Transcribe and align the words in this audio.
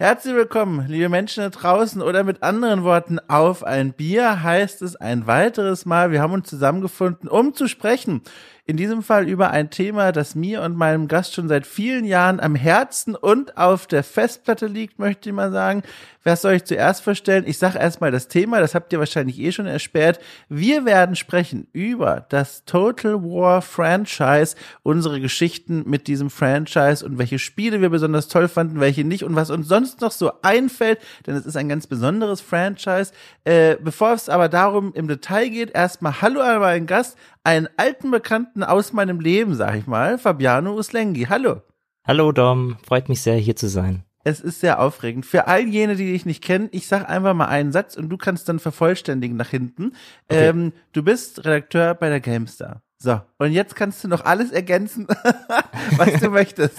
Herzlich 0.00 0.34
willkommen, 0.34 0.86
liebe 0.88 1.10
Menschen 1.10 1.42
da 1.42 1.50
draußen 1.50 2.00
oder 2.00 2.24
mit 2.24 2.42
anderen 2.42 2.84
Worten, 2.84 3.18
auf 3.28 3.62
ein 3.62 3.92
Bier 3.92 4.42
heißt 4.42 4.80
es 4.80 4.96
ein 4.96 5.26
weiteres 5.26 5.84
Mal. 5.84 6.10
Wir 6.10 6.22
haben 6.22 6.32
uns 6.32 6.48
zusammengefunden, 6.48 7.28
um 7.28 7.52
zu 7.52 7.68
sprechen 7.68 8.22
in 8.70 8.76
diesem 8.76 9.02
Fall 9.02 9.28
über 9.28 9.50
ein 9.50 9.70
Thema, 9.70 10.12
das 10.12 10.36
mir 10.36 10.62
und 10.62 10.76
meinem 10.76 11.08
Gast 11.08 11.34
schon 11.34 11.48
seit 11.48 11.66
vielen 11.66 12.04
Jahren 12.04 12.38
am 12.38 12.54
Herzen 12.54 13.16
und 13.16 13.56
auf 13.56 13.88
der 13.88 14.04
Festplatte 14.04 14.66
liegt, 14.66 15.00
möchte 15.00 15.28
ich 15.28 15.34
mal 15.34 15.50
sagen. 15.50 15.82
Was 16.22 16.42
soll 16.42 16.52
ich 16.52 16.64
zuerst 16.64 17.02
vorstellen? 17.02 17.44
Ich 17.46 17.56
sage 17.56 17.78
erstmal 17.78 18.10
das 18.10 18.28
Thema, 18.28 18.60
das 18.60 18.74
habt 18.74 18.92
ihr 18.92 18.98
wahrscheinlich 18.98 19.40
eh 19.40 19.52
schon 19.52 19.66
ersperrt. 19.66 20.20
Wir 20.50 20.84
werden 20.84 21.16
sprechen 21.16 21.66
über 21.72 22.26
das 22.28 22.66
Total 22.66 23.14
War 23.24 23.62
Franchise, 23.62 24.54
unsere 24.82 25.20
Geschichten 25.20 25.84
mit 25.86 26.08
diesem 26.08 26.28
Franchise 26.28 27.04
und 27.04 27.16
welche 27.16 27.38
Spiele 27.38 27.80
wir 27.80 27.88
besonders 27.88 28.28
toll 28.28 28.48
fanden, 28.48 28.80
welche 28.80 29.02
nicht 29.02 29.24
und 29.24 29.34
was 29.34 29.48
uns 29.48 29.66
sonst 29.66 30.02
noch 30.02 30.12
so 30.12 30.30
einfällt, 30.42 31.00
denn 31.26 31.36
es 31.36 31.46
ist 31.46 31.56
ein 31.56 31.70
ganz 31.70 31.86
besonderes 31.86 32.42
Franchise. 32.42 33.12
Äh, 33.44 33.76
bevor 33.82 34.12
es 34.12 34.28
aber 34.28 34.50
darum 34.50 34.92
im 34.92 35.08
Detail 35.08 35.48
geht, 35.48 35.74
erstmal 35.74 36.20
Hallo 36.20 36.40
an 36.40 36.60
meinen 36.60 36.86
Gast, 36.86 37.16
einen 37.44 37.68
alten 37.76 38.10
Bekannten 38.10 38.62
aus 38.62 38.92
meinem 38.92 39.20
Leben, 39.20 39.54
sag 39.54 39.76
ich 39.76 39.86
mal, 39.86 40.18
Fabiano 40.18 40.74
Uslengi. 40.74 41.26
Hallo. 41.28 41.62
Hallo 42.06 42.32
Dom, 42.32 42.76
freut 42.86 43.08
mich 43.08 43.22
sehr 43.22 43.36
hier 43.36 43.56
zu 43.56 43.68
sein. 43.68 44.04
Es 44.22 44.40
ist 44.40 44.60
sehr 44.60 44.80
aufregend. 44.80 45.24
Für 45.24 45.46
all 45.46 45.66
jene, 45.66 45.96
die 45.96 46.12
dich 46.12 46.26
nicht 46.26 46.44
kennen, 46.44 46.68
ich 46.72 46.86
sag 46.86 47.08
einfach 47.08 47.32
mal 47.32 47.46
einen 47.46 47.72
Satz 47.72 47.96
und 47.96 48.10
du 48.10 48.18
kannst 48.18 48.48
dann 48.48 48.58
vervollständigen 48.58 49.36
nach 49.36 49.48
hinten. 49.48 49.92
Okay. 50.28 50.48
Ähm, 50.48 50.72
du 50.92 51.02
bist 51.02 51.44
Redakteur 51.44 51.94
bei 51.94 52.10
der 52.10 52.20
GameStar. 52.20 52.82
So, 52.98 53.18
und 53.38 53.52
jetzt 53.52 53.76
kannst 53.76 54.04
du 54.04 54.08
noch 54.08 54.26
alles 54.26 54.50
ergänzen, 54.52 55.06
was 55.96 56.20
du 56.20 56.28
möchtest. 56.30 56.78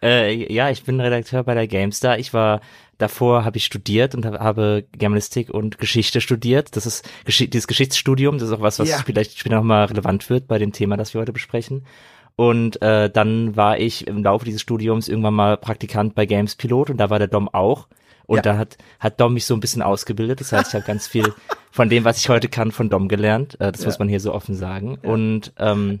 Äh, 0.00 0.52
ja, 0.52 0.70
ich 0.70 0.84
bin 0.84 1.00
Redakteur 1.00 1.42
bei 1.42 1.54
der 1.54 1.66
GameStar. 1.66 2.18
Ich 2.20 2.32
war 2.32 2.60
davor 2.98 3.44
habe 3.44 3.56
ich 3.56 3.64
studiert 3.64 4.14
und 4.14 4.24
habe 4.24 4.84
Germanistik 4.92 5.50
und 5.50 5.78
Geschichte 5.78 6.20
studiert. 6.20 6.76
Das 6.76 6.86
ist 6.86 7.08
Gesch 7.24 7.38
dieses 7.38 7.66
Geschichtsstudium, 7.66 8.38
das 8.38 8.48
ist 8.48 8.54
auch 8.54 8.60
was, 8.60 8.78
was 8.78 8.90
ja. 8.90 8.98
vielleicht 9.04 9.38
später 9.38 9.56
nochmal 9.56 9.86
relevant 9.86 10.28
wird 10.30 10.46
bei 10.46 10.58
dem 10.58 10.72
Thema, 10.72 10.96
das 10.96 11.14
wir 11.14 11.20
heute 11.20 11.32
besprechen. 11.32 11.84
Und 12.36 12.82
äh, 12.82 13.10
dann 13.10 13.56
war 13.56 13.78
ich 13.78 14.06
im 14.06 14.22
Laufe 14.22 14.44
dieses 14.44 14.60
Studiums 14.60 15.08
irgendwann 15.08 15.34
mal 15.34 15.56
Praktikant 15.56 16.14
bei 16.14 16.26
Games 16.26 16.56
Pilot 16.56 16.90
und 16.90 16.96
da 16.96 17.10
war 17.10 17.18
der 17.18 17.28
Dom 17.28 17.48
auch. 17.48 17.86
Und 18.26 18.36
ja. 18.36 18.42
da 18.42 18.58
hat, 18.58 18.78
hat 18.98 19.20
Dom 19.20 19.34
mich 19.34 19.44
so 19.44 19.54
ein 19.54 19.60
bisschen 19.60 19.82
ausgebildet. 19.82 20.40
Das 20.40 20.52
heißt, 20.52 20.68
ich 20.68 20.74
habe 20.74 20.86
ganz 20.86 21.06
viel 21.06 21.32
von 21.70 21.88
dem, 21.88 22.04
was 22.04 22.18
ich 22.18 22.28
heute 22.28 22.48
kann, 22.48 22.72
von 22.72 22.88
Dom 22.88 23.08
gelernt. 23.08 23.60
Äh, 23.60 23.70
das 23.70 23.82
ja. 23.82 23.86
muss 23.86 23.98
man 23.98 24.08
hier 24.08 24.20
so 24.20 24.32
offen 24.32 24.54
sagen. 24.54 24.98
Und 25.02 25.52
ähm, 25.58 26.00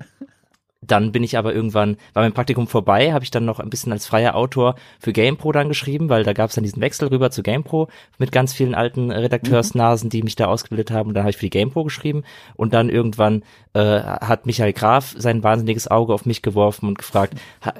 dann 0.86 1.12
bin 1.12 1.22
ich 1.22 1.38
aber 1.38 1.54
irgendwann, 1.54 1.96
war 2.12 2.22
mein 2.22 2.32
Praktikum 2.32 2.66
vorbei, 2.66 3.12
habe 3.12 3.24
ich 3.24 3.30
dann 3.30 3.44
noch 3.44 3.60
ein 3.60 3.70
bisschen 3.70 3.92
als 3.92 4.06
freier 4.06 4.34
Autor 4.34 4.74
für 4.98 5.12
GamePro 5.12 5.52
dann 5.52 5.68
geschrieben, 5.68 6.08
weil 6.08 6.24
da 6.24 6.32
gab 6.32 6.50
es 6.50 6.54
dann 6.54 6.64
diesen 6.64 6.82
Wechsel 6.82 7.08
rüber 7.08 7.30
zu 7.30 7.42
GamePro 7.42 7.88
mit 8.18 8.32
ganz 8.32 8.52
vielen 8.52 8.74
alten 8.74 9.10
Redakteursnasen, 9.10 10.10
die 10.10 10.22
mich 10.22 10.36
da 10.36 10.46
ausgebildet 10.46 10.90
haben. 10.90 11.08
Und 11.08 11.14
dann 11.14 11.24
habe 11.24 11.30
ich 11.30 11.36
für 11.36 11.46
die 11.46 11.50
GamePro 11.50 11.84
geschrieben. 11.84 12.24
Und 12.56 12.74
dann 12.74 12.88
irgendwann 12.88 13.42
äh, 13.74 14.00
hat 14.00 14.46
Michael 14.46 14.72
Graf 14.72 15.14
sein 15.16 15.42
wahnsinniges 15.42 15.90
Auge 15.90 16.12
auf 16.12 16.26
mich 16.26 16.42
geworfen 16.42 16.88
und 16.88 16.98
gefragt, 16.98 17.34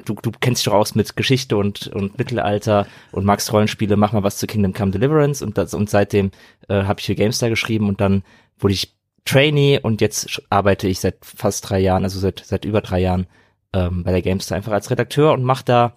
du, 0.05 0.15
du 0.15 0.31
kennst 0.41 0.61
dich 0.61 0.71
doch 0.71 0.79
aus 0.79 0.95
mit 0.95 1.17
Geschichte 1.17 1.57
und, 1.57 1.89
und 1.89 2.19
Mittelalter 2.19 2.87
und 3.13 3.25
magst 3.25 3.53
Rollenspiele, 3.53 3.97
mach 3.97 4.13
mal 4.13 4.23
was 4.23 4.39
zu 4.39 4.47
Kingdom 4.47 4.73
Come 4.73 4.91
Deliverance. 4.91 5.45
Und, 5.45 5.59
das, 5.59 5.75
und 5.75 5.91
seitdem 5.91 6.31
äh, 6.69 6.85
habe 6.85 7.01
ich 7.01 7.07
für 7.07 7.15
GameStar 7.15 7.51
geschrieben 7.51 7.89
und 7.89 8.01
dann 8.01 8.23
wurde 8.59 8.75
ich 8.75 8.95
Trainee 9.25 9.81
und 9.81 10.01
jetzt 10.01 10.43
arbeite 10.51 10.87
ich 10.89 11.01
seit 11.01 11.25
fast 11.25 11.69
drei 11.69 11.81
Jahren, 11.81 12.05
also 12.05 12.19
seit, 12.19 12.43
seit 12.45 12.65
über 12.65 12.81
drei 12.81 13.01
Jahren 13.01 13.27
ähm, 13.73 14.05
bei 14.05 14.13
der 14.13 14.23
Gamestar 14.23 14.57
einfach 14.57 14.73
als 14.73 14.91
Redakteur 14.91 15.33
und 15.33 15.45
mache 15.45 15.65
da 15.65 15.97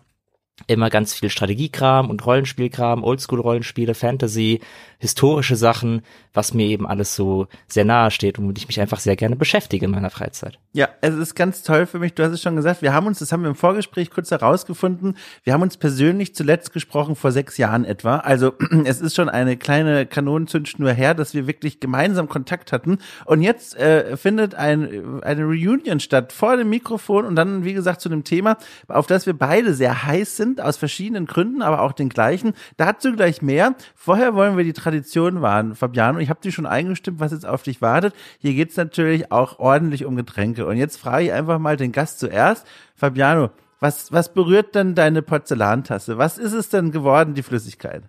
immer 0.66 0.89
ganz 0.89 1.14
viel 1.14 1.30
Strategiekram 1.30 2.10
und 2.10 2.26
Rollenspielkram, 2.26 3.04
Oldschool-Rollenspiele, 3.04 3.93
Fantasy, 3.93 4.61
historische 4.99 5.55
Sachen, 5.55 6.02
was 6.33 6.53
mir 6.53 6.67
eben 6.67 6.87
alles 6.87 7.15
so 7.15 7.47
sehr 7.67 7.85
nahe 7.85 8.11
steht 8.11 8.37
und 8.37 8.45
womit 8.45 8.58
ich 8.58 8.67
mich 8.67 8.80
einfach 8.80 8.99
sehr 8.99 9.15
gerne 9.15 9.35
beschäftige 9.35 9.85
in 9.85 9.91
meiner 9.91 10.09
Freizeit. 10.09 10.59
Ja, 10.73 10.89
es 11.02 11.15
ist 11.15 11.35
ganz 11.35 11.63
toll 11.63 11.85
für 11.85 11.99
mich. 11.99 12.13
Du 12.13 12.23
hast 12.23 12.31
es 12.31 12.41
schon 12.41 12.55
gesagt, 12.55 12.81
wir 12.81 12.93
haben 12.93 13.08
uns, 13.08 13.19
das 13.19 13.31
haben 13.31 13.41
wir 13.41 13.49
im 13.49 13.55
Vorgespräch 13.55 14.11
kurz 14.11 14.31
herausgefunden, 14.31 15.17
wir 15.43 15.53
haben 15.53 15.61
uns 15.61 15.77
persönlich 15.77 16.35
zuletzt 16.35 16.73
gesprochen 16.73 17.15
vor 17.15 17.31
sechs 17.31 17.58
Jahren 17.58 17.85
etwa. 17.85 18.17
Also 18.17 18.53
es 18.85 19.02
ist 19.02 19.15
schon 19.15 19.30
eine 19.30 19.58
kleine 19.58 20.05
Kanonenzündschnur 20.05 20.91
her, 20.91 21.14
dass 21.14 21.33
wir 21.33 21.47
wirklich 21.47 21.79
gemeinsam 21.79 22.27
Kontakt 22.29 22.71
hatten. 22.71 22.99
Und 23.25 23.41
jetzt 23.41 23.77
äh, 23.77 24.17
findet 24.17 24.55
ein, 24.55 25.23
eine 25.23 25.43
Reunion 25.43 25.99
statt 25.99 26.33
vor 26.33 26.58
dem 26.58 26.69
Mikrofon 26.69 27.25
und 27.25 27.35
dann, 27.35 27.64
wie 27.64 27.73
gesagt, 27.73 28.02
zu 28.02 28.09
dem 28.09 28.23
Thema, 28.23 28.58
auf 28.87 29.08
das 29.08 29.25
wir 29.25 29.33
beide 29.33 29.73
sehr 29.73 30.03
heiß 30.03 30.37
sind, 30.37 30.61
aus 30.61 30.77
verschiedenen 30.77 31.25
Gründen, 31.25 31.61
aber 31.61 31.81
auch 31.81 31.91
den 31.91 32.09
gleichen. 32.09 32.53
Dazu 32.77 33.14
gleich 33.14 33.41
mehr. 33.41 33.75
Vorher 33.95 34.35
wollen 34.35 34.58
wir 34.58 34.64
die 34.64 34.73
Tradition 34.87 35.42
wahren, 35.42 35.75
Fabiano. 35.75 36.20
Ich 36.20 36.30
habe 36.30 36.39
dich 36.39 36.55
schon 36.55 36.65
eingestimmt, 36.65 37.20
was 37.20 37.33
jetzt 37.33 37.45
auf 37.45 37.61
dich 37.61 37.81
wartet. 37.81 38.14
Hier 38.39 38.53
geht's 38.53 38.77
natürlich 38.77 39.33
auch 39.33 39.59
ordentlich 39.59 40.05
um 40.05 40.15
Getränke. 40.15 40.65
Und 40.65 40.77
jetzt 40.77 40.98
frage 40.98 41.25
ich 41.25 41.33
einfach 41.33 41.59
mal 41.59 41.75
den 41.75 41.92
Gast 41.92 42.20
zuerst. 42.20 42.65
Fabiano, 42.95 43.49
was, 43.81 44.14
was 44.14 44.33
berührt 44.33 44.76
denn 44.76 44.95
deine 44.95 45.21
Porzellantasse? 45.21 46.17
Was 46.17 46.37
ist 46.37 46.53
es 46.53 46.70
denn 46.70 46.92
geworden, 46.92 47.33
die 47.33 47.43
Flüssigkeit? 47.43 48.03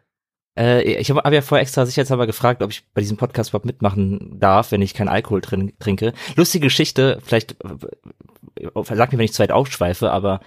Äh, 0.56 0.82
ich 0.82 1.10
habe 1.10 1.20
hab 1.20 1.32
ja 1.32 1.42
vorher 1.42 1.62
extra 1.62 1.84
sicherheitshalber 1.84 2.28
gefragt, 2.28 2.62
ob 2.62 2.70
ich 2.70 2.84
bei 2.94 3.00
diesem 3.00 3.16
Podcast 3.16 3.50
überhaupt 3.50 3.66
mitmachen 3.66 4.38
darf, 4.38 4.70
wenn 4.70 4.82
ich 4.82 4.94
keinen 4.94 5.08
Alkohol 5.08 5.40
drin, 5.40 5.72
trinke. 5.80 6.12
Lustige 6.36 6.66
Geschichte, 6.66 7.18
vielleicht 7.24 7.56
äh, 7.64 8.68
sag 8.84 9.12
mir, 9.12 9.18
wenn 9.18 9.24
ich 9.24 9.32
zu 9.32 9.42
weit 9.42 9.52
aufschweife, 9.52 10.12
aber 10.12 10.40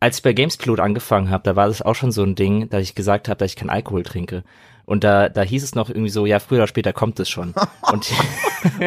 als 0.00 0.18
ich 0.18 0.22
bei 0.22 0.32
Gamespilot 0.32 0.80
angefangen 0.80 1.30
habe, 1.30 1.44
da 1.44 1.56
war 1.56 1.68
das 1.68 1.82
auch 1.82 1.94
schon 1.94 2.12
so 2.12 2.22
ein 2.22 2.34
Ding, 2.34 2.68
dass 2.68 2.82
ich 2.82 2.94
gesagt 2.94 3.28
habe, 3.28 3.38
dass 3.38 3.50
ich 3.50 3.56
keinen 3.56 3.70
Alkohol 3.70 4.02
trinke. 4.02 4.44
Und 4.86 5.04
da, 5.04 5.28
da 5.28 5.42
hieß 5.42 5.62
es 5.62 5.74
noch 5.74 5.90
irgendwie 5.90 6.10
so, 6.10 6.24
ja, 6.26 6.38
früher 6.38 6.60
oder 6.60 6.66
später 6.66 6.92
kommt 6.92 7.20
es 7.20 7.28
schon. 7.28 7.54
Und 7.92 8.10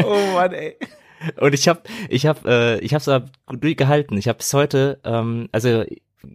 oh 0.04 0.34
Mann, 0.34 0.54
ey. 0.54 0.78
Und 1.40 1.54
ich 1.54 1.68
habe, 1.68 1.82
ich 2.08 2.26
habe, 2.26 2.50
äh, 2.50 2.80
ich 2.80 2.94
habe 2.94 3.02
es 3.02 3.08
aber 3.08 3.26
gut 3.48 3.78
gehalten. 3.78 4.18
Ich 4.18 4.28
habe 4.28 4.38
bis 4.38 4.54
heute, 4.54 5.00
ähm, 5.04 5.50
also 5.52 5.84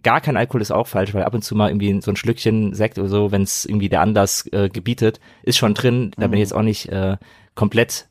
gar 0.03 0.21
kein 0.21 0.37
Alkohol 0.37 0.61
ist 0.61 0.71
auch 0.71 0.87
falsch, 0.87 1.13
weil 1.13 1.23
ab 1.23 1.33
und 1.33 1.43
zu 1.43 1.55
mal 1.55 1.69
irgendwie 1.69 1.99
so 2.01 2.11
ein 2.11 2.15
Schlückchen 2.15 2.73
Sekt 2.73 2.99
oder 2.99 3.07
so, 3.07 3.31
wenn 3.31 3.41
es 3.41 3.65
irgendwie 3.65 3.89
der 3.89 4.01
Anlass 4.01 4.47
äh, 4.51 4.69
gebietet, 4.69 5.19
ist 5.43 5.57
schon 5.57 5.73
drin. 5.73 6.11
Da 6.17 6.27
mhm. 6.27 6.31
bin 6.31 6.37
ich 6.37 6.45
jetzt 6.45 6.53
auch 6.53 6.61
nicht 6.61 6.89
äh, 6.89 7.17
komplett 7.55 8.07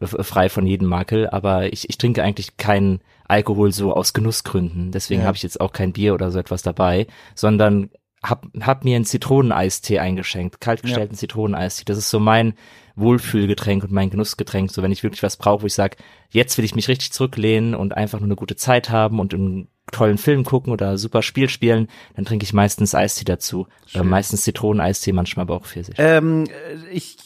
frei 0.00 0.48
von 0.48 0.66
jedem 0.66 0.88
Makel, 0.88 1.28
aber 1.28 1.72
ich, 1.72 1.88
ich 1.88 1.98
trinke 1.98 2.22
eigentlich 2.22 2.56
keinen 2.56 3.00
Alkohol 3.26 3.72
so 3.72 3.92
aus 3.92 4.12
Genussgründen. 4.12 4.92
Deswegen 4.92 5.22
ja. 5.22 5.26
habe 5.26 5.36
ich 5.36 5.42
jetzt 5.42 5.60
auch 5.60 5.72
kein 5.72 5.92
Bier 5.92 6.14
oder 6.14 6.30
so 6.30 6.38
etwas 6.38 6.62
dabei, 6.62 7.06
sondern 7.34 7.90
hab, 8.22 8.46
hab 8.60 8.84
mir 8.84 8.96
einen 8.96 9.04
Zitroneneistee 9.04 9.98
eingeschenkt, 9.98 10.60
kaltgestellten 10.60 11.14
ja. 11.14 11.18
Zitroneneistee. 11.18 11.84
Das 11.84 11.98
ist 11.98 12.10
so 12.10 12.18
mein 12.18 12.54
Wohlfühlgetränk 12.96 13.84
und 13.84 13.92
mein 13.92 14.10
Genussgetränk. 14.10 14.70
So 14.70 14.82
wenn 14.82 14.92
ich 14.92 15.02
wirklich 15.02 15.22
was 15.22 15.36
brauche, 15.36 15.62
wo 15.62 15.66
ich 15.66 15.74
sage, 15.74 15.96
jetzt 16.30 16.58
will 16.58 16.64
ich 16.64 16.74
mich 16.74 16.88
richtig 16.88 17.12
zurücklehnen 17.12 17.74
und 17.74 17.96
einfach 17.96 18.18
nur 18.18 18.26
eine 18.26 18.36
gute 18.36 18.56
Zeit 18.56 18.90
haben 18.90 19.20
und 19.20 19.32
im 19.32 19.68
tollen 19.90 20.18
Film 20.18 20.44
gucken 20.44 20.72
oder 20.72 20.98
super 20.98 21.22
Spiel 21.22 21.48
spielen, 21.48 21.88
dann 22.16 22.24
trinke 22.24 22.44
ich 22.44 22.52
meistens 22.52 22.94
Eistee 22.94 23.24
dazu. 23.24 23.66
Äh, 23.94 24.02
meistens 24.02 24.42
Zitroneneistee, 24.42 25.12
manchmal 25.12 25.44
aber 25.44 25.56
auch 25.56 25.64
Pfirsich. 25.64 25.94
Ähm, 25.98 26.44
ich, 26.92 27.18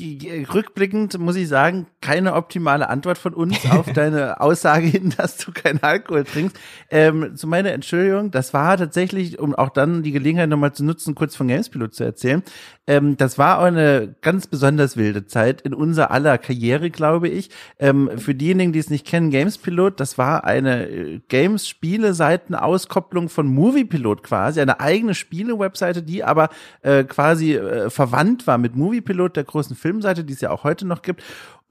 rückblickend 0.52 1.18
muss 1.18 1.36
ich 1.36 1.48
sagen, 1.48 1.86
keine 2.00 2.34
optimale 2.34 2.88
Antwort 2.88 3.18
von 3.18 3.34
uns 3.34 3.58
auf 3.70 3.92
deine 3.92 4.40
Aussage 4.40 4.86
hin, 4.86 5.12
dass 5.16 5.38
du 5.38 5.52
keinen 5.52 5.82
Alkohol 5.82 6.24
trinkst. 6.24 6.56
Ähm, 6.90 7.36
zu 7.36 7.46
meiner 7.46 7.72
Entschuldigung, 7.72 8.30
das 8.30 8.54
war 8.54 8.76
tatsächlich, 8.76 9.38
um 9.38 9.54
auch 9.54 9.70
dann 9.70 10.02
die 10.02 10.12
Gelegenheit 10.12 10.48
nochmal 10.48 10.72
zu 10.72 10.84
nutzen, 10.84 11.14
kurz 11.14 11.34
von 11.34 11.48
Gamespilot 11.48 11.94
zu 11.94 12.04
erzählen. 12.04 12.42
Ähm, 12.86 13.16
das 13.16 13.38
war 13.38 13.60
auch 13.60 13.64
eine 13.64 14.14
ganz 14.20 14.46
besonders 14.46 14.96
wilde 14.96 15.26
Zeit 15.26 15.62
in 15.62 15.72
unser 15.72 16.10
aller 16.10 16.36
Karriere, 16.36 16.90
glaube 16.90 17.28
ich. 17.28 17.50
Ähm, 17.78 18.10
für 18.18 18.34
diejenigen, 18.34 18.72
die 18.72 18.78
es 18.78 18.90
nicht 18.90 19.06
kennen, 19.06 19.30
Gamespilot, 19.30 20.00
das 20.00 20.18
war 20.18 20.44
eine 20.44 20.88
äh, 20.88 21.20
Games-Spiele-Seite 21.28 22.42
direkten 22.42 22.54
Auskopplung 22.54 23.28
von 23.28 23.46
Moviepilot 23.46 24.22
quasi, 24.22 24.60
eine 24.60 24.80
eigene 24.80 25.14
Spiele-Webseite, 25.14 26.02
die 26.02 26.24
aber 26.24 26.48
äh, 26.82 27.04
quasi 27.04 27.54
äh, 27.54 27.90
verwandt 27.90 28.46
war 28.46 28.58
mit 28.58 28.76
Moviepilot, 28.76 29.36
der 29.36 29.44
großen 29.44 29.76
Filmseite, 29.76 30.24
die 30.24 30.32
es 30.32 30.40
ja 30.40 30.50
auch 30.50 30.64
heute 30.64 30.86
noch 30.86 31.02
gibt. 31.02 31.22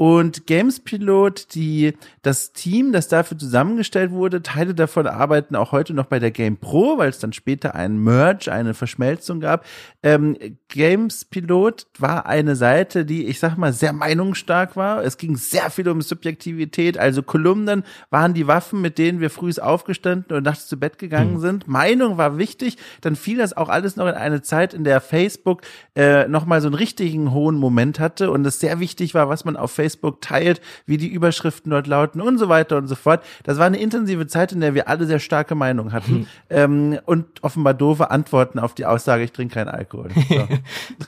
Und 0.01 0.47
Gamespilot, 0.47 1.53
die, 1.53 1.93
das 2.23 2.53
Team, 2.53 2.91
das 2.91 3.07
dafür 3.07 3.37
zusammengestellt 3.37 4.09
wurde, 4.09 4.41
Teile 4.41 4.73
davon 4.73 5.05
arbeiten 5.05 5.55
auch 5.55 5.71
heute 5.71 5.93
noch 5.93 6.07
bei 6.07 6.17
der 6.17 6.31
Game 6.31 6.57
Pro, 6.57 6.97
weil 6.97 7.09
es 7.09 7.19
dann 7.19 7.33
später 7.33 7.75
einen 7.75 8.03
Merge, 8.03 8.51
eine 8.51 8.73
Verschmelzung 8.73 9.41
gab. 9.41 9.63
Ähm, 10.01 10.35
Gamespilot 10.69 11.85
war 11.99 12.25
eine 12.25 12.55
Seite, 12.55 13.05
die, 13.05 13.27
ich 13.27 13.39
sag 13.39 13.57
mal, 13.57 13.73
sehr 13.73 13.93
meinungsstark 13.93 14.75
war. 14.75 15.03
Es 15.03 15.17
ging 15.17 15.35
sehr 15.35 15.69
viel 15.69 15.87
um 15.87 16.01
Subjektivität, 16.01 16.97
also 16.97 17.21
Kolumnen 17.21 17.83
waren 18.09 18.33
die 18.33 18.47
Waffen, 18.47 18.81
mit 18.81 18.97
denen 18.97 19.19
wir 19.19 19.29
früh 19.29 19.51
aufgestanden 19.61 20.35
und 20.35 20.43
nachts 20.43 20.65
zu 20.65 20.79
Bett 20.79 20.97
gegangen 20.97 21.35
mhm. 21.35 21.41
sind. 21.41 21.67
Meinung 21.67 22.17
war 22.17 22.39
wichtig. 22.39 22.77
Dann 23.01 23.15
fiel 23.15 23.37
das 23.37 23.55
auch 23.55 23.69
alles 23.69 23.97
noch 23.97 24.07
in 24.07 24.15
eine 24.15 24.41
Zeit, 24.41 24.73
in 24.73 24.83
der 24.83 24.99
Facebook 24.99 25.61
äh, 25.95 26.27
nochmal 26.27 26.59
so 26.59 26.69
einen 26.69 26.75
richtigen 26.75 27.33
hohen 27.33 27.57
Moment 27.57 27.99
hatte 27.99 28.31
und 28.31 28.43
es 28.47 28.59
sehr 28.59 28.79
wichtig 28.79 29.13
war, 29.13 29.29
was 29.29 29.45
man 29.45 29.57
auf 29.57 29.69
Facebook 29.69 29.90
Facebook 29.91 30.21
teilt, 30.21 30.61
wie 30.85 30.97
die 30.97 31.07
Überschriften 31.07 31.71
dort 31.71 31.87
lauten 31.87 32.21
und 32.21 32.37
so 32.37 32.49
weiter 32.49 32.77
und 32.77 32.87
so 32.87 32.95
fort. 32.95 33.23
Das 33.43 33.57
war 33.57 33.65
eine 33.65 33.79
intensive 33.79 34.27
Zeit, 34.27 34.51
in 34.51 34.61
der 34.61 34.73
wir 34.73 34.87
alle 34.87 35.05
sehr 35.05 35.19
starke 35.19 35.55
Meinungen 35.55 35.91
hatten 35.91 36.11
hm. 36.11 36.27
ähm, 36.49 36.99
und 37.05 37.43
offenbar 37.43 37.73
doofe 37.73 38.11
Antworten 38.11 38.59
auf 38.59 38.73
die 38.73 38.85
Aussage, 38.85 39.23
ich 39.23 39.31
trinke 39.31 39.55
keinen 39.55 39.69
Alkohol. 39.69 40.09
So. 40.29 40.47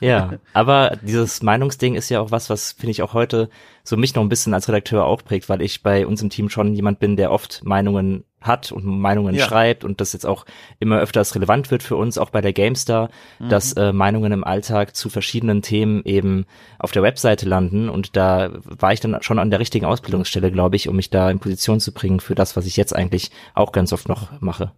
ja, 0.00 0.34
aber 0.52 0.98
dieses 1.02 1.42
Meinungsding 1.42 1.94
ist 1.94 2.08
ja 2.08 2.20
auch 2.20 2.30
was, 2.30 2.50
was 2.50 2.72
finde 2.72 2.90
ich 2.92 3.02
auch 3.02 3.14
heute 3.14 3.48
so 3.84 3.96
mich 3.98 4.14
noch 4.14 4.22
ein 4.22 4.30
bisschen 4.30 4.54
als 4.54 4.66
Redakteur 4.66 5.04
auch 5.04 5.22
prägt, 5.22 5.48
weil 5.48 5.60
ich 5.62 5.82
bei 5.82 6.06
uns 6.06 6.22
im 6.22 6.30
Team 6.30 6.48
schon 6.48 6.74
jemand 6.74 6.98
bin, 6.98 7.16
der 7.16 7.30
oft 7.30 7.62
Meinungen 7.64 8.24
hat 8.40 8.72
und 8.72 8.84
Meinungen 8.84 9.34
ja. 9.34 9.44
schreibt 9.44 9.84
und 9.84 10.00
das 10.00 10.12
jetzt 10.12 10.26
auch 10.26 10.46
immer 10.78 10.98
öfters 10.98 11.34
relevant 11.34 11.70
wird 11.70 11.82
für 11.82 11.96
uns, 11.96 12.18
auch 12.18 12.30
bei 12.30 12.40
der 12.40 12.52
GameStar, 12.52 13.10
mhm. 13.38 13.48
dass 13.48 13.72
äh, 13.74 13.92
Meinungen 13.92 14.32
im 14.32 14.44
Alltag 14.44 14.96
zu 14.96 15.08
verschiedenen 15.08 15.62
Themen 15.62 16.02
eben 16.04 16.46
auf 16.78 16.92
der 16.92 17.02
Webseite 17.02 17.46
landen 17.46 17.88
und 17.88 18.16
da 18.16 18.50
war 18.64 18.92
ich 18.92 19.00
dann 19.00 19.22
schon 19.22 19.38
an 19.38 19.50
der 19.50 19.60
richtigen 19.60 19.86
Ausbildungsstelle, 19.86 20.50
glaube 20.50 20.76
ich, 20.76 20.88
um 20.88 20.96
mich 20.96 21.10
da 21.10 21.30
in 21.30 21.38
Position 21.38 21.80
zu 21.80 21.92
bringen 21.92 22.20
für 22.20 22.34
das, 22.34 22.56
was 22.56 22.66
ich 22.66 22.76
jetzt 22.76 22.94
eigentlich 22.94 23.30
auch 23.54 23.72
ganz 23.72 23.92
oft 23.92 24.08
noch 24.08 24.40
mache. 24.40 24.72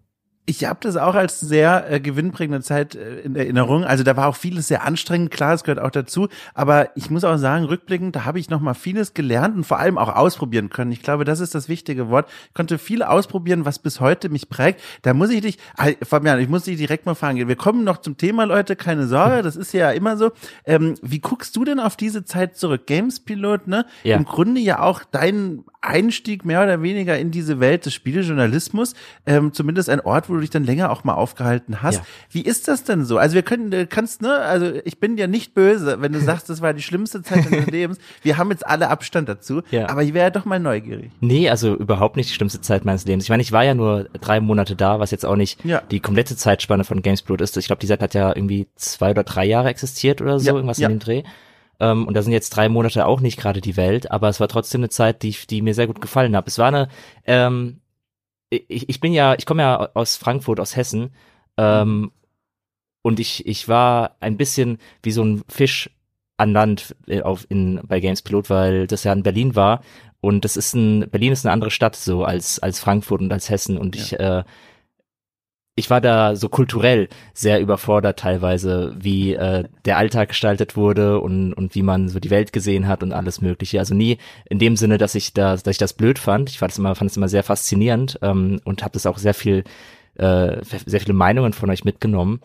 Ich 0.49 0.65
habe 0.65 0.79
das 0.81 0.97
auch 0.97 1.17
als 1.17 1.41
sehr 1.41 1.91
äh, 1.91 1.99
gewinnbringende 1.99 2.63
Zeit 2.63 2.95
äh, 2.95 3.21
in 3.21 3.35
Erinnerung. 3.35 3.85
Also 3.85 4.05
da 4.05 4.17
war 4.17 4.29
auch 4.29 4.37
vieles 4.37 4.69
sehr 4.69 4.85
anstrengend, 4.85 5.33
klar, 5.33 5.55
es 5.55 5.65
gehört 5.65 5.81
auch 5.81 5.91
dazu. 5.91 6.29
Aber 6.55 6.91
ich 6.95 7.11
muss 7.11 7.25
auch 7.25 7.37
sagen, 7.37 7.65
rückblickend, 7.65 8.15
da 8.15 8.25
habe 8.25 8.39
ich 8.39 8.49
noch 8.49 8.61
mal 8.61 8.75
vieles 8.75 9.13
gelernt 9.13 9.57
und 9.57 9.65
vor 9.65 9.81
allem 9.81 9.99
auch 9.99 10.15
ausprobieren 10.15 10.71
können. 10.71 10.93
Ich 10.93 11.03
glaube, 11.03 11.25
das 11.25 11.41
ist 11.41 11.57
das 11.57 11.69
wichtige 11.69 12.11
Wort. 12.11 12.29
Ich 12.49 12.55
konnte 12.55 12.79
viel 12.79 13.03
ausprobieren, 13.03 13.65
was 13.65 13.81
bis 13.81 13.99
heute 14.01 14.29
mich 14.29 14.49
prägt. 14.49 14.81
Da 15.03 15.15
muss 15.15 15.31
ich 15.31 15.41
dich, 15.41 15.59
Fabian, 16.03 16.39
ich 16.39 16.49
muss 16.49 16.63
dich 16.63 16.77
direkt 16.77 17.07
mal 17.07 17.17
fragen. 17.17 17.49
Wir 17.49 17.57
kommen 17.57 17.83
noch 17.83 17.99
zum 17.99 18.17
Thema, 18.17 18.45
Leute, 18.45 18.77
keine 18.77 19.09
Sorge, 19.09 19.43
das 19.43 19.57
ist 19.57 19.73
ja 19.73 19.91
immer 19.91 20.17
so. 20.17 20.31
Ähm, 20.65 20.95
wie 21.03 21.19
guckst 21.19 21.57
du 21.57 21.65
denn 21.65 21.81
auf 21.81 21.97
diese 21.97 22.25
Zeit 22.25 22.57
zurück? 22.57 22.87
Games 22.87 23.19
Pilot, 23.19 23.67
ne? 23.67 23.85
Ja. 24.05 24.17
Im 24.17 24.25
Grunde 24.25 24.61
ja 24.61 24.81
auch 24.81 25.03
dein 25.11 25.65
Einstieg 25.87 26.45
mehr 26.45 26.63
oder 26.63 26.83
weniger 26.83 27.19
in 27.19 27.31
diese 27.31 27.61
Welt 27.61 27.87
des 27.87 27.95
Spielejournalismus, 27.95 28.95
ähm, 29.27 29.53
zumindest 29.53 29.89
ein 29.89 30.01
Ort, 30.01 30.29
wo 30.29 30.35
du 30.35 30.41
dich 30.41 30.51
dann 30.51 30.65
länger 30.65 30.91
auch 30.91 31.05
mal 31.05 31.15
aufgehalten 31.15 31.83
hast. 31.83 31.99
Ja. 31.99 32.07
Wie 32.31 32.43
ist 32.43 32.69
das 32.69 32.85
denn 32.85 33.05
so? 33.05 33.19
Also 33.19 33.35
wir 33.35 33.43
können, 33.43 33.71
du 33.71 33.87
kannst, 33.87 34.23
ne, 34.23 34.35
also 34.35 34.73
ich 34.85 34.99
bin 34.99 35.17
ja 35.17 35.27
nicht 35.27 35.55
böse, 35.55 36.01
wenn 36.01 36.13
du 36.13 36.21
sagst, 36.27 36.51
das 36.51 36.61
war 36.61 36.75
die 36.75 36.83
schlimmste 36.83 37.23
Zeit 37.23 37.51
deines 37.51 37.67
Lebens. 37.67 37.99
Wir 38.23 38.39
haben 38.39 38.51
jetzt 38.51 38.67
alle 38.67 38.89
Abstand 38.89 39.29
dazu, 39.29 39.63
ja. 39.71 39.89
aber 39.89 40.03
ich 40.03 40.15
wäre 40.15 40.27
ja 40.27 40.31
doch 40.31 40.45
mal 40.45 40.61
neugierig. 40.61 41.11
Nee, 41.21 41.49
also 41.49 41.75
überhaupt 41.75 42.17
nicht 42.17 42.31
die 42.31 42.35
schlimmste 42.35 42.61
Zeit 42.61 42.85
meines 42.85 43.05
Lebens. 43.05 43.25
Ich 43.25 43.31
meine, 43.31 43.43
ich 43.43 43.53
war 43.53 43.65
ja 43.65 43.75
nur 43.75 44.05
drei 44.21 44.41
Monate 44.41 44.77
da, 44.77 45.01
was 45.01 45.11
jetzt 45.11 45.25
auch 45.25 45.37
nicht 45.37 45.65
ja. 45.65 45.83
die 45.91 46.01
komplette 46.01 46.37
Zeitspanne 46.37 46.85
von 46.85 47.03
Gamesblood 47.03 47.41
ist. 47.41 47.57
Ich 47.57 47.67
glaube, 47.67 47.81
die 47.81 47.87
Seite 47.87 48.05
hat 48.05 48.15
ja 48.15 48.35
irgendwie 48.35 48.67
zwei 48.77 49.11
oder 49.11 49.25
drei 49.25 49.45
Jahre 49.45 49.69
existiert 49.69 50.21
oder 50.21 50.39
so, 50.39 50.55
irgendwas 50.55 50.79
in 50.79 50.89
dem 50.89 50.99
Dreh. 50.99 51.23
Ähm, 51.81 52.07
und 52.07 52.15
da 52.15 52.23
sind 52.23 52.33
jetzt 52.33 52.51
drei 52.51 52.69
Monate 52.69 53.07
auch 53.07 53.21
nicht 53.21 53.39
gerade 53.39 53.61
die 53.61 53.77
Welt, 53.77 54.11
aber 54.11 54.29
es 54.29 54.41
war 54.41 54.49
trotzdem 54.49 54.81
eine 54.81 54.89
Zeit, 54.89 55.23
die, 55.23 55.35
die 55.51 55.63
mir 55.63 55.75
sehr 55.75 55.87
gut 55.87 56.01
gefallen 56.01 56.37
hat. 56.37 56.49
Es 56.49 56.59
war 56.59 56.69
eine, 56.69 56.89
ähm, 57.25 57.81
ich, 58.51 58.89
ich 58.89 59.01
bin 59.01 59.13
ja, 59.13 59.35
ich 59.35 59.47
komme 59.47 59.63
ja 59.63 59.91
aus 59.95 60.17
Frankfurt, 60.17 60.61
aus 60.61 60.77
Hessen, 60.77 61.11
ähm, 61.57 62.13
und 63.03 63.21
ich, 63.21 63.47
ich 63.47 63.69
war 63.69 64.17
ein 64.19 64.37
bisschen 64.37 64.79
wie 65.03 65.13
so 65.13 65.23
ein 65.23 65.45
Fisch 65.49 65.91
an 66.39 66.53
Land 66.53 66.97
äh, 67.07 67.23
auf 67.23 67.47
in, 67.49 67.81
bei 67.87 68.01
Games 68.01 68.21
Pilot, 68.21 68.51
weil 68.51 68.89
das 68.89 69.05
ja 69.05 69.13
in 69.13 69.23
Berlin 69.23 69.55
war. 69.55 69.83
Und 70.21 70.45
das 70.45 70.57
ist 70.57 70.75
ein, 70.75 71.09
Berlin 71.09 71.33
ist 71.33 71.47
eine 71.47 71.53
andere 71.53 71.71
Stadt 71.71 71.95
so 71.95 72.25
als, 72.25 72.59
als 72.59 72.81
Frankfurt 72.81 73.21
und 73.21 73.33
als 73.33 73.49
Hessen. 73.49 73.79
Und 73.79 73.95
ja. 73.95 74.03
ich, 74.03 74.13
äh, 74.19 74.43
ich 75.79 75.91
war 75.91 76.01
da 76.01 76.35
so 76.37 76.49
kulturell 76.49 77.09
sehr 77.35 77.61
überfordert 77.61 78.19
teilweise, 78.19 78.95
wie 78.99 79.35
äh, 79.35 79.65
der 79.85 79.99
Alltag 79.99 80.31
gestaltet 80.31 80.75
wurde 80.75 81.21
und, 81.21 81.53
und 81.53 81.75
wie 81.75 81.83
man 81.83 82.09
so 82.09 82.19
die 82.19 82.31
Welt 82.31 82.55
gesehen 82.55 82.89
hat 82.89 83.03
und 83.03 83.13
alles 83.13 83.43
Mögliche. 83.43 83.79
Also 83.79 83.95
nie 83.95 84.17
in 84.49 84.59
dem 84.59 84.77
Sinne, 84.77 84.97
dass 84.97 85.15
ich 85.15 85.35
das, 85.35 85.63
dass 85.63 85.73
ich 85.73 85.79
das 85.79 85.93
blöd 85.93 86.19
fand. 86.19 86.49
Ich 86.49 86.59
fand 86.59 86.73
es 86.73 86.79
immer, 86.79 86.95
fand 86.95 87.11
es 87.11 87.17
immer 87.19 87.29
sehr 87.29 87.43
faszinierend 87.43 88.19
ähm, 88.23 88.59
und 88.65 88.83
habe 88.83 88.95
das 88.95 89.05
auch 89.05 89.19
sehr 89.19 89.35
viel, 89.35 89.65
äh, 90.15 90.65
sehr 90.65 91.01
viele 91.01 91.13
Meinungen 91.13 91.53
von 91.53 91.69
euch 91.69 91.85
mitgenommen 91.85 92.41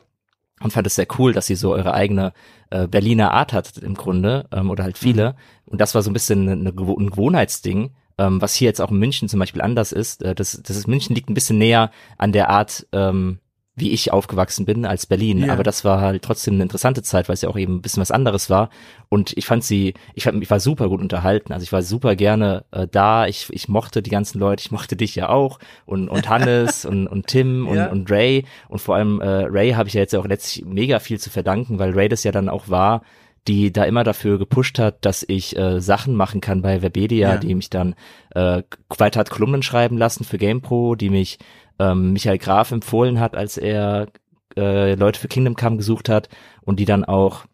und 0.62 0.74
fand 0.74 0.86
es 0.86 0.96
sehr 0.96 1.08
cool, 1.18 1.32
dass 1.32 1.48
sie 1.48 1.56
so 1.56 1.72
eure 1.74 1.94
eigene 1.94 2.34
äh, 2.70 2.86
Berliner 2.86 3.32
Art 3.32 3.54
hat 3.54 3.78
im 3.78 3.94
Grunde 3.94 4.46
ähm, 4.52 4.70
oder 4.70 4.84
halt 4.84 4.98
viele. 4.98 5.32
Mhm. 5.32 5.72
Und 5.72 5.82
das 5.82 5.96
war 5.96 6.02
so 6.02 6.10
ein 6.10 6.14
bisschen 6.14 6.50
eine, 6.50 6.70
ein 6.70 6.76
Gewohnheitsding 6.76 7.92
ähm, 8.22 8.42
was 8.42 8.54
hier 8.54 8.68
jetzt 8.68 8.82
auch 8.82 8.92
in 8.92 9.00
München 9.00 9.28
zum 9.28 9.40
Beispiel 9.40 9.62
anders 9.62 9.92
ist. 9.92 10.22
Äh, 10.22 10.36
das, 10.36 10.62
das 10.64 10.78
ist, 10.78 10.88
München 10.88 11.16
liegt 11.16 11.30
ein 11.30 11.34
bisschen 11.34 11.58
näher 11.58 11.92
an 12.18 12.32
der 12.32 12.50
Art, 12.50 12.88
ähm, 12.92 13.40
wie 13.74 13.92
ich 13.92 14.12
aufgewachsen 14.12 14.66
bin 14.66 14.86
als 14.86 15.08
Berlin. 15.08 15.40
Ja. 15.40 15.54
Aber 15.54 15.64
das 15.64 15.84
war 15.84 16.02
halt 16.02 16.22
trotzdem 16.22 16.56
eine 16.56 16.64
interessante 16.64 17.02
Zeit, 17.02 17.28
weil 17.28 17.34
es 17.34 17.42
ja 17.42 17.50
auch 17.50 17.58
eben 17.58 17.76
ein 17.76 17.82
bisschen 17.82 18.02
was 18.02 18.12
anderes 18.12 18.50
war. 18.50 18.70
Und 19.10 19.36
ich 19.38 19.46
fand 19.46 19.64
sie, 19.64 19.96
ich, 20.14 20.26
fand, 20.26 20.42
ich 20.44 20.52
war 20.52 20.60
super 20.60 20.88
gut 20.88 21.02
unterhalten. 21.02 21.52
Also 21.52 21.64
ich 21.64 21.72
war 21.72 21.82
super 21.82 22.16
gerne 22.16 22.66
äh, 22.72 22.86
da. 22.86 23.26
Ich, 23.26 23.48
ich 23.50 23.68
mochte 23.70 24.04
die 24.04 24.12
ganzen 24.12 24.40
Leute. 24.40 24.62
Ich 24.62 24.72
mochte 24.72 24.96
dich 24.96 25.16
ja 25.16 25.30
auch 25.30 25.58
und, 25.86 26.10
und 26.10 26.30
Hannes 26.30 26.86
und, 26.92 27.08
und 27.08 27.26
Tim 27.28 27.68
und, 27.68 27.78
ja. 27.78 27.90
und 27.90 28.12
Ray. 28.12 28.46
Und 28.70 28.80
vor 28.80 28.96
allem 28.96 29.20
äh, 29.20 29.46
Ray 29.46 29.72
habe 29.72 29.88
ich 29.88 29.96
ja 29.96 30.02
jetzt 30.02 30.16
auch 30.16 30.28
letztlich 30.28 30.66
mega 30.66 31.00
viel 31.00 31.20
zu 31.20 31.32
verdanken, 31.32 31.80
weil 31.80 31.94
Ray 31.94 32.08
das 32.08 32.24
ja 32.24 32.32
dann 32.32 32.50
auch 32.50 32.70
war, 32.70 33.02
die 33.48 33.74
da 33.74 33.84
immer 33.84 34.04
dafür 34.04 34.38
gepusht 34.38 34.78
hat, 34.78 35.04
dass 35.06 35.26
ich 35.28 35.58
äh, 35.58 35.82
Sachen 35.82 36.16
machen 36.16 36.42
kann 36.42 36.62
bei 36.62 36.82
Webedia, 36.82 37.34
ja. 37.34 37.38
die 37.38 37.56
mich 37.56 37.70
dann 37.70 37.96
äh, 38.36 38.64
weiter 38.98 39.20
hat 39.20 39.30
Kolumnen 39.30 39.64
schreiben 39.64 39.98
lassen 39.98 40.24
für 40.24 40.38
GamePro, 40.38 40.96
die 40.96 41.10
mich 41.10 41.40
ähm, 41.80 42.14
Michael 42.14 42.38
Graf 42.38 42.72
empfohlen 42.72 43.20
hat, 43.20 43.36
als 43.36 43.58
er 43.58 44.08
äh, 44.56 44.94
Leute 44.96 45.20
für 45.20 45.28
Kingdom 45.28 45.56
Come 45.56 45.78
gesucht 45.78 46.08
hat 46.08 46.30
und 46.62 46.80
die 46.80 46.86
dann 46.86 47.04
auch 47.04 47.46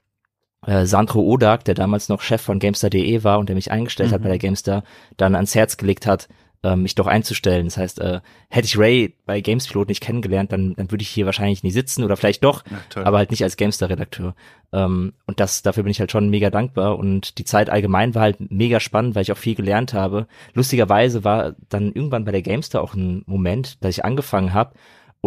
äh, 0.65 0.85
Sandro 0.85 1.21
Odak, 1.21 1.63
der 1.63 1.75
damals 1.75 2.09
noch 2.09 2.21
Chef 2.21 2.41
von 2.41 2.59
GameStar.de 2.59 3.23
war 3.23 3.39
und 3.39 3.47
der 3.47 3.55
mich 3.55 3.71
eingestellt 3.71 4.09
mhm. 4.09 4.15
hat 4.15 4.23
bei 4.23 4.29
der 4.29 4.39
GameStar, 4.39 4.83
dann 5.15 5.35
ans 5.35 5.55
Herz 5.55 5.77
gelegt 5.77 6.05
hat, 6.05 6.27
äh, 6.63 6.75
mich 6.75 6.95
doch 6.95 7.07
einzustellen. 7.07 7.65
Das 7.65 7.77
heißt, 7.77 7.99
äh, 7.99 8.21
hätte 8.49 8.65
ich 8.65 8.77
Ray 8.77 9.15
bei 9.25 9.41
Gamespilot 9.41 9.89
nicht 9.89 10.01
kennengelernt, 10.01 10.51
dann, 10.51 10.73
dann 10.75 10.91
würde 10.91 11.01
ich 11.01 11.09
hier 11.09 11.25
wahrscheinlich 11.25 11.63
nie 11.63 11.71
sitzen 11.71 12.03
oder 12.03 12.17
vielleicht 12.17 12.43
doch, 12.43 12.63
Ach, 12.69 13.05
aber 13.05 13.17
halt 13.17 13.31
nicht 13.31 13.43
als 13.43 13.57
Gamestar-Redakteur. 13.57 14.35
Ähm, 14.73 15.13
und 15.25 15.39
das, 15.39 15.61
dafür 15.61 15.83
bin 15.83 15.91
ich 15.91 15.99
halt 15.99 16.11
schon 16.11 16.29
mega 16.29 16.49
dankbar. 16.49 16.97
Und 16.97 17.37
die 17.37 17.45
Zeit 17.45 17.69
allgemein 17.69 18.15
war 18.15 18.23
halt 18.23 18.51
mega 18.51 18.79
spannend, 18.79 19.15
weil 19.15 19.23
ich 19.23 19.31
auch 19.31 19.37
viel 19.37 19.55
gelernt 19.55 19.93
habe. 19.93 20.27
Lustigerweise 20.53 21.23
war 21.23 21.55
dann 21.69 21.91
irgendwann 21.93 22.25
bei 22.25 22.31
der 22.31 22.41
Gamestar 22.41 22.81
auch 22.81 22.93
ein 22.93 23.23
Moment, 23.25 23.83
dass 23.83 23.91
ich 23.91 24.05
angefangen 24.05 24.53
habe, 24.53 24.73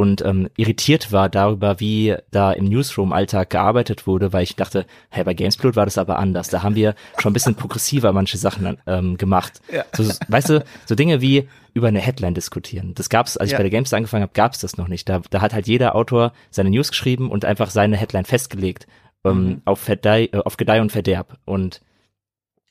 und 0.01 0.25
ähm, 0.25 0.49
irritiert 0.57 1.13
war 1.13 1.29
darüber, 1.29 1.79
wie 1.79 2.17
da 2.31 2.53
im 2.53 2.65
Newsroom-Alltag 2.65 3.51
gearbeitet 3.51 4.07
wurde, 4.07 4.33
weil 4.33 4.45
ich 4.45 4.57
dachte, 4.57 4.87
hey, 5.11 5.25
bei 5.25 5.35
Gamesplot 5.35 5.77
war 5.77 5.85
das 5.85 5.99
aber 5.99 6.19
anders. 6.19 6.49
Da 6.49 6.63
haben 6.63 6.75
wir 6.75 6.95
schon 7.19 7.33
ein 7.33 7.35
bisschen 7.35 7.55
progressiver 7.55 8.15
manche 8.15 8.39
Sachen 8.39 8.79
ähm, 8.87 9.19
gemacht. 9.19 9.61
Ja. 9.71 9.85
So, 9.95 10.11
weißt 10.29 10.49
du, 10.49 10.65
so 10.87 10.95
Dinge 10.95 11.21
wie 11.21 11.51
über 11.75 11.89
eine 11.89 12.01
Headline 12.01 12.33
diskutieren. 12.33 12.95
Das 12.95 13.11
gab's, 13.11 13.37
als 13.37 13.51
ich 13.51 13.57
bei 13.59 13.63
der 13.63 13.69
Games 13.69 13.93
angefangen 13.93 14.23
habe, 14.23 14.33
gab's 14.33 14.61
das 14.61 14.79
noch 14.79 14.89
nicht. 14.89 15.07
Da, 15.07 15.21
da 15.29 15.43
hat 15.43 15.53
halt 15.53 15.67
jeder 15.67 15.95
Autor 15.95 16.33
seine 16.51 16.71
News 16.71 16.89
geschrieben 16.89 17.31
und 17.31 17.45
einfach 17.45 17.69
seine 17.69 17.99
Headline 17.99 18.25
festgelegt 18.25 18.87
ähm, 19.25 19.45
mhm. 19.45 19.63
auf, 19.67 19.81
Verdei, 19.81 20.31
äh, 20.33 20.39
auf 20.39 20.57
Gedeih 20.57 20.81
und 20.81 20.93
Verderb. 20.93 21.37
Und 21.45 21.83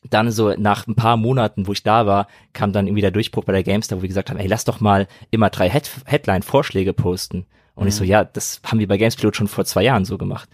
dann 0.03 0.31
so 0.31 0.53
nach 0.57 0.87
ein 0.87 0.95
paar 0.95 1.17
Monaten, 1.17 1.67
wo 1.67 1.73
ich 1.73 1.83
da 1.83 2.05
war, 2.05 2.27
kam 2.53 2.71
dann 2.71 2.87
irgendwie 2.87 3.01
der 3.01 3.11
Durchbruch 3.11 3.43
bei 3.43 3.53
der 3.53 3.63
Gamestar, 3.63 3.97
wo 3.97 4.01
wir 4.01 4.07
gesagt 4.07 4.29
haben, 4.29 4.39
ey, 4.39 4.47
lass 4.47 4.65
doch 4.65 4.79
mal 4.79 5.07
immer 5.29 5.49
drei 5.49 5.69
Head 5.69 5.91
Headline-Vorschläge 6.05 6.93
posten. 6.93 7.45
Und 7.75 7.83
mhm. 7.83 7.89
ich 7.89 7.95
so, 7.95 8.03
mhm. 8.03 8.09
ja, 8.09 8.23
das 8.23 8.61
haben 8.63 8.79
wir 8.79 8.87
bei 8.87 8.97
Gamespilot 8.97 9.35
schon 9.35 9.47
vor 9.47 9.65
zwei 9.65 9.83
Jahren 9.83 10.05
so 10.05 10.17
gemacht. 10.17 10.49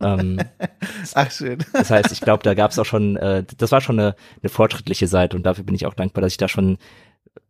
ähm, 0.00 0.40
Ach 1.14 1.30
schön. 1.30 1.64
das 1.72 1.90
heißt, 1.90 2.12
ich 2.12 2.20
glaube, 2.20 2.44
da 2.44 2.54
gab 2.54 2.70
es 2.70 2.78
auch 2.78 2.84
schon, 2.84 3.16
äh, 3.16 3.44
das 3.56 3.72
war 3.72 3.80
schon 3.80 3.98
eine, 3.98 4.14
eine 4.42 4.48
fortschrittliche 4.48 5.08
Seite 5.08 5.36
und 5.36 5.44
dafür 5.44 5.64
bin 5.64 5.74
ich 5.74 5.86
auch 5.86 5.94
dankbar, 5.94 6.22
dass 6.22 6.32
ich 6.32 6.38
da 6.38 6.48
schon 6.48 6.78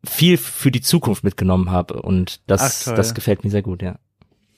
viel 0.02 0.38
für 0.38 0.70
die 0.70 0.80
Zukunft 0.80 1.24
mitgenommen 1.24 1.70
habe 1.70 2.00
und 2.00 2.40
das, 2.46 2.88
Ach, 2.88 2.94
das 2.94 3.14
gefällt 3.14 3.44
mir 3.44 3.50
sehr 3.50 3.62
gut, 3.62 3.82
ja 3.82 3.96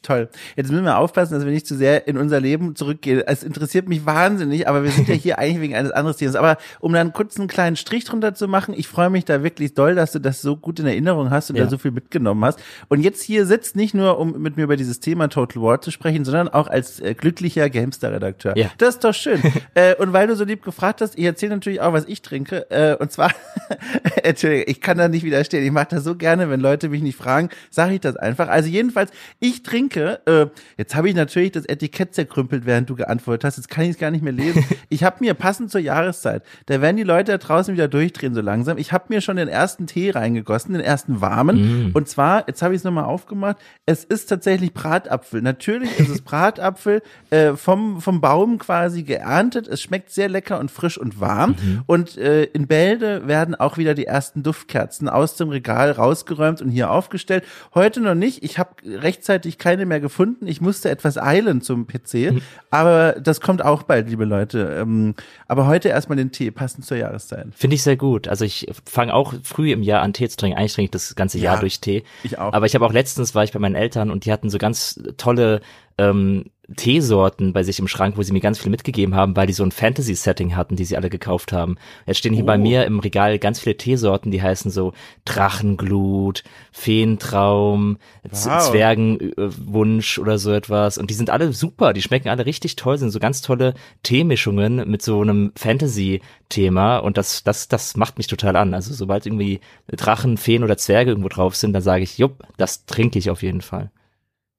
toll. 0.06 0.28
Jetzt 0.56 0.70
müssen 0.70 0.84
wir 0.84 0.98
aufpassen, 0.98 1.34
dass 1.34 1.44
wir 1.44 1.52
nicht 1.52 1.66
zu 1.66 1.76
sehr 1.76 2.06
in 2.06 2.16
unser 2.16 2.40
Leben 2.40 2.76
zurückgehen. 2.76 3.22
Es 3.26 3.42
interessiert 3.42 3.88
mich 3.88 4.06
wahnsinnig, 4.06 4.68
aber 4.68 4.84
wir 4.84 4.90
sind 4.90 5.08
ja 5.08 5.14
hier 5.14 5.38
eigentlich 5.38 5.60
wegen 5.60 5.74
eines 5.74 5.90
anderen 5.90 6.16
Themas. 6.16 6.36
Aber 6.36 6.56
um 6.80 6.92
dann 6.92 7.12
kurz 7.12 7.38
einen 7.38 7.48
kleinen 7.48 7.76
Strich 7.76 8.04
drunter 8.04 8.34
zu 8.34 8.48
machen, 8.48 8.74
ich 8.76 8.88
freue 8.88 9.10
mich 9.10 9.24
da 9.24 9.42
wirklich 9.42 9.74
doll, 9.74 9.94
dass 9.94 10.12
du 10.12 10.20
das 10.20 10.42
so 10.42 10.56
gut 10.56 10.78
in 10.78 10.86
Erinnerung 10.86 11.30
hast 11.30 11.50
und 11.50 11.56
ja. 11.56 11.64
da 11.64 11.70
so 11.70 11.78
viel 11.78 11.90
mitgenommen 11.90 12.44
hast. 12.44 12.60
Und 12.88 13.00
jetzt 13.00 13.22
hier 13.22 13.46
sitzt 13.46 13.76
nicht 13.76 13.94
nur, 13.94 14.18
um 14.18 14.40
mit 14.40 14.56
mir 14.56 14.64
über 14.64 14.76
dieses 14.76 15.00
Thema 15.00 15.28
Total 15.28 15.62
War 15.62 15.80
zu 15.80 15.90
sprechen, 15.90 16.24
sondern 16.24 16.48
auch 16.48 16.68
als 16.68 17.00
äh, 17.00 17.14
glücklicher 17.14 17.68
Gamestar-Redakteur. 17.68 18.56
Ja. 18.56 18.70
Das 18.78 18.96
ist 18.96 19.04
doch 19.04 19.14
schön. 19.14 19.40
äh, 19.74 19.94
und 19.96 20.12
weil 20.12 20.28
du 20.28 20.36
so 20.36 20.44
lieb 20.44 20.62
gefragt 20.62 21.00
hast, 21.00 21.18
ich 21.18 21.24
erzähle 21.24 21.54
natürlich 21.54 21.80
auch, 21.80 21.92
was 21.92 22.04
ich 22.06 22.22
trinke. 22.22 22.70
Äh, 22.70 22.96
und 22.96 23.10
zwar, 23.10 23.32
Entschuldigung, 24.22 24.64
ich 24.68 24.80
kann 24.80 24.98
da 24.98 25.08
nicht 25.08 25.24
widerstehen. 25.24 25.64
Ich 25.64 25.72
mache 25.72 25.88
das 25.90 26.04
so 26.04 26.14
gerne, 26.14 26.48
wenn 26.50 26.60
Leute 26.60 26.88
mich 26.88 27.02
nicht 27.02 27.18
fragen, 27.18 27.50
sage 27.70 27.94
ich 27.94 28.00
das 28.00 28.16
einfach. 28.16 28.48
Also 28.48 28.68
jedenfalls, 28.68 29.10
ich 29.40 29.62
trinke 29.62 29.95
entdecke, 29.96 30.20
äh, 30.26 30.46
jetzt 30.76 30.94
habe 30.94 31.08
ich 31.08 31.14
natürlich 31.14 31.52
das 31.52 31.64
Etikett 31.66 32.14
zerkrümpelt, 32.14 32.66
während 32.66 32.88
du 32.90 32.96
geantwortet 32.96 33.44
hast, 33.44 33.56
jetzt 33.56 33.68
kann 33.68 33.84
ich 33.84 33.90
es 33.90 33.98
gar 33.98 34.10
nicht 34.10 34.22
mehr 34.22 34.32
lesen. 34.32 34.64
ich 34.88 35.04
habe 35.04 35.16
mir 35.20 35.34
passend 35.34 35.70
zur 35.70 35.80
Jahreszeit, 35.80 36.42
da 36.66 36.80
werden 36.80 36.96
die 36.96 37.02
Leute 37.02 37.32
da 37.32 37.38
draußen 37.38 37.74
wieder 37.74 37.88
durchdrehen 37.88 38.34
so 38.34 38.40
langsam, 38.40 38.78
ich 38.78 38.92
habe 38.92 39.06
mir 39.08 39.20
schon 39.20 39.36
den 39.36 39.48
ersten 39.48 39.86
Tee 39.86 40.10
reingegossen, 40.10 40.74
den 40.74 40.82
ersten 40.82 41.20
warmen. 41.20 41.90
Mm. 41.90 41.90
Und 41.94 42.08
zwar, 42.08 42.44
jetzt 42.46 42.62
habe 42.62 42.74
ich 42.74 42.78
es 42.80 42.84
nochmal 42.84 43.04
aufgemacht, 43.04 43.56
es 43.86 44.04
ist 44.04 44.26
tatsächlich 44.26 44.74
Bratapfel. 44.74 45.42
Natürlich 45.42 45.98
ist 45.98 46.08
es 46.08 46.20
Bratapfel 46.22 47.02
äh, 47.30 47.54
vom, 47.54 48.00
vom 48.00 48.20
Baum 48.20 48.58
quasi 48.58 49.02
geerntet. 49.02 49.68
Es 49.68 49.80
schmeckt 49.80 50.10
sehr 50.10 50.28
lecker 50.28 50.58
und 50.58 50.70
frisch 50.70 50.98
und 50.98 51.20
warm. 51.20 51.50
Mhm. 51.50 51.82
Und 51.86 52.16
äh, 52.18 52.44
in 52.44 52.66
Bälde 52.66 53.26
werden 53.26 53.54
auch 53.54 53.78
wieder 53.78 53.94
die 53.94 54.06
ersten 54.06 54.42
Duftkerzen 54.42 55.08
aus 55.08 55.36
dem 55.36 55.48
Regal 55.48 55.92
rausgeräumt 55.92 56.60
und 56.62 56.70
hier 56.70 56.90
aufgestellt. 56.90 57.44
Heute 57.74 58.00
noch 58.00 58.14
nicht. 58.14 58.42
Ich 58.42 58.58
habe 58.58 58.70
rechtzeitig 58.84 59.58
keine 59.58 59.85
mehr 59.86 60.00
gefunden. 60.00 60.46
Ich 60.46 60.60
musste 60.60 60.90
etwas 60.90 61.18
eilen 61.18 61.60
zum 61.60 61.86
PC. 61.86 62.42
Aber 62.70 63.12
das 63.12 63.40
kommt 63.40 63.64
auch 63.64 63.82
bald, 63.82 64.08
liebe 64.08 64.24
Leute. 64.24 64.76
Ähm, 64.80 65.14
aber 65.48 65.66
heute 65.66 65.88
erstmal 65.88 66.16
den 66.16 66.32
Tee, 66.32 66.50
passend 66.50 66.84
zur 66.84 66.96
Jahreszeit. 66.96 67.48
Finde 67.54 67.74
ich 67.74 67.82
sehr 67.82 67.96
gut. 67.96 68.28
Also 68.28 68.44
ich 68.44 68.66
fange 68.84 69.14
auch 69.14 69.34
früh 69.42 69.72
im 69.72 69.82
Jahr 69.82 70.02
an, 70.02 70.12
Tee 70.12 70.28
zu 70.28 70.36
trinken. 70.36 70.58
Eigentlich 70.58 70.74
trinke 70.74 70.86
ich 70.86 70.90
das 70.90 71.14
ganze 71.14 71.38
Jahr 71.38 71.58
durch 71.60 71.80
Tee. 71.80 72.04
Ich 72.22 72.38
auch. 72.38 72.52
Aber 72.52 72.66
ich 72.66 72.74
habe 72.74 72.84
auch 72.84 72.92
letztens 72.92 73.34
war 73.34 73.44
ich 73.44 73.52
bei 73.52 73.58
meinen 73.58 73.74
Eltern 73.74 74.10
und 74.10 74.24
die 74.24 74.32
hatten 74.32 74.50
so 74.50 74.58
ganz 74.58 75.00
tolle 75.16 75.60
ähm, 75.98 76.44
Teesorten 76.74 77.52
bei 77.52 77.62
sich 77.62 77.78
im 77.78 77.86
Schrank, 77.86 78.16
wo 78.16 78.22
sie 78.22 78.32
mir 78.32 78.40
ganz 78.40 78.58
viel 78.58 78.70
mitgegeben 78.70 79.14
haben, 79.14 79.36
weil 79.36 79.46
die 79.46 79.52
so 79.52 79.62
ein 79.62 79.70
Fantasy-Setting 79.70 80.56
hatten, 80.56 80.74
die 80.74 80.84
sie 80.84 80.96
alle 80.96 81.10
gekauft 81.10 81.52
haben. 81.52 81.76
Jetzt 82.06 82.18
stehen 82.18 82.32
hier 82.32 82.42
oh. 82.42 82.46
bei 82.46 82.58
mir 82.58 82.86
im 82.86 82.98
Regal 82.98 83.38
ganz 83.38 83.60
viele 83.60 83.76
Teesorten, 83.76 84.32
die 84.32 84.42
heißen 84.42 84.70
so 84.72 84.92
Drachenglut, 85.24 86.42
Feentraum, 86.72 87.98
wow. 88.24 88.70
Zwergenwunsch 88.70 90.18
oder 90.18 90.38
so 90.38 90.52
etwas. 90.52 90.98
Und 90.98 91.10
die 91.10 91.14
sind 91.14 91.30
alle 91.30 91.52
super, 91.52 91.92
die 91.92 92.02
schmecken 92.02 92.28
alle 92.28 92.46
richtig 92.46 92.74
toll, 92.74 92.98
sind 92.98 93.10
so 93.10 93.20
ganz 93.20 93.42
tolle 93.42 93.74
Teemischungen 94.02 94.88
mit 94.90 95.02
so 95.02 95.20
einem 95.20 95.52
Fantasy-Thema. 95.54 96.98
Und 96.98 97.16
das, 97.16 97.44
das, 97.44 97.68
das 97.68 97.96
macht 97.96 98.18
mich 98.18 98.26
total 98.26 98.56
an. 98.56 98.74
Also 98.74 98.92
sobald 98.92 99.24
irgendwie 99.24 99.60
Drachen, 99.86 100.36
Feen 100.36 100.64
oder 100.64 100.76
Zwerge 100.76 101.12
irgendwo 101.12 101.28
drauf 101.28 101.54
sind, 101.54 101.72
dann 101.72 101.82
sage 101.82 102.02
ich, 102.02 102.18
jupp, 102.18 102.42
das 102.56 102.86
trinke 102.86 103.20
ich 103.20 103.30
auf 103.30 103.42
jeden 103.42 103.60
Fall 103.60 103.90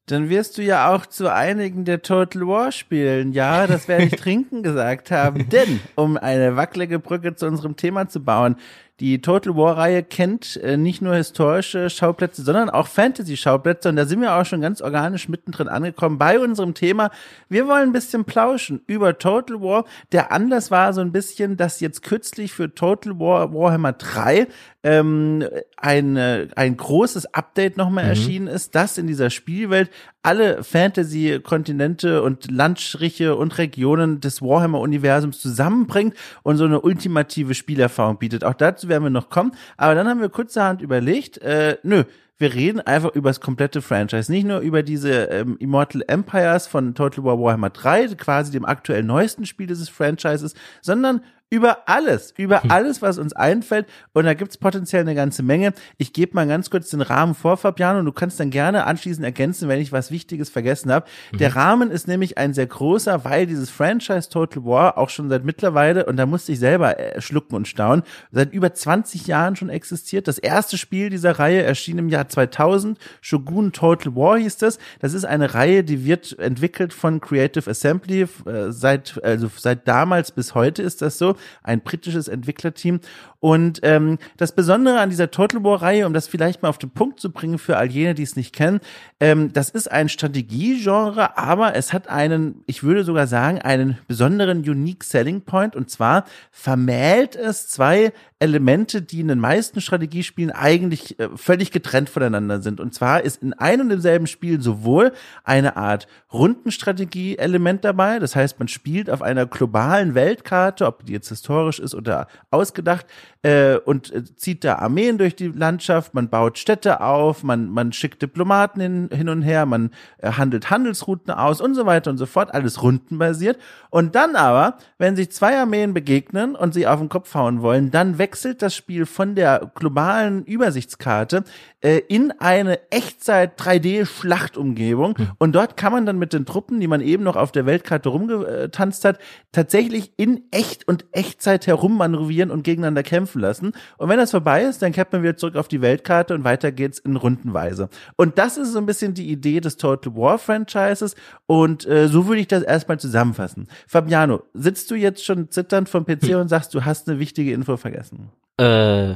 dann 0.07 0.29
wirst 0.29 0.57
du 0.57 0.63
ja 0.63 0.93
auch 0.93 1.05
zu 1.05 1.31
einigen 1.31 1.83
der 1.83 2.01
Total 2.01 2.47
War 2.47 2.71
spielen. 2.71 3.33
Ja, 3.33 3.67
das 3.67 3.87
werde 3.87 4.05
ich 4.05 4.11
trinken 4.19 4.63
gesagt 4.63 5.11
haben. 5.11 5.49
Denn, 5.49 5.81
um 5.95 6.17
eine 6.17 6.55
wackelige 6.55 6.97
Brücke 6.97 7.35
zu 7.35 7.45
unserem 7.45 7.75
Thema 7.75 8.07
zu 8.07 8.23
bauen, 8.23 8.55
die 8.99 9.21
Total 9.21 9.55
War-Reihe 9.55 10.01
kennt 10.01 10.57
äh, 10.57 10.75
nicht 10.75 11.03
nur 11.03 11.13
historische 11.15 11.89
Schauplätze, 11.89 12.41
sondern 12.41 12.71
auch 12.71 12.87
Fantasy-Schauplätze. 12.87 13.89
Und 13.89 13.95
da 13.95 14.05
sind 14.05 14.21
wir 14.21 14.33
auch 14.33 14.45
schon 14.45 14.61
ganz 14.61 14.81
organisch 14.81 15.29
mittendrin 15.29 15.67
angekommen 15.67 16.17
bei 16.17 16.39
unserem 16.39 16.73
Thema. 16.73 17.11
Wir 17.47 17.67
wollen 17.67 17.89
ein 17.89 17.93
bisschen 17.93 18.25
plauschen 18.25 18.81
über 18.87 19.19
Total 19.19 19.61
War. 19.61 19.85
Der 20.11 20.31
Anlass 20.31 20.71
war 20.71 20.93
so 20.93 21.01
ein 21.01 21.11
bisschen, 21.11 21.57
dass 21.57 21.79
jetzt 21.79 22.01
kürzlich 22.01 22.53
für 22.53 22.73
Total 22.73 23.19
War 23.19 23.53
Warhammer 23.53 23.93
3 23.93 24.47
ähm, 24.83 25.47
ein, 25.75 26.17
ein 26.17 26.77
großes 26.77 27.33
Update 27.35 27.77
nochmal 27.77 28.05
mhm. 28.05 28.09
erschienen 28.09 28.47
ist, 28.47 28.73
das 28.73 28.97
in 28.97 29.05
dieser 29.05 29.29
Spielwelt 29.29 29.91
alle 30.27 30.61
Fantasy-Kontinente 30.61 32.21
und 32.21 32.51
Landstriche 32.51 33.37
und 33.37 33.57
Regionen 33.57 34.19
des 34.19 34.41
Warhammer-Universums 34.41 35.39
zusammenbringt 35.39 36.15
und 36.43 36.57
so 36.57 36.65
eine 36.65 36.81
ultimative 36.81 37.53
Spielerfahrung 37.53 38.17
bietet. 38.17 38.43
Auch 38.43 38.53
dazu 38.53 38.89
werden 38.89 39.03
wir 39.03 39.09
noch 39.09 39.29
kommen. 39.29 39.53
Aber 39.77 39.95
dann 39.95 40.05
haben 40.05 40.19
wir 40.19 40.27
kurzerhand 40.27 40.81
überlegt, 40.81 41.37
äh, 41.37 41.77
nö, 41.83 42.03
wir 42.37 42.53
reden 42.53 42.81
einfach 42.81 43.15
über 43.15 43.29
das 43.29 43.39
komplette 43.39 43.81
Franchise, 43.81 44.29
nicht 44.29 44.45
nur 44.45 44.59
über 44.59 44.83
diese 44.83 45.11
ähm, 45.29 45.55
Immortal 45.59 46.03
Empires 46.07 46.67
von 46.67 46.93
Total 46.93 47.23
War 47.23 47.39
Warhammer 47.39 47.69
3, 47.69 48.09
quasi 48.15 48.51
dem 48.51 48.65
aktuell 48.65 49.03
neuesten 49.03 49.45
Spiel 49.45 49.67
dieses 49.67 49.87
Franchises, 49.87 50.55
sondern 50.81 51.21
über 51.49 51.87
alles, 51.87 52.33
über 52.37 52.63
hm. 52.63 52.71
alles, 52.71 53.01
was 53.01 53.17
uns 53.17 53.33
einfällt. 53.33 53.87
Und 54.13 54.25
da 54.25 54.33
gibt's 54.33 54.57
potenziell 54.57 55.01
eine 55.01 55.15
ganze 55.15 55.43
Menge. 55.43 55.73
Ich 55.97 56.11
gebe 56.11 56.35
mal 56.35 56.45
ganz 56.45 56.69
kurz 56.69 56.89
den 56.89 57.01
Rahmen 57.01 57.35
vor, 57.35 57.55
Fabiano, 57.55 57.99
und 57.99 58.05
du 58.05 58.11
kannst 58.11 58.39
dann 58.39 58.49
gerne 58.49 58.85
anschließend 58.85 59.23
ergänzen, 59.23 59.69
wenn 59.69 59.79
ich 59.79 59.93
was 59.93 60.11
Wichtiges 60.11 60.49
vergessen 60.49 60.91
habe. 60.91 61.05
Mhm. 61.31 61.37
Der 61.37 61.55
Rahmen 61.55 61.89
ist 61.89 62.07
nämlich 62.07 62.37
ein 62.37 62.53
sehr 62.53 62.67
großer, 62.67 63.23
weil 63.23 63.45
dieses 63.45 63.69
Franchise 63.69 64.29
Total 64.29 64.65
War 64.65 64.97
auch 64.97 65.09
schon 65.09 65.29
seit 65.29 65.45
mittlerweile, 65.45 66.05
und 66.05 66.17
da 66.17 66.25
musste 66.25 66.51
ich 66.51 66.59
selber 66.59 66.99
äh, 66.99 67.21
schlucken 67.21 67.55
und 67.55 67.67
staunen, 67.67 68.03
seit 68.31 68.51
über 68.51 68.73
20 68.73 69.27
Jahren 69.27 69.55
schon 69.55 69.69
existiert. 69.69 70.27
Das 70.27 70.39
erste 70.39 70.77
Spiel 70.77 71.09
dieser 71.09 71.39
Reihe 71.39 71.63
erschien 71.63 71.97
im 71.97 72.09
Jahr 72.09 72.27
2000. 72.27 72.99
Shogun 73.21 73.71
Total 73.71 74.13
War 74.15 74.37
hieß 74.37 74.57
das. 74.57 74.79
Das 74.99 75.13
ist 75.13 75.23
eine 75.23 75.53
Reihe, 75.53 75.85
die 75.85 76.03
wird 76.03 76.37
entwickelt 76.39 76.93
von 76.93 77.21
Creative 77.21 77.69
Assembly. 77.69 78.23
Äh, 78.45 78.71
seit, 78.71 79.21
also 79.23 79.49
seit 79.55 79.87
damals 79.87 80.31
bis 80.31 80.53
heute 80.53 80.81
ist 80.81 81.01
das 81.01 81.17
so 81.17 81.36
ein 81.63 81.81
britisches 81.81 82.27
Entwicklerteam. 82.27 82.99
Und 83.39 83.79
ähm, 83.83 84.17
das 84.37 84.53
Besondere 84.53 84.99
an 84.99 85.09
dieser 85.09 85.31
Total 85.31 85.63
War-Reihe, 85.63 86.05
um 86.05 86.13
das 86.13 86.27
vielleicht 86.27 86.63
mal 86.63 86.69
auf 86.69 86.77
den 86.77 86.89
Punkt 86.89 87.19
zu 87.19 87.31
bringen 87.31 87.59
für 87.59 87.77
all 87.77 87.87
jene, 87.87 88.13
die 88.13 88.23
es 88.23 88.35
nicht 88.35 88.53
kennen, 88.53 88.79
ähm, 89.19 89.53
das 89.53 89.69
ist 89.69 89.91
ein 89.91 90.09
Strategiegenre, 90.09 91.37
aber 91.37 91.75
es 91.75 91.93
hat 91.93 92.07
einen, 92.09 92.63
ich 92.65 92.83
würde 92.83 93.03
sogar 93.03 93.27
sagen, 93.27 93.59
einen 93.59 93.97
besonderen 94.07 94.59
Unique 94.59 95.03
Selling 95.03 95.41
Point. 95.41 95.75
Und 95.75 95.89
zwar 95.89 96.25
vermählt 96.51 97.35
es 97.35 97.67
zwei 97.67 98.11
Elemente, 98.39 99.01
die 99.01 99.21
in 99.21 99.29
den 99.29 99.39
meisten 99.39 99.81
Strategiespielen 99.81 100.51
eigentlich 100.51 101.19
äh, 101.19 101.29
völlig 101.35 101.71
getrennt 101.71 102.09
voneinander 102.09 102.61
sind. 102.61 102.79
Und 102.79 102.93
zwar 102.93 103.23
ist 103.23 103.41
in 103.41 103.53
einem 103.53 103.87
und 103.87 103.89
demselben 103.89 104.27
Spiel 104.27 104.61
sowohl 104.61 105.13
eine 105.43 105.75
Art 105.77 106.07
Rundenstrategie-Element 106.31 107.85
dabei, 107.85 108.19
das 108.19 108.35
heißt, 108.35 108.59
man 108.59 108.67
spielt 108.67 109.09
auf 109.09 109.21
einer 109.21 109.45
globalen 109.45 110.13
Weltkarte, 110.13 110.85
ob 110.85 111.05
die 111.05 111.13
jetzt 111.13 111.29
historisch 111.29 111.79
ist 111.79 111.95
oder 111.95 112.27
ausgedacht, 112.51 113.05
äh, 113.43 113.77
und 113.77 114.11
äh, 114.11 114.23
zieht 114.35 114.63
da 114.63 114.75
Armeen 114.75 115.17
durch 115.17 115.35
die 115.35 115.47
Landschaft, 115.47 116.13
man 116.13 116.29
baut 116.29 116.57
Städte 116.57 117.01
auf, 117.01 117.43
man, 117.43 117.69
man 117.69 117.93
schickt 117.93 118.21
Diplomaten 118.21 118.81
hin, 118.81 119.09
hin 119.11 119.29
und 119.29 119.41
her, 119.41 119.65
man 119.65 119.91
äh, 120.17 120.31
handelt 120.31 120.69
Handelsrouten 120.69 121.33
aus 121.33 121.61
und 121.61 121.75
so 121.75 121.85
weiter 121.85 122.11
und 122.11 122.17
so 122.17 122.25
fort, 122.25 122.53
alles 122.53 122.81
rundenbasiert. 122.81 123.57
Und 123.89 124.15
dann 124.15 124.35
aber, 124.35 124.77
wenn 124.97 125.15
sich 125.15 125.31
zwei 125.31 125.57
Armeen 125.57 125.93
begegnen 125.93 126.55
und 126.55 126.73
sie 126.73 126.87
auf 126.87 126.99
den 126.99 127.09
Kopf 127.09 127.33
hauen 127.35 127.61
wollen, 127.61 127.91
dann 127.91 128.17
wechselt 128.17 128.61
das 128.61 128.75
Spiel 128.75 129.05
von 129.05 129.35
der 129.35 129.71
globalen 129.75 130.43
Übersichtskarte 130.43 131.43
äh, 131.81 131.99
in 132.07 132.31
eine 132.39 132.91
Echtzeit 132.91 133.59
3D-Schlachtumgebung. 133.59 135.17
Hm. 135.17 135.27
Und 135.37 135.53
dort 135.53 135.77
kann 135.77 135.93
man 135.93 136.05
dann 136.05 136.19
mit 136.19 136.33
den 136.33 136.45
Truppen, 136.45 136.79
die 136.79 136.87
man 136.87 137.01
eben 137.01 137.23
noch 137.23 137.35
auf 137.35 137.51
der 137.51 137.65
Weltkarte 137.65 138.09
rumgetanzt 138.09 139.05
hat, 139.05 139.19
tatsächlich 139.51 140.11
in 140.17 140.43
echt 140.51 140.87
und 140.87 141.05
Echtzeit 141.11 141.67
herummanövrieren 141.67 142.51
und 142.51 142.63
gegeneinander 142.63 143.03
kämpfen 143.03 143.26
lassen. 143.35 143.73
Und 143.97 144.09
wenn 144.09 144.17
das 144.17 144.31
vorbei 144.31 144.63
ist, 144.63 144.81
dann 144.81 144.91
kehrt 144.91 145.11
man 145.11 145.23
wieder 145.23 145.37
zurück 145.37 145.55
auf 145.55 145.67
die 145.67 145.81
Weltkarte 145.81 146.33
und 146.33 146.43
weiter 146.43 146.71
geht's 146.71 146.99
in 146.99 147.15
Rundenweise. 147.15 147.89
Und 148.15 148.37
das 148.37 148.57
ist 148.57 148.73
so 148.73 148.79
ein 148.79 148.85
bisschen 148.85 149.13
die 149.13 149.29
Idee 149.29 149.59
des 149.59 149.77
Total 149.77 150.15
War 150.15 150.37
Franchises. 150.37 151.15
Und 151.45 151.87
äh, 151.87 152.07
so 152.07 152.27
würde 152.27 152.41
ich 152.41 152.47
das 152.47 152.63
erstmal 152.63 152.99
zusammenfassen. 152.99 153.67
Fabiano, 153.87 154.43
sitzt 154.53 154.91
du 154.91 154.95
jetzt 154.95 155.23
schon 155.23 155.49
zitternd 155.51 155.89
vom 155.89 156.05
PC 156.05 156.27
hm. 156.27 156.41
und 156.41 156.47
sagst, 156.47 156.73
du 156.73 156.85
hast 156.85 157.09
eine 157.09 157.19
wichtige 157.19 157.53
Info 157.53 157.77
vergessen? 157.77 158.29
Äh, 158.57 159.15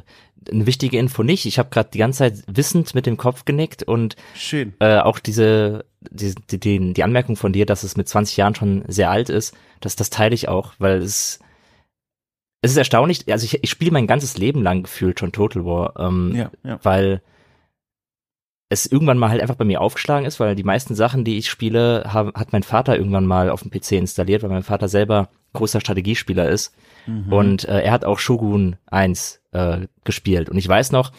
eine 0.50 0.65
wichtige 0.65 0.98
Info 0.98 1.24
nicht. 1.24 1.46
Ich 1.46 1.60
habe 1.60 1.70
gerade 1.70 1.89
die 1.91 2.00
ganze 2.00 2.20
Zeit 2.20 2.44
wissend 2.48 2.96
mit 2.96 3.06
dem 3.06 3.18
Kopf 3.18 3.46
genickt 3.46 3.84
und 3.84 4.15
Schön. 4.36 4.74
Äh, 4.80 4.98
auch 4.98 5.20
diese, 5.20 5.86
die, 6.10 6.34
die, 6.50 6.60
die, 6.60 6.94
die 6.94 7.03
Anmerkung 7.03 7.36
von 7.36 7.53
dir, 7.53 7.65
dass 7.65 7.84
es 7.84 7.98
mit 7.98 8.08
20 8.08 8.38
Jahren 8.38 8.56
schon 8.56 8.84
sehr 8.88 9.12
alt 9.12 9.30
ist, 9.30 9.56
das, 9.82 9.96
das 9.96 10.10
teile 10.10 10.36
ich 10.36 10.48
auch, 10.48 10.74
weil 10.80 11.01
es 11.01 11.39
es 12.62 12.72
ist 12.72 12.77
erstaunlich, 12.77 13.32
also 13.32 13.44
ich, 13.46 13.63
ich 13.63 13.70
spiele 13.70 13.91
mein 13.91 14.08
ganzes 14.08 14.38
Leben 14.38 14.62
lang 14.62 14.84
gefühlt 14.84 15.20
schon 15.20 15.32
Total 15.32 15.65
War, 15.65 15.94
ähm, 16.00 16.34
ja, 16.36 16.51
ja. 16.63 16.80
weil 16.84 17.22
es 18.70 18.86
irgendwann 18.86 19.18
mal 19.18 19.30
halt 19.30 19.41
einfach 19.41 19.56
bei 19.56 19.65
mir 19.65 19.82
aufgeschlagen 19.82 20.25
ist, 20.25 20.39
weil 20.39 20.56
die 20.56 20.63
meisten 20.63 20.96
Sachen, 20.96 21.25
die 21.25 21.38
ich 21.38 21.50
spiele, 21.50 22.06
hab, 22.08 22.36
hat 22.36 22.53
mein 22.53 22.63
Vater 22.63 22.96
irgendwann 22.96 23.25
mal 23.25 23.50
auf 23.50 23.63
dem 23.63 23.72
PC 23.72 23.94
installiert, 23.94 24.44
weil 24.44 24.50
mein 24.50 24.63
Vater 24.63 24.88
selber 24.88 25.30
großer 25.53 25.82
Strategiespieler 25.82 26.48
ist. 26.48 26.74
Mhm. 27.06 27.34
Und 27.34 27.68
äh, 27.68 27.82
er 27.82 27.91
hat 27.91 28.06
auch 28.06 28.20
Shogun 28.20 28.77
1 28.86 29.41
äh, 29.51 29.88
gespielt. 30.06 30.50
Und 30.50 30.58
ich 30.58 30.68
weiß 30.68 30.94
noch, 30.94 31.12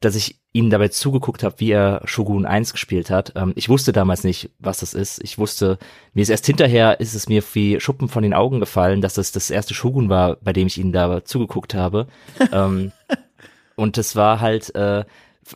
dass 0.00 0.14
ich 0.14 0.40
ihm 0.52 0.70
dabei 0.70 0.88
zugeguckt 0.88 1.42
habe, 1.42 1.58
wie 1.58 1.70
er 1.70 2.00
Shogun 2.04 2.46
1 2.46 2.72
gespielt 2.72 3.10
hat. 3.10 3.32
Ähm, 3.36 3.52
ich 3.56 3.68
wusste 3.68 3.92
damals 3.92 4.24
nicht, 4.24 4.50
was 4.58 4.80
das 4.80 4.94
ist. 4.94 5.22
Ich 5.22 5.38
wusste, 5.38 5.78
mir 6.14 6.22
ist 6.22 6.28
erst 6.28 6.46
hinterher, 6.46 7.00
ist 7.00 7.14
es 7.14 7.28
mir 7.28 7.42
wie 7.52 7.80
Schuppen 7.80 8.08
von 8.08 8.22
den 8.22 8.34
Augen 8.34 8.60
gefallen, 8.60 9.00
dass 9.00 9.14
das 9.14 9.32
das 9.32 9.50
erste 9.50 9.74
Shogun 9.74 10.08
war, 10.08 10.36
bei 10.36 10.52
dem 10.52 10.66
ich 10.66 10.78
ihm 10.78 10.92
da 10.92 11.24
zugeguckt 11.24 11.74
habe. 11.74 12.06
ähm, 12.52 12.92
und 13.76 13.96
das 13.96 14.16
war 14.16 14.40
halt 14.40 14.74
äh, 14.74 15.04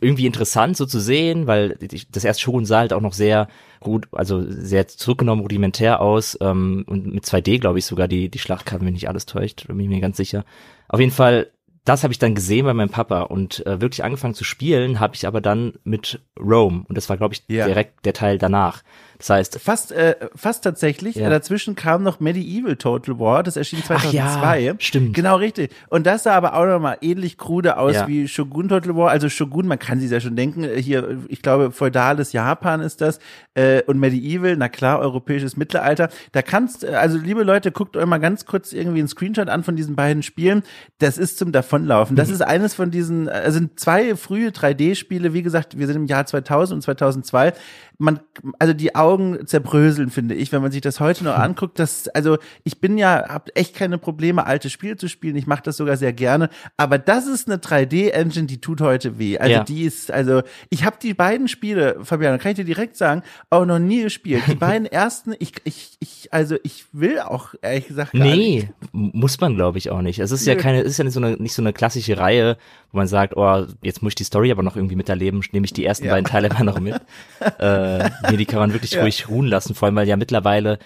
irgendwie 0.01 0.25
interessant 0.25 0.77
so 0.77 0.85
zu 0.85 0.99
sehen, 0.99 1.47
weil 1.47 1.77
das 2.11 2.23
erste 2.23 2.41
Shogun 2.41 2.65
sah 2.65 2.79
halt 2.79 2.93
auch 2.93 3.01
noch 3.01 3.13
sehr 3.13 3.47
gut, 3.79 4.07
also 4.11 4.43
sehr 4.47 4.87
zurückgenommen, 4.87 5.41
rudimentär 5.41 6.01
aus 6.01 6.37
ähm, 6.41 6.83
und 6.87 7.13
mit 7.13 7.25
2D, 7.25 7.59
glaube 7.59 7.79
ich, 7.79 7.85
sogar 7.85 8.07
die, 8.07 8.29
die 8.29 8.39
Schlachtkarte, 8.39 8.85
wenn 8.85 8.93
nicht 8.93 9.09
alles 9.09 9.25
täuscht, 9.25 9.67
bin 9.67 9.79
ich 9.79 9.89
mir 9.89 9.99
ganz 10.01 10.17
sicher. 10.17 10.45
Auf 10.87 10.99
jeden 10.99 11.11
Fall 11.11 11.47
das 11.85 12.03
habe 12.03 12.13
ich 12.13 12.19
dann 12.19 12.35
gesehen 12.35 12.65
bei 12.65 12.73
meinem 12.73 12.89
Papa 12.89 13.21
und 13.23 13.65
äh, 13.65 13.81
wirklich 13.81 14.03
angefangen 14.03 14.33
zu 14.33 14.43
spielen, 14.43 14.99
habe 14.99 15.15
ich 15.15 15.27
aber 15.27 15.41
dann 15.41 15.73
mit 15.83 16.21
Rome 16.39 16.85
und 16.87 16.97
das 16.97 17.09
war 17.09 17.17
glaube 17.17 17.33
ich 17.33 17.43
ja. 17.47 17.65
direkt 17.65 18.05
der 18.05 18.13
Teil 18.13 18.37
danach. 18.37 18.83
Das 19.23 19.29
heißt 19.29 19.59
fast 19.61 19.93
äh, 19.93 20.17
fast 20.35 20.65
tatsächlich. 20.65 21.15
Ja. 21.15 21.29
Dazwischen 21.29 21.75
kam 21.75 22.03
noch 22.03 22.19
Medieval 22.19 22.75
Total 22.75 23.19
War, 23.19 23.41
das 23.41 23.55
erschien 23.55 23.81
2002. 23.81 24.59
Ja, 24.59 24.75
stimmt. 24.79 25.13
Genau 25.13 25.37
richtig. 25.37 25.71
Und 25.87 26.05
das 26.05 26.23
sah 26.23 26.35
aber 26.35 26.55
auch 26.55 26.65
noch 26.65 26.81
mal 26.81 26.97
ähnlich 26.99 27.37
krude 27.37 27.77
aus 27.77 27.93
ja. 27.93 28.07
wie 28.09 28.27
Shogun 28.27 28.67
Total 28.67 28.97
War. 28.97 29.11
Also 29.11 29.29
Shogun, 29.29 29.65
man 29.65 29.79
kann 29.79 30.01
sich 30.01 30.11
ja 30.11 30.19
schon 30.19 30.35
denken. 30.35 30.65
Hier, 30.75 31.19
ich 31.29 31.41
glaube, 31.41 31.71
feudales 31.71 32.33
Japan 32.33 32.81
ist 32.81 32.99
das 32.99 33.19
äh, 33.53 33.81
und 33.83 33.97
Medieval, 33.97 34.57
na 34.57 34.67
klar, 34.67 34.99
europäisches 34.99 35.55
Mittelalter. 35.55 36.09
Da 36.33 36.41
kannst, 36.41 36.83
also 36.83 37.17
liebe 37.17 37.43
Leute, 37.43 37.71
guckt 37.71 37.95
euch 37.95 38.05
mal 38.05 38.17
ganz 38.17 38.45
kurz 38.45 38.73
irgendwie 38.73 38.99
einen 38.99 39.07
Screenshot 39.07 39.47
an 39.47 39.63
von 39.63 39.77
diesen 39.77 39.95
beiden 39.95 40.21
Spielen. 40.21 40.63
Das 40.99 41.17
ist 41.17 41.37
zum 41.37 41.53
davonlaufen. 41.53 42.17
Das 42.17 42.27
mhm. 42.27 42.33
ist 42.33 42.41
eines 42.41 42.73
von 42.73 42.91
diesen, 42.91 43.29
also 43.29 43.57
sind 43.59 43.79
zwei 43.79 44.17
frühe 44.17 44.49
3D-Spiele. 44.49 45.33
Wie 45.33 45.43
gesagt, 45.43 45.77
wir 45.77 45.87
sind 45.87 45.95
im 45.95 46.05
Jahr 46.07 46.25
2000 46.25 46.75
und 46.75 46.81
2002 46.81 47.53
man, 47.97 48.19
also 48.59 48.73
die 48.73 48.95
Augen 48.95 49.12
zerbröseln, 49.45 50.09
finde 50.09 50.35
ich, 50.35 50.51
wenn 50.51 50.61
man 50.61 50.71
sich 50.71 50.81
das 50.81 50.99
heute 50.99 51.23
noch 51.23 51.37
anguckt. 51.37 51.79
Das, 51.79 52.07
also 52.09 52.37
ich 52.63 52.79
bin 52.79 52.97
ja, 52.97 53.27
habe 53.29 53.55
echt 53.55 53.75
keine 53.75 53.97
Probleme, 53.97 54.45
alte 54.45 54.69
Spiele 54.69 54.97
zu 54.97 55.07
spielen. 55.07 55.35
Ich 55.35 55.47
mache 55.47 55.63
das 55.63 55.77
sogar 55.77 55.97
sehr 55.97 56.13
gerne. 56.13 56.49
Aber 56.77 56.97
das 56.97 57.27
ist 57.27 57.47
eine 57.47 57.57
3D-Engine, 57.57 58.47
die 58.47 58.59
tut 58.59 58.81
heute 58.81 59.19
weh. 59.19 59.37
Also 59.37 59.53
ja. 59.53 59.63
die 59.63 59.83
ist, 59.83 60.11
also 60.11 60.41
ich 60.69 60.85
habe 60.85 60.97
die 61.01 61.13
beiden 61.13 61.47
Spiele, 61.47 61.97
Fabian, 62.03 62.39
kann 62.39 62.51
ich 62.51 62.57
dir 62.57 62.65
direkt 62.65 62.97
sagen, 62.97 63.23
auch 63.49 63.65
noch 63.65 63.79
nie 63.79 64.03
gespielt. 64.03 64.43
Die 64.47 64.55
beiden 64.63 64.85
ersten, 64.85 65.33
ich, 65.39 65.53
ich, 65.63 65.97
ich, 65.99 66.33
also 66.33 66.55
ich 66.63 66.85
will 66.91 67.19
auch 67.19 67.53
ehrlich 67.61 67.87
gesagt 67.87 68.13
gar 68.13 68.23
nee, 68.23 68.69
nicht. 68.91 69.13
muss 69.13 69.39
man 69.39 69.55
glaube 69.55 69.77
ich 69.77 69.89
auch 69.89 70.01
nicht. 70.01 70.19
Es 70.19 70.31
ist 70.31 70.45
ja 70.45 70.55
keine, 70.55 70.81
es 70.81 70.91
ist 70.91 70.97
ja 70.97 71.03
nicht 71.03 71.13
so 71.13 71.19
eine, 71.19 71.37
nicht 71.37 71.53
so 71.53 71.61
eine 71.61 71.73
klassische 71.73 72.17
Reihe, 72.17 72.57
wo 72.91 72.97
man 72.97 73.07
sagt, 73.07 73.35
oh, 73.35 73.65
jetzt 73.81 74.01
muss 74.01 74.11
ich 74.11 74.15
die 74.15 74.23
Story 74.23 74.51
aber 74.51 74.63
noch 74.63 74.75
irgendwie 74.75 74.95
miterleben, 74.95 75.43
nehme 75.51 75.65
ich 75.65 75.73
die 75.73 75.85
ersten 75.85 76.05
ja. 76.05 76.13
beiden 76.13 76.25
Teile 76.25 76.47
immer 76.47 76.63
noch 76.63 76.79
mit. 76.79 76.95
äh, 77.59 78.09
nee, 78.29 78.37
die 78.37 78.45
kann 78.45 78.59
man 78.59 78.73
wirklich 78.73 78.91
ja. 78.91 79.02
Ruhig 79.03 79.29
ruhen 79.29 79.47
lassen, 79.47 79.75
vor 79.75 79.87
allem 79.87 79.95
weil 79.95 80.07
ja 80.07 80.17
mittlerweile 80.17 80.79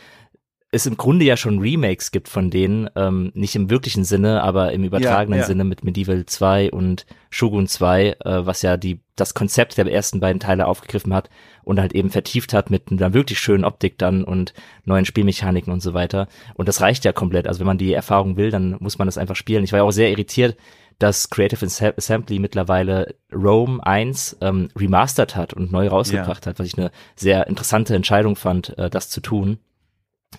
es 0.70 0.86
im 0.86 0.98
Grunde 0.98 1.24
ja 1.24 1.38
schon 1.38 1.60
Remakes 1.60 2.12
gibt 2.12 2.28
von 2.28 2.50
denen, 2.50 2.90
ähm, 2.96 3.32
nicht 3.34 3.56
im 3.56 3.70
wirklichen 3.70 4.04
Sinne, 4.04 4.44
aber 4.44 4.74
im 4.74 4.84
übertragenen 4.84 5.40
ja, 5.40 5.44
ja. 5.44 5.48
Sinne 5.48 5.64
mit 5.64 5.86
Medieval 5.86 6.26
2 6.26 6.72
und 6.72 7.06
Shogun 7.30 7.68
2, 7.68 8.08
äh, 8.08 8.16
was 8.46 8.62
ja 8.64 8.76
die 8.76 9.00
das 9.16 9.34
Konzept 9.34 9.78
der 9.78 9.92
ersten 9.92 10.20
beiden 10.20 10.40
Teile 10.40 10.68
aufgegriffen 10.68 11.14
hat 11.14 11.30
und 11.64 11.80
halt 11.80 11.94
eben 11.94 12.10
vertieft 12.10 12.54
hat 12.54 12.70
mit 12.70 12.92
einer 12.92 13.14
wirklich 13.14 13.40
schönen 13.40 13.64
Optik 13.64 13.98
dann 13.98 14.24
und 14.24 14.54
neuen 14.86 15.06
Spielmechaniken 15.06 15.74
und 15.74 15.82
so 15.82 15.94
weiter. 15.94 16.28
Und 16.54 16.68
das 16.68 16.82
reicht 16.82 17.04
ja 17.04 17.14
komplett. 17.14 17.48
Also 17.48 17.60
wenn 17.60 17.68
man 17.68 17.80
die 17.80 17.94
Erfahrung 17.94 18.38
will, 18.38 18.52
dann 18.52 18.76
muss 18.80 19.00
man 19.00 19.08
das 19.08 19.18
einfach 19.18 19.36
spielen. 19.36 19.64
Ich 19.64 19.72
war 19.72 19.80
ja 19.80 19.84
auch 19.84 19.92
sehr 19.92 20.12
irritiert, 20.12 20.56
dass 21.00 21.30
Creative 21.30 21.64
Assembly 21.64 22.40
mittlerweile 22.40 23.16
Rome 23.32 23.86
1 23.86 24.38
ähm, 24.42 24.70
remastert 24.76 25.36
hat 25.36 25.54
und 25.54 25.72
neu 25.72 25.88
rausgebracht 25.88 26.46
ja. 26.46 26.50
hat, 26.50 26.60
was 26.60 26.68
ich 26.68 26.78
eine 26.78 26.92
sehr 27.16 27.48
interessante 27.48 27.96
Entscheidung 27.96 28.36
fand, 28.36 28.78
äh, 28.78 28.90
das 28.90 29.10
zu 29.10 29.22
tun. 29.22 29.60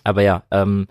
Aber 0.03 0.21
ja, 0.21 0.43
ähm, 0.51 0.87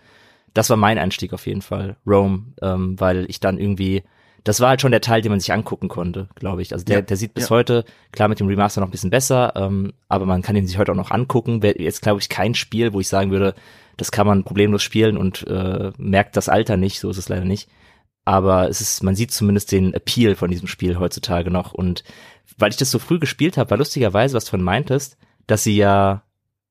das 0.54 0.70
war 0.70 0.76
mein 0.76 0.98
Einstieg 0.98 1.32
auf 1.32 1.46
jeden 1.46 1.62
Fall, 1.62 1.96
Rome, 2.06 2.54
ähm, 2.62 2.98
weil 2.98 3.26
ich 3.28 3.40
dann 3.40 3.58
irgendwie, 3.58 4.04
das 4.42 4.60
war 4.60 4.70
halt 4.70 4.80
schon 4.80 4.90
der 4.90 5.02
Teil, 5.02 5.20
den 5.20 5.30
man 5.30 5.40
sich 5.40 5.52
angucken 5.52 5.88
konnte, 5.88 6.28
glaube 6.34 6.62
ich. 6.62 6.72
Also 6.72 6.86
der, 6.86 6.96
ja, 6.96 7.02
der 7.02 7.16
sieht 7.18 7.34
bis 7.34 7.44
ja. 7.44 7.50
heute, 7.50 7.84
klar 8.10 8.28
mit 8.28 8.40
dem 8.40 8.48
Remaster 8.48 8.80
noch 8.80 8.88
ein 8.88 8.92
bisschen 8.92 9.10
besser, 9.10 9.52
ähm, 9.54 9.92
aber 10.08 10.24
man 10.24 10.40
kann 10.40 10.56
ihn 10.56 10.66
sich 10.66 10.78
heute 10.78 10.92
auch 10.92 10.96
noch 10.96 11.10
angucken. 11.10 11.60
Jetzt, 11.62 12.00
glaube 12.00 12.20
ich, 12.20 12.30
kein 12.30 12.54
Spiel, 12.54 12.94
wo 12.94 13.00
ich 13.00 13.08
sagen 13.08 13.30
würde, 13.30 13.54
das 13.98 14.10
kann 14.10 14.26
man 14.26 14.44
problemlos 14.44 14.82
spielen 14.82 15.18
und 15.18 15.46
äh, 15.46 15.92
merkt 15.98 16.38
das 16.38 16.48
Alter 16.48 16.78
nicht, 16.78 17.00
so 17.00 17.10
ist 17.10 17.18
es 17.18 17.28
leider 17.28 17.44
nicht 17.44 17.68
aber 18.28 18.68
es 18.68 18.82
ist, 18.82 19.02
man 19.02 19.14
sieht 19.14 19.30
zumindest 19.30 19.72
den 19.72 19.94
Appeal 19.94 20.34
von 20.34 20.50
diesem 20.50 20.68
Spiel 20.68 20.98
heutzutage 20.98 21.50
noch. 21.50 21.72
Und 21.72 22.04
weil 22.58 22.68
ich 22.68 22.76
das 22.76 22.90
so 22.90 22.98
früh 22.98 23.18
gespielt 23.18 23.56
habe, 23.56 23.70
war 23.70 23.78
lustigerweise, 23.78 24.36
was 24.36 24.44
du 24.44 24.50
von 24.50 24.62
meintest, 24.62 25.16
dass 25.46 25.64
sie 25.64 25.78
ja 25.78 26.24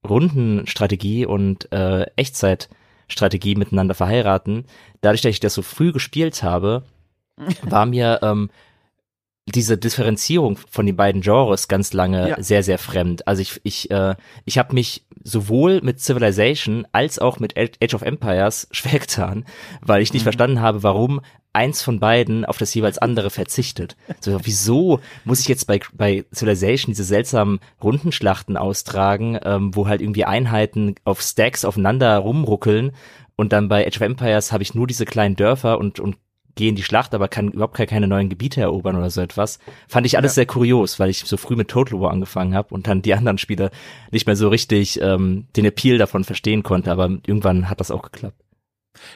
Rundenstrategie 0.08 1.26
und 1.26 1.72
äh, 1.72 2.04
Echtzeitstrategie 2.16 3.56
miteinander 3.56 3.96
verheiraten. 3.96 4.66
Dadurch, 5.02 5.22
dass 5.22 5.32
ich 5.32 5.40
das 5.40 5.56
so 5.56 5.64
früh 5.64 5.92
gespielt 5.92 6.44
habe, 6.44 6.84
war 7.64 7.88
mir 7.88 8.20
ähm, 8.22 8.52
diese 9.48 9.77
Differenzierung 9.77 10.58
von 10.70 10.86
den 10.86 10.98
beiden 10.98 11.22
Genres 11.22 11.68
ganz 11.68 11.94
lange 11.94 12.30
ja. 12.30 12.44
sehr, 12.44 12.63
sehr 12.63 12.77
fremd. 12.77 13.27
Also 13.27 13.42
ich, 13.42 13.62
ich, 13.63 13.89
äh, 13.92 14.16
ich 14.44 14.58
habe 14.58 14.74
mich 14.74 15.06
sowohl 15.24 15.82
mit 15.82 16.01
Civilization 16.01 16.86
als 16.92 17.18
auch 17.18 17.39
mit 17.39 17.56
Age 17.58 17.94
of 17.94 18.01
Empires 18.01 18.68
schwer 18.72 19.00
getan, 19.00 19.46
weil 19.82 20.01
ich 20.01 20.12
nicht 20.12 20.24
mhm. 20.24 20.25
verstanden 20.25 20.62
habe, 20.62 20.84
warum 20.84 21.22
eins 21.54 21.82
von 21.82 22.00
beiden 22.00 22.46
auf 22.46 22.58
das 22.58 22.74
jeweils 22.74 23.00
andere 23.00 23.30
verzichtet. 23.30 23.96
So, 24.20 24.39
wieso 24.44 25.00
muss 25.24 25.39
ich 25.39 25.48
jetzt 25.48 25.66
bei, 25.66 25.80
bei 25.94 26.25
Civilization 26.32 26.92
diese 26.92 27.04
seltsamen 27.04 27.60
Rundenschlachten 27.82 28.58
austragen, 28.58 29.40
ähm, 29.44 29.74
wo 29.74 29.88
halt 29.88 30.01
irgendwie 30.01 30.25
Einheiten 30.25 30.96
auf 31.03 31.22
Stacks 31.22 31.66
aufeinander 31.66 32.18
rumruckeln 32.18 32.92
und 33.38 33.53
dann 33.53 33.70
bei 33.70 33.88
Age 33.88 33.98
of 33.98 34.01
Empires 34.01 34.51
habe 34.51 34.64
ich 34.64 34.75
nur 34.75 34.88
diese 34.88 35.05
kleinen 35.05 35.36
Dörfer 35.36 35.77
und, 35.77 36.00
und 36.00 36.18
gehe 36.57 36.70
in 36.70 36.75
die 36.75 36.83
Schlacht, 36.83 37.13
aber 37.13 37.29
kann 37.29 37.51
überhaupt 37.51 37.77
keine 37.77 38.07
neuen 38.07 38.27
Gebiete 38.27 38.59
erobern 38.59 38.98
oder 38.98 39.09
so 39.09 39.22
etwas. 39.22 39.59
Fand 39.87 40.05
ich 40.05 40.17
alles 40.17 40.33
ja. 40.33 40.35
sehr 40.35 40.46
kurios, 40.46 41.00
weil 41.00 41.09
ich 41.09 41.20
so 41.20 41.37
früh 41.37 41.55
mit 41.55 41.70
Total 41.70 42.01
War 42.01 42.11
angefangen 42.11 42.53
habe 42.53 42.74
und 42.74 42.87
dann 42.87 43.01
die 43.01 43.13
anderen 43.13 43.37
Spiele 43.37 43.72
nicht 44.11 44.27
mehr 44.27 44.35
so 44.35 44.50
richtig 44.50 45.00
ähm, 45.01 45.48
den 45.55 45.63
Appeal 45.63 45.98
davon 45.98 46.25
verstehen 46.25 46.63
konnte, 46.63 46.91
aber 46.91 47.09
irgendwann 47.25 47.70
hat 47.70 47.79
das 47.79 47.91
auch 47.91 48.01
geklappt. 48.01 48.47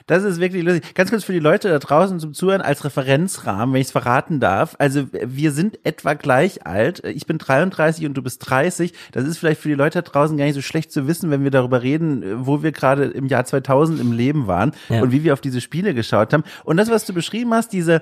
Das 0.08 0.24
ist 0.24 0.40
wirklich 0.40 0.64
lustig. 0.64 0.94
Ganz 0.94 1.10
kurz 1.10 1.24
für 1.24 1.34
die 1.34 1.40
Leute 1.40 1.70
da 1.70 1.80
draußen 1.80 2.20
zum 2.20 2.34
Zuhören 2.34 2.62
als 2.62 2.84
Referenzrahmen, 2.84 3.74
wenn 3.74 3.82
ich 3.82 3.88
es 3.88 3.92
verraten 3.92 4.40
darf. 4.40 4.76
Also 4.80 5.08
wir 5.12 5.52
sind 5.52 5.80
etwa 5.86 6.14
gleich 6.14 6.66
alt. 6.66 7.04
Ich 7.04 7.26
bin 7.26 7.38
33 7.38 8.06
und 8.06 8.14
du 8.14 8.22
bist 8.22 8.50
30. 8.50 8.94
Das 9.12 9.26
ist 9.26 9.38
vielleicht 9.38 9.62
für 9.62 9.70
die 9.70 9.76
Leute 9.76 10.02
da 10.02 10.10
draußen 10.10 10.38
gar 10.38 10.46
nicht 10.46 10.56
so 10.56 10.62
schlecht 10.62 10.92
zu 10.92 11.08
wissen, 11.08 11.32
wenn 11.32 11.44
wir 11.44 11.52
darüber 11.52 11.82
reden, 11.82 12.46
wo 12.46 12.64
wir 12.64 12.72
gerade 12.72 13.06
im 13.06 13.28
Jahr 13.28 13.46
2000 13.46 14.00
im 14.00 14.12
Leben 14.12 14.48
waren 14.48 14.72
ja. 14.90 15.02
und 15.02 15.12
wie 15.12 15.24
wir 15.24 15.34
auf 15.34 15.42
diese 15.42 15.62
Spiele 15.62 15.94
geschaut 15.94 16.34
haben. 16.34 16.44
Und 16.64 16.78
das, 16.78 16.90
was 16.90 17.06
du 17.06 17.14
beschrieben 17.14 17.54
hast, 17.54 17.74
diese 17.74 18.02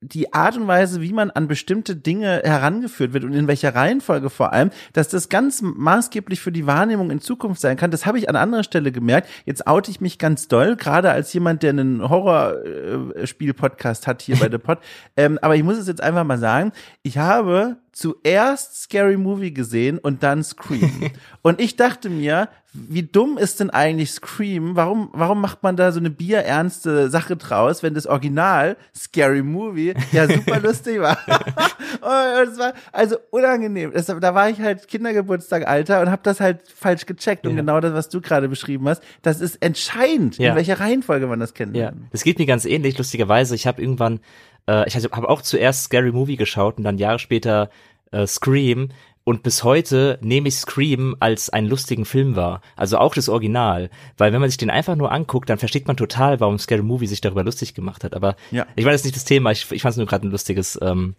die 0.00 0.32
Art 0.32 0.56
und 0.56 0.68
Weise, 0.68 1.00
wie 1.00 1.12
man 1.12 1.30
an 1.30 1.48
bestimmte 1.48 1.96
Dinge 1.96 2.42
herangeführt 2.44 3.12
wird 3.12 3.24
und 3.24 3.32
in 3.32 3.48
welcher 3.48 3.74
Reihenfolge 3.74 4.30
vor 4.30 4.52
allem, 4.52 4.70
dass 4.92 5.08
das 5.08 5.28
ganz 5.28 5.60
maßgeblich 5.60 6.40
für 6.40 6.52
die 6.52 6.66
Wahrnehmung 6.66 7.10
in 7.10 7.20
Zukunft 7.20 7.60
sein 7.60 7.76
kann. 7.76 7.90
Das 7.90 8.06
habe 8.06 8.18
ich 8.18 8.28
an 8.28 8.36
anderer 8.36 8.62
Stelle 8.62 8.92
gemerkt. 8.92 9.28
Jetzt 9.44 9.66
oute 9.66 9.90
ich 9.90 10.00
mich 10.00 10.18
ganz 10.18 10.46
doll, 10.46 10.76
gerade 10.76 11.10
als 11.10 11.32
jemand, 11.32 11.64
der 11.64 11.70
einen 11.70 12.08
Horrorspiel-Podcast 12.08 14.06
hat 14.06 14.22
hier 14.22 14.36
bei 14.36 14.48
The 14.50 14.58
Pod. 14.58 14.78
Ähm, 15.16 15.38
aber 15.42 15.56
ich 15.56 15.64
muss 15.64 15.78
es 15.78 15.88
jetzt 15.88 16.00
einfach 16.00 16.24
mal 16.24 16.38
sagen. 16.38 16.72
Ich 17.02 17.18
habe 17.18 17.76
zuerst 17.98 18.80
Scary 18.80 19.16
Movie 19.16 19.52
gesehen 19.52 19.98
und 19.98 20.22
dann 20.22 20.44
Scream. 20.44 21.10
und 21.42 21.60
ich 21.60 21.74
dachte 21.74 22.08
mir, 22.08 22.48
wie 22.72 23.02
dumm 23.02 23.38
ist 23.38 23.58
denn 23.58 23.70
eigentlich 23.70 24.12
Scream? 24.12 24.76
Warum, 24.76 25.08
warum 25.12 25.40
macht 25.40 25.64
man 25.64 25.74
da 25.74 25.90
so 25.90 25.98
eine 25.98 26.10
bierernste 26.10 27.10
Sache 27.10 27.36
draus, 27.36 27.82
wenn 27.82 27.94
das 27.94 28.06
Original 28.06 28.76
Scary 28.94 29.42
Movie 29.42 29.94
ja 30.12 30.28
super 30.28 30.60
lustig 30.60 31.00
war? 31.00 31.18
und 31.26 32.52
es 32.52 32.58
war 32.58 32.72
also 32.92 33.16
unangenehm. 33.30 33.90
Das, 33.92 34.06
da 34.06 34.34
war 34.34 34.48
ich 34.48 34.60
halt 34.60 34.86
Kindergeburtstag 34.86 35.66
alter 35.66 36.00
und 36.00 36.08
habe 36.08 36.22
das 36.22 36.38
halt 36.38 36.60
falsch 36.68 37.04
gecheckt. 37.04 37.46
Und 37.46 37.54
ja. 37.54 37.60
genau 37.62 37.80
das, 37.80 37.94
was 37.94 38.08
du 38.10 38.20
gerade 38.20 38.48
beschrieben 38.48 38.88
hast, 38.88 39.02
das 39.22 39.40
ist 39.40 39.56
entscheidend, 39.60 40.38
ja. 40.38 40.50
in 40.50 40.56
welcher 40.56 40.78
Reihenfolge 40.78 41.26
man 41.26 41.40
das 41.40 41.54
kennt. 41.54 41.74
Ja, 41.76 41.92
das 42.12 42.22
geht 42.22 42.38
mir 42.38 42.46
ganz 42.46 42.64
ähnlich. 42.64 42.96
Lustigerweise, 42.96 43.56
ich 43.56 43.66
habe 43.66 43.82
irgendwann 43.82 44.20
äh, 44.68 44.86
ich 44.86 44.94
habe 44.94 45.28
auch 45.28 45.42
zuerst 45.42 45.84
Scary 45.84 46.12
Movie 46.12 46.36
geschaut 46.36 46.78
und 46.78 46.84
dann 46.84 46.98
Jahre 46.98 47.18
später 47.18 47.70
äh, 48.12 48.26
Scream 48.26 48.90
und 49.28 49.42
bis 49.42 49.62
heute 49.62 50.18
nehme 50.22 50.48
ich 50.48 50.54
Scream 50.54 51.14
als 51.20 51.50
einen 51.50 51.66
lustigen 51.66 52.06
Film 52.06 52.34
wahr. 52.34 52.62
Also 52.76 52.96
auch 52.96 53.14
das 53.14 53.28
Original. 53.28 53.90
Weil 54.16 54.32
wenn 54.32 54.40
man 54.40 54.48
sich 54.48 54.56
den 54.56 54.70
einfach 54.70 54.96
nur 54.96 55.12
anguckt, 55.12 55.50
dann 55.50 55.58
versteht 55.58 55.86
man 55.86 55.98
total, 55.98 56.40
warum 56.40 56.58
Scary 56.58 56.82
Movie 56.82 57.06
sich 57.06 57.20
darüber 57.20 57.44
lustig 57.44 57.74
gemacht 57.74 58.04
hat. 58.04 58.14
Aber 58.14 58.36
ja. 58.50 58.66
ich 58.74 58.84
meine, 58.84 58.94
das 58.94 59.02
ist 59.02 59.04
nicht 59.04 59.16
das 59.16 59.26
Thema. 59.26 59.50
Ich, 59.50 59.70
ich 59.70 59.82
fand 59.82 59.90
es 59.90 59.96
nur 59.98 60.06
gerade 60.06 60.26
ein 60.26 60.30
lustiges, 60.30 60.78
ähm, 60.80 61.14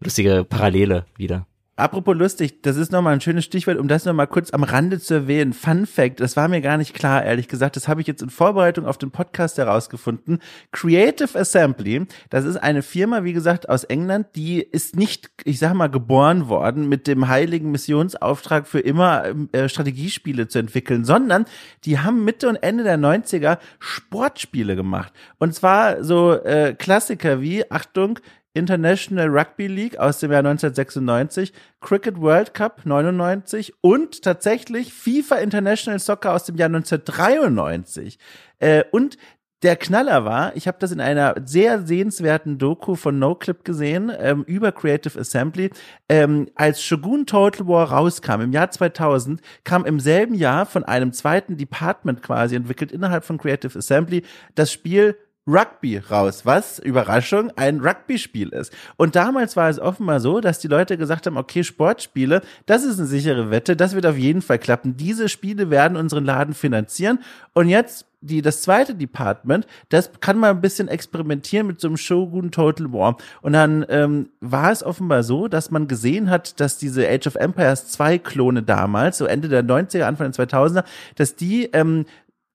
lustige 0.00 0.42
Parallele 0.42 1.06
wieder. 1.16 1.46
Apropos 1.74 2.14
lustig, 2.14 2.60
das 2.60 2.76
ist 2.76 2.92
nochmal 2.92 3.14
ein 3.14 3.22
schönes 3.22 3.46
Stichwort, 3.46 3.78
um 3.78 3.88
das 3.88 4.04
nochmal 4.04 4.26
kurz 4.26 4.52
am 4.52 4.62
Rande 4.62 5.00
zu 5.00 5.14
erwähnen. 5.14 5.54
Fun 5.54 5.86
Fact, 5.86 6.20
das 6.20 6.36
war 6.36 6.46
mir 6.46 6.60
gar 6.60 6.76
nicht 6.76 6.92
klar, 6.92 7.24
ehrlich 7.24 7.48
gesagt. 7.48 7.76
Das 7.76 7.88
habe 7.88 8.02
ich 8.02 8.06
jetzt 8.06 8.20
in 8.20 8.28
Vorbereitung 8.28 8.84
auf 8.84 8.98
den 8.98 9.10
Podcast 9.10 9.56
herausgefunden. 9.56 10.40
Creative 10.70 11.38
Assembly, 11.38 12.06
das 12.28 12.44
ist 12.44 12.56
eine 12.58 12.82
Firma, 12.82 13.24
wie 13.24 13.32
gesagt, 13.32 13.70
aus 13.70 13.84
England, 13.84 14.26
die 14.36 14.60
ist 14.60 14.96
nicht, 14.96 15.30
ich 15.44 15.58
sag 15.58 15.72
mal, 15.72 15.88
geboren 15.88 16.50
worden 16.50 16.90
mit 16.90 17.06
dem 17.06 17.28
heiligen 17.28 17.70
Missionsauftrag 17.70 18.66
für 18.66 18.80
immer 18.80 19.24
äh, 19.52 19.70
Strategiespiele 19.70 20.48
zu 20.48 20.58
entwickeln, 20.58 21.06
sondern 21.06 21.46
die 21.84 22.00
haben 22.00 22.22
Mitte 22.22 22.50
und 22.50 22.56
Ende 22.56 22.84
der 22.84 22.98
90er 22.98 23.56
Sportspiele 23.78 24.76
gemacht. 24.76 25.14
Und 25.38 25.54
zwar 25.54 26.04
so 26.04 26.34
äh, 26.34 26.74
Klassiker 26.78 27.40
wie, 27.40 27.70
Achtung, 27.70 28.18
International 28.54 29.28
Rugby 29.28 29.66
League 29.66 29.98
aus 29.98 30.18
dem 30.20 30.30
Jahr 30.30 30.40
1996, 30.40 31.52
Cricket 31.80 32.20
World 32.20 32.54
Cup 32.54 32.84
99 32.84 33.74
und 33.80 34.22
tatsächlich 34.22 34.92
FIFA 34.92 35.36
International 35.36 35.98
Soccer 35.98 36.34
aus 36.34 36.44
dem 36.44 36.56
Jahr 36.56 36.68
1993. 36.68 38.18
Äh, 38.58 38.84
und 38.90 39.16
der 39.62 39.76
Knaller 39.76 40.24
war, 40.24 40.56
ich 40.56 40.66
habe 40.66 40.78
das 40.80 40.90
in 40.90 41.00
einer 41.00 41.36
sehr 41.44 41.86
sehenswerten 41.86 42.58
Doku 42.58 42.96
von 42.96 43.18
NoClip 43.20 43.64
gesehen, 43.64 44.10
ähm, 44.18 44.42
über 44.44 44.72
Creative 44.72 45.18
Assembly, 45.18 45.70
ähm, 46.08 46.48
als 46.56 46.82
Shogun 46.82 47.26
Total 47.26 47.66
War 47.68 47.92
rauskam, 47.92 48.40
im 48.40 48.52
Jahr 48.52 48.72
2000, 48.72 49.40
kam 49.62 49.84
im 49.84 50.00
selben 50.00 50.34
Jahr 50.34 50.66
von 50.66 50.82
einem 50.82 51.12
zweiten 51.12 51.56
Department 51.56 52.22
quasi 52.22 52.56
entwickelt 52.56 52.90
innerhalb 52.90 53.24
von 53.24 53.38
Creative 53.38 53.78
Assembly 53.78 54.24
das 54.56 54.72
Spiel 54.72 55.16
Rugby 55.46 55.98
raus, 55.98 56.46
was, 56.46 56.78
Überraschung, 56.78 57.50
ein 57.56 57.80
Rugby-Spiel 57.80 58.50
ist. 58.50 58.72
Und 58.96 59.16
damals 59.16 59.56
war 59.56 59.68
es 59.68 59.80
offenbar 59.80 60.20
so, 60.20 60.40
dass 60.40 60.60
die 60.60 60.68
Leute 60.68 60.96
gesagt 60.96 61.26
haben, 61.26 61.36
okay, 61.36 61.64
Sportspiele, 61.64 62.42
das 62.66 62.84
ist 62.84 62.98
eine 62.98 63.08
sichere 63.08 63.50
Wette, 63.50 63.74
das 63.74 63.94
wird 63.94 64.06
auf 64.06 64.16
jeden 64.16 64.42
Fall 64.42 64.58
klappen. 64.58 64.96
Diese 64.96 65.28
Spiele 65.28 65.68
werden 65.68 65.96
unseren 65.96 66.24
Laden 66.24 66.54
finanzieren. 66.54 67.18
Und 67.54 67.68
jetzt 67.68 68.06
die, 68.20 68.40
das 68.40 68.62
zweite 68.62 68.94
Department, 68.94 69.66
das 69.88 70.12
kann 70.20 70.38
man 70.38 70.50
ein 70.50 70.60
bisschen 70.60 70.86
experimentieren 70.86 71.66
mit 71.66 71.80
so 71.80 71.88
einem 71.88 71.96
Shogun 71.96 72.52
Total 72.52 72.92
War. 72.92 73.16
Und 73.40 73.52
dann 73.52 73.84
ähm, 73.88 74.28
war 74.40 74.70
es 74.70 74.84
offenbar 74.84 75.24
so, 75.24 75.48
dass 75.48 75.72
man 75.72 75.88
gesehen 75.88 76.30
hat, 76.30 76.60
dass 76.60 76.78
diese 76.78 77.08
Age 77.08 77.26
of 77.26 77.34
Empires 77.34 77.88
2 77.88 78.18
Klone 78.18 78.62
damals, 78.62 79.18
so 79.18 79.24
Ende 79.24 79.48
der 79.48 79.64
90er, 79.64 80.04
Anfang 80.04 80.30
der 80.30 80.46
2000er, 80.46 80.84
dass 81.16 81.34
die 81.34 81.64
ähm, 81.72 82.04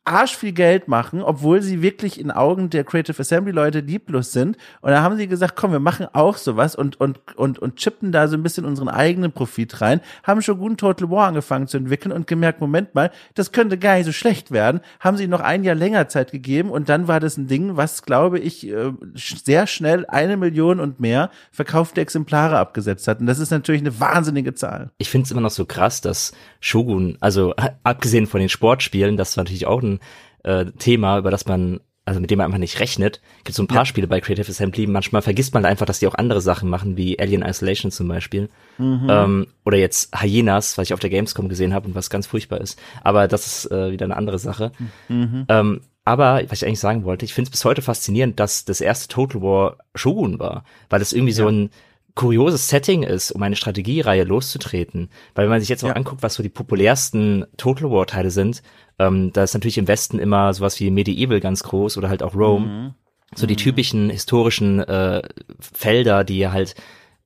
arsch 0.08 0.38
viel 0.38 0.54
Geld 0.54 0.88
machen, 0.88 1.22
obwohl 1.22 1.62
sie 1.62 1.82
wirklich 1.82 2.20
in 2.20 2.32
Augen 2.32 2.70
der 2.70 2.84
Creative 2.84 3.20
Assembly 3.20 3.52
Leute 3.52 3.82
lieblos 3.82 4.32
sind. 4.32 4.58
Und 4.82 4.92
da 4.92 5.02
haben 5.02 5.18
sie 5.18 5.28
gesagt, 5.28 5.56
komm, 5.56 5.72
wir 5.72 5.80
machen 5.80 6.08
auch 6.14 6.38
sowas 6.38 6.76
und, 6.76 7.00
und, 7.00 7.20
und, 7.36 7.60
und 7.60 7.76
chippen 7.76 8.12
da 8.12 8.28
so 8.28 8.38
ein 8.38 8.44
bisschen 8.44 8.66
unseren 8.66 8.88
eigenen 8.88 9.32
Profit 9.32 9.82
rein, 9.82 10.02
haben 10.24 10.42
Shogun 10.42 10.78
Total 10.78 11.10
War 11.10 11.28
angefangen 11.28 11.68
zu 11.68 11.78
entwickeln 11.78 12.12
und 12.12 12.28
gemerkt, 12.28 12.62
Moment 12.62 12.96
mal, 12.96 13.12
das 13.36 13.52
könnte 13.52 13.78
gar 13.78 13.96
nicht 13.96 14.06
so 14.06 14.12
schlecht 14.12 14.52
werden, 14.52 14.82
haben 15.00 15.18
sie 15.18 15.28
noch 15.28 15.42
ein 15.42 15.64
Jahr 15.64 15.76
länger 15.76 16.08
Zeit 16.08 16.32
gegeben 16.32 16.70
und 16.70 16.90
dann 16.90 17.08
war 17.08 17.20
das 17.20 17.38
ein 17.38 17.48
Ding, 17.48 17.76
was, 17.76 18.04
glaube 18.04 18.40
ich, 18.40 18.68
äh, 18.68 18.94
sehr 19.16 19.68
schnell 19.68 20.06
eine 20.08 20.38
Million 20.38 20.80
und 20.80 21.00
mehr 21.00 21.30
verkaufte 21.52 22.02
Exemplare 22.02 22.58
abgesetzt 22.58 23.08
hat. 23.08 23.20
Und 23.20 23.26
das 23.26 23.40
ist 23.40 23.52
natürlich 23.52 23.82
eine 23.82 24.00
wahnsinnige 24.00 24.54
Zahl. 24.54 24.92
Ich 24.98 25.10
finde 25.10 25.26
es 25.26 25.32
immer 25.32 25.42
noch 25.42 25.52
so 25.52 25.66
krass, 25.66 26.02
dass 26.02 26.32
Shogun, 26.60 27.18
also 27.20 27.54
abgesehen 27.84 28.28
von 28.28 28.40
den 28.40 28.50
Sportspielen, 28.50 29.18
das 29.18 29.36
war 29.36 29.44
natürlich 29.44 29.68
auch 29.68 29.82
ein 29.82 29.97
äh, 30.44 30.66
Thema, 30.78 31.18
über 31.18 31.32
das 31.32 31.46
man, 31.46 31.80
also 32.06 32.20
mit 32.20 32.32
dem 32.32 32.38
man 32.38 32.46
einfach 32.46 32.60
nicht 32.60 32.80
rechnet. 32.80 33.22
Gibt 33.44 33.56
so 33.56 33.64
ein 33.64 33.68
paar 33.68 33.80
ja. 33.80 33.86
Spiele 33.86 34.08
bei 34.08 34.22
Creative 34.22 34.50
Assembly. 34.50 34.88
Manchmal 34.88 35.22
vergisst 35.22 35.54
man 35.54 35.66
einfach, 35.66 35.86
dass 35.86 36.00
die 36.00 36.08
auch 36.08 36.16
andere 36.16 36.42
Sachen 36.42 36.70
machen, 36.70 36.98
wie 36.98 37.20
Alien 37.20 37.44
Isolation 37.44 37.92
zum 37.92 38.08
Beispiel. 38.08 38.50
Mhm. 38.78 39.08
Ähm, 39.10 39.48
oder 39.66 39.78
jetzt 39.78 40.16
Hyenas, 40.20 40.78
was 40.78 40.88
ich 40.88 40.94
auf 40.94 41.00
der 41.00 41.10
Gamescom 41.10 41.50
gesehen 41.50 41.74
habe 41.74 41.88
und 41.88 41.96
was 41.96 42.10
ganz 42.10 42.28
furchtbar 42.28 42.62
ist. 42.62 42.80
Aber 43.04 43.28
das 43.28 43.46
ist 43.46 43.72
äh, 43.72 43.92
wieder 43.92 44.06
eine 44.06 44.16
andere 44.16 44.40
Sache. 44.40 44.72
Mhm. 45.10 45.46
Ähm, 45.50 45.82
aber 46.06 46.42
was 46.48 46.62
ich 46.62 46.66
eigentlich 46.66 46.80
sagen 46.80 47.04
wollte, 47.04 47.26
ich 47.26 47.34
finde 47.34 47.50
es 47.50 47.52
bis 47.52 47.66
heute 47.66 47.82
faszinierend, 47.82 48.40
dass 48.40 48.64
das 48.64 48.80
erste 48.80 49.10
Total 49.10 49.42
War 49.42 49.78
Shogun 49.94 50.40
war, 50.40 50.64
weil 50.90 51.02
es 51.02 51.12
irgendwie 51.12 51.34
ja. 51.34 51.44
so 51.44 51.50
ein 51.50 51.70
kurioses 52.18 52.68
Setting 52.68 53.04
ist, 53.04 53.32
um 53.32 53.42
eine 53.44 53.56
Strategiereihe 53.56 54.26
loszutreten. 54.26 55.10
Weil 55.36 55.46
wenn 55.46 55.52
man 55.52 55.60
sich 55.62 55.70
jetzt 55.70 55.84
auch 55.84 55.90
ja. 55.90 55.96
anguckt, 55.96 56.24
was 56.24 56.34
so 56.34 56.44
die 56.44 56.50
populärsten 56.50 57.46
Total 57.56 57.90
War 57.90 58.08
Teile 58.08 58.32
sind, 58.32 58.62
ähm, 59.00 59.32
da 59.32 59.44
ist 59.44 59.54
natürlich 59.54 59.78
im 59.78 59.88
Westen 59.88 60.20
immer 60.20 60.54
sowas 60.54 60.80
wie 60.80 60.92
Medieval 60.92 61.40
ganz 61.40 61.64
groß 61.64 61.98
oder 61.98 62.10
halt 62.10 62.24
auch 62.24 62.36
Rome. 62.36 62.66
Mhm. 62.66 62.94
So 63.36 63.46
die 63.46 63.54
mhm. 63.54 63.60
typischen 63.60 64.10
historischen 64.10 64.80
äh, 64.80 65.22
Felder, 65.60 66.24
die 66.24 66.48
halt 66.48 66.76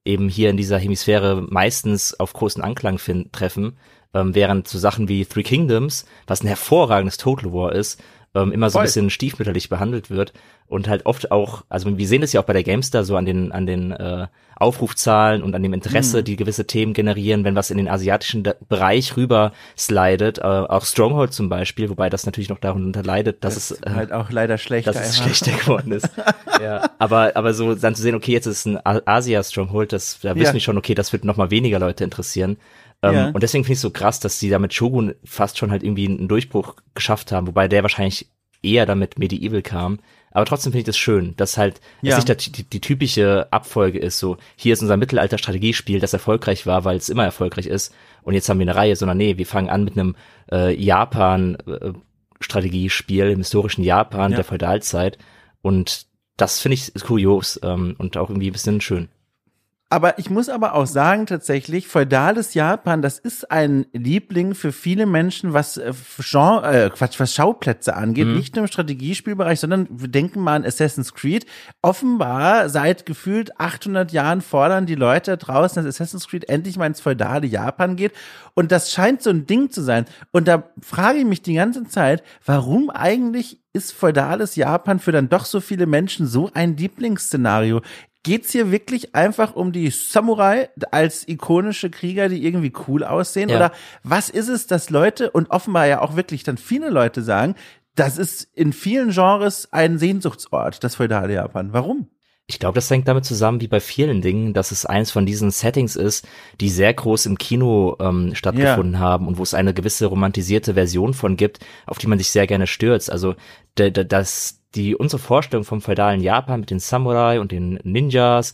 eben 0.04 0.30
hier 0.30 0.50
in 0.50 0.58
dieser 0.58 0.78
Hemisphäre 0.78 1.46
meistens 1.50 2.20
auf 2.20 2.34
großen 2.34 2.62
Anklang 2.62 2.98
finden, 2.98 3.32
treffen, 3.32 3.78
ähm, 4.14 4.36
während 4.36 4.68
so 4.68 4.78
Sachen 4.78 5.08
wie 5.08 5.26
Three 5.26 5.44
Kingdoms, 5.44 6.06
was 6.28 6.44
ein 6.44 6.48
hervorragendes 6.48 7.18
Total 7.18 7.54
War 7.54 7.72
ist, 7.74 8.02
ähm, 8.34 8.52
immer 8.52 8.70
so 8.70 8.80
ein 8.80 8.86
bisschen 8.86 9.10
stiefmütterlich 9.10 9.70
behandelt 9.70 10.10
wird 10.10 10.34
und 10.68 10.88
halt 10.88 11.06
oft 11.06 11.32
auch, 11.32 11.64
also 11.70 11.98
wir 11.98 12.08
sehen 12.08 12.22
das 12.22 12.32
ja 12.32 12.42
auch 12.42 12.46
bei 12.46 12.54
der 12.54 12.64
Gamestar 12.64 13.04
so 13.04 13.18
an 13.18 13.26
den 13.26 13.52
an 13.52 13.66
den 13.66 13.92
äh, 13.92 14.28
Aufrufzahlen 14.56 15.42
und 15.42 15.56
an 15.56 15.64
dem 15.64 15.74
Interesse, 15.74 16.20
mhm. 16.20 16.24
die 16.24 16.36
gewisse 16.36 16.68
Themen 16.68 16.94
generieren, 16.94 17.44
wenn 17.44 17.56
was 17.56 17.72
in 17.72 17.78
den 17.78 17.90
asiatischen 17.90 18.48
Bereich 18.70 19.18
rüber 19.18 19.54
slidet, 19.76 20.38
äh, 20.38 20.44
auch 20.44 20.86
Stronghold 20.86 21.34
zum 21.34 21.50
Beispiel, 21.50 21.90
wobei 21.90 22.10
das 22.10 22.26
natürlich 22.26 22.50
noch 22.50 22.60
darunter 22.60 23.04
leidet, 23.04 23.44
dass 23.44 23.56
das 23.56 23.72
es 23.72 23.82
äh, 23.82 23.90
halt 23.90 24.12
auch 24.14 24.30
leider 24.32 24.58
schlechter, 24.60 24.94
dass 24.94 25.10
es 25.10 25.18
schlechter 25.18 25.52
geworden 25.52 25.92
ist. 25.92 26.08
ja, 26.62 26.92
aber 27.00 27.36
aber 27.36 27.54
so 27.54 27.74
dann 27.76 27.96
zu 27.96 28.04
sehen, 28.04 28.16
okay, 28.16 28.32
jetzt 28.32 28.46
ist 28.46 28.66
ein 28.66 28.80
Asia 28.84 29.44
Stronghold, 29.44 29.92
das 29.92 30.20
da 30.22 30.36
wissen 30.36 30.46
ja. 30.46 30.54
wir 30.54 30.62
schon, 30.62 30.78
okay, 30.78 30.94
das 30.94 31.12
wird 31.12 31.26
noch 31.26 31.38
mal 31.38 31.52
weniger 31.52 31.80
Leute 31.80 32.04
interessieren. 32.04 32.58
Ähm, 33.04 33.14
ja. 33.14 33.30
Und 33.30 33.44
deswegen 33.44 33.64
finde 33.64 33.74
ich 33.74 33.78
es 33.78 33.82
so 33.82 33.90
krass, 33.90 34.20
dass 34.20 34.40
die 34.40 34.50
da 34.50 34.60
mit 34.60 34.74
Shogun 34.74 35.16
fast 35.24 35.58
schon 35.58 35.72
halt 35.72 35.84
irgendwie 35.84 36.08
einen 36.08 36.28
Durchbruch 36.28 36.76
geschafft 36.94 37.32
haben, 37.32 37.48
wobei 37.48 37.68
der 37.68 37.84
wahrscheinlich 37.84 38.28
eher 38.64 38.86
damit 38.86 39.18
Medieval 39.18 39.62
kam. 39.62 40.00
Aber 40.34 40.46
trotzdem 40.46 40.72
finde 40.72 40.82
ich 40.82 40.86
das 40.86 40.98
schön, 40.98 41.36
dass 41.36 41.58
halt 41.58 41.82
ja. 42.02 42.16
dass 42.16 42.26
nicht 42.26 42.58
die, 42.58 42.64
die, 42.64 42.80
typische 42.80 43.52
Abfolge 43.52 44.00
ist, 44.00 44.18
so 44.18 44.38
hier 44.56 44.72
ist 44.74 44.82
unser 44.82 44.96
Mittelalter-Strategiespiel, 44.98 46.00
das 46.00 46.14
erfolgreich 46.14 46.66
war, 46.66 46.86
weil 46.86 46.96
es 46.96 47.10
immer 47.10 47.26
erfolgreich 47.26 47.66
ist 47.66 47.94
und 48.24 48.34
jetzt 48.34 48.48
haben 48.48 48.60
wir 48.60 48.66
eine 48.66 48.76
Reihe, 48.76 48.96
sondern 48.96 49.18
nee, 49.18 49.38
wir 49.38 49.46
fangen 49.46 49.70
an 49.70 49.84
mit 49.84 49.98
einem 49.98 50.16
äh, 50.50 50.74
Japan-Strategiespiel 50.74 53.32
im 53.32 53.40
historischen 53.40 53.84
Japan 53.84 54.32
ja. 54.32 54.38
der 54.38 54.46
Feudalzeit 54.46 55.18
und 55.62 56.06
das 56.38 56.62
finde 56.62 56.76
ich 56.76 56.94
kurios 57.04 57.60
ähm, 57.62 57.96
und 57.98 58.16
auch 58.16 58.30
irgendwie 58.30 58.50
ein 58.50 58.54
bisschen 58.54 58.80
schön. 58.80 59.10
Aber 59.92 60.18
ich 60.20 60.30
muss 60.30 60.48
aber 60.48 60.74
auch 60.74 60.88
sagen, 60.88 61.26
tatsächlich, 61.26 61.90
feudales 61.90 62.54
Japan, 62.54 63.02
das 63.02 63.20
ist 63.20 63.52
ein 63.52 63.86
Liebling 63.92 64.56
für 64.56 64.72
viele 64.72 65.06
Menschen, 65.06 65.52
was 65.52 65.76
äh, 65.76 65.92
Genre, 66.18 66.86
äh, 66.86 66.90
Quatsch, 66.90 67.20
was 67.20 67.34
Schauplätze 67.34 67.98
angeht. 67.98 68.28
Mhm. 68.28 68.36
Nicht 68.36 68.56
nur 68.56 68.64
im 68.64 68.72
Strategiespielbereich, 68.72 69.60
sondern 69.60 69.90
wir 69.92 70.08
denken 70.08 70.40
mal 70.40 70.56
an 70.56 70.66
Assassin's 70.66 71.14
Creed. 71.14 71.46
Offenbar 71.82 72.70
seit 72.70 73.06
gefühlt 73.06 73.60
800 73.60 74.14
Jahren 74.14 74.40
fordern 74.40 74.86
die 74.86 74.96
Leute 74.96 75.36
draußen, 75.36 75.84
dass 75.84 75.94
Assassin's 75.94 76.30
Creed 76.30 76.48
endlich 76.48 76.78
mal 76.78 76.86
ins 76.86 77.02
feudale 77.02 77.46
Japan 77.46 77.98
geht. 77.98 78.14
Und 78.54 78.72
das 78.72 78.94
scheint 78.94 79.22
so 79.22 79.30
ein 79.30 79.46
Ding 79.46 79.72
zu 79.72 79.82
sein. 79.82 80.06
Und 80.32 80.48
da 80.48 80.70
frage 80.82 81.20
ich 81.20 81.26
mich 81.26 81.42
die 81.42 81.56
ganze 81.56 81.86
Zeit, 81.90 82.24
warum 82.46 82.90
eigentlich 82.92 83.60
ist 83.74 83.94
feudales 83.94 84.56
Japan 84.56 85.00
für 85.00 85.12
dann 85.12 85.30
doch 85.30 85.46
so 85.46 85.62
viele 85.62 85.86
Menschen 85.86 86.28
so 86.28 86.50
ein 86.54 86.76
Lieblingsszenario? 86.76 87.82
Geht's 88.24 88.52
hier 88.52 88.72
wirklich 88.72 89.16
einfach 89.16 89.56
um 89.56 89.72
die 89.72 89.90
Samurai 89.90 90.70
als 90.92 91.28
ikonische 91.28 91.90
Krieger, 91.90 92.30
die 92.30 92.46
irgendwie 92.46 92.74
cool 92.88 93.04
aussehen? 93.04 93.50
Ja. 93.50 93.56
Oder 93.56 93.72
was 94.04 94.30
ist 94.30 94.48
es, 94.48 94.68
dass 94.68 94.90
Leute 94.90 95.32
und 95.32 95.50
offenbar 95.50 95.88
ja 95.88 96.02
auch 96.02 96.16
wirklich 96.16 96.44
dann 96.44 96.58
viele 96.58 96.90
Leute 96.90 97.24
sagen, 97.24 97.56
das 97.96 98.18
ist 98.18 98.48
in 98.54 98.74
vielen 98.74 99.10
Genres 99.10 99.72
ein 99.72 99.98
Sehnsuchtsort, 99.98 100.84
das 100.84 100.96
feudale 100.96 101.34
Japan. 101.34 101.74
Warum? 101.74 102.10
Ich 102.48 102.60
glaube, 102.60 102.76
das 102.76 102.90
hängt 102.90 103.08
damit 103.08 103.24
zusammen, 103.24 103.62
wie 103.62 103.68
bei 103.68 103.80
vielen 103.80 104.22
Dingen, 104.22 104.54
dass 104.54 104.72
es 104.72 104.86
eins 104.86 105.10
von 105.10 105.26
diesen 105.26 105.52
Settings 105.52 105.96
ist, 105.96 106.28
die 106.60 106.70
sehr 106.70 106.94
groß 106.94 107.26
im 107.28 107.38
Kino 107.38 107.96
ähm, 108.02 108.36
stattgefunden 108.36 108.96
ja. 108.96 109.00
haben 109.00 109.28
und 109.28 109.38
wo 109.38 109.44
es 109.44 109.54
eine 109.54 109.74
gewisse 109.74 110.08
romantisierte 110.08 110.74
Version 110.74 111.14
von 111.14 111.38
gibt, 111.38 111.60
auf 111.86 111.98
die 111.98 112.08
man 112.08 112.18
sich 112.18 112.30
sehr 112.30 112.48
gerne 112.48 112.68
stürzt. 112.68 113.10
Also 113.10 113.36
das, 113.76 114.61
die 114.76 114.96
unsere 114.96 115.22
Vorstellung 115.22 115.66
vom 115.66 115.82
feudalen 115.82 116.22
Japan 116.22 116.62
mit 116.62 116.70
den 116.70 116.80
Samurai 116.80 117.40
und 117.40 117.52
den 117.52 117.80
Ninjas, 117.84 118.54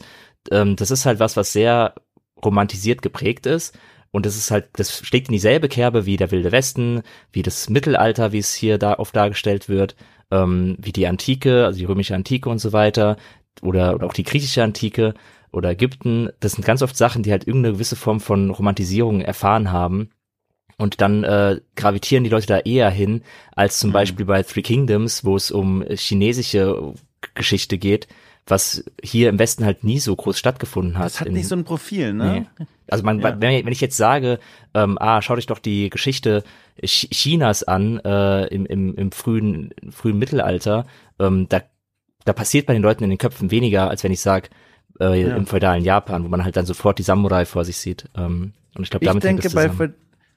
ähm, 0.51 0.75
das 0.75 0.91
ist 0.91 1.05
halt 1.05 1.19
was, 1.19 1.37
was 1.37 1.53
sehr 1.53 1.95
romantisiert 2.43 3.01
geprägt 3.01 3.45
ist. 3.45 3.77
Und 4.11 4.25
das 4.25 4.37
ist 4.37 4.51
halt, 4.51 4.69
das 4.73 5.05
schlägt 5.05 5.27
in 5.27 5.33
dieselbe 5.33 5.67
Kerbe 5.67 6.05
wie 6.05 6.17
der 6.17 6.31
Wilde 6.31 6.51
Westen, 6.51 7.03
wie 7.31 7.41
das 7.43 7.69
Mittelalter, 7.69 8.31
wie 8.31 8.39
es 8.39 8.53
hier 8.53 8.77
da 8.77 8.97
oft 8.97 9.15
dargestellt 9.15 9.69
wird, 9.69 9.95
ähm, 10.31 10.77
wie 10.79 10.93
die 10.93 11.07
Antike, 11.07 11.65
also 11.65 11.77
die 11.77 11.85
römische 11.85 12.15
Antike 12.15 12.49
und 12.49 12.59
so 12.59 12.73
weiter, 12.73 13.17
oder, 13.61 13.95
oder 13.95 14.07
auch 14.07 14.13
die 14.13 14.23
griechische 14.23 14.63
Antike 14.63 15.13
oder 15.51 15.71
Ägypten. 15.71 16.29
Das 16.39 16.53
sind 16.53 16.65
ganz 16.65 16.81
oft 16.81 16.95
Sachen, 16.95 17.23
die 17.23 17.31
halt 17.31 17.47
irgendeine 17.47 17.73
gewisse 17.73 17.95
Form 17.95 18.19
von 18.19 18.49
Romantisierung 18.49 19.21
erfahren 19.21 19.71
haben. 19.71 20.09
Und 20.77 21.01
dann 21.01 21.23
äh, 21.23 21.59
gravitieren 21.75 22.23
die 22.23 22.29
Leute 22.29 22.47
da 22.47 22.59
eher 22.59 22.89
hin, 22.89 23.23
als 23.55 23.79
zum 23.79 23.89
mhm. 23.89 23.93
Beispiel 23.93 24.25
bei 24.25 24.43
Three 24.43 24.61
Kingdoms, 24.61 25.25
wo 25.25 25.35
es 25.35 25.49
um 25.49 25.83
chinesische 25.89 26.93
Geschichte 27.33 27.79
geht, 27.79 28.07
was 28.45 28.85
hier 29.03 29.29
im 29.29 29.39
Westen 29.39 29.65
halt 29.65 29.83
nie 29.83 29.99
so 29.99 30.15
groß 30.15 30.37
stattgefunden 30.37 30.97
hat. 30.97 31.05
Das 31.05 31.19
hat 31.19 31.27
in, 31.27 31.33
nicht 31.33 31.47
so 31.47 31.55
ein 31.55 31.63
Profil, 31.63 32.13
ne? 32.13 32.45
Nee. 32.59 32.65
Also 32.89 33.03
man, 33.03 33.19
ja. 33.19 33.35
wenn, 33.41 33.67
ich 33.67 33.81
jetzt 33.81 33.97
sage, 33.97 34.39
ähm, 34.73 34.97
ah, 34.99 35.21
schau 35.21 35.35
dich 35.35 35.47
doch 35.47 35.59
die 35.59 35.89
Geschichte 35.89 36.43
Chinas 36.81 37.63
an 37.63 37.99
äh, 37.99 38.45
im, 38.47 38.65
im, 38.65 38.95
im 38.95 39.11
frühen, 39.11 39.71
frühen 39.89 40.17
Mittelalter, 40.17 40.85
ähm, 41.19 41.47
da, 41.49 41.63
da 42.23 42.33
passiert 42.33 42.67
bei 42.67 42.73
den 42.73 42.83
Leuten 42.83 43.03
in 43.03 43.09
den 43.09 43.17
Köpfen 43.17 43.51
weniger, 43.51 43.89
als 43.89 44.03
wenn 44.03 44.11
ich 44.11 44.21
sage, 44.21 44.49
äh, 44.99 45.21
ja. 45.21 45.35
im 45.35 45.47
feudalen 45.47 45.83
Japan, 45.83 46.23
wo 46.23 46.29
man 46.29 46.43
halt 46.43 46.55
dann 46.55 46.65
sofort 46.65 46.99
die 46.99 47.03
Samurai 47.03 47.45
vor 47.45 47.65
sich 47.65 47.77
sieht. 47.77 48.05
Ähm, 48.15 48.53
und 48.75 48.83
ich 48.83 48.89
glaube, 48.89 49.05
damit 49.05 49.23
ich 49.23 49.29
denke, 49.29 49.49
bei, 49.49 49.89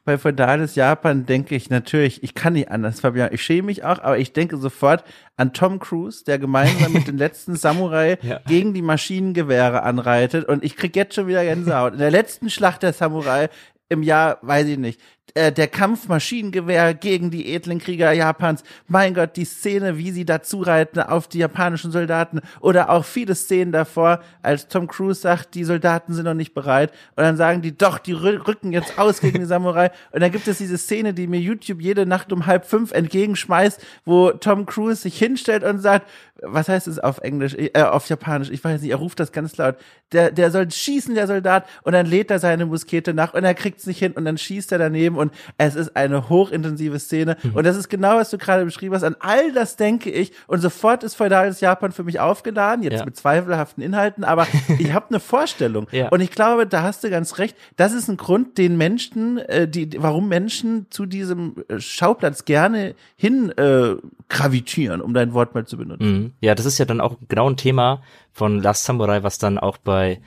bei 0.05 0.19
feudales 0.19 0.75
Japan 0.75 1.27
denke 1.27 1.55
ich 1.55 1.71
natürlich, 1.71 2.23
ich 2.23 2.35
kann 2.35 2.55
nicht 2.55 2.71
anders, 2.71 3.01
Fabian, 3.01 3.31
ich 3.33 3.43
schäme 3.43 3.67
mich 3.67 3.85
auch, 3.85 3.99
aber 4.01 4.19
ich 4.19 4.33
denke 4.33 4.57
sofort 4.57 5.05
an 5.37 5.53
Tom 5.53 5.79
Cruise, 5.79 6.25
der 6.25 6.39
gemeinsam 6.39 6.93
mit 6.93 7.07
den 7.07 7.19
letzten 7.19 7.57
Samurai 7.57 8.19
ja. 8.23 8.41
gegen 8.47 8.75
die 8.75 8.83
Maschinengewehre 8.83 9.83
anreitet 9.83 10.47
und 10.47 10.65
ich 10.65 10.77
krieg 10.77 10.97
jetzt 10.97 11.15
schon 11.15 11.27
wieder 11.27 11.45
Gänsehaut. 11.45 11.95
In 11.95 11.99
der 11.99 12.11
letzten 12.11 12.51
Schlacht 12.51 12.83
der 12.83 12.93
Samurai 12.93 13.49
im 13.89 14.03
Jahr, 14.03 14.39
weiß 14.43 14.69
ich 14.69 14.79
nicht, 14.79 15.01
äh, 15.35 15.53
der 15.53 15.69
Kampfmaschinengewehr 15.69 16.95
gegen 16.95 17.31
die 17.31 17.55
edlen 17.55 17.79
Krieger 17.79 18.13
Japans. 18.13 18.63
Mein 18.89 19.15
Gott, 19.15 19.37
die 19.37 19.45
Szene, 19.45 19.99
wie 19.99 20.11
sie 20.11 20.25
dazu 20.25 20.63
reiten 20.63 21.01
auf 21.01 21.29
die 21.29 21.39
japanischen 21.39 21.91
Soldaten 21.91 22.41
oder 22.61 22.91
auch 22.91 23.05
viele 23.05 23.35
Szenen 23.35 23.73
davor, 23.73 24.21
als 24.43 24.69
Tom 24.69 24.87
Cruise 24.87 25.21
sagt, 25.21 25.55
die 25.55 25.65
Soldaten 25.65 26.15
sind 26.15 26.25
noch 26.25 26.35
nicht 26.35 26.55
bereit 26.55 26.93
und 27.17 27.25
dann 27.25 27.37
sagen 27.37 27.63
die, 27.63 27.77
doch, 27.77 27.99
die 27.99 28.13
rücken 28.13 28.73
jetzt 28.73 28.99
aus 28.99 29.21
gegen 29.21 29.41
die 29.41 29.47
Samurai. 29.47 29.91
Und 30.13 30.21
dann 30.21 30.33
gibt 30.33 30.49
es 30.49 30.59
diese 30.59 30.79
Szene, 30.79 31.15
die 31.15 31.27
mir 31.27 31.41
YouTube 31.41 31.81
jede 31.81 32.07
Nacht 32.07 32.33
um 32.33 32.47
halb 32.47 32.65
fünf 32.65 32.93
entgegenschmeißt, 32.93 33.81
wo 34.05 34.31
Tom 34.31 34.67
Cruise 34.67 35.03
sich 35.03 35.19
hinstellt 35.19 35.65
und 35.65 35.79
sagt, 35.79 36.09
was 36.43 36.69
heißt 36.69 36.89
es 36.89 36.99
auf 36.99 37.19
Englisch, 37.19 37.55
äh, 37.55 37.83
auf 37.83 38.09
Japanisch, 38.09 38.51
ich 38.51 38.63
weiß 38.63 38.81
nicht, 38.81 38.91
er 38.91 38.97
ruft 38.97 39.21
das 39.21 39.33
ganz 39.33 39.57
laut, 39.57 39.77
der, 40.13 40.31
der 40.31 40.51
soll 40.51 40.71
schießen, 40.71 41.15
der 41.15 41.27
Soldat, 41.27 41.67
und 41.83 41.93
dann 41.93 42.07
lädt 42.07 42.31
er 42.31 42.39
seine 42.39 42.67
Muskete 42.67 43.15
nach 43.15 43.35
und 43.35 43.45
er 43.45 43.55
kriegt 43.55 43.81
es 43.81 43.87
nicht 43.87 43.99
hin. 43.99 44.13
Und 44.13 44.25
dann 44.25 44.39
schießt 44.39 44.73
er 44.73 44.79
daneben 44.79 45.17
und 45.21 45.33
es 45.59 45.75
ist 45.75 45.97
eine 45.97 46.29
hochintensive 46.29 46.99
Szene 46.99 47.37
mhm. 47.43 47.55
und 47.55 47.65
das 47.65 47.77
ist 47.77 47.89
genau, 47.89 48.17
was 48.17 48.31
du 48.31 48.39
gerade 48.39 48.65
beschrieben 48.65 48.95
hast, 48.95 49.05
an 49.05 49.17
all 49.21 49.53
das 49.53 49.77
denke 49.77 50.11
ich 50.11 50.33
und 50.47 50.61
sofort 50.61 51.05
ist 51.05 51.15
feudales 51.15 51.61
Japan 51.61 51.93
für 51.93 52.05
mich 52.05 52.21
aufgeladen, 52.21 52.83
jetzt 52.83 53.01
ja. 53.01 53.05
mit 53.05 53.17
zweifelhaften 53.17 53.83
Inhalten, 53.83 54.25
aber 54.25 54.47
ich 54.79 54.93
habe 54.93 55.07
eine 55.11 55.21
Vorstellung 55.21 55.87
ja. 55.93 56.09
und 56.09 56.21
ich 56.21 56.31
glaube, 56.31 56.67
da 56.67 56.83
hast 56.83 57.05
du 57.05 57.11
ganz 57.11 57.39
recht, 57.39 57.57
das 57.77 57.93
ist 57.93 58.09
ein 58.09 58.17
Grund, 58.17 58.59
den 58.59 58.77
Menschen, 58.77 59.39
äh, 59.39 59.69
die, 59.69 59.91
warum 60.03 60.29
Menschen 60.29 60.87
zu 60.91 61.07
diesem 61.07 61.57
äh, 61.69 61.79
Schauplatz 61.79 62.45
gerne 62.45 62.95
hin 63.17 63.51
äh, 63.57 63.97
gravitieren, 64.29 65.01
um 65.01 65.15
dein 65.15 65.35
Wort 65.35 65.55
mal 65.55 65.67
zu 65.67 65.77
benutzen. 65.77 66.13
Mhm. 66.13 66.33
Ja, 66.41 66.55
das 66.55 66.67
ist 66.67 66.79
ja 66.79 66.85
dann 66.85 67.01
auch 67.01 67.17
genau 67.29 67.49
ein 67.49 67.57
Thema 67.57 68.03
von 68.33 68.63
Last 68.63 68.85
Samurai, 68.85 69.23
was 69.23 69.39
dann 69.39 69.59
auch 69.59 69.77
bei 69.79 70.21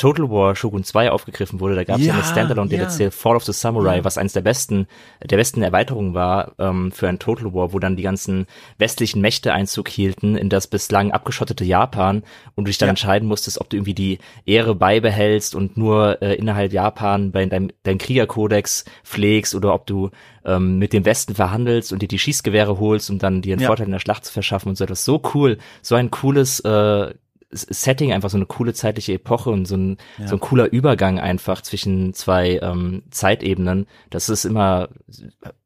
Total 0.00 0.30
War 0.30 0.56
Shogun 0.56 0.82
2 0.82 1.10
aufgegriffen 1.10 1.60
wurde. 1.60 1.74
Da 1.74 1.84
gab 1.84 1.98
es 1.98 2.06
ja, 2.06 2.14
eine 2.14 2.24
Standalone-DLC 2.24 3.00
ja. 3.00 3.10
Fall 3.10 3.36
of 3.36 3.44
the 3.44 3.52
Samurai, 3.52 3.98
ja. 3.98 4.04
was 4.04 4.16
eines 4.16 4.32
der 4.32 4.40
besten, 4.40 4.86
der 5.22 5.36
besten 5.36 5.62
Erweiterungen 5.62 6.14
war 6.14 6.52
ähm, 6.58 6.90
für 6.90 7.06
ein 7.06 7.18
Total 7.18 7.52
War, 7.52 7.74
wo 7.74 7.78
dann 7.78 7.96
die 7.96 8.02
ganzen 8.02 8.46
westlichen 8.78 9.20
Mächte 9.20 9.52
Einzug 9.52 9.88
hielten 9.88 10.36
in 10.36 10.48
das 10.48 10.68
bislang 10.68 11.12
abgeschottete 11.12 11.64
Japan 11.64 12.22
und 12.54 12.64
du 12.64 12.70
dich 12.70 12.78
dann 12.78 12.88
entscheiden 12.88 13.28
musstest, 13.28 13.60
ob 13.60 13.68
du 13.68 13.76
irgendwie 13.76 13.92
die 13.92 14.18
Ehre 14.46 14.74
beibehältst 14.74 15.54
und 15.54 15.76
nur 15.76 16.22
äh, 16.22 16.34
innerhalb 16.34 16.72
Japan 16.72 17.30
bei 17.30 17.44
deinem 17.44 17.70
dein 17.82 17.98
Kriegerkodex 17.98 18.86
pflegst 19.04 19.54
oder 19.54 19.74
ob 19.74 19.86
du 19.86 20.08
ähm, 20.46 20.78
mit 20.78 20.94
dem 20.94 21.04
Westen 21.04 21.34
verhandelst 21.34 21.92
und 21.92 22.00
dir 22.00 22.08
die 22.08 22.18
Schießgewehre 22.18 22.78
holst, 22.78 23.10
um 23.10 23.18
dann 23.18 23.42
dir 23.42 23.54
einen 23.54 23.66
Vorteil 23.66 23.84
in 23.84 23.92
der 23.92 23.98
Schlacht 23.98 24.24
zu 24.24 24.32
verschaffen 24.32 24.70
und 24.70 24.76
so 24.76 24.84
etwas. 24.84 25.04
So 25.04 25.20
cool, 25.34 25.58
so 25.82 25.94
ein 25.94 26.10
cooles 26.10 26.60
äh, 26.60 27.12
Setting, 27.52 28.12
einfach 28.12 28.30
so 28.30 28.36
eine 28.36 28.46
coole 28.46 28.74
zeitliche 28.74 29.14
Epoche 29.14 29.50
und 29.50 29.66
so 29.66 29.76
ein, 29.76 29.96
ja. 30.18 30.28
so 30.28 30.36
ein 30.36 30.40
cooler 30.40 30.72
Übergang 30.72 31.18
einfach 31.18 31.62
zwischen 31.62 32.14
zwei 32.14 32.58
ähm, 32.62 33.02
Zeitebenen. 33.10 33.86
Das 34.08 34.28
ist 34.28 34.44
immer 34.44 34.88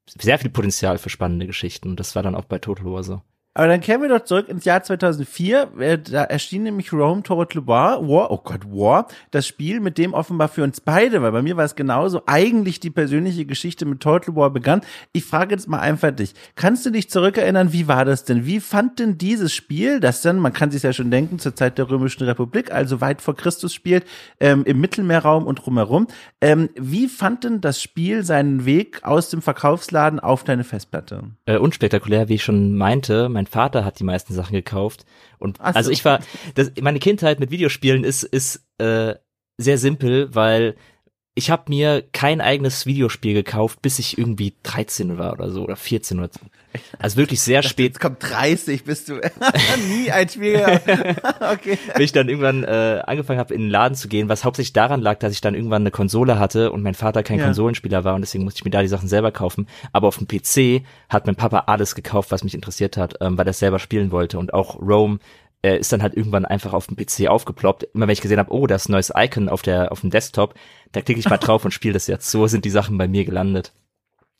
sehr 0.07 0.39
viel 0.39 0.51
Potenzial 0.51 0.99
für 0.99 1.11
spannende 1.11 1.47
Geschichten. 1.47 1.91
Und 1.91 2.01
das 2.01 2.15
war 2.15 2.23
dann 2.23 2.35
auch 2.35 2.45
bei 2.45 2.59
Total 2.59 2.87
War 2.87 3.03
so. 3.03 3.23
Aber 3.57 3.69
dann 3.69 3.81
kehren 3.81 4.03
wir 4.03 4.09
doch 4.09 4.25
zurück 4.25 4.49
ins 4.49 4.65
Jahr 4.65 4.83
2004. 4.83 5.69
Äh, 5.79 5.99
da 5.99 6.25
erschien 6.25 6.65
nämlich 6.65 6.93
Rome 6.93 7.23
Total 7.23 7.65
War, 7.69 8.01
War, 8.09 8.33
oh 8.33 8.41
Gott, 8.43 8.65
War, 8.67 9.07
das 9.31 9.47
Spiel, 9.47 9.79
mit 9.79 9.97
dem 9.97 10.13
offenbar 10.13 10.49
für 10.49 10.65
uns 10.65 10.81
beide, 10.81 11.23
weil 11.23 11.31
bei 11.31 11.41
mir 11.41 11.57
war 11.57 11.65
es 11.65 11.77
genauso, 11.77 12.23
eigentlich 12.27 12.81
die 12.81 12.91
persönliche 12.91 13.45
Geschichte 13.45 13.87
mit 13.87 14.01
Total 14.01 14.35
War 14.35 14.51
begann. 14.51 14.81
Ich 15.13 15.25
frage 15.25 15.55
jetzt 15.55 15.69
mal 15.69 15.79
einfach 15.79 16.11
dich. 16.11 16.35
Kannst 16.57 16.85
du 16.85 16.91
dich 16.91 17.09
zurückerinnern, 17.11 17.73
wie 17.73 17.87
war 17.87 18.05
das 18.05 18.25
denn? 18.25 18.45
Wie 18.45 18.59
fand 18.59 18.99
denn 18.99 19.19
dieses 19.19 19.55
Spiel, 19.55 20.01
das 20.01 20.21
dann, 20.21 20.41
man 20.41 20.53
kann 20.53 20.73
sich 20.73 20.83
ja 20.83 20.93
schon 20.93 21.13
denken, 21.13 21.39
zur 21.39 21.55
Zeit 21.55 21.79
der 21.79 21.89
Römischen 21.89 22.25
Republik, 22.25 22.73
also 22.73 23.01
weit 23.01 23.23
vor 23.23 23.37
Christus 23.37 23.73
spielt, 23.73 24.05
ähm, 24.41 24.65
im 24.65 24.81
Mittelmeerraum 24.81 25.47
und 25.47 25.65
drumherum, 25.65 26.09
ähm, 26.41 26.71
wie 26.75 27.07
fand 27.07 27.45
denn 27.45 27.61
das 27.61 27.81
Spiel 27.81 28.25
seinen 28.25 28.65
Weg 28.65 29.05
aus 29.05 29.31
dem 29.31 29.43
Verkaufsladen 29.43 30.19
auf 30.19 30.43
deine 30.43 30.65
Festplatte? 30.65 31.23
Äh, 31.47 31.59
unspektakulär, 31.59 32.29
wie 32.29 32.35
ich 32.35 32.43
schon 32.43 32.75
meinte, 32.75 33.29
mein 33.29 33.44
mein 33.45 33.51
Vater 33.51 33.85
hat 33.85 33.99
die 34.01 34.05
meisten 34.05 34.33
Sachen 34.35 34.55
gekauft. 34.55 35.05
Und 35.39 35.59
so. 35.59 35.65
also 35.65 35.91
ich 35.91 36.05
war, 36.05 36.21
das, 36.55 36.73
meine 36.81 36.99
Kindheit 36.99 37.41
mit 37.41 37.51
Videospielen 37.51 38.05
ist, 38.05 38.23
ist 38.23 38.65
äh, 38.79 39.15
sehr 39.59 39.79
simpel, 39.79 40.35
weil 40.35 40.77
ich 41.37 41.51
habe 41.51 41.65
mir 41.69 42.05
kein 42.13 42.41
eigenes 42.41 42.87
Videospiel 42.87 43.35
gekauft, 43.35 43.83
bis 43.83 43.99
ich 43.99 44.19
irgendwie 44.19 44.55
13 44.63 45.19
war 45.19 45.33
oder 45.33 45.51
so 45.51 45.65
oder 45.65 45.75
14 45.75 46.19
oder 46.19 46.31
so. 46.33 46.41
Also 46.99 47.17
wirklich 47.17 47.41
sehr 47.41 47.63
spät. 47.63 47.93
Jetzt 47.93 48.01
kommt 48.01 48.19
30, 48.21 48.85
bist 48.85 49.09
du 49.09 49.15
nie 49.89 50.11
ein 50.13 50.29
Spiel. 50.29 50.61
okay. 51.53 51.79
Wenn 51.93 52.03
ich 52.03 52.13
dann 52.13 52.29
irgendwann 52.29 52.63
äh, 52.63 53.03
angefangen 53.05 53.39
habe, 53.39 53.55
in 53.55 53.63
den 53.63 53.71
Laden 53.71 53.97
zu 53.97 54.09
gehen, 54.09 54.29
was 54.29 54.45
hauptsächlich 54.45 54.73
daran 54.73 55.01
lag, 55.01 55.19
dass 55.19 55.33
ich 55.33 55.41
dann 55.41 55.55
irgendwann 55.55 55.83
eine 55.83 55.91
Konsole 55.91 56.39
hatte 56.39 56.71
und 56.71 56.83
mein 56.83 56.95
Vater 56.95 57.23
kein 57.25 57.39
ja. 57.39 57.47
Konsolenspieler 57.47 58.05
war 58.05 58.15
und 58.15 58.21
deswegen 58.21 58.45
musste 58.45 58.59
ich 58.59 58.65
mir 58.65 58.71
da 58.71 58.83
die 58.83 58.89
Sachen 58.89 59.09
selber 59.09 59.33
kaufen. 59.33 59.67
Aber 59.93 60.09
auf 60.09 60.19
dem 60.19 60.29
PC 60.29 60.85
hat 61.09 61.27
mein 61.27 61.37
Papa 61.37 61.65
alles 61.67 61.97
gekauft, 61.97 62.31
was 62.31 62.45
mich 62.45 62.55
interessiert 62.55 62.97
hat, 62.97 63.17
ähm, 63.21 63.37
weil 63.39 63.47
er 63.47 63.53
selber 63.53 63.81
spielen 63.81 64.13
wollte 64.13 64.39
und 64.39 64.55
auch 64.55 64.81
Rome 64.81 65.19
äh, 65.65 65.79
ist 65.79 65.93
dann 65.93 66.03
halt 66.03 66.15
irgendwann 66.15 66.45
einfach 66.45 66.75
auf 66.75 66.89
dem 66.89 66.97
PC 66.97 67.27
aufgeploppt. 67.29 67.85
Immer 67.95 68.07
wenn 68.07 68.13
ich 68.13 68.21
gesehen 68.21 68.39
habe, 68.39 68.53
oh, 68.53 68.67
das 68.67 68.83
ist 68.83 68.89
ein 68.91 68.93
neues 68.93 69.13
Icon 69.17 69.49
auf 69.49 69.63
der 69.63 69.91
auf 69.91 70.03
dem 70.03 70.11
Desktop, 70.11 70.55
da 70.93 71.01
klicke 71.01 71.19
ich 71.19 71.29
mal 71.29 71.39
drauf 71.39 71.65
und 71.65 71.71
spiele 71.71 71.95
das 71.95 72.07
jetzt. 72.07 72.31
So 72.31 72.47
sind 72.47 72.67
die 72.67 72.71
Sachen 72.71 72.99
bei 72.99 73.09
mir 73.09 73.25
gelandet. 73.25 73.73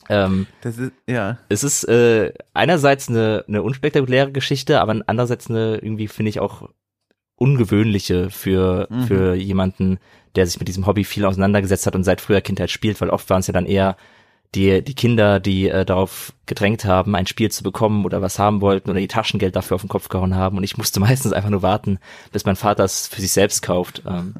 Ähm, 0.07 0.45
das 0.61 0.77
ist, 0.77 0.91
ja. 1.09 1.39
Es 1.49 1.63
ist 1.63 1.83
äh, 1.85 2.31
einerseits 2.53 3.09
eine, 3.09 3.43
eine 3.47 3.63
unspektakuläre 3.63 4.31
Geschichte, 4.31 4.79
aber 4.79 5.01
andererseits 5.07 5.49
eine 5.49 5.77
irgendwie 5.77 6.07
finde 6.07 6.29
ich 6.29 6.39
auch 6.39 6.69
ungewöhnliche 7.37 8.29
für 8.29 8.87
mhm. 8.91 9.03
für 9.07 9.33
jemanden, 9.33 9.97
der 10.35 10.45
sich 10.45 10.59
mit 10.59 10.67
diesem 10.67 10.85
Hobby 10.85 11.03
viel 11.03 11.25
auseinandergesetzt 11.25 11.87
hat 11.87 11.95
und 11.95 12.03
seit 12.03 12.21
früher 12.21 12.41
Kindheit 12.41 12.69
spielt, 12.69 13.01
weil 13.01 13.09
oft 13.09 13.27
waren 13.31 13.39
es 13.39 13.47
ja 13.47 13.53
dann 13.53 13.65
eher 13.65 13.97
die, 14.55 14.81
die 14.81 14.95
Kinder, 14.95 15.39
die 15.39 15.69
äh, 15.69 15.85
darauf 15.85 16.33
gedrängt 16.45 16.85
haben, 16.85 17.15
ein 17.15 17.27
Spiel 17.27 17.51
zu 17.51 17.63
bekommen 17.63 18.05
oder 18.05 18.21
was 18.21 18.39
haben 18.39 18.61
wollten 18.61 18.89
oder 18.89 18.99
die 18.99 19.07
Taschengeld 19.07 19.55
dafür 19.55 19.75
auf 19.75 19.81
den 19.81 19.89
Kopf 19.89 20.09
gehauen 20.09 20.35
haben. 20.35 20.57
Und 20.57 20.63
ich 20.63 20.77
musste 20.77 20.99
meistens 21.01 21.33
einfach 21.33 21.49
nur 21.49 21.61
warten, 21.61 21.99
bis 22.31 22.45
mein 22.45 22.55
Vater 22.55 22.83
es 22.83 23.07
für 23.07 23.21
sich 23.21 23.31
selbst 23.31 23.61
kauft. 23.61 24.03
Ähm, 24.07 24.35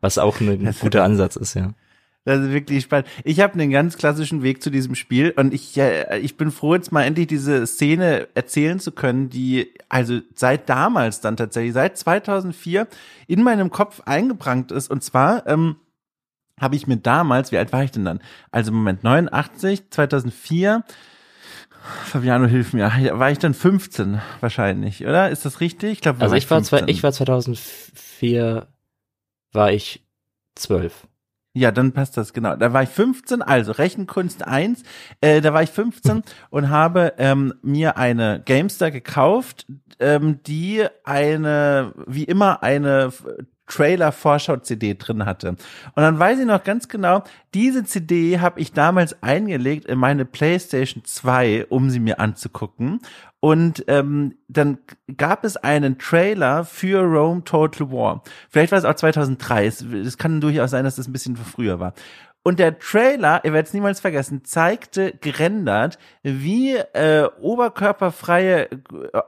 was 0.00 0.18
auch 0.18 0.40
ein 0.40 0.74
guter 0.80 1.04
Ansatz 1.04 1.36
ist, 1.36 1.54
ja. 1.54 1.72
Das 2.24 2.40
ist 2.40 2.50
wirklich 2.50 2.82
spannend. 2.82 3.06
Ich 3.22 3.38
habe 3.38 3.54
einen 3.54 3.70
ganz 3.70 3.96
klassischen 3.96 4.42
Weg 4.42 4.60
zu 4.60 4.68
diesem 4.70 4.96
Spiel 4.96 5.32
und 5.36 5.54
ich, 5.54 5.78
äh, 5.78 6.18
ich 6.18 6.36
bin 6.36 6.50
froh, 6.50 6.74
jetzt 6.74 6.90
mal 6.90 7.04
endlich 7.04 7.28
diese 7.28 7.64
Szene 7.68 8.26
erzählen 8.34 8.80
zu 8.80 8.90
können, 8.90 9.30
die 9.30 9.72
also 9.88 10.18
seit 10.34 10.68
damals 10.68 11.20
dann 11.20 11.36
tatsächlich, 11.36 11.72
seit 11.72 11.96
2004 11.96 12.88
in 13.28 13.44
meinem 13.44 13.70
Kopf 13.70 14.02
eingebrannt 14.06 14.72
ist. 14.72 14.90
Und 14.90 15.04
zwar 15.04 15.46
ähm, 15.46 15.76
habe 16.60 16.76
ich 16.76 16.86
mir 16.86 16.96
damals, 16.96 17.52
wie 17.52 17.58
alt 17.58 17.72
war 17.72 17.84
ich 17.84 17.90
denn 17.90 18.04
dann? 18.04 18.20
Also 18.50 18.72
Moment, 18.72 19.04
89, 19.04 19.90
2004, 19.90 20.84
Fabiano, 22.04 22.46
hilf 22.46 22.72
mir. 22.72 22.90
War 23.12 23.30
ich 23.30 23.38
dann 23.38 23.54
15 23.54 24.20
wahrscheinlich, 24.40 25.06
oder? 25.06 25.30
Ist 25.30 25.44
das 25.44 25.60
richtig? 25.60 25.92
Ich 25.92 26.00
glaube, 26.00 26.20
also 26.20 26.34
ich 26.34 26.50
war, 26.50 26.62
zwei, 26.62 26.82
ich 26.86 27.02
war 27.02 27.12
2004, 27.12 28.66
war 29.52 29.72
ich 29.72 30.04
12. 30.56 31.06
Ja, 31.54 31.70
dann 31.70 31.92
passt 31.92 32.16
das 32.18 32.34
genau. 32.34 32.54
Da 32.56 32.72
war 32.72 32.82
ich 32.82 32.90
15, 32.90 33.40
also 33.40 33.72
Rechenkunst 33.72 34.46
1. 34.46 34.82
Äh, 35.22 35.40
da 35.40 35.54
war 35.54 35.62
ich 35.62 35.70
15 35.70 36.22
und 36.50 36.68
habe 36.68 37.14
ähm, 37.18 37.54
mir 37.62 37.96
eine 37.96 38.42
Gamestar 38.44 38.90
gekauft, 38.90 39.66
ähm, 39.98 40.40
die 40.42 40.84
eine, 41.04 41.94
wie 42.06 42.24
immer, 42.24 42.62
eine 42.62 43.10
Trailer-Vorschau-CD 43.66 44.94
drin 44.94 45.24
hatte. 45.24 45.50
Und 45.50 45.58
dann 45.96 46.18
weiß 46.18 46.38
ich 46.38 46.46
noch 46.46 46.62
ganz 46.64 46.88
genau, 46.88 47.22
diese 47.54 47.84
CD 47.84 48.40
habe 48.40 48.60
ich 48.60 48.72
damals 48.72 49.22
eingelegt 49.22 49.86
in 49.86 49.98
meine 49.98 50.24
PlayStation 50.24 51.04
2, 51.04 51.66
um 51.68 51.90
sie 51.90 52.00
mir 52.00 52.20
anzugucken. 52.20 53.00
Und 53.40 53.84
ähm, 53.86 54.34
dann 54.48 54.78
gab 55.16 55.44
es 55.44 55.56
einen 55.56 55.98
Trailer 55.98 56.64
für 56.64 57.02
Rome 57.02 57.44
Total 57.44 57.90
War. 57.92 58.22
Vielleicht 58.50 58.72
war 58.72 58.78
es 58.78 58.84
auch 58.84 58.94
2003. 58.94 59.66
Es 59.66 60.18
kann 60.18 60.40
durchaus 60.40 60.70
sein, 60.70 60.84
dass 60.84 60.96
das 60.96 61.06
ein 61.06 61.12
bisschen 61.12 61.36
früher 61.36 61.78
war. 61.78 61.94
Und 62.46 62.60
der 62.60 62.78
Trailer, 62.78 63.40
ihr 63.42 63.52
werdet 63.52 63.66
es 63.66 63.74
niemals 63.74 63.98
vergessen, 63.98 64.44
zeigte 64.44 65.10
gerendert, 65.20 65.98
wie 66.22 66.76
äh, 66.76 67.28
oberkörperfreie, 67.40 68.68
äh, 68.70 68.78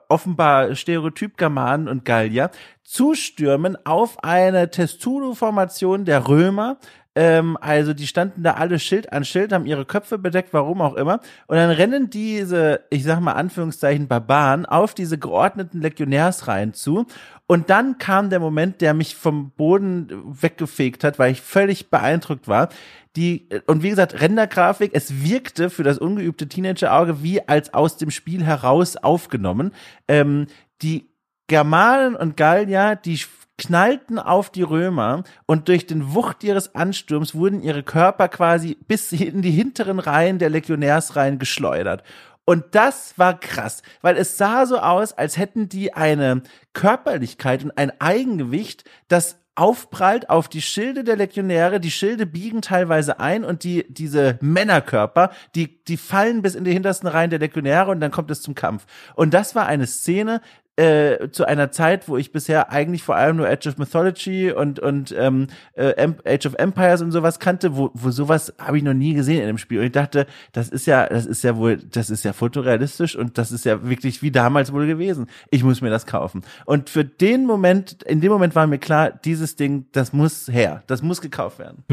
offenbar 0.09 0.76
Stereotyp-Germanen 0.76 1.88
und 1.88 2.04
Gallier 2.04 2.52
zustürmen 2.85 3.76
auf 3.85 4.22
eine 4.22 4.70
Testudo-Formation 4.70 6.04
der 6.04 6.28
Römer, 6.28 6.78
ähm, 7.18 7.59
also 7.61 7.94
die 7.94 8.07
standen 8.07 8.44
da 8.44 8.52
alle 8.52 8.78
Schild 8.78 9.12
an 9.12 9.24
Schild, 9.24 9.52
haben 9.52 9.66
ihre 9.66 9.85
Köpfe 9.85 10.18
bedeckt, 10.18 10.52
warum 10.52 10.81
auch 10.81 10.94
immer. 10.94 11.18
Und 11.48 11.57
dann 11.57 11.70
rennen 11.70 12.11
diese, 12.11 12.83
ich 12.90 13.02
sag 13.02 13.18
mal 13.18 13.33
Anführungszeichen, 13.33 14.07
Barbaren 14.07 14.66
auf 14.66 14.94
diese 14.94 15.18
geordneten 15.18 15.81
Legionärsreihen 15.81 16.74
zu. 16.74 17.07
Und 17.50 17.70
dann 17.70 17.96
kam 17.96 18.28
der 18.28 18.40
Moment, 18.40 18.82
der 18.82 18.92
mich 18.92 19.16
vom 19.16 19.50
Boden 19.52 20.11
weggefegt 20.26 21.02
hat, 21.02 21.18
weil 21.18 21.32
ich 21.32 21.40
völlig 21.40 21.88
beeindruckt 21.88 22.46
war. 22.46 22.68
Die, 23.16 23.48
und 23.66 23.82
wie 23.82 23.88
gesagt, 23.88 24.20
Rendergrafik, 24.20 24.90
es 24.92 25.24
wirkte 25.24 25.70
für 25.70 25.82
das 25.82 25.96
ungeübte 25.96 26.46
Teenagerauge 26.46 27.22
wie 27.22 27.48
als 27.48 27.72
aus 27.72 27.96
dem 27.96 28.11
Spiel 28.11 28.44
heraus 28.44 28.96
aufgenommen. 28.96 29.72
Ähm, 30.08 30.46
die 30.82 31.08
Germanen 31.46 32.16
und 32.16 32.37
Gallier, 32.37 32.96
die 32.96 33.18
knallten 33.56 34.18
auf 34.18 34.50
die 34.50 34.62
Römer 34.62 35.24
und 35.46 35.68
durch 35.68 35.87
den 35.87 36.14
Wucht 36.14 36.44
ihres 36.44 36.74
Ansturms 36.74 37.34
wurden 37.34 37.62
ihre 37.62 37.82
Körper 37.82 38.28
quasi 38.28 38.76
bis 38.87 39.11
in 39.11 39.40
die 39.40 39.50
hinteren 39.50 39.98
Reihen 39.98 40.38
der 40.38 40.50
Legionärsreihen 40.50 41.38
geschleudert. 41.38 42.04
Und 42.48 42.74
das 42.74 43.12
war 43.18 43.38
krass, 43.38 43.82
weil 44.00 44.16
es 44.16 44.38
sah 44.38 44.64
so 44.64 44.78
aus, 44.78 45.12
als 45.12 45.37
hätten 45.37 45.68
die 45.68 45.92
eine 45.92 46.40
Körperlichkeit 46.72 47.62
und 47.62 47.76
ein 47.76 47.92
Eigengewicht, 48.00 48.84
das 49.08 49.37
aufprallt 49.54 50.30
auf 50.30 50.48
die 50.48 50.62
Schilde 50.62 51.04
der 51.04 51.16
Legionäre, 51.16 51.78
die 51.78 51.90
Schilde 51.90 52.24
biegen 52.24 52.62
teilweise 52.62 53.20
ein 53.20 53.44
und 53.44 53.64
die, 53.64 53.84
diese 53.92 54.38
Männerkörper, 54.40 55.30
die, 55.54 55.84
die 55.84 55.98
fallen 55.98 56.40
bis 56.40 56.54
in 56.54 56.64
die 56.64 56.72
hintersten 56.72 57.06
Reihen 57.06 57.28
der 57.28 57.38
Legionäre 57.38 57.90
und 57.90 58.00
dann 58.00 58.12
kommt 58.12 58.30
es 58.30 58.40
zum 58.40 58.54
Kampf. 58.54 58.87
Und 59.14 59.34
das 59.34 59.54
war 59.54 59.66
eine 59.66 59.87
Szene, 59.87 60.40
äh, 60.78 61.30
zu 61.32 61.44
einer 61.44 61.72
Zeit, 61.72 62.08
wo 62.08 62.16
ich 62.16 62.30
bisher 62.30 62.70
eigentlich 62.70 63.02
vor 63.02 63.16
allem 63.16 63.36
nur 63.36 63.48
Age 63.48 63.66
of 63.66 63.78
Mythology 63.78 64.52
und 64.52 64.78
und 64.78 65.12
ähm, 65.18 65.48
äh, 65.72 66.08
Age 66.24 66.46
of 66.46 66.54
Empires 66.54 67.02
und 67.02 67.10
sowas 67.10 67.40
kannte, 67.40 67.76
wo 67.76 67.90
wo 67.94 68.10
sowas 68.10 68.54
habe 68.58 68.78
ich 68.78 68.84
noch 68.84 68.94
nie 68.94 69.12
gesehen 69.14 69.40
in 69.40 69.48
dem 69.48 69.58
Spiel 69.58 69.80
und 69.80 69.86
ich 69.86 69.92
dachte, 69.92 70.26
das 70.52 70.68
ist 70.68 70.86
ja 70.86 71.08
das 71.08 71.26
ist 71.26 71.42
ja 71.42 71.56
wohl 71.56 71.78
das 71.78 72.10
ist 72.10 72.24
ja 72.24 72.32
fotorealistisch 72.32 73.16
und 73.16 73.38
das 73.38 73.50
ist 73.50 73.64
ja 73.64 73.88
wirklich 73.88 74.22
wie 74.22 74.30
damals 74.30 74.72
wohl 74.72 74.86
gewesen. 74.86 75.26
Ich 75.50 75.64
muss 75.64 75.80
mir 75.80 75.90
das 75.90 76.06
kaufen. 76.06 76.42
Und 76.64 76.90
für 76.90 77.04
den 77.04 77.44
Moment, 77.44 78.04
in 78.04 78.20
dem 78.20 78.30
Moment 78.30 78.54
war 78.54 78.68
mir 78.68 78.78
klar, 78.78 79.10
dieses 79.10 79.56
Ding, 79.56 79.86
das 79.90 80.12
muss 80.12 80.46
her, 80.46 80.84
das 80.86 81.02
muss 81.02 81.20
gekauft 81.20 81.58
werden. 81.58 81.84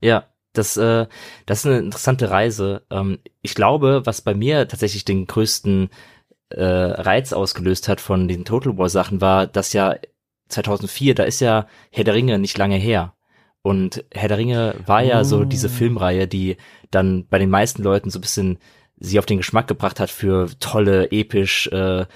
Ja, 0.00 0.24
das, 0.52 0.76
äh, 0.76 1.06
das 1.46 1.58
ist 1.58 1.66
eine 1.66 1.78
interessante 1.78 2.30
Reise. 2.30 2.82
Ähm, 2.90 3.18
ich 3.42 3.54
glaube, 3.54 4.02
was 4.04 4.22
bei 4.22 4.34
mir 4.34 4.66
tatsächlich 4.66 5.04
den 5.04 5.26
größten 5.26 5.90
äh, 6.50 6.64
Reiz 6.64 7.32
ausgelöst 7.32 7.88
hat 7.88 8.00
von 8.00 8.28
den 8.28 8.44
Total 8.44 8.78
War 8.78 8.88
Sachen 8.88 9.20
war, 9.20 9.46
dass 9.46 9.72
ja 9.72 9.96
2004, 10.48 11.14
da 11.14 11.24
ist 11.24 11.40
ja 11.40 11.66
Herr 11.90 12.04
der 12.04 12.14
Ringe 12.14 12.38
nicht 12.38 12.56
lange 12.56 12.76
her. 12.76 13.14
Und 13.62 14.04
Herr 14.12 14.28
der 14.28 14.38
Ringe 14.38 14.74
war 14.86 15.02
ja 15.02 15.20
oh. 15.20 15.24
so 15.24 15.44
diese 15.44 15.68
Filmreihe, 15.68 16.26
die 16.26 16.56
dann 16.90 17.26
bei 17.26 17.38
den 17.38 17.50
meisten 17.50 17.82
Leuten 17.82 18.10
so 18.10 18.18
ein 18.18 18.22
bisschen 18.22 18.58
sie 19.00 19.18
auf 19.18 19.26
den 19.26 19.38
Geschmack 19.38 19.68
gebracht 19.68 20.00
hat 20.00 20.10
für 20.10 20.48
tolle, 20.58 21.10
episch 21.12 21.68
äh, 21.68 22.06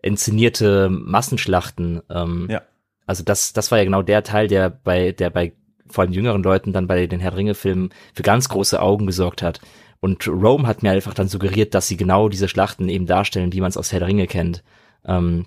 inszenierte 0.00 0.88
Massenschlachten. 0.88 2.02
Ähm, 2.10 2.48
ja. 2.50 2.62
Also 3.06 3.22
das, 3.22 3.52
das 3.52 3.70
war 3.70 3.78
ja 3.78 3.84
genau 3.84 4.02
der 4.02 4.22
Teil, 4.22 4.48
der 4.48 4.70
bei, 4.70 5.12
der 5.12 5.30
bei 5.30 5.52
vor 5.88 6.04
allem 6.04 6.12
jüngeren 6.12 6.42
Leuten 6.42 6.72
dann 6.72 6.86
bei 6.86 7.06
den 7.06 7.20
Herr 7.20 7.32
der 7.32 7.38
Ringe 7.38 7.54
Filmen 7.54 7.90
für 8.14 8.22
ganz 8.22 8.48
große 8.48 8.80
Augen 8.80 9.06
gesorgt 9.06 9.42
hat. 9.42 9.60
Und 10.02 10.26
Rome 10.26 10.66
hat 10.66 10.82
mir 10.82 10.90
einfach 10.90 11.14
dann 11.14 11.28
suggeriert, 11.28 11.74
dass 11.74 11.86
sie 11.86 11.96
genau 11.96 12.28
diese 12.28 12.48
Schlachten 12.48 12.88
eben 12.88 13.06
darstellen, 13.06 13.52
wie 13.52 13.60
man 13.60 13.68
es 13.68 13.76
aus 13.76 13.92
Herr 13.92 14.00
der 14.00 14.08
Ringe 14.08 14.26
kennt. 14.26 14.64
Ähm, 15.06 15.46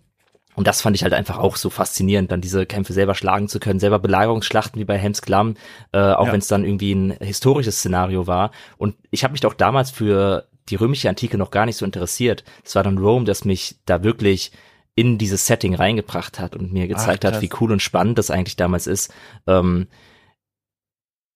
und 0.56 0.66
das 0.66 0.82
fand 0.82 0.96
ich 0.96 1.04
halt 1.04 1.12
einfach 1.12 1.40
auch 1.40 1.58
so 1.58 1.70
faszinierend, 1.70 2.32
dann 2.32 2.40
diese 2.40 2.66
Kämpfe 2.66 2.94
selber 2.94 3.16
schlagen 3.16 3.50
zu 3.50 3.60
können, 3.60 3.82
selber 3.82 4.00
Belagerungsschlachten 4.00 4.80
wie 4.80 4.86
bei 4.86 4.98
Helms 4.98 5.22
Klamm, 5.22 5.56
äh, 5.92 6.00
auch 6.00 6.28
ja. 6.28 6.32
wenn 6.32 6.40
es 6.40 6.48
dann 6.48 6.64
irgendwie 6.64 6.94
ein 6.94 7.18
historisches 7.20 7.80
Szenario 7.80 8.28
war. 8.28 8.52
Und 8.78 8.96
ich 9.12 9.26
habe 9.26 9.34
mich 9.34 9.42
doch 9.42 9.54
damals 9.54 9.92
für 9.92 10.48
die 10.70 10.76
römische 10.76 11.10
Antike 11.10 11.38
noch 11.38 11.52
gar 11.52 11.66
nicht 11.66 11.76
so 11.76 11.84
interessiert. 11.84 12.46
Es 12.64 12.76
war 12.76 12.84
dann 12.84 12.98
Rome, 12.98 13.26
das 13.26 13.44
mich 13.44 13.76
da 13.86 14.04
wirklich 14.04 14.54
in 14.96 15.18
dieses 15.18 15.46
Setting 15.48 15.76
reingebracht 15.76 16.40
hat 16.40 16.56
und 16.56 16.72
mir 16.72 16.88
gezeigt 16.88 17.26
Ach, 17.26 17.34
hat, 17.34 17.42
wie 17.42 17.50
cool 17.60 17.74
und 17.74 17.82
spannend 17.82 18.18
das 18.18 18.32
eigentlich 18.32 18.56
damals 18.56 18.88
ist. 18.88 19.14
Ähm, 19.48 19.88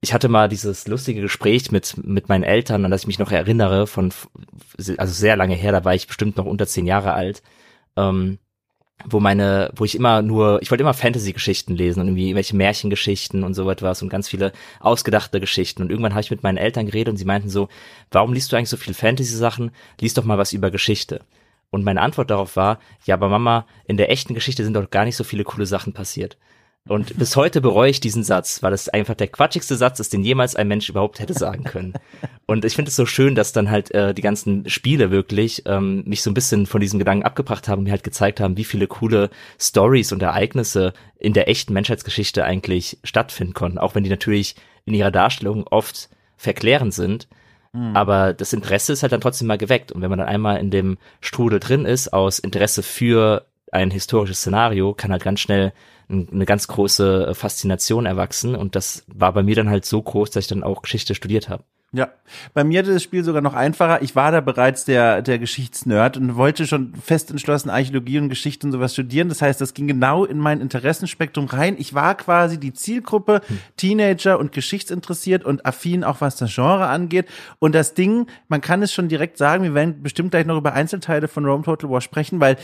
ich 0.02 0.14
hatte 0.14 0.30
mal 0.30 0.48
dieses 0.48 0.88
lustige 0.88 1.22
Gespräch 1.22 1.72
mit, 1.72 1.96
mit 1.98 2.30
meinen 2.30 2.44
Eltern, 2.44 2.86
an 2.86 2.92
das 2.92 3.02
ich 3.02 3.08
mich 3.08 3.20
noch 3.20 3.32
erinnere, 3.32 3.86
von, 3.86 4.14
also 4.98 5.14
sehr 5.14 5.36
lange 5.36 5.56
her, 5.56 5.72
da 5.72 5.84
war 5.84 5.94
ich 5.94 6.08
bestimmt 6.08 6.38
noch 6.38 6.46
unter 6.46 6.68
zehn 6.68 6.86
Jahre 6.86 7.14
alt, 7.14 7.44
ähm, 7.98 8.40
wo 9.06 9.20
meine, 9.20 9.72
wo 9.76 9.86
ich 9.86 9.96
immer 9.96 10.22
nur, 10.22 10.62
ich 10.62 10.72
wollte 10.72 10.84
immer 10.84 10.94
Fantasy-Geschichten 10.94 11.76
lesen 11.76 12.02
und 12.02 12.08
irgendwie 12.08 12.28
irgendwelche 12.28 12.56
Märchengeschichten 12.56 13.44
und 13.44 13.54
so 13.54 13.70
etwas 13.70 14.02
und 14.02 14.10
ganz 14.10 14.28
viele 14.28 14.52
ausgedachte 14.80 15.40
Geschichten. 15.40 15.82
Und 15.82 15.90
irgendwann 15.90 16.14
habe 16.14 16.22
ich 16.22 16.32
mit 16.32 16.44
meinen 16.44 16.58
Eltern 16.58 16.86
geredet 16.86 17.12
und 17.12 17.18
sie 17.18 17.26
meinten 17.26 17.50
so, 17.50 17.70
warum 18.12 18.34
liest 18.34 18.52
du 18.52 18.58
eigentlich 18.58 18.70
so 18.70 18.78
viel 18.78 18.94
Fantasy-Sachen? 18.94 19.72
Lies 20.02 20.14
doch 20.14 20.26
mal 20.26 20.38
was 20.38 20.52
über 20.52 20.70
Geschichte. 20.70 21.22
Und 21.70 21.86
meine 21.86 22.02
Antwort 22.02 22.30
darauf 22.30 22.56
war, 22.56 22.80
ja, 23.06 23.16
aber 23.16 23.30
Mama, 23.30 23.66
in 23.86 23.98
der 23.98 24.12
echten 24.12 24.34
Geschichte 24.34 24.64
sind 24.64 24.74
doch 24.74 24.90
gar 24.90 25.06
nicht 25.06 25.16
so 25.16 25.24
viele 25.24 25.44
coole 25.44 25.66
Sachen 25.66 25.94
passiert. 25.94 26.38
Und 26.90 27.20
bis 27.20 27.36
heute 27.36 27.62
bereue 27.62 27.92
ich 27.92 28.00
diesen 28.00 28.24
Satz, 28.24 28.64
weil 28.64 28.74
es 28.74 28.90
einfach 28.90 29.14
der 29.14 29.28
quatschigste 29.28 29.76
Satz 29.76 30.00
ist, 30.00 30.12
den 30.12 30.24
jemals 30.24 30.56
ein 30.56 30.68
Mensch 30.68 30.90
überhaupt 30.90 31.20
hätte 31.20 31.36
sagen 31.36 31.64
können. 31.64 31.94
Und 32.48 32.66
ich 32.66 32.74
finde 32.74 32.90
es 32.90 32.96
so 32.96 33.06
schön, 33.06 33.36
dass 33.36 33.54
dann 33.54 33.70
halt 33.70 33.92
äh, 33.92 34.16
die 34.16 34.24
ganzen 34.24 34.68
Spiele 34.68 35.12
wirklich 35.12 35.62
ähm, 35.68 36.04
mich 36.08 36.24
so 36.24 36.32
ein 36.32 36.34
bisschen 36.34 36.66
von 36.66 36.82
diesem 36.82 36.98
Gedanken 36.98 37.26
abgebracht 37.26 37.68
haben, 37.68 37.84
mir 37.84 37.92
halt 37.92 38.04
gezeigt 38.04 38.40
haben, 38.40 38.58
wie 38.58 38.64
viele 38.64 38.88
coole 38.88 39.30
Stories 39.60 40.12
und 40.12 40.24
Ereignisse 40.24 40.94
in 41.20 41.34
der 41.34 41.48
echten 41.48 41.74
Menschheitsgeschichte 41.74 42.44
eigentlich 42.44 42.98
stattfinden 43.04 43.54
konnten, 43.54 43.78
auch 43.78 43.94
wenn 43.94 44.04
die 44.04 44.10
natürlich 44.10 44.56
in 44.86 44.96
ihrer 44.96 45.12
Darstellung 45.12 45.68
oft 45.68 46.10
verklärend 46.38 46.96
sind. 46.96 47.28
Mhm. 47.72 47.96
Aber 47.96 48.34
das 48.34 48.52
Interesse 48.52 48.94
ist 48.94 49.04
halt 49.04 49.12
dann 49.12 49.22
trotzdem 49.22 49.48
mal 49.48 49.60
geweckt. 49.60 49.92
Und 49.92 50.02
wenn 50.02 50.10
man 50.10 50.18
dann 50.18 50.28
einmal 50.28 50.58
in 50.58 50.72
dem 50.72 50.98
Strudel 51.22 51.60
drin 51.60 51.86
ist, 51.86 52.14
aus 52.14 52.40
Interesse 52.40 52.82
für 52.82 53.46
ein 53.72 53.92
historisches 53.92 54.40
Szenario, 54.40 54.94
kann 54.94 55.12
halt 55.12 55.24
ganz 55.24 55.40
schnell 55.40 55.74
eine 56.10 56.46
ganz 56.46 56.68
große 56.68 57.28
äh, 57.28 57.34
Faszination 57.36 58.06
erwachsen 58.06 58.56
und 58.56 58.76
das 58.76 59.06
war 59.08 59.32
bei 59.34 59.44
mir 59.44 59.56
dann 59.56 59.70
halt 59.70 59.86
so 59.86 60.02
groß, 60.02 60.32
dass 60.32 60.46
ich 60.46 60.50
dann 60.50 60.64
auch 60.64 60.82
Geschichte 60.82 61.14
studiert 61.14 61.50
habe. 61.50 61.64
Ja, 61.92 62.10
bei 62.54 62.64
mir 62.64 62.84
das 62.84 63.02
Spiel 63.02 63.24
sogar 63.24 63.42
noch 63.42 63.56
einfacher. 63.56 64.04
Ich 64.04 64.16
war 64.16 64.32
da 64.32 64.42
bereits 64.42 64.86
der, 64.86 65.24
der 65.24 65.40
Geschichtsnerd 65.40 66.18
und 66.18 66.36
wollte 66.36 66.68
schon 66.68 66.94
fest 66.94 67.32
entschlossen 67.32 67.72
Archäologie 67.72 68.20
und 68.20 68.30
Geschichte 68.30 68.68
und 68.68 68.74
sowas 68.74 68.94
studieren. 68.94 69.28
Das 69.28 69.42
heißt, 69.42 69.60
das 69.60 69.74
ging 69.74 69.88
genau 69.88 70.24
in 70.24 70.38
mein 70.38 70.62
Interessenspektrum 70.62 71.46
rein. 71.46 71.78
Ich 71.80 71.96
war 71.96 72.14
quasi 72.14 72.60
die 72.60 72.74
Zielgruppe 72.74 73.42
hm. 73.48 73.60
Teenager 73.76 74.38
und 74.38 74.52
geschichtsinteressiert 74.52 75.44
und 75.44 75.66
affin 75.66 76.04
auch 76.04 76.22
was 76.22 76.36
das 76.36 76.54
Genre 76.54 76.86
angeht. 76.86 77.26
Und 77.58 77.74
das 77.74 77.96
Ding, 77.96 78.28
man 78.50 78.62
kann 78.62 78.84
es 78.84 78.94
schon 78.94 79.08
direkt 79.08 79.40
sagen, 79.40 79.64
wir 79.64 79.74
werden 79.74 80.04
bestimmt 80.04 80.30
gleich 80.30 80.46
noch 80.46 80.58
über 80.58 80.74
Einzelteile 80.74 81.28
von 81.28 81.44
Rome 81.44 81.64
Total 81.64 81.90
War 81.90 82.02
sprechen, 82.02 82.40
weil 82.40 82.58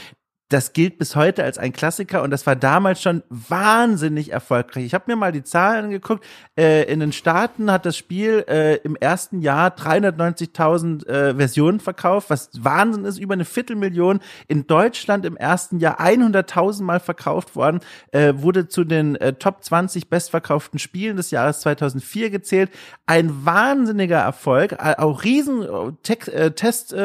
das 0.49 0.73
gilt 0.73 0.99
bis 0.99 1.15
heute 1.15 1.43
als 1.43 1.57
ein 1.57 1.73
Klassiker 1.73 2.21
und 2.21 2.29
das 2.29 2.45
war 2.45 2.55
damals 2.55 3.01
schon 3.01 3.23
wahnsinnig 3.29 4.31
erfolgreich. 4.31 4.85
Ich 4.85 4.93
habe 4.93 5.05
mir 5.07 5.15
mal 5.15 5.31
die 5.31 5.43
Zahlen 5.43 5.85
angeguckt. 5.85 6.23
Äh, 6.55 6.83
in 6.83 6.99
den 6.99 7.11
Staaten 7.13 7.71
hat 7.71 7.85
das 7.87 7.97
Spiel 7.97 8.45
äh, 8.47 8.75
im 8.77 8.95
ersten 8.95 9.41
Jahr 9.41 9.75
390.000 9.75 11.07
äh, 11.07 11.35
Versionen 11.35 11.79
verkauft, 11.79 12.29
was 12.29 12.51
Wahnsinn 12.59 13.05
ist, 13.05 13.17
über 13.17 13.33
eine 13.33 13.45
Viertelmillion. 13.45 14.19
In 14.47 14.67
Deutschland 14.67 15.25
im 15.25 15.35
ersten 15.35 15.79
Jahr 15.79 15.99
100.000 15.99 16.83
Mal 16.83 16.99
verkauft 16.99 17.55
worden, 17.55 17.79
äh, 18.11 18.33
wurde 18.35 18.67
zu 18.67 18.83
den 18.83 19.15
äh, 19.15 19.33
Top 19.33 19.63
20 19.63 20.09
bestverkauften 20.09 20.77
Spielen 20.77 21.17
des 21.17 21.31
Jahres 21.31 21.61
2004 21.61 22.29
gezählt. 22.29 22.69
Ein 23.07 23.45
wahnsinniger 23.45 24.19
Erfolg, 24.19 24.77
auch 24.79 25.23
riesen 25.23 25.63
äh, 25.63 26.51
Test 26.51 26.95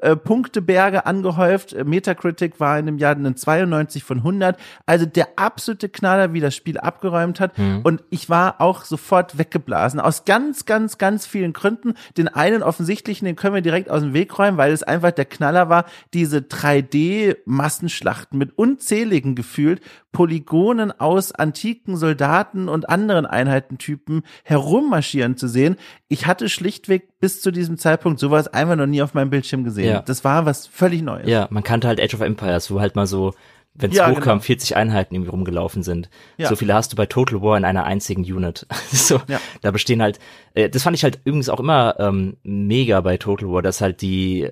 äh, 0.00 0.16
Punkteberge 0.16 1.06
angehäuft. 1.06 1.72
Äh, 1.72 1.84
Metacritic 1.84 2.60
war 2.60 2.78
in 2.78 2.86
dem 2.86 2.98
Jahr 2.98 3.14
eine 3.14 3.34
92 3.34 4.04
von 4.04 4.18
100. 4.18 4.58
Also 4.86 5.06
der 5.06 5.28
absolute 5.36 5.88
Knaller, 5.88 6.32
wie 6.32 6.40
das 6.40 6.54
Spiel 6.54 6.78
abgeräumt 6.78 7.40
hat. 7.40 7.58
Mhm. 7.58 7.80
Und 7.82 8.04
ich 8.10 8.30
war 8.30 8.60
auch 8.60 8.84
sofort 8.84 9.38
weggeblasen. 9.38 10.00
Aus 10.00 10.24
ganz, 10.24 10.66
ganz, 10.66 10.98
ganz 10.98 11.26
vielen 11.26 11.52
Gründen. 11.52 11.94
Den 12.16 12.28
einen 12.28 12.62
offensichtlichen, 12.62 13.26
den 13.26 13.36
können 13.36 13.54
wir 13.54 13.62
direkt 13.62 13.90
aus 13.90 14.02
dem 14.02 14.14
Weg 14.14 14.38
räumen, 14.38 14.56
weil 14.56 14.72
es 14.72 14.82
einfach 14.82 15.10
der 15.10 15.24
Knaller 15.24 15.68
war, 15.68 15.84
diese 16.14 16.38
3D-Massenschlachten 16.38 18.38
mit 18.38 18.56
unzähligen 18.56 19.34
gefühlt 19.34 19.80
Polygonen 20.12 20.98
aus 20.98 21.32
antiken 21.32 21.96
Soldaten 21.96 22.68
und 22.68 22.88
anderen 22.88 23.26
Einheitentypen 23.26 24.22
herummarschieren 24.42 25.36
zu 25.36 25.48
sehen. 25.48 25.76
Ich 26.08 26.26
hatte 26.26 26.48
schlichtweg 26.48 27.18
bis 27.20 27.40
zu 27.42 27.50
diesem 27.50 27.78
Zeitpunkt 27.78 28.18
sowas 28.18 28.48
einfach 28.48 28.76
noch 28.76 28.86
nie 28.86 29.02
auf 29.02 29.14
meinem 29.14 29.30
Bildschirm 29.30 29.64
gesehen. 29.64 29.92
Ja. 29.92 30.00
Das 30.00 30.24
war 30.24 30.46
was 30.46 30.66
völlig 30.66 31.02
Neues. 31.02 31.28
Ja, 31.28 31.46
man 31.50 31.62
kannte 31.62 31.88
halt 31.88 32.00
Age 32.00 32.14
of 32.14 32.20
Empires, 32.22 32.70
wo 32.70 32.80
halt 32.80 32.96
mal 32.96 33.06
so 33.06 33.34
wenn 33.80 33.90
es 33.90 33.96
ja, 33.96 34.10
hochkam, 34.10 34.38
genau. 34.38 34.40
40 34.40 34.76
Einheiten 34.76 35.14
irgendwie 35.14 35.30
rumgelaufen 35.30 35.82
sind. 35.82 36.10
Ja. 36.36 36.48
So 36.48 36.56
viele 36.56 36.74
hast 36.74 36.92
du 36.92 36.96
bei 36.96 37.06
Total 37.06 37.40
War 37.42 37.56
in 37.56 37.64
einer 37.64 37.84
einzigen 37.84 38.22
Unit. 38.22 38.66
so, 38.90 39.20
ja. 39.28 39.40
da 39.62 39.70
bestehen 39.70 40.02
halt, 40.02 40.18
äh, 40.54 40.68
das 40.68 40.82
fand 40.82 40.96
ich 40.96 41.04
halt 41.04 41.20
übrigens 41.24 41.48
auch 41.48 41.60
immer 41.60 41.94
ähm, 42.00 42.36
mega 42.42 43.00
bei 43.00 43.18
Total 43.18 43.48
War, 43.48 43.62
dass 43.62 43.80
halt 43.80 44.02
die 44.02 44.50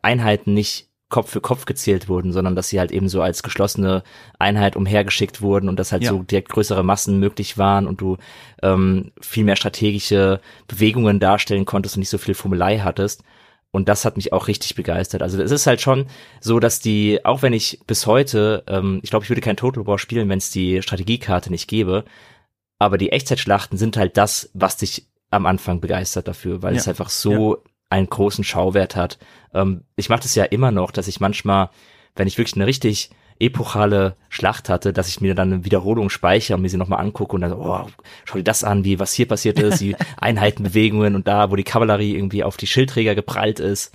Einheiten 0.00 0.54
nicht 0.54 0.87
Kopf 1.08 1.30
für 1.30 1.40
Kopf 1.40 1.64
gezählt 1.64 2.08
wurden, 2.08 2.32
sondern 2.32 2.54
dass 2.54 2.68
sie 2.68 2.78
halt 2.78 2.92
eben 2.92 3.08
so 3.08 3.22
als 3.22 3.42
geschlossene 3.42 4.02
Einheit 4.38 4.76
umhergeschickt 4.76 5.40
wurden 5.40 5.68
und 5.68 5.78
dass 5.78 5.92
halt 5.92 6.02
ja. 6.02 6.10
so 6.10 6.22
direkt 6.22 6.50
größere 6.50 6.84
Massen 6.84 7.18
möglich 7.18 7.56
waren 7.56 7.86
und 7.86 8.00
du 8.00 8.18
ähm, 8.62 9.12
viel 9.20 9.44
mehr 9.44 9.56
strategische 9.56 10.40
Bewegungen 10.66 11.18
darstellen 11.18 11.64
konntest 11.64 11.96
und 11.96 12.00
nicht 12.00 12.10
so 12.10 12.18
viel 12.18 12.34
Formelei 12.34 12.80
hattest. 12.80 13.24
Und 13.70 13.88
das 13.88 14.04
hat 14.04 14.16
mich 14.16 14.32
auch 14.32 14.48
richtig 14.48 14.74
begeistert. 14.74 15.22
Also 15.22 15.42
es 15.42 15.50
ist 15.50 15.66
halt 15.66 15.80
schon 15.80 16.06
so, 16.40 16.58
dass 16.58 16.80
die, 16.80 17.24
auch 17.24 17.42
wenn 17.42 17.52
ich 17.52 17.80
bis 17.86 18.06
heute, 18.06 18.64
ähm, 18.66 19.00
ich 19.02 19.10
glaube, 19.10 19.24
ich 19.24 19.30
würde 19.30 19.42
kein 19.42 19.56
Total 19.56 19.86
War 19.86 19.98
spielen, 19.98 20.28
wenn 20.28 20.38
es 20.38 20.50
die 20.50 20.82
Strategiekarte 20.82 21.50
nicht 21.50 21.68
gäbe, 21.68 22.04
aber 22.78 22.98
die 22.98 23.12
Echtzeitschlachten 23.12 23.78
sind 23.78 23.96
halt 23.96 24.16
das, 24.16 24.50
was 24.54 24.76
dich 24.76 25.06
am 25.30 25.46
Anfang 25.46 25.80
begeistert 25.80 26.28
dafür, 26.28 26.62
weil 26.62 26.74
ja. 26.74 26.80
es 26.80 26.88
einfach 26.88 27.10
so 27.10 27.56
ja 27.56 27.67
einen 27.90 28.08
großen 28.08 28.44
Schauwert 28.44 28.96
hat. 28.96 29.18
Ähm, 29.54 29.84
ich 29.96 30.08
mache 30.08 30.22
das 30.22 30.34
ja 30.34 30.44
immer 30.44 30.70
noch, 30.70 30.90
dass 30.90 31.08
ich 31.08 31.20
manchmal, 31.20 31.70
wenn 32.16 32.28
ich 32.28 32.38
wirklich 32.38 32.56
eine 32.56 32.66
richtig 32.66 33.10
epochale 33.40 34.16
Schlacht 34.28 34.68
hatte, 34.68 34.92
dass 34.92 35.08
ich 35.08 35.20
mir 35.20 35.34
dann 35.34 35.52
eine 35.52 35.64
Wiederholung 35.64 36.10
speichere 36.10 36.56
und 36.56 36.62
mir 36.62 36.68
sie 36.68 36.76
nochmal 36.76 37.00
angucke 37.00 37.34
und 37.36 37.42
dann, 37.42 37.52
oh, 37.52 37.86
schau 38.24 38.36
dir 38.36 38.44
das 38.44 38.64
an, 38.64 38.84
wie 38.84 38.98
was 38.98 39.12
hier 39.12 39.28
passiert 39.28 39.60
ist, 39.60 39.80
die 39.80 39.96
Einheitenbewegungen 40.16 41.14
und 41.14 41.28
da, 41.28 41.50
wo 41.50 41.56
die 41.56 41.64
Kavallerie 41.64 42.14
irgendwie 42.14 42.44
auf 42.44 42.56
die 42.56 42.66
Schildträger 42.66 43.14
geprallt 43.14 43.60
ist. 43.60 43.92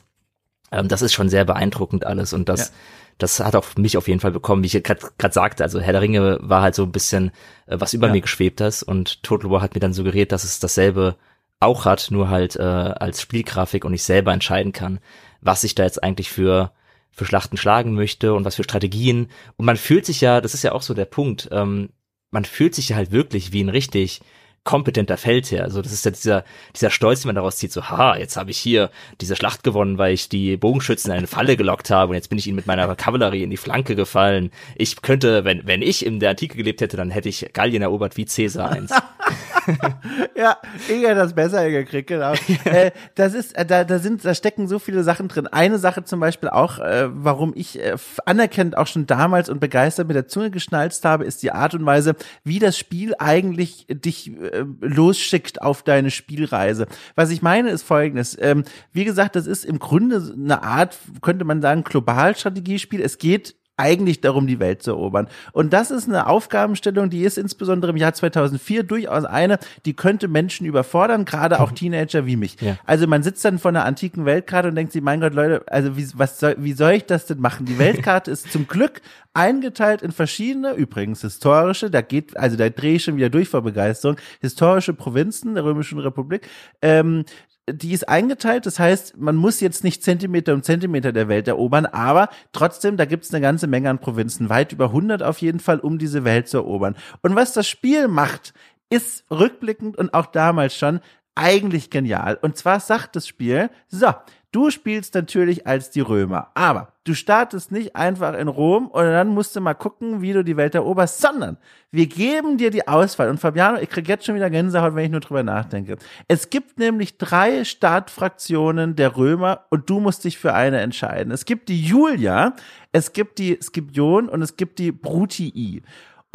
Ähm, 0.71 0.87
das 0.87 1.01
ist 1.01 1.13
schon 1.13 1.29
sehr 1.29 1.45
beeindruckend 1.45 2.05
alles 2.05 2.31
und 2.31 2.47
das, 2.47 2.69
ja. 2.69 2.75
das 3.17 3.39
hat 3.41 3.55
auch 3.55 3.75
mich 3.75 3.97
auf 3.97 4.07
jeden 4.07 4.21
Fall 4.21 4.31
bekommen, 4.31 4.63
wie 4.63 4.67
ich 4.67 4.83
gerade 4.83 5.33
sagte. 5.33 5.63
Also 5.63 5.81
Herr 5.81 5.93
der 5.93 6.01
Ringe 6.01 6.39
war 6.41 6.61
halt 6.61 6.75
so 6.75 6.83
ein 6.83 6.93
bisschen, 6.93 7.31
äh, 7.65 7.75
was 7.79 7.93
über 7.93 8.07
ja. 8.07 8.13
mir 8.13 8.21
geschwebt 8.21 8.61
ist 8.61 8.81
und 8.81 9.23
Total 9.23 9.51
War 9.51 9.61
hat 9.61 9.73
mir 9.75 9.81
dann 9.81 9.93
suggeriert, 9.93 10.31
dass 10.31 10.45
es 10.45 10.59
dasselbe 10.59 11.17
auch 11.63 11.85
hat, 11.85 12.09
nur 12.11 12.29
halt 12.29 12.55
äh, 12.55 12.61
als 12.61 13.21
Spielgrafik 13.21 13.85
und 13.85 13.93
ich 13.93 14.03
selber 14.03 14.33
entscheiden 14.33 14.71
kann, 14.71 14.99
was 15.41 15.63
ich 15.63 15.75
da 15.75 15.83
jetzt 15.83 16.03
eigentlich 16.03 16.29
für 16.29 16.71
für 17.15 17.25
Schlachten 17.25 17.57
schlagen 17.57 17.93
möchte 17.93 18.33
und 18.33 18.43
was 18.43 18.55
für 18.55 18.63
Strategien. 18.63 19.27
Und 19.55 19.65
man 19.65 19.77
fühlt 19.77 20.05
sich 20.05 20.19
ja, 20.19 20.41
das 20.41 20.55
ist 20.55 20.63
ja 20.63 20.71
auch 20.71 20.81
so 20.81 20.95
der 20.95 21.05
Punkt, 21.05 21.47
ähm, 21.51 21.89
man 22.31 22.43
fühlt 22.43 22.73
sich 22.73 22.89
ja 22.89 22.95
halt 22.95 23.11
wirklich 23.11 23.53
wie 23.53 23.63
ein 23.63 23.69
richtig 23.69 24.21
kompetenter 24.63 25.17
Feldherr. 25.17 25.63
Also 25.63 25.81
das 25.81 25.91
ist 25.91 26.05
ja 26.05 26.11
dieser, 26.11 26.43
dieser 26.75 26.89
Stolz, 26.89 27.21
den 27.21 27.27
man 27.27 27.35
daraus 27.35 27.57
zieht, 27.57 27.71
so, 27.71 27.89
ha, 27.89 28.17
jetzt 28.17 28.37
habe 28.37 28.49
ich 28.49 28.57
hier 28.57 28.91
diese 29.19 29.35
Schlacht 29.35 29.63
gewonnen, 29.63 29.97
weil 29.97 30.13
ich 30.13 30.29
die 30.29 30.55
Bogenschützen 30.55 31.11
in 31.11 31.17
eine 31.17 31.27
Falle 31.27 31.57
gelockt 31.57 31.89
habe 31.89 32.11
und 32.11 32.15
jetzt 32.15 32.29
bin 32.29 32.37
ich 32.37 32.47
ihnen 32.47 32.55
mit 32.55 32.65
meiner 32.65 32.95
Kavallerie 32.95 33.43
in 33.43 33.49
die 33.49 33.57
Flanke 33.57 33.95
gefallen. 33.95 34.51
Ich 34.75 35.01
könnte, 35.01 35.43
wenn, 35.43 35.67
wenn 35.67 35.81
ich 35.81 36.05
in 36.05 36.19
der 36.19 36.31
Antike 36.31 36.55
gelebt 36.55 36.81
hätte, 36.81 36.95
dann 36.95 37.11
hätte 37.11 37.29
ich 37.29 37.49
Gallien 37.51 37.81
erobert 37.81 38.15
wie 38.15 38.25
Caesar 38.25 38.71
einst. 38.71 38.93
ja, 40.35 40.57
ich 40.87 41.03
hätte 41.03 41.15
das 41.15 41.33
besser 41.33 41.69
gekriegt, 41.69 42.07
genau. 42.07 42.33
äh, 42.65 42.91
das 43.15 43.33
ist, 43.33 43.57
äh, 43.57 43.65
da, 43.65 43.83
da 43.83 43.99
sind, 43.99 44.23
da 44.23 44.33
stecken 44.33 44.67
so 44.67 44.79
viele 44.79 45.03
Sachen 45.03 45.27
drin. 45.27 45.47
Eine 45.47 45.77
Sache 45.77 46.03
zum 46.03 46.19
Beispiel 46.19 46.49
auch, 46.49 46.79
äh, 46.79 47.07
warum 47.11 47.53
ich 47.55 47.79
äh, 47.79 47.95
anerkennt 48.25 48.77
auch 48.77 48.87
schon 48.87 49.05
damals 49.05 49.49
und 49.49 49.59
begeistert 49.59 50.07
mit 50.07 50.15
der 50.15 50.27
Zunge 50.27 50.51
geschnalzt 50.51 51.05
habe, 51.05 51.25
ist 51.25 51.43
die 51.43 51.51
Art 51.51 51.73
und 51.73 51.85
Weise, 51.85 52.15
wie 52.43 52.59
das 52.59 52.77
Spiel 52.77 53.13
eigentlich 53.19 53.87
dich 53.89 54.31
äh, 54.31 54.65
losschickt 54.81 55.61
auf 55.61 55.83
deine 55.83 56.11
Spielreise. 56.11 56.87
Was 57.15 57.29
ich 57.29 57.41
meine 57.41 57.69
ist 57.69 57.83
folgendes. 57.83 58.37
Ähm, 58.39 58.63
wie 58.91 59.05
gesagt, 59.05 59.35
das 59.35 59.47
ist 59.47 59.65
im 59.65 59.79
Grunde 59.79 60.33
eine 60.35 60.63
Art, 60.63 60.97
könnte 61.21 61.45
man 61.45 61.61
sagen, 61.61 61.83
Globalstrategiespiel. 61.83 63.01
Es 63.01 63.17
geht 63.17 63.55
eigentlich 63.83 64.21
darum, 64.21 64.47
die 64.47 64.59
Welt 64.59 64.81
zu 64.81 64.91
erobern. 64.91 65.27
Und 65.51 65.73
das 65.73 65.91
ist 65.91 66.07
eine 66.07 66.27
Aufgabenstellung, 66.27 67.09
die 67.09 67.23
ist 67.23 67.37
insbesondere 67.37 67.91
im 67.91 67.97
Jahr 67.97 68.13
2004 68.13 68.83
durchaus 68.83 69.25
eine, 69.25 69.59
die 69.85 69.93
könnte 69.93 70.29
Menschen 70.29 70.65
überfordern, 70.65 71.25
gerade 71.25 71.59
auch 71.59 71.71
Teenager 71.71 72.25
wie 72.25 72.37
mich. 72.37 72.55
Ja. 72.61 72.77
Also 72.85 73.07
man 73.07 73.23
sitzt 73.23 73.43
dann 73.43 73.59
vor 73.59 73.69
einer 73.69 73.83
antiken 73.83 74.25
Weltkarte 74.25 74.69
und 74.69 74.75
denkt 74.75 74.93
sich, 74.93 75.01
mein 75.01 75.19
Gott, 75.19 75.33
Leute, 75.33 75.63
also 75.67 75.97
wie, 75.97 76.07
was 76.15 76.39
soll, 76.39 76.55
wie 76.59 76.73
soll 76.73 76.93
ich 76.93 77.05
das 77.05 77.25
denn 77.25 77.41
machen? 77.41 77.65
Die 77.65 77.77
Weltkarte 77.77 78.31
ist 78.31 78.51
zum 78.53 78.67
Glück 78.67 79.01
eingeteilt 79.33 80.01
in 80.01 80.11
verschiedene, 80.11 80.73
übrigens 80.73 81.21
historische, 81.21 81.89
da 81.89 82.01
geht, 82.01 82.37
also 82.37 82.55
da 82.55 82.69
drehe 82.69 82.95
ich 82.95 83.03
schon 83.03 83.17
wieder 83.17 83.29
durch 83.29 83.49
vor 83.49 83.63
Begeisterung, 83.63 84.15
historische 84.39 84.93
Provinzen 84.93 85.55
der 85.55 85.65
Römischen 85.65 85.99
Republik, 85.99 86.47
ähm, 86.81 87.25
die 87.69 87.93
ist 87.93 88.09
eingeteilt, 88.09 88.65
das 88.65 88.77
heißt, 88.77 89.17
man 89.17 89.35
muss 89.35 89.61
jetzt 89.61 89.83
nicht 89.83 90.03
Zentimeter 90.03 90.53
um 90.53 90.63
Zentimeter 90.63 91.13
der 91.13 91.29
Welt 91.29 91.47
erobern, 91.47 91.85
aber 91.85 92.29
trotzdem, 92.51 92.97
da 92.97 93.05
gibt 93.05 93.23
es 93.23 93.33
eine 93.33 93.41
ganze 93.41 93.67
Menge 93.67 93.89
an 93.89 93.99
Provinzen, 93.99 94.49
weit 94.49 94.73
über 94.73 94.85
100 94.85 95.23
auf 95.23 95.39
jeden 95.39 95.59
Fall, 95.59 95.79
um 95.79 95.97
diese 95.97 96.25
Welt 96.25 96.49
zu 96.49 96.57
erobern. 96.57 96.95
Und 97.21 97.35
was 97.35 97.53
das 97.53 97.67
Spiel 97.67 98.07
macht, 98.09 98.53
ist 98.89 99.23
rückblickend 99.31 99.97
und 99.97 100.13
auch 100.13 100.25
damals 100.25 100.75
schon 100.75 100.99
eigentlich 101.35 101.89
genial. 101.89 102.37
Und 102.41 102.57
zwar 102.57 102.79
sagt 102.79 103.15
das 103.15 103.27
Spiel, 103.27 103.69
so, 103.87 104.13
Du 104.53 104.69
spielst 104.69 105.15
natürlich 105.15 105.65
als 105.65 105.89
die 105.89 106.01
Römer, 106.01 106.51
aber 106.53 106.93
du 107.05 107.15
startest 107.15 107.71
nicht 107.71 107.95
einfach 107.95 108.35
in 108.35 108.47
Rom 108.47 108.85
und 108.85 109.03
dann 109.03 109.29
musst 109.29 109.55
du 109.55 109.61
mal 109.61 109.73
gucken, 109.73 110.21
wie 110.21 110.31
du 110.31 110.43
die 110.43 110.57
Welt 110.57 110.75
eroberst, 110.75 111.19
sondern 111.19 111.57
wir 111.89 112.05
geben 112.05 112.59
dir 112.59 112.69
die 112.69 112.87
Auswahl. 112.87 113.31
Und 113.31 113.39
Fabiano, 113.39 113.79
ich 113.79 113.89
krieg 113.89 114.07
jetzt 114.07 114.27
schon 114.27 114.35
wieder 114.35 114.51
Gänsehaut, 114.51 114.93
wenn 114.93 115.05
ich 115.05 115.11
nur 115.11 115.21
drüber 115.21 115.41
nachdenke. 115.41 115.97
Es 116.27 116.51
gibt 116.51 116.77
nämlich 116.77 117.17
drei 117.17 117.63
Startfraktionen 117.63 118.95
der 118.95 119.17
Römer 119.17 119.65
und 119.71 119.89
du 119.89 119.99
musst 119.99 120.23
dich 120.23 120.37
für 120.37 120.53
eine 120.53 120.81
entscheiden. 120.81 121.33
Es 121.33 121.45
gibt 121.45 121.67
die 121.67 121.81
Julia, 121.81 122.53
es 122.91 123.11
gibt 123.11 123.39
die 123.39 123.57
Scipion 123.59 124.29
und 124.29 124.43
es 124.43 124.55
gibt 124.55 124.77
die 124.77 124.91
Brutii. 124.91 125.81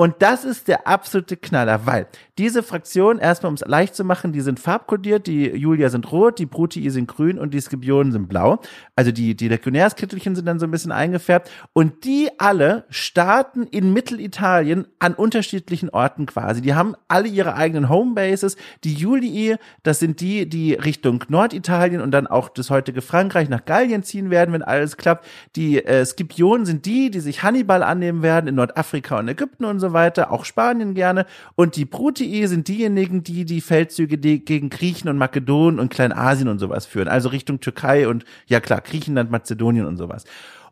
Und 0.01 0.15
das 0.21 0.45
ist 0.45 0.69
der 0.69 0.87
absolute 0.87 1.37
Knaller, 1.37 1.85
weil 1.85 2.07
diese 2.39 2.63
Fraktionen, 2.63 3.19
erstmal 3.19 3.49
um 3.49 3.55
es 3.55 3.65
leicht 3.67 3.97
zu 3.97 4.05
machen, 4.05 4.33
die 4.33 4.43
sind 4.43 4.61
farbkodiert, 4.61 5.27
die 5.27 5.49
Julia 5.49 5.89
sind 5.89 6.13
rot, 6.13 6.39
die 6.39 6.47
Brutii 6.47 6.89
sind 6.91 7.09
grün 7.09 7.37
und 7.37 7.53
die 7.53 7.61
Skibionen 7.61 8.13
sind 8.13 8.29
blau. 8.29 8.61
Also 8.95 9.11
die, 9.11 9.35
die 9.35 9.49
Legionärskittelchen 9.49 10.37
sind 10.37 10.47
dann 10.47 10.61
so 10.61 10.69
ein 10.69 10.71
bisschen 10.71 10.93
eingefärbt. 10.93 11.51
Und 11.73 12.05
die 12.05 12.31
alle 12.39 12.85
starten 12.91 13.65
in 13.65 13.93
Mittelitalien 13.93 14.87
an 15.01 15.15
unterschiedlichen 15.15 15.91
Orten 15.91 16.27
quasi. 16.27 16.63
Die 16.63 16.75
haben 16.75 16.95
alle 17.09 17.27
ihre 17.27 17.57
eigenen 17.57 17.89
Homebases. 17.89 18.57
Die 18.85 18.95
Julii, 18.95 19.57
das 19.83 19.99
sind 19.99 20.21
die, 20.21 20.49
die 20.49 20.75
Richtung 20.75 21.25
Norditalien 21.27 22.01
und 22.01 22.13
dann 22.13 22.29
auch 22.29 22.51
das 22.51 22.71
heutige 22.71 23.03
Frankreich 23.03 23.49
nach 23.49 23.65
Gallien 23.65 24.05
ziehen 24.05 24.31
werden, 24.31 24.53
wenn 24.53 24.63
alles 24.63 24.97
klappt. 24.97 25.27
Die 25.57 25.85
äh, 25.85 26.07
Skipionen 26.07 26.67
sind 26.67 26.87
die, 26.87 27.11
die 27.11 27.19
sich 27.19 27.43
Hannibal 27.43 27.83
annehmen 27.83 28.23
werden 28.23 28.47
in 28.47 28.55
Nordafrika 28.55 29.19
und 29.19 29.27
Ägypten 29.27 29.65
und 29.65 29.81
so 29.81 29.88
weiter, 29.93 30.33
auch 30.33 30.45
Spanien 30.45 30.95
gerne. 30.95 31.27
Und 31.55 31.77
die 31.77 31.85
Brutii 31.85 32.47
sind 32.47 32.69
diejenigen, 32.69 33.23
die 33.23 33.45
die 33.45 33.61
Feldzüge 33.61 34.19
gegen 34.19 34.71
Griechen 34.71 35.09
und 35.09 35.19
Makedonien 35.19 35.81
und 35.81 35.91
Kleinasien 35.91 36.49
und 36.49 36.59
sowas 36.59 36.87
führen. 36.87 37.09
Also 37.09 37.29
Richtung 37.29 37.61
Türkei 37.61 38.09
und, 38.09 38.25
ja 38.47 38.61
klar, 38.61 38.81
Griechenland, 38.81 39.31
Mazedonien 39.31 39.87
und 39.87 39.97
sowas. 39.97 40.25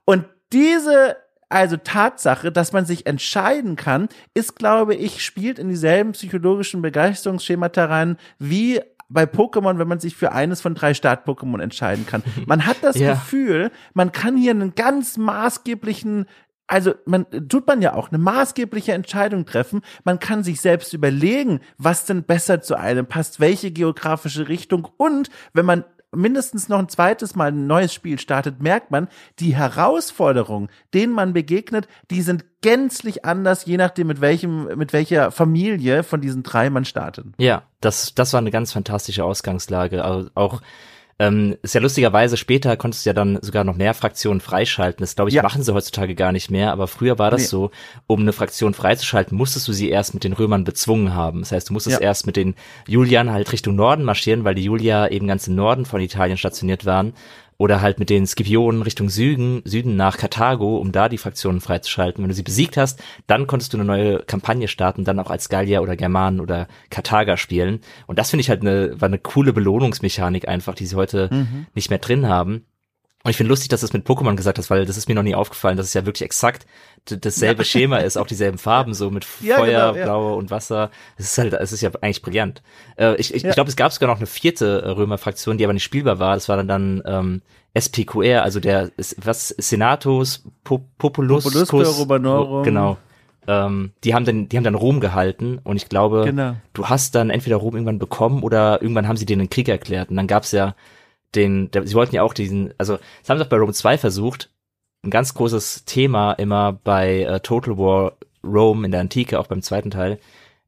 Und 0.04 0.24
diese 0.52 1.16
also 1.48 1.76
Tatsache, 1.76 2.50
dass 2.50 2.72
man 2.72 2.86
sich 2.86 3.06
entscheiden 3.06 3.76
kann, 3.76 4.08
ist, 4.34 4.56
glaube 4.56 4.94
ich, 4.94 5.24
spielt 5.24 5.58
in 5.58 5.68
dieselben 5.68 6.12
psychologischen 6.12 6.82
Begeisterungsschemata 6.82 7.84
rein 7.84 8.16
wie 8.38 8.80
bei 9.08 9.24
Pokémon, 9.24 9.78
wenn 9.78 9.86
man 9.86 10.00
sich 10.00 10.16
für 10.16 10.32
eines 10.32 10.60
von 10.60 10.74
drei 10.74 10.92
Start-Pokémon 10.92 11.62
entscheiden 11.62 12.06
kann. 12.06 12.24
Man 12.46 12.66
hat 12.66 12.78
das 12.82 12.96
ja. 12.98 13.12
Gefühl, 13.12 13.70
man 13.94 14.10
kann 14.10 14.36
hier 14.36 14.50
einen 14.50 14.74
ganz 14.74 15.16
maßgeblichen 15.16 16.26
also 16.66 16.94
man 17.04 17.26
tut 17.48 17.66
man 17.66 17.82
ja 17.82 17.94
auch 17.94 18.08
eine 18.08 18.18
maßgebliche 18.18 18.92
Entscheidung 18.92 19.46
treffen. 19.46 19.82
Man 20.04 20.18
kann 20.18 20.44
sich 20.44 20.60
selbst 20.60 20.92
überlegen, 20.92 21.60
was 21.78 22.04
denn 22.04 22.24
besser 22.24 22.60
zu 22.60 22.76
einem 22.76 23.06
passt, 23.06 23.40
welche 23.40 23.70
geografische 23.70 24.48
Richtung 24.48 24.88
und 24.96 25.30
wenn 25.52 25.66
man 25.66 25.84
mindestens 26.14 26.68
noch 26.68 26.78
ein 26.78 26.88
zweites 26.88 27.36
Mal 27.36 27.48
ein 27.48 27.66
neues 27.66 27.92
Spiel 27.92 28.18
startet, 28.18 28.62
merkt 28.62 28.90
man, 28.90 29.08
die 29.38 29.54
Herausforderungen, 29.54 30.68
denen 30.94 31.12
man 31.12 31.32
begegnet, 31.32 31.88
die 32.10 32.22
sind 32.22 32.44
gänzlich 32.62 33.24
anders, 33.24 33.66
je 33.66 33.76
nachdem, 33.76 34.06
mit 34.06 34.20
welchem, 34.20 34.66
mit 34.76 34.92
welcher 34.92 35.30
Familie 35.30 36.02
von 36.02 36.20
diesen 36.20 36.42
drei 36.42 36.70
man 36.70 36.84
startet. 36.84 37.26
Ja, 37.38 37.64
das, 37.80 38.14
das 38.14 38.32
war 38.32 38.38
eine 38.38 38.50
ganz 38.50 38.72
fantastische 38.72 39.24
Ausgangslage. 39.24 40.04
Also 40.04 40.30
auch 40.34 40.62
ähm, 41.18 41.56
ist 41.62 41.74
ja 41.74 41.80
lustigerweise, 41.80 42.36
später 42.36 42.76
konntest 42.76 43.06
du 43.06 43.10
ja 43.10 43.14
dann 43.14 43.38
sogar 43.40 43.64
noch 43.64 43.76
mehr 43.76 43.94
Fraktionen 43.94 44.40
freischalten. 44.40 45.02
Das 45.02 45.14
glaube 45.14 45.30
ich, 45.30 45.34
ja. 45.34 45.42
machen 45.42 45.62
sie 45.62 45.72
heutzutage 45.72 46.14
gar 46.14 46.32
nicht 46.32 46.50
mehr, 46.50 46.72
aber 46.72 46.88
früher 46.88 47.18
war 47.18 47.30
das 47.30 47.42
nee. 47.42 47.46
so, 47.46 47.70
um 48.06 48.20
eine 48.20 48.32
Fraktion 48.32 48.74
freizuschalten, 48.74 49.36
musstest 49.36 49.66
du 49.66 49.72
sie 49.72 49.88
erst 49.88 50.12
mit 50.12 50.24
den 50.24 50.34
Römern 50.34 50.64
bezwungen 50.64 51.14
haben. 51.14 51.40
Das 51.40 51.52
heißt, 51.52 51.70
du 51.70 51.72
musstest 51.72 52.00
ja. 52.00 52.06
erst 52.06 52.26
mit 52.26 52.36
den 52.36 52.54
Juliern 52.86 53.32
halt 53.32 53.50
Richtung 53.52 53.76
Norden 53.76 54.04
marschieren, 54.04 54.44
weil 54.44 54.54
die 54.54 54.64
Julier 54.64 55.10
eben 55.10 55.26
ganz 55.26 55.48
im 55.48 55.54
Norden 55.54 55.86
von 55.86 56.02
Italien 56.02 56.36
stationiert 56.36 56.84
waren 56.84 57.14
oder 57.59 57.80
halt 57.80 57.98
mit 57.98 58.11
den 58.11 58.26
Scipionen 58.26 58.82
Richtung 58.82 59.09
Süden, 59.09 59.62
Süden 59.64 59.96
nach 59.96 60.18
Karthago, 60.18 60.76
um 60.76 60.92
da 60.92 61.09
die 61.09 61.18
Fraktionen 61.18 61.61
freizuschalten. 61.61 62.22
Wenn 62.22 62.28
du 62.28 62.34
sie 62.34 62.42
besiegt 62.42 62.76
hast, 62.76 63.02
dann 63.26 63.46
konntest 63.46 63.72
du 63.72 63.78
eine 63.78 63.84
neue 63.84 64.18
Kampagne 64.20 64.68
starten, 64.68 65.04
dann 65.04 65.18
auch 65.18 65.30
als 65.30 65.48
Gallier 65.48 65.82
oder 65.82 65.96
Germanen 65.96 66.40
oder 66.40 66.68
Karthager 66.90 67.36
spielen. 67.36 67.80
Und 68.07 68.18
das 68.18 68.30
finde 68.30 68.42
ich 68.42 68.50
halt 68.50 68.61
eine, 68.61 69.00
war 69.00 69.07
eine 69.07 69.18
coole 69.18 69.52
Belohnungsmechanik 69.52 70.48
einfach, 70.48 70.74
die 70.74 70.86
sie 70.86 70.96
heute 70.96 71.28
mhm. 71.32 71.66
nicht 71.74 71.90
mehr 71.90 71.98
drin 71.98 72.28
haben. 72.28 72.66
Und 73.26 73.30
ich 73.30 73.38
finde 73.38 73.48
lustig, 73.48 73.70
dass 73.70 73.80
du 73.80 73.86
es 73.86 73.92
mit 73.92 74.06
Pokémon 74.06 74.36
gesagt 74.36 74.56
hast, 74.56 74.70
weil 74.70 74.86
das 74.86 74.96
ist 74.96 75.08
mir 75.08 75.16
noch 75.16 75.24
nie 75.24 75.34
aufgefallen, 75.34 75.76
dass 75.76 75.86
es 75.86 75.94
ja 75.94 76.06
wirklich 76.06 76.22
exakt 76.22 76.64
dasselbe 77.06 77.62
ja. 77.62 77.64
Schema 77.64 77.96
ist, 77.96 78.16
auch 78.16 78.26
dieselben 78.28 78.56
Farben, 78.66 78.94
so 78.94 79.10
mit 79.10 79.26
ja, 79.40 79.56
Feuer, 79.56 79.92
genau, 79.92 79.96
ja. 79.96 80.04
Blau 80.04 80.34
und 80.36 80.52
Wasser. 80.52 80.92
Es 81.16 81.32
ist 81.32 81.38
halt, 81.38 81.52
es 81.54 81.72
ist 81.72 81.80
ja 81.80 81.90
eigentlich 82.02 82.22
brillant. 82.22 82.62
Äh, 82.96 83.16
ich 83.16 83.34
ich, 83.34 83.44
ich 83.44 83.52
glaube, 83.52 83.68
es 83.68 83.74
gab 83.74 83.90
sogar 83.90 84.08
noch 84.08 84.18
eine 84.18 84.28
vierte 84.28 84.80
äh, 84.80 84.90
Römerfraktion, 84.90 85.58
die 85.58 85.64
aber 85.64 85.72
nicht 85.72 85.82
spielbar 85.82 86.20
war. 86.20 86.36
Das 86.36 86.48
war 86.48 86.56
dann, 86.56 86.68
dann 86.68 87.02
ähm, 87.04 87.42
SPQR, 87.76 88.44
also 88.44 88.60
der 88.60 88.92
was 89.16 89.48
Senatus 89.48 90.44
Populus 90.62 91.42
Populusque 91.42 91.98
Romanorum. 91.98 92.62
Genau. 92.62 92.96
Ähm, 93.48 93.90
die 94.04 94.14
haben 94.14 94.24
dann, 94.24 94.48
die 94.48 94.56
haben 94.56 94.62
dann 94.62 94.76
Rom 94.76 95.00
gehalten 95.00 95.58
und 95.64 95.74
ich 95.74 95.88
glaube, 95.88 96.22
genau. 96.26 96.54
du 96.74 96.86
hast 96.86 97.16
dann 97.16 97.30
entweder 97.30 97.56
Rom 97.56 97.74
irgendwann 97.74 97.98
bekommen 97.98 98.44
oder 98.44 98.80
irgendwann 98.80 99.08
haben 99.08 99.16
sie 99.16 99.26
den 99.26 99.50
Krieg 99.50 99.68
erklärt. 99.68 100.10
Und 100.10 100.16
dann 100.16 100.28
gab's 100.28 100.52
ja 100.52 100.76
den, 101.37 101.70
der, 101.70 101.87
sie 101.87 101.95
wollten 101.95 102.14
ja 102.14 102.22
auch 102.22 102.34
diesen, 102.34 102.74
also 102.78 102.97
das 102.97 103.28
haben 103.28 103.39
sie 103.39 103.45
auch 103.45 103.49
bei 103.49 103.59
Rome 103.59 103.72
2 103.72 103.99
versucht, 103.99 104.51
ein 105.05 105.11
ganz 105.11 105.34
großes 105.34 105.84
Thema 105.84 106.32
immer 106.32 106.72
bei 106.72 107.22
äh, 107.22 107.41
Total 107.41 107.78
War 107.78 108.14
Rome 108.43 108.84
in 108.84 108.93
der 108.93 109.01
Antike, 109.01 109.39
auch 109.39 109.47
beim 109.47 109.62
zweiten 109.62 109.91
Teil, 109.91 110.18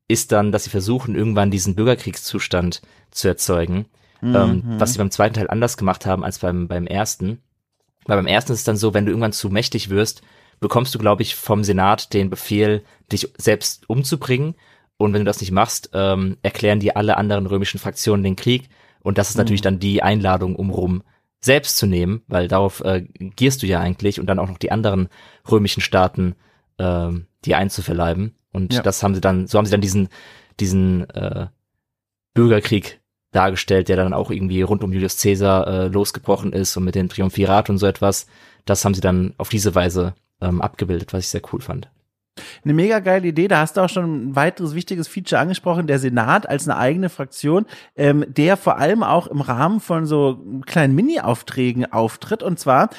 ist 0.07 0.33
dann, 0.33 0.53
dass 0.53 0.65
sie 0.65 0.71
versuchen, 0.71 1.15
irgendwann 1.15 1.51
diesen 1.51 1.75
Bürgerkriegszustand 1.75 2.83
zu 3.11 3.29
erzeugen, 3.29 3.87
ähm, 4.23 4.31
mhm. 4.31 4.37
ähm, 4.37 4.63
was 4.79 4.93
sie 4.93 4.99
beim 4.99 5.11
zweiten 5.11 5.35
Teil 5.35 5.51
anders 5.51 5.77
gemacht 5.77 6.07
haben 6.07 6.25
als 6.25 6.39
beim, 6.39 6.69
beim 6.69 6.87
ersten. 6.87 7.43
Weil 8.07 8.17
beim 8.17 8.27
ersten 8.27 8.53
ist 8.53 8.61
es 8.61 8.65
dann 8.65 8.77
so, 8.77 8.95
wenn 8.95 9.05
du 9.05 9.11
irgendwann 9.11 9.33
zu 9.33 9.51
mächtig 9.51 9.91
wirst, 9.91 10.23
bekommst 10.61 10.95
du, 10.95 10.99
glaube 10.99 11.23
ich, 11.23 11.37
vom 11.37 11.63
Senat 11.63 12.15
den 12.15 12.31
Befehl, 12.31 12.83
dich 13.13 13.33
selbst 13.37 13.89
umzubringen. 13.89 14.55
Und 14.97 15.13
wenn 15.13 15.21
du 15.21 15.27
das 15.27 15.41
nicht 15.41 15.53
machst, 15.53 15.91
ähm, 15.93 16.39
erklären 16.43 16.81
dir 16.81 16.97
alle 16.97 17.17
anderen 17.17 17.47
römischen 17.47 17.79
Fraktionen 17.79 18.25
den 18.25 18.35
Krieg. 18.35 18.69
Und 19.01 19.19
das 19.19 19.31
ist 19.31 19.37
mhm. 19.37 19.41
natürlich 19.41 19.63
dann 19.63 19.79
die 19.79 20.03
Einladung, 20.03 20.57
um 20.57 20.71
Rom 20.71 21.03
selbst 21.41 21.77
zu 21.77 21.87
nehmen, 21.87 22.23
weil 22.27 22.49
darauf 22.49 22.81
äh, 22.81 23.07
gierst 23.37 23.63
du 23.63 23.67
ja 23.67 23.81
eigentlich 23.81 24.19
und 24.19 24.27
dann 24.27 24.39
auch 24.39 24.49
noch 24.49 24.59
die 24.59 24.73
anderen 24.73 25.09
römischen 25.51 25.81
Staaten 25.81 26.35
äh, 26.79 27.11
die 27.45 27.55
einzuverleiben. 27.55 28.35
Und 28.53 28.75
ja. 28.75 28.83
das 28.83 29.03
haben 29.03 29.15
sie 29.15 29.21
dann, 29.21 29.47
so 29.47 29.59
haben 29.59 29.67
sie 29.67 29.71
dann 29.71 29.81
diesen, 29.81 30.09
diesen 30.59 31.09
äh, 31.11 31.47
Bürgerkrieg 32.35 33.01
dargestellt, 33.31 33.89
der 33.89 33.97
dann 33.97 34.15
auch 34.15 34.31
irgendwie 34.31 34.63
rund 34.63 34.83
um 34.83 34.93
Julius 34.93 35.21
Caesar 35.21 35.67
äh, 35.67 35.89
losgebrochen 35.89 36.53
ist 36.53 36.77
und 36.77 36.85
mit 36.85 36.95
dem 36.95 37.09
Triumphirat 37.09 37.71
und 37.71 37.79
so 37.79 37.87
etwas. 37.87 38.27
Das 38.65 38.85
haben 38.85 38.95
sie 38.95 39.01
dann 39.01 39.35
auf 39.39 39.49
diese 39.49 39.75
Weise 39.75 40.15
ähm, 40.41 40.61
abgebildet, 40.61 41.13
was 41.13 41.25
ich 41.25 41.29
sehr 41.29 41.43
cool 41.53 41.61
fand. 41.61 41.91
Eine 42.65 42.75
mega 42.75 42.99
geile 43.01 43.29
Idee. 43.29 43.49
Da 43.49 43.61
hast 43.61 43.77
du 43.77 43.81
auch 43.81 43.89
schon 43.89 44.31
ein 44.31 44.37
weiteres 44.37 44.75
wichtiges 44.75 45.09
Feature 45.09 45.41
angesprochen, 45.41 45.87
der 45.87 45.99
Senat 45.99 46.49
als 46.49 46.69
eine 46.69 46.79
eigene 46.79 47.09
Fraktion, 47.09 47.67
ähm, 47.97 48.25
der 48.29 48.57
vor 48.57 48.79
allem 48.79 49.03
auch 49.03 49.27
im 49.27 49.41
Rahmen 49.41 49.81
von 49.81 50.07
so 50.07 50.45
kleinen 50.67 50.95
Mini-Aufträgen 50.95 51.93
auftritt. 51.93 52.43
Und 52.43 52.59
zwar 52.59 52.91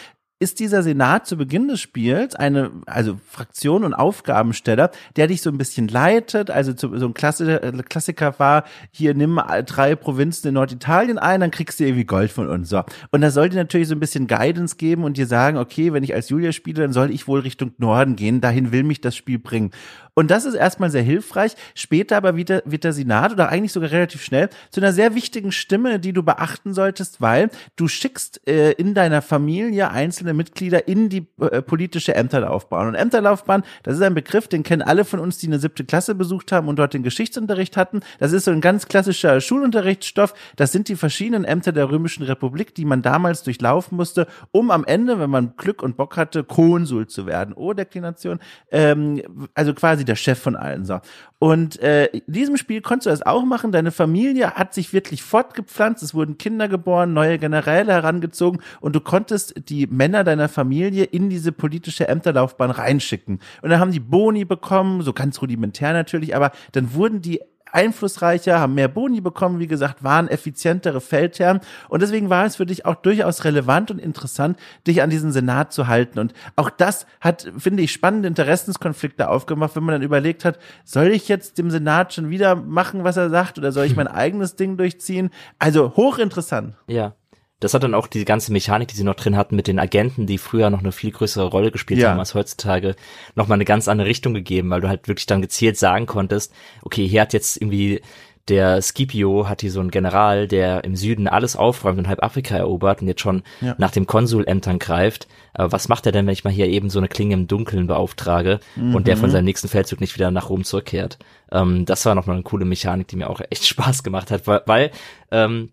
ist 0.41 0.61
dieser 0.61 0.83
Senat 0.83 1.27
zu 1.27 1.35
Beginn 1.35 1.67
des 1.67 1.81
Spiels 1.81 2.33
eine, 2.33 2.71
also 2.85 3.19
Fraktion 3.27 3.83
und 3.83 3.93
Aufgabensteller, 3.93 4.89
der 5.17 5.27
dich 5.27 5.41
so 5.41 5.49
ein 5.49 5.57
bisschen 5.57 5.89
leitet. 5.89 6.49
Also 6.49 6.71
zu, 6.71 6.97
so 6.97 7.07
ein 7.07 7.13
Klassiker, 7.13 7.61
äh, 7.61 7.83
Klassiker 7.83 8.39
war, 8.39 8.63
hier 8.89 9.13
nimm 9.13 9.41
drei 9.65 9.95
Provinzen 9.95 10.47
in 10.47 10.53
Norditalien 10.53 11.19
ein, 11.19 11.41
dann 11.41 11.51
kriegst 11.51 11.81
du 11.81 11.83
irgendwie 11.83 12.05
Gold 12.05 12.31
von 12.31 12.47
uns. 12.47 12.69
So. 12.69 12.83
Und 13.11 13.19
da 13.19 13.31
soll 13.31 13.49
dir 13.49 13.57
natürlich 13.57 13.89
so 13.89 13.95
ein 13.95 13.99
bisschen 13.99 14.27
Guidance 14.27 14.77
geben 14.77 15.03
und 15.03 15.17
dir 15.17 15.27
sagen, 15.27 15.57
okay, 15.57 15.91
wenn 15.91 16.03
ich 16.03 16.13
als 16.15 16.29
Julia 16.29 16.53
spiele, 16.53 16.83
dann 16.83 16.93
soll 16.93 17.11
ich 17.11 17.27
wohl 17.27 17.41
Richtung 17.41 17.73
Norden 17.77 18.15
gehen. 18.15 18.39
Dahin 18.39 18.71
will 18.71 18.83
mich 18.83 19.01
das 19.01 19.17
Spiel 19.17 19.39
bringen. 19.39 19.71
Und 20.19 20.31
das 20.31 20.43
ist 20.43 20.55
erstmal 20.55 20.89
sehr 20.89 21.01
hilfreich. 21.01 21.55
Später 21.75 22.17
aber 22.17 22.35
wird 22.35 22.49
der, 22.49 22.63
wird 22.65 22.83
der 22.83 22.91
Senat 22.91 23.31
oder 23.31 23.47
eigentlich 23.47 23.71
sogar 23.71 23.91
relativ 23.91 24.21
schnell 24.21 24.49
zu 24.69 24.81
einer 24.81 24.91
sehr 24.91 25.15
wichtigen 25.15 25.53
Stimme, 25.53 25.97
die 25.97 26.11
du 26.11 26.23
beachten 26.23 26.73
solltest, 26.73 27.21
weil 27.21 27.49
du 27.77 27.87
schickst 27.87 28.45
äh, 28.45 28.71
in 28.71 28.93
deiner 28.93 29.21
Familie 29.21 29.91
einzelne 29.91 30.33
Mitglieder 30.33 30.89
in 30.89 31.07
die 31.07 31.25
äh, 31.39 31.61
politische 31.61 32.15
Ämterlaufbahn. 32.15 32.89
Und 32.89 32.95
Ämterlaufbahn, 32.95 33.63
das 33.83 33.95
ist 33.95 34.01
ein 34.01 34.13
Begriff, 34.13 34.49
den 34.49 34.63
kennen 34.63 34.81
alle 34.81 35.05
von 35.05 35.21
uns, 35.21 35.37
die 35.37 35.47
eine 35.47 35.57
siebte 35.57 35.85
Klasse 35.85 36.15
besucht 36.15 36.51
haben 36.51 36.67
und 36.67 36.77
dort 36.77 36.93
den 36.93 37.03
Geschichtsunterricht 37.03 37.77
hatten. 37.77 38.01
Das 38.19 38.33
ist 38.33 38.43
so 38.43 38.51
ein 38.51 38.59
ganz 38.59 38.89
klassischer 38.89 39.39
Schulunterrichtsstoff. 39.39 40.33
Das 40.57 40.73
sind 40.73 40.89
die 40.89 40.97
verschiedenen 40.97 41.45
Ämter 41.45 41.71
der 41.71 41.89
Römischen 41.89 42.23
Republik, 42.23 42.75
die 42.75 42.83
man 42.83 43.01
damals 43.01 43.43
durchlaufen 43.43 43.95
musste, 43.95 44.27
um 44.51 44.69
am 44.69 44.83
Ende, 44.83 45.17
wenn 45.17 45.29
man 45.29 45.53
Glück 45.55 45.81
und 45.81 45.95
Bock 45.95 46.17
hatte, 46.17 46.43
Konsul 46.43 47.07
zu 47.07 47.25
werden. 47.25 47.53
O-Deklination. 47.53 48.39
Ähm, 48.69 49.21
also 49.53 49.73
quasi 49.73 50.08
der 50.09 50.15
Chef 50.15 50.39
von 50.39 50.55
allen. 50.55 50.83
So. 50.85 50.99
Und 51.39 51.79
äh, 51.81 52.07
in 52.07 52.21
diesem 52.27 52.57
Spiel 52.57 52.81
konntest 52.81 53.05
du 53.05 53.09
das 53.11 53.21
auch 53.21 53.45
machen. 53.45 53.71
Deine 53.71 53.91
Familie 53.91 54.55
hat 54.55 54.73
sich 54.73 54.91
wirklich 54.91 55.23
fortgepflanzt. 55.23 56.03
Es 56.03 56.13
wurden 56.13 56.37
Kinder 56.37 56.67
geboren, 56.67 57.13
neue 57.13 57.39
Generäle 57.39 57.93
herangezogen 57.93 58.61
und 58.81 58.95
du 58.95 58.99
konntest 58.99 59.69
die 59.69 59.87
Männer 59.87 60.25
deiner 60.25 60.49
Familie 60.49 61.05
in 61.05 61.29
diese 61.29 61.53
politische 61.53 62.07
Ämterlaufbahn 62.07 62.71
reinschicken. 62.71 63.39
Und 63.61 63.69
dann 63.69 63.79
haben 63.79 63.91
die 63.91 64.01
Boni 64.01 64.43
bekommen, 64.43 65.01
so 65.01 65.13
ganz 65.13 65.41
rudimentär 65.41 65.93
natürlich, 65.93 66.35
aber 66.35 66.51
dann 66.73 66.93
wurden 66.93 67.21
die 67.21 67.39
einflussreicher, 67.71 68.59
haben 68.59 68.75
mehr 68.75 68.87
Boni 68.87 69.21
bekommen, 69.21 69.59
wie 69.59 69.67
gesagt, 69.67 70.03
waren 70.03 70.27
effizientere 70.27 71.01
Feldherren. 71.01 71.61
Und 71.87 72.01
deswegen 72.01 72.29
war 72.29 72.45
es 72.45 72.57
für 72.57 72.65
dich 72.65 72.85
auch 72.85 72.95
durchaus 72.95 73.43
relevant 73.43 73.91
und 73.91 73.99
interessant, 73.99 74.57
dich 74.87 75.01
an 75.01 75.09
diesen 75.09 75.31
Senat 75.31 75.73
zu 75.73 75.87
halten. 75.87 76.19
Und 76.19 76.33
auch 76.55 76.69
das 76.69 77.05
hat, 77.21 77.51
finde 77.57 77.83
ich, 77.83 77.91
spannende 77.91 78.27
Interessenskonflikte 78.27 79.29
aufgemacht, 79.29 79.75
wenn 79.75 79.83
man 79.83 79.93
dann 79.93 80.01
überlegt 80.01 80.45
hat, 80.45 80.59
soll 80.83 81.07
ich 81.07 81.27
jetzt 81.27 81.57
dem 81.57 81.71
Senat 81.71 82.13
schon 82.13 82.29
wieder 82.29 82.55
machen, 82.55 83.03
was 83.03 83.17
er 83.17 83.29
sagt, 83.29 83.57
oder 83.57 83.71
soll 83.71 83.85
ich 83.85 83.95
mein 83.95 84.07
eigenes 84.19 84.55
Ding 84.55 84.77
durchziehen? 84.77 85.29
Also 85.59 85.95
hochinteressant. 85.95 86.75
Ja 86.87 87.13
das 87.59 87.73
hat 87.73 87.83
dann 87.83 87.93
auch 87.93 88.07
die 88.07 88.25
ganze 88.25 88.51
Mechanik, 88.51 88.87
die 88.87 88.95
sie 88.95 89.03
noch 89.03 89.15
drin 89.15 89.35
hatten 89.35 89.55
mit 89.55 89.67
den 89.67 89.79
Agenten, 89.79 90.25
die 90.25 90.37
früher 90.37 90.69
noch 90.69 90.79
eine 90.79 90.91
viel 90.91 91.11
größere 91.11 91.45
Rolle 91.45 91.71
gespielt 91.71 91.99
ja. 91.99 92.11
haben 92.11 92.19
als 92.19 92.33
heutzutage, 92.33 92.95
nochmal 93.35 93.57
eine 93.57 93.65
ganz 93.65 93.87
andere 93.87 94.07
Richtung 94.07 94.33
gegeben, 94.33 94.69
weil 94.69 94.81
du 94.81 94.87
halt 94.87 95.07
wirklich 95.07 95.25
dann 95.25 95.41
gezielt 95.41 95.77
sagen 95.77 96.05
konntest, 96.05 96.53
okay, 96.83 97.07
hier 97.07 97.21
hat 97.21 97.33
jetzt 97.33 97.57
irgendwie 97.57 98.01
der 98.49 98.81
Scipio 98.81 99.47
hat 99.47 99.61
hier 99.61 99.71
so 99.71 99.79
einen 99.79 99.91
General, 99.91 100.47
der 100.47 100.83
im 100.83 100.95
Süden 100.95 101.27
alles 101.27 101.55
aufräumt 101.55 101.99
und 101.99 102.07
halb 102.07 102.23
Afrika 102.23 102.57
erobert 102.57 103.01
und 103.01 103.07
jetzt 103.07 103.21
schon 103.21 103.43
ja. 103.61 103.75
nach 103.77 103.91
dem 103.91 104.07
Konsulämtern 104.07 104.79
greift. 104.79 105.27
Aber 105.53 105.71
was 105.71 105.87
macht 105.87 106.05
er 106.05 106.11
denn, 106.11 106.25
wenn 106.25 106.33
ich 106.33 106.43
mal 106.43 106.53
hier 106.53 106.67
eben 106.67 106.89
so 106.89 106.99
eine 106.99 107.07
Klinge 107.07 107.35
im 107.35 107.47
Dunkeln 107.47 107.87
beauftrage 107.87 108.59
mhm. 108.75 108.95
und 108.95 109.07
der 109.07 109.17
von 109.17 109.29
mhm. 109.29 109.33
seinem 109.33 109.45
nächsten 109.45 109.67
Feldzug 109.67 110.01
nicht 110.01 110.15
wieder 110.15 110.31
nach 110.31 110.49
Rom 110.49 110.63
zurückkehrt? 110.63 111.19
Ähm, 111.51 111.85
das 111.85 112.05
war 112.05 112.15
nochmal 112.15 112.37
eine 112.37 112.43
coole 112.43 112.65
Mechanik, 112.65 113.07
die 113.07 113.17
mir 113.17 113.29
auch 113.29 113.41
echt 113.49 113.65
Spaß 113.67 114.03
gemacht 114.03 114.31
hat, 114.31 114.47
weil, 114.47 114.61
weil 114.65 114.91
ähm, 115.31 115.71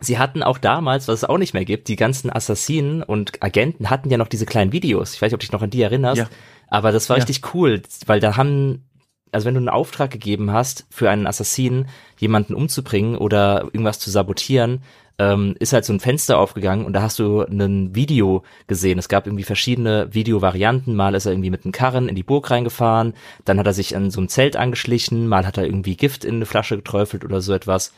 Sie 0.00 0.18
hatten 0.18 0.42
auch 0.42 0.58
damals, 0.58 1.08
was 1.08 1.22
es 1.22 1.24
auch 1.24 1.38
nicht 1.38 1.54
mehr 1.54 1.64
gibt, 1.64 1.88
die 1.88 1.96
ganzen 1.96 2.30
Assassinen 2.30 3.02
und 3.02 3.42
Agenten 3.42 3.90
hatten 3.90 4.10
ja 4.10 4.18
noch 4.18 4.28
diese 4.28 4.46
kleinen 4.46 4.72
Videos. 4.72 5.14
Ich 5.14 5.22
weiß 5.22 5.28
nicht, 5.28 5.34
ob 5.34 5.40
du 5.40 5.46
dich 5.46 5.52
noch 5.52 5.62
an 5.62 5.70
die 5.70 5.82
erinnerst. 5.82 6.18
Ja. 6.18 6.28
Aber 6.68 6.92
das 6.92 7.08
war 7.08 7.16
ja. 7.16 7.24
richtig 7.24 7.54
cool, 7.54 7.82
weil 8.06 8.20
da 8.20 8.36
haben, 8.36 8.84
also 9.32 9.46
wenn 9.46 9.54
du 9.54 9.60
einen 9.60 9.68
Auftrag 9.68 10.10
gegeben 10.10 10.52
hast, 10.52 10.86
für 10.90 11.10
einen 11.10 11.26
Assassinen 11.26 11.88
jemanden 12.18 12.54
umzubringen 12.54 13.16
oder 13.16 13.62
irgendwas 13.64 13.98
zu 13.98 14.10
sabotieren, 14.10 14.82
ähm, 15.18 15.54
ist 15.60 15.72
halt 15.72 15.84
so 15.84 15.92
ein 15.92 16.00
Fenster 16.00 16.38
aufgegangen 16.38 16.84
und 16.84 16.92
da 16.92 17.02
hast 17.02 17.18
du 17.18 17.42
ein 17.42 17.94
Video 17.94 18.42
gesehen. 18.66 18.98
Es 18.98 19.08
gab 19.08 19.26
irgendwie 19.26 19.44
verschiedene 19.44 20.12
Videovarianten. 20.12 20.96
Mal 20.96 21.14
ist 21.14 21.26
er 21.26 21.32
irgendwie 21.32 21.50
mit 21.50 21.64
einem 21.64 21.72
Karren 21.72 22.08
in 22.08 22.16
die 22.16 22.24
Burg 22.24 22.50
reingefahren, 22.50 23.14
dann 23.44 23.58
hat 23.58 23.66
er 23.66 23.74
sich 23.74 23.94
an 23.94 24.10
so 24.10 24.20
ein 24.20 24.28
Zelt 24.28 24.56
angeschlichen, 24.56 25.28
mal 25.28 25.46
hat 25.46 25.56
er 25.56 25.64
irgendwie 25.64 25.96
Gift 25.96 26.24
in 26.24 26.36
eine 26.36 26.46
Flasche 26.46 26.76
geträufelt 26.76 27.24
oder 27.24 27.40
so 27.40 27.52
etwas. 27.52 27.92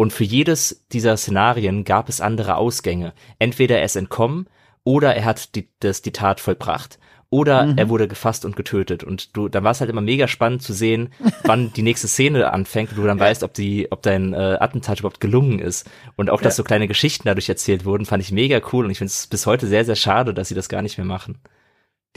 Und 0.00 0.14
für 0.14 0.24
jedes 0.24 0.86
dieser 0.92 1.14
Szenarien 1.18 1.84
gab 1.84 2.08
es 2.08 2.22
andere 2.22 2.56
Ausgänge. 2.56 3.12
Entweder 3.38 3.80
er 3.80 3.84
ist 3.84 3.96
entkommen 3.96 4.46
oder 4.82 5.14
er 5.14 5.26
hat 5.26 5.54
die, 5.54 5.68
das, 5.80 6.00
die 6.00 6.10
Tat 6.10 6.40
vollbracht. 6.40 6.98
Oder 7.28 7.66
mhm. 7.66 7.76
er 7.76 7.90
wurde 7.90 8.08
gefasst 8.08 8.46
und 8.46 8.56
getötet. 8.56 9.04
Und 9.04 9.36
du, 9.36 9.50
dann 9.50 9.62
war 9.62 9.72
es 9.72 9.80
halt 9.80 9.90
immer 9.90 10.00
mega 10.00 10.26
spannend 10.26 10.62
zu 10.62 10.72
sehen, 10.72 11.10
wann 11.44 11.74
die 11.74 11.82
nächste 11.82 12.08
Szene 12.08 12.50
anfängt 12.50 12.92
und 12.92 12.96
du 12.96 13.04
dann 13.04 13.18
ja. 13.18 13.24
weißt, 13.24 13.42
ob 13.42 13.52
die, 13.52 13.92
ob 13.92 14.00
dein 14.00 14.32
äh, 14.32 14.56
Attentat 14.58 15.00
überhaupt 15.00 15.20
gelungen 15.20 15.58
ist. 15.58 15.86
Und 16.16 16.30
auch, 16.30 16.40
dass 16.40 16.54
ja. 16.54 16.62
so 16.62 16.64
kleine 16.64 16.88
Geschichten 16.88 17.24
dadurch 17.28 17.50
erzählt 17.50 17.84
wurden, 17.84 18.06
fand 18.06 18.22
ich 18.22 18.32
mega 18.32 18.58
cool. 18.72 18.86
Und 18.86 18.90
ich 18.90 18.96
finde 18.96 19.10
es 19.10 19.26
bis 19.26 19.44
heute 19.44 19.66
sehr, 19.66 19.84
sehr 19.84 19.96
schade, 19.96 20.32
dass 20.32 20.48
sie 20.48 20.54
das 20.54 20.70
gar 20.70 20.80
nicht 20.80 20.96
mehr 20.96 21.06
machen 21.06 21.36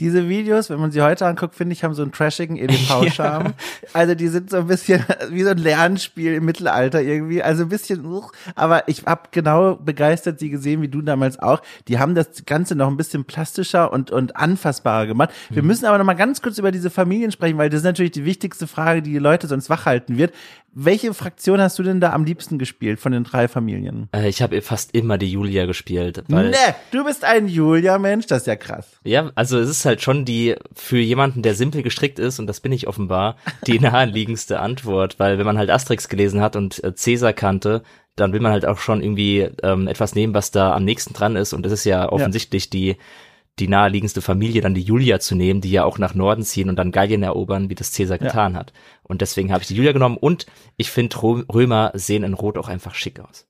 diese 0.00 0.28
Videos, 0.28 0.70
wenn 0.70 0.80
man 0.80 0.90
sie 0.90 1.02
heute 1.02 1.24
anguckt, 1.24 1.54
finde 1.54 1.72
ich, 1.72 1.84
haben 1.84 1.94
so 1.94 2.02
einen 2.02 2.10
trashigen 2.10 2.56
EDV-Charme. 2.56 3.44
Ja. 3.54 3.90
Also 3.92 4.14
die 4.14 4.28
sind 4.28 4.50
so 4.50 4.58
ein 4.58 4.66
bisschen 4.66 5.04
wie 5.30 5.42
so 5.42 5.50
ein 5.50 5.58
Lernspiel 5.58 6.34
im 6.34 6.44
Mittelalter 6.44 7.00
irgendwie. 7.00 7.42
Also 7.42 7.64
ein 7.64 7.68
bisschen, 7.68 8.04
uh, 8.04 8.24
aber 8.54 8.88
ich 8.88 9.04
habe 9.04 9.22
genau 9.30 9.76
begeistert 9.76 10.38
sie 10.38 10.50
gesehen, 10.50 10.82
wie 10.82 10.88
du 10.88 11.02
damals 11.02 11.38
auch. 11.38 11.62
Die 11.88 11.98
haben 11.98 12.14
das 12.14 12.44
Ganze 12.46 12.74
noch 12.74 12.88
ein 12.88 12.96
bisschen 12.96 13.24
plastischer 13.24 13.92
und, 13.92 14.10
und 14.10 14.36
anfassbarer 14.36 15.06
gemacht. 15.06 15.30
Wir 15.50 15.62
mhm. 15.62 15.68
müssen 15.68 15.86
aber 15.86 15.98
noch 15.98 16.04
mal 16.04 16.14
ganz 16.14 16.42
kurz 16.42 16.58
über 16.58 16.72
diese 16.72 16.90
Familien 16.90 17.30
sprechen, 17.30 17.58
weil 17.58 17.70
das 17.70 17.80
ist 17.80 17.84
natürlich 17.84 18.12
die 18.12 18.24
wichtigste 18.24 18.66
Frage, 18.66 19.02
die 19.02 19.12
die 19.12 19.18
Leute 19.18 19.46
sonst 19.46 19.70
wachhalten 19.70 20.16
wird. 20.16 20.32
Welche 20.76 21.14
Fraktion 21.14 21.60
hast 21.60 21.78
du 21.78 21.84
denn 21.84 22.00
da 22.00 22.12
am 22.12 22.24
liebsten 22.24 22.58
gespielt 22.58 22.98
von 22.98 23.12
den 23.12 23.22
drei 23.22 23.46
Familien? 23.46 24.08
Äh, 24.12 24.28
ich 24.28 24.42
habe 24.42 24.60
fast 24.60 24.92
immer 24.92 25.18
die 25.18 25.30
Julia 25.30 25.66
gespielt. 25.66 26.24
Weil 26.26 26.50
ne, 26.50 26.56
du 26.90 27.04
bist 27.04 27.24
ein 27.24 27.46
Julia-Mensch, 27.46 28.26
das 28.26 28.42
ist 28.42 28.46
ja 28.48 28.56
krass. 28.56 28.88
Ja, 29.04 29.30
also 29.36 29.60
es 29.60 29.70
ist 29.70 29.83
halt 29.86 30.02
schon 30.02 30.24
die, 30.24 30.56
für 30.74 30.98
jemanden, 30.98 31.42
der 31.42 31.54
simpel 31.54 31.82
gestrickt 31.82 32.18
ist, 32.18 32.38
und 32.38 32.46
das 32.46 32.60
bin 32.60 32.72
ich 32.72 32.86
offenbar, 32.86 33.36
die 33.66 33.78
naheliegendste 33.80 34.60
Antwort. 34.60 35.18
Weil 35.18 35.38
wenn 35.38 35.46
man 35.46 35.58
halt 35.58 35.70
Asterix 35.70 36.08
gelesen 36.08 36.40
hat 36.40 36.56
und 36.56 36.82
äh, 36.82 36.94
Cäsar 36.94 37.32
kannte, 37.32 37.82
dann 38.16 38.32
will 38.32 38.40
man 38.40 38.52
halt 38.52 38.66
auch 38.66 38.78
schon 38.78 39.02
irgendwie 39.02 39.48
ähm, 39.62 39.88
etwas 39.88 40.14
nehmen, 40.14 40.34
was 40.34 40.50
da 40.50 40.74
am 40.74 40.84
nächsten 40.84 41.14
dran 41.14 41.36
ist. 41.36 41.52
Und 41.52 41.64
das 41.64 41.72
ist 41.72 41.84
ja 41.84 42.10
offensichtlich 42.10 42.64
ja. 42.66 42.70
die 42.70 42.96
die 43.60 43.68
naheliegendste 43.68 44.20
Familie 44.20 44.62
dann 44.62 44.74
die 44.74 44.82
Julia 44.82 45.20
zu 45.20 45.36
nehmen, 45.36 45.60
die 45.60 45.70
ja 45.70 45.84
auch 45.84 45.98
nach 45.98 46.14
Norden 46.14 46.42
ziehen 46.42 46.68
und 46.68 46.76
dann 46.76 46.90
Gallien 46.90 47.22
erobern, 47.22 47.70
wie 47.70 47.76
das 47.76 47.92
Cäsar 47.92 48.20
ja. 48.20 48.26
getan 48.26 48.56
hat. 48.56 48.72
Und 49.04 49.20
deswegen 49.20 49.52
habe 49.52 49.62
ich 49.62 49.68
die 49.68 49.76
Julia 49.76 49.92
genommen 49.92 50.16
und 50.16 50.46
ich 50.76 50.90
finde 50.90 51.22
Römer 51.22 51.92
sehen 51.94 52.24
in 52.24 52.34
Rot 52.34 52.58
auch 52.58 52.68
einfach 52.68 52.94
schick 52.94 53.20
aus. 53.20 53.46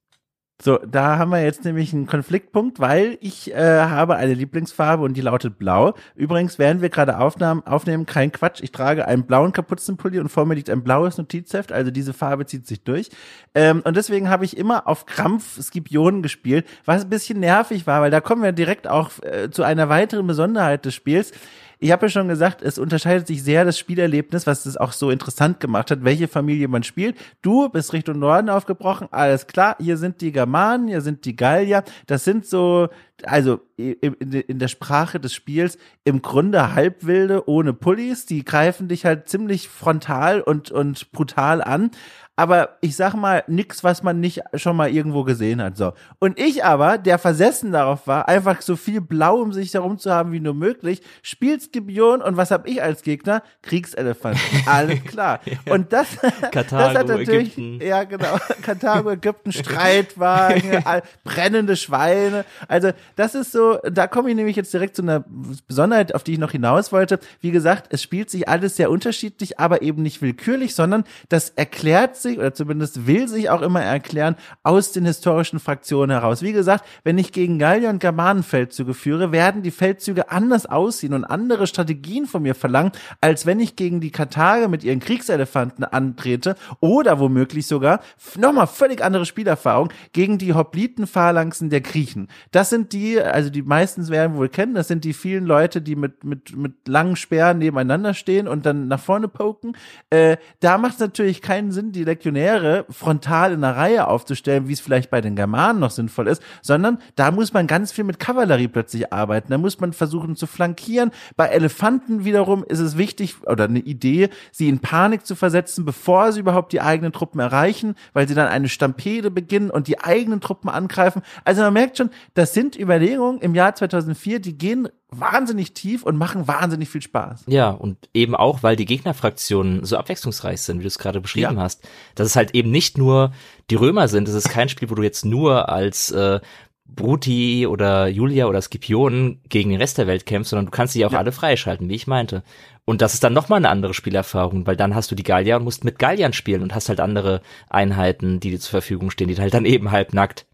So, 0.65 0.79
da 0.79 1.19
haben 1.19 1.31
wir 1.31 1.45
jetzt 1.45 1.67
nämlich 1.67 1.93
einen 1.93 2.07
Konfliktpunkt, 2.07 2.81
weil 2.81 3.19
ich 3.21 3.53
äh, 3.53 3.81
habe 3.83 4.17
eine 4.17 4.33
Lieblingsfarbe 4.33 5.03
und 5.03 5.15
die 5.15 5.21
lautet 5.21 5.59
blau. 5.59 5.93
Übrigens, 6.15 6.59
während 6.59 6.81
wir 6.81 6.89
gerade 6.89 7.19
aufnahmen, 7.19 7.63
aufnehmen, 7.67 8.07
kein 8.07 8.33
Quatsch, 8.33 8.63
ich 8.63 8.73
trage 8.73 9.07
einen 9.07 9.27
blauen 9.27 9.53
Kapuzenpulli 9.53 10.19
und 10.21 10.31
vor 10.31 10.47
mir 10.47 10.55
liegt 10.55 10.71
ein 10.71 10.83
blaues 10.83 11.19
Notizheft, 11.19 11.71
also 11.71 11.91
diese 11.91 12.15
Farbe 12.15 12.47
zieht 12.47 12.67
sich 12.67 12.83
durch. 12.83 13.11
Ähm, 13.55 13.83
und 13.85 13.95
deswegen 13.95 14.31
habe 14.31 14.47
ich 14.47 14.57
immer 14.57 14.89
auf 14.89 15.05
Krampf 15.05 15.63
Skipionen 15.63 16.23
gespielt, 16.23 16.67
was 16.87 17.05
ein 17.05 17.11
bisschen 17.11 17.41
nervig 17.41 17.87
war, 17.87 18.01
weil 18.01 18.11
da 18.11 18.23
kommen 18.23 18.43
wir 18.43 18.53
direkt 18.53 18.89
auch 18.89 19.11
äh, 19.21 19.51
zu 19.51 19.65
einer 19.65 19.91
weiteren 19.91 20.27
Besonderheit 20.27 20.87
des 20.87 20.95
Spiels 20.95 21.33
ich 21.79 21.93
habe 21.93 22.07
ja 22.07 22.11
schon 22.11 22.29
gesagt, 22.29 22.63
es 22.63 22.79
unterscheidet 22.79 23.27
sich 23.27 23.43
sehr 23.43 23.65
das 23.65 23.79
Spielerlebnis, 23.79 24.47
was 24.47 24.67
es 24.67 24.77
auch 24.77 24.93
so 24.93 25.11
interessant 25.11 25.61
gemacht 25.61 25.91
hat, 25.91 26.05
welche 26.05 26.29
Familie 26.29 26.69
man 26.69 26.83
spielt. 26.83 27.17
Du 27.43 27.69
bist 27.69 27.93
Richtung 27.93 28.19
Norden 28.19 28.49
aufgebrochen, 28.49 29.09
alles 29.11 29.47
klar, 29.47 29.77
hier 29.81 29.97
sind 29.97 30.21
die 30.21 30.33
Germanen, 30.33 30.89
hier 30.89 31.01
sind 31.01 31.25
die 31.25 31.37
Gallier, 31.37 31.85
das 32.07 32.25
sind 32.25 32.47
so, 32.47 32.89
also 33.25 33.61
in 33.77 34.59
der 34.59 34.69
Sprache 34.69 35.19
des 35.19 35.35
Spiels 35.35 35.79
im 36.05 36.23
Grunde 36.23 36.75
Halbwilde 36.75 37.49
ohne 37.49 37.73
Pullis, 37.73 38.27
die 38.27 38.45
greifen 38.45 38.89
dich 38.89 39.05
halt 39.05 39.29
ziemlich 39.29 39.69
frontal 39.69 40.41
und, 40.41 40.71
und 40.71 41.11
brutal 41.13 41.63
an 41.63 41.91
aber 42.37 42.79
ich 42.81 42.97
sag 42.97 43.15
mal, 43.15 43.45
nix, 43.47 43.85
was 43.85 44.03
man 44.03 44.19
nicht 44.19 44.41
schon 44.55 44.77
mal 44.77 44.91
irgendwo 44.91 45.23
gesehen 45.23 45.63
hat. 45.63 45.77
So. 45.77 45.93
Und 46.19 46.39
ich 46.39 46.65
aber, 46.65 46.99
der 46.99 47.19
versessen 47.19 47.71
darauf 47.71 48.07
war, 48.09 48.29
einfach 48.29 48.61
so 48.61 48.75
viel 48.75 49.01
Blau 49.01 49.37
um 49.37 49.53
sich 49.53 49.73
herum 49.73 49.99
zu 49.99 50.11
haben 50.11 50.33
wie 50.33 50.41
nur 50.41 50.55
möglich, 50.55 51.01
spielt 51.23 51.63
Skorpion 51.63 52.23
und 52.23 52.37
was 52.37 52.51
hab 52.51 52.67
ich 52.67 52.83
als 52.83 53.03
Gegner? 53.03 53.43
Kriegselefant. 53.63 54.39
Alles 54.67 55.05
klar. 55.05 55.41
ja. 55.45 55.73
Und 55.73 55.93
das, 55.93 56.09
Karthago, 56.51 56.93
das 56.93 56.99
hat 56.99 57.09
natürlich, 57.09 57.57
Ägypten. 57.57 57.87
ja 57.87 58.03
genau, 58.03 58.37
Karthago, 58.63 59.11
Ägypten, 59.11 59.53
Streitwagen, 59.53 60.83
brennende 61.23 61.77
Schweine. 61.77 62.45
Also 62.67 62.91
das 63.15 63.37
ist 63.37 63.53
so, 63.53 63.79
da 63.91 64.09
komme 64.09 64.31
ich 64.31 64.37
nämlich 64.37 64.57
jetzt 64.57 64.75
direkt 64.75 64.97
zu 64.97 65.03
einer 65.03 65.25
Besonderheit, 65.69 66.15
auf 66.15 66.25
die 66.25 66.33
ich 66.33 66.39
noch 66.39 66.51
hinaus 66.51 66.91
wollte. 66.91 67.21
Wie 67.41 67.53
gesagt, 67.53 67.93
es 67.93 68.03
spielt 68.03 68.29
sich 68.29 68.49
alles 68.49 68.75
sehr 68.75 68.91
unterschiedlich, 68.91 69.61
aber 69.61 69.83
eben 69.83 70.03
nicht 70.03 70.21
willkürlich, 70.21 70.75
sondern 70.75 71.05
das 71.29 71.51
erklärt 71.51 72.17
sich 72.25 72.39
oder 72.39 72.53
zumindest 72.53 73.07
will 73.07 73.29
sich 73.29 73.51
auch 73.51 73.63
immer 73.63 73.81
erklären 73.83 74.35
aus 74.65 74.91
den 74.91 75.05
historischen 75.05 75.61
Fraktionen 75.61 76.11
heraus. 76.11 76.43
Wie 76.43 76.53
gesagt, 76.53 76.85
wenn 77.05 77.19
ich 77.19 77.31
gegen 77.31 77.61
Gallier 77.61 77.91
und 77.91 78.01
Germanen 78.01 78.43
Feldzüge 78.43 78.95
führe, 78.95 79.31
werden 79.31 79.63
die 79.63 79.71
Feldzüge 79.71 80.33
anders 80.33 80.67
aussehen 80.67 81.15
und 81.15 81.25
andere 81.25 81.69
Strategien 81.69 82.27
von 82.27 82.43
mir 82.43 82.57
verlangen, 82.57 82.91
als 83.21 83.47
wenn 83.47 83.61
ich 83.61 83.77
gegen 83.77 84.01
die 84.01 84.11
Karthager 84.11 84.67
mit 84.67 84.83
ihren 84.83 84.99
Kriegselefanten 84.99 85.85
antrete 85.85 86.57
oder 86.81 87.21
womöglich 87.21 87.69
sogar 87.69 88.01
nochmal 88.37 88.67
völlig 88.67 89.05
andere 89.05 89.27
Spielerfahrung 89.27 89.91
gegen 90.13 90.39
die 90.39 90.55
Hopliten-Phalanxen 90.55 91.71
der 91.71 91.81
Griechen. 91.81 92.29
Das 92.51 92.71
sind 92.71 92.93
die, 92.93 93.21
also 93.21 93.51
die 93.51 93.63
meistens 93.63 94.11
werden 94.11 94.37
wohl 94.37 94.49
kennen, 94.49 94.75
das 94.75 94.89
sind 94.89 95.05
die 95.05 95.13
vielen 95.13 95.45
Leute, 95.45 95.81
die 95.81 95.95
mit, 95.95 96.25
mit, 96.25 96.57
mit 96.57 96.89
langen 96.89 97.17
Speeren 97.17 97.59
nebeneinander 97.59 98.15
stehen 98.15 98.49
und 98.49 98.67
dann 98.67 98.89
nach 98.89 99.01
vorne 99.01 99.29
poken. 99.29 99.77
Äh, 100.11 100.39
da 100.61 100.79
macht 100.79 100.95
es 100.95 101.01
natürlich 101.01 101.43
keinen 101.43 101.71
Sinn, 101.71 101.93
die 101.93 102.05
Legionäre 102.15 102.87
frontal 102.91 103.53
in 103.53 103.65
einer 103.65 103.77
Reihe 103.77 104.07
aufzustellen, 104.07 104.69
wie 104.69 104.73
es 104.73 104.81
vielleicht 104.81 105.11
bei 105.11 105.21
den 105.21 105.37
Germanen 105.37 105.81
noch 105.81 105.91
sinnvoll 105.91 106.29
ist, 106.29 106.43
sondern 106.63 106.99
da 107.17 107.31
muss 107.31 107.53
man 107.53 107.67
ganz 107.67 107.93
viel 107.93 108.05
mit 108.05 108.19
Kavallerie 108.19 108.69
plötzlich 108.69 109.13
arbeiten. 109.13 109.51
Da 109.51 109.59
muss 109.59 109.81
man 109.81 109.93
versuchen 109.93 110.37
zu 110.37 110.47
flankieren. 110.47 111.11
Bei 111.37 111.49
Elefanten 111.49 112.25
wiederum 112.25 112.65
ist 112.65 112.79
es 112.79 112.97
wichtig 112.97 113.37
oder 113.47 113.65
eine 113.65 113.81
Idee, 113.81 114.31
sie 114.53 114.69
in 114.69 114.79
Panik 114.79 115.27
zu 115.27 115.35
versetzen, 115.35 115.85
bevor 115.85 116.33
sie 116.33 116.41
überhaupt 116.41 116.73
die 116.73 116.81
eigenen 116.81 117.13
Truppen 117.13 117.41
erreichen, 117.41 117.95
weil 118.13 118.29
sie 118.29 118.35
dann 118.35 118.49
eine 118.49 118.69
Stampede 118.69 119.31
beginnen 119.31 119.71
und 119.71 119.89
die 119.89 120.01
eigenen 120.01 120.41
Truppen 120.41 120.71
angreifen. 120.71 121.23
Also 121.45 121.63
man 121.63 121.73
merkt 121.73 121.99
schon, 121.99 122.11
das 122.35 122.55
sind 122.55 122.79
Überlegungen 122.79 123.41
im 123.41 123.55
Jahr 123.55 123.75
2004, 123.75 124.41
die 124.41 124.57
gehen 124.57 124.89
wahnsinnig 125.21 125.75
tief 125.75 126.03
und 126.03 126.17
machen 126.17 126.49
wahnsinnig 126.49 126.89
viel 126.89 127.03
Spaß. 127.03 127.45
Ja, 127.47 127.71
und 127.71 127.97
eben 128.15 128.35
auch, 128.35 128.63
weil 128.63 128.77
die 128.77 128.87
Gegnerfraktionen 128.87 129.85
so 129.85 129.97
abwechslungsreich 129.97 130.63
sind, 130.63 130.79
wie 130.79 130.83
du 130.83 130.89
es 130.89 130.99
gerade 130.99 131.21
beschrieben 131.21 131.57
ja. 131.57 131.63
hast, 131.63 131.87
dass 132.15 132.27
es 132.27 132.37
halt 132.37 132.55
eben 132.55 132.71
nicht 132.71 132.99
nur 132.99 133.33
die 133.71 133.77
Römer 133.77 134.09
sind, 134.09 134.29
es 134.29 134.35
ist 134.35 134.49
kein 134.49 134.69
Spiel, 134.69 134.91
wo 134.91 134.95
du 134.95 135.03
jetzt 135.03 135.25
nur 135.25 135.69
als 135.69 136.11
äh, 136.11 136.41
Bruti 136.87 137.67
oder 137.67 138.09
Julia 138.09 138.47
oder 138.47 138.61
Scipion 138.61 139.41
gegen 139.49 139.71
den 139.71 139.81
Rest 139.81 139.99
der 139.99 140.07
Welt 140.07 140.27
kämpfst, 140.27 140.51
sondern 140.51 140.67
du 140.67 140.71
kannst 140.71 140.93
sie 140.93 141.05
auch 141.05 141.13
ja. 141.13 141.19
alle 141.19 141.33
freischalten, 141.33 141.89
wie 141.89 141.95
ich 141.95 142.07
meinte. 142.07 142.43
Und 142.85 143.01
das 143.01 143.15
ist 143.15 143.25
dann 143.25 143.33
nochmal 143.33 143.59
eine 143.59 143.71
andere 143.71 143.95
Spielerfahrung, 143.95 144.67
weil 144.67 144.77
dann 144.77 144.95
hast 144.95 145.11
du 145.11 145.15
die 145.15 145.23
Gallier 145.23 145.57
und 145.57 145.65
musst 145.65 145.85
mit 145.85 145.99
Galliern 145.99 146.35
spielen 146.35 146.63
und 146.63 146.75
hast 146.75 146.91
halt 146.91 147.01
andere 147.01 147.41
Einheiten, 147.71 148.41
die 148.41 148.51
dir 148.51 148.61
zur 148.61 148.71
Verfügung 148.71 149.11
stehen, 149.11 149.29
die 149.29 149.37
halt 149.37 149.55
dann 149.55 149.65
eben 149.65 149.91
halbnackt 149.91 150.47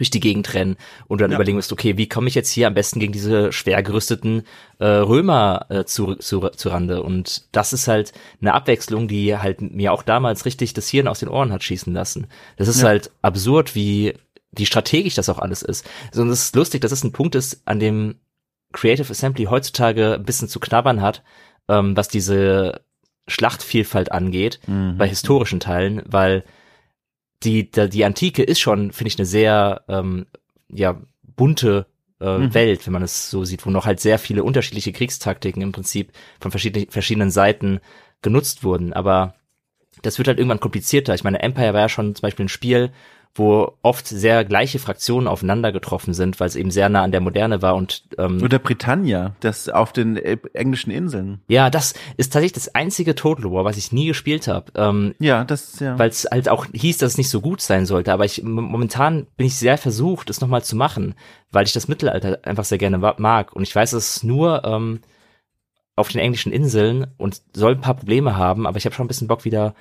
durch 0.00 0.08
die 0.08 0.20
Gegend 0.20 0.54
rennen 0.54 0.76
und 1.08 1.20
dann 1.20 1.30
ja. 1.30 1.36
überlegen 1.36 1.58
musst, 1.58 1.74
okay, 1.74 1.98
wie 1.98 2.08
komme 2.08 2.26
ich 2.28 2.34
jetzt 2.34 2.50
hier 2.50 2.66
am 2.66 2.72
besten 2.72 3.00
gegen 3.00 3.12
diese 3.12 3.52
schwer 3.52 3.82
gerüsteten 3.82 4.44
äh, 4.78 4.86
Römer 4.86 5.66
äh, 5.68 5.84
zu, 5.84 6.14
zu, 6.14 6.48
zu 6.48 6.70
Rande? 6.70 7.02
Und 7.02 7.44
das 7.52 7.74
ist 7.74 7.86
halt 7.86 8.14
eine 8.40 8.54
Abwechslung, 8.54 9.08
die 9.08 9.36
halt 9.36 9.60
mir 9.60 9.92
auch 9.92 10.02
damals 10.02 10.46
richtig 10.46 10.72
das 10.72 10.88
Hirn 10.88 11.06
aus 11.06 11.20
den 11.20 11.28
Ohren 11.28 11.52
hat 11.52 11.62
schießen 11.62 11.92
lassen. 11.92 12.28
Das 12.56 12.66
ist 12.66 12.80
ja. 12.80 12.88
halt 12.88 13.10
absurd, 13.20 13.74
wie, 13.74 14.14
wie 14.52 14.64
strategisch 14.64 15.16
das 15.16 15.28
auch 15.28 15.38
alles 15.38 15.60
ist. 15.60 15.86
Und 16.16 16.30
es 16.30 16.44
ist 16.44 16.56
lustig, 16.56 16.80
dass 16.80 16.92
es 16.92 17.04
ein 17.04 17.12
Punkt 17.12 17.34
ist, 17.34 17.60
an 17.66 17.78
dem 17.78 18.14
Creative 18.72 19.10
Assembly 19.10 19.44
heutzutage 19.44 20.14
ein 20.14 20.24
bisschen 20.24 20.48
zu 20.48 20.60
knabbern 20.60 21.02
hat, 21.02 21.22
ähm, 21.68 21.94
was 21.94 22.08
diese 22.08 22.80
Schlachtvielfalt 23.28 24.12
angeht, 24.12 24.60
mhm. 24.66 24.96
bei 24.96 25.06
historischen 25.06 25.60
Teilen, 25.60 26.00
weil 26.06 26.44
die, 27.42 27.70
die, 27.70 27.88
die 27.88 28.04
Antike 28.04 28.42
ist 28.42 28.60
schon, 28.60 28.92
finde 28.92 29.08
ich, 29.08 29.18
eine 29.18 29.26
sehr 29.26 29.82
ähm, 29.88 30.26
ja, 30.68 31.00
bunte 31.36 31.86
äh, 32.20 32.38
mhm. 32.38 32.54
Welt, 32.54 32.86
wenn 32.86 32.92
man 32.92 33.02
es 33.02 33.30
so 33.30 33.44
sieht, 33.44 33.64
wo 33.66 33.70
noch 33.70 33.86
halt 33.86 34.00
sehr 34.00 34.18
viele 34.18 34.44
unterschiedliche 34.44 34.92
Kriegstaktiken 34.92 35.62
im 35.62 35.72
Prinzip 35.72 36.12
von 36.40 36.50
verschiedenen, 36.50 36.90
verschiedenen 36.90 37.30
Seiten 37.30 37.80
genutzt 38.22 38.62
wurden. 38.62 38.92
Aber 38.92 39.34
das 40.02 40.18
wird 40.18 40.28
halt 40.28 40.38
irgendwann 40.38 40.60
komplizierter. 40.60 41.14
Ich 41.14 41.24
meine, 41.24 41.42
Empire 41.42 41.72
war 41.72 41.80
ja 41.80 41.88
schon 41.88 42.14
zum 42.14 42.22
Beispiel 42.22 42.46
ein 42.46 42.50
Spiel, 42.50 42.92
wo 43.34 43.76
oft 43.82 44.08
sehr 44.08 44.44
gleiche 44.44 44.80
Fraktionen 44.80 45.28
aufeinander 45.28 45.70
getroffen 45.70 46.14
sind, 46.14 46.40
weil 46.40 46.48
es 46.48 46.56
eben 46.56 46.70
sehr 46.72 46.88
nah 46.88 47.02
an 47.02 47.12
der 47.12 47.20
Moderne 47.20 47.62
war 47.62 47.76
und 47.76 48.02
ähm, 48.18 48.42
oder 48.42 48.58
Britannia, 48.58 49.36
das 49.40 49.68
auf 49.68 49.92
den 49.92 50.16
äh, 50.16 50.36
englischen 50.52 50.90
Inseln. 50.90 51.40
Ja, 51.46 51.70
das 51.70 51.94
ist 52.16 52.32
tatsächlich 52.32 52.52
das 52.52 52.74
einzige 52.74 53.14
Total 53.14 53.50
War, 53.52 53.64
was 53.64 53.76
ich 53.76 53.92
nie 53.92 54.06
gespielt 54.06 54.48
habe. 54.48 54.72
Ähm, 54.74 55.14
ja, 55.20 55.44
das 55.44 55.78
ja. 55.78 55.96
Weil 55.98 56.08
es 56.08 56.26
halt 56.30 56.48
auch 56.48 56.66
hieß, 56.72 56.98
dass 56.98 57.12
es 57.12 57.18
nicht 57.18 57.30
so 57.30 57.40
gut 57.40 57.60
sein 57.60 57.86
sollte. 57.86 58.12
Aber 58.12 58.24
ich 58.24 58.42
momentan 58.42 59.26
bin 59.36 59.46
ich 59.46 59.56
sehr 59.56 59.78
versucht, 59.78 60.28
es 60.28 60.40
nochmal 60.40 60.64
zu 60.64 60.74
machen, 60.74 61.14
weil 61.52 61.66
ich 61.66 61.72
das 61.72 61.86
Mittelalter 61.86 62.40
einfach 62.42 62.64
sehr 62.64 62.78
gerne 62.78 62.98
mag. 62.98 63.54
Und 63.54 63.62
ich 63.62 63.74
weiß, 63.74 63.92
dass 63.92 64.16
es 64.16 64.22
nur 64.24 64.64
ähm, 64.64 65.00
auf 65.94 66.08
den 66.08 66.20
englischen 66.20 66.52
Inseln 66.52 67.06
und 67.16 67.42
soll 67.54 67.72
ein 67.72 67.80
paar 67.80 67.94
Probleme 67.94 68.36
haben, 68.36 68.66
aber 68.66 68.78
ich 68.78 68.86
habe 68.86 68.94
schon 68.94 69.04
ein 69.04 69.08
bisschen 69.08 69.28
Bock 69.28 69.44
wieder 69.44 69.74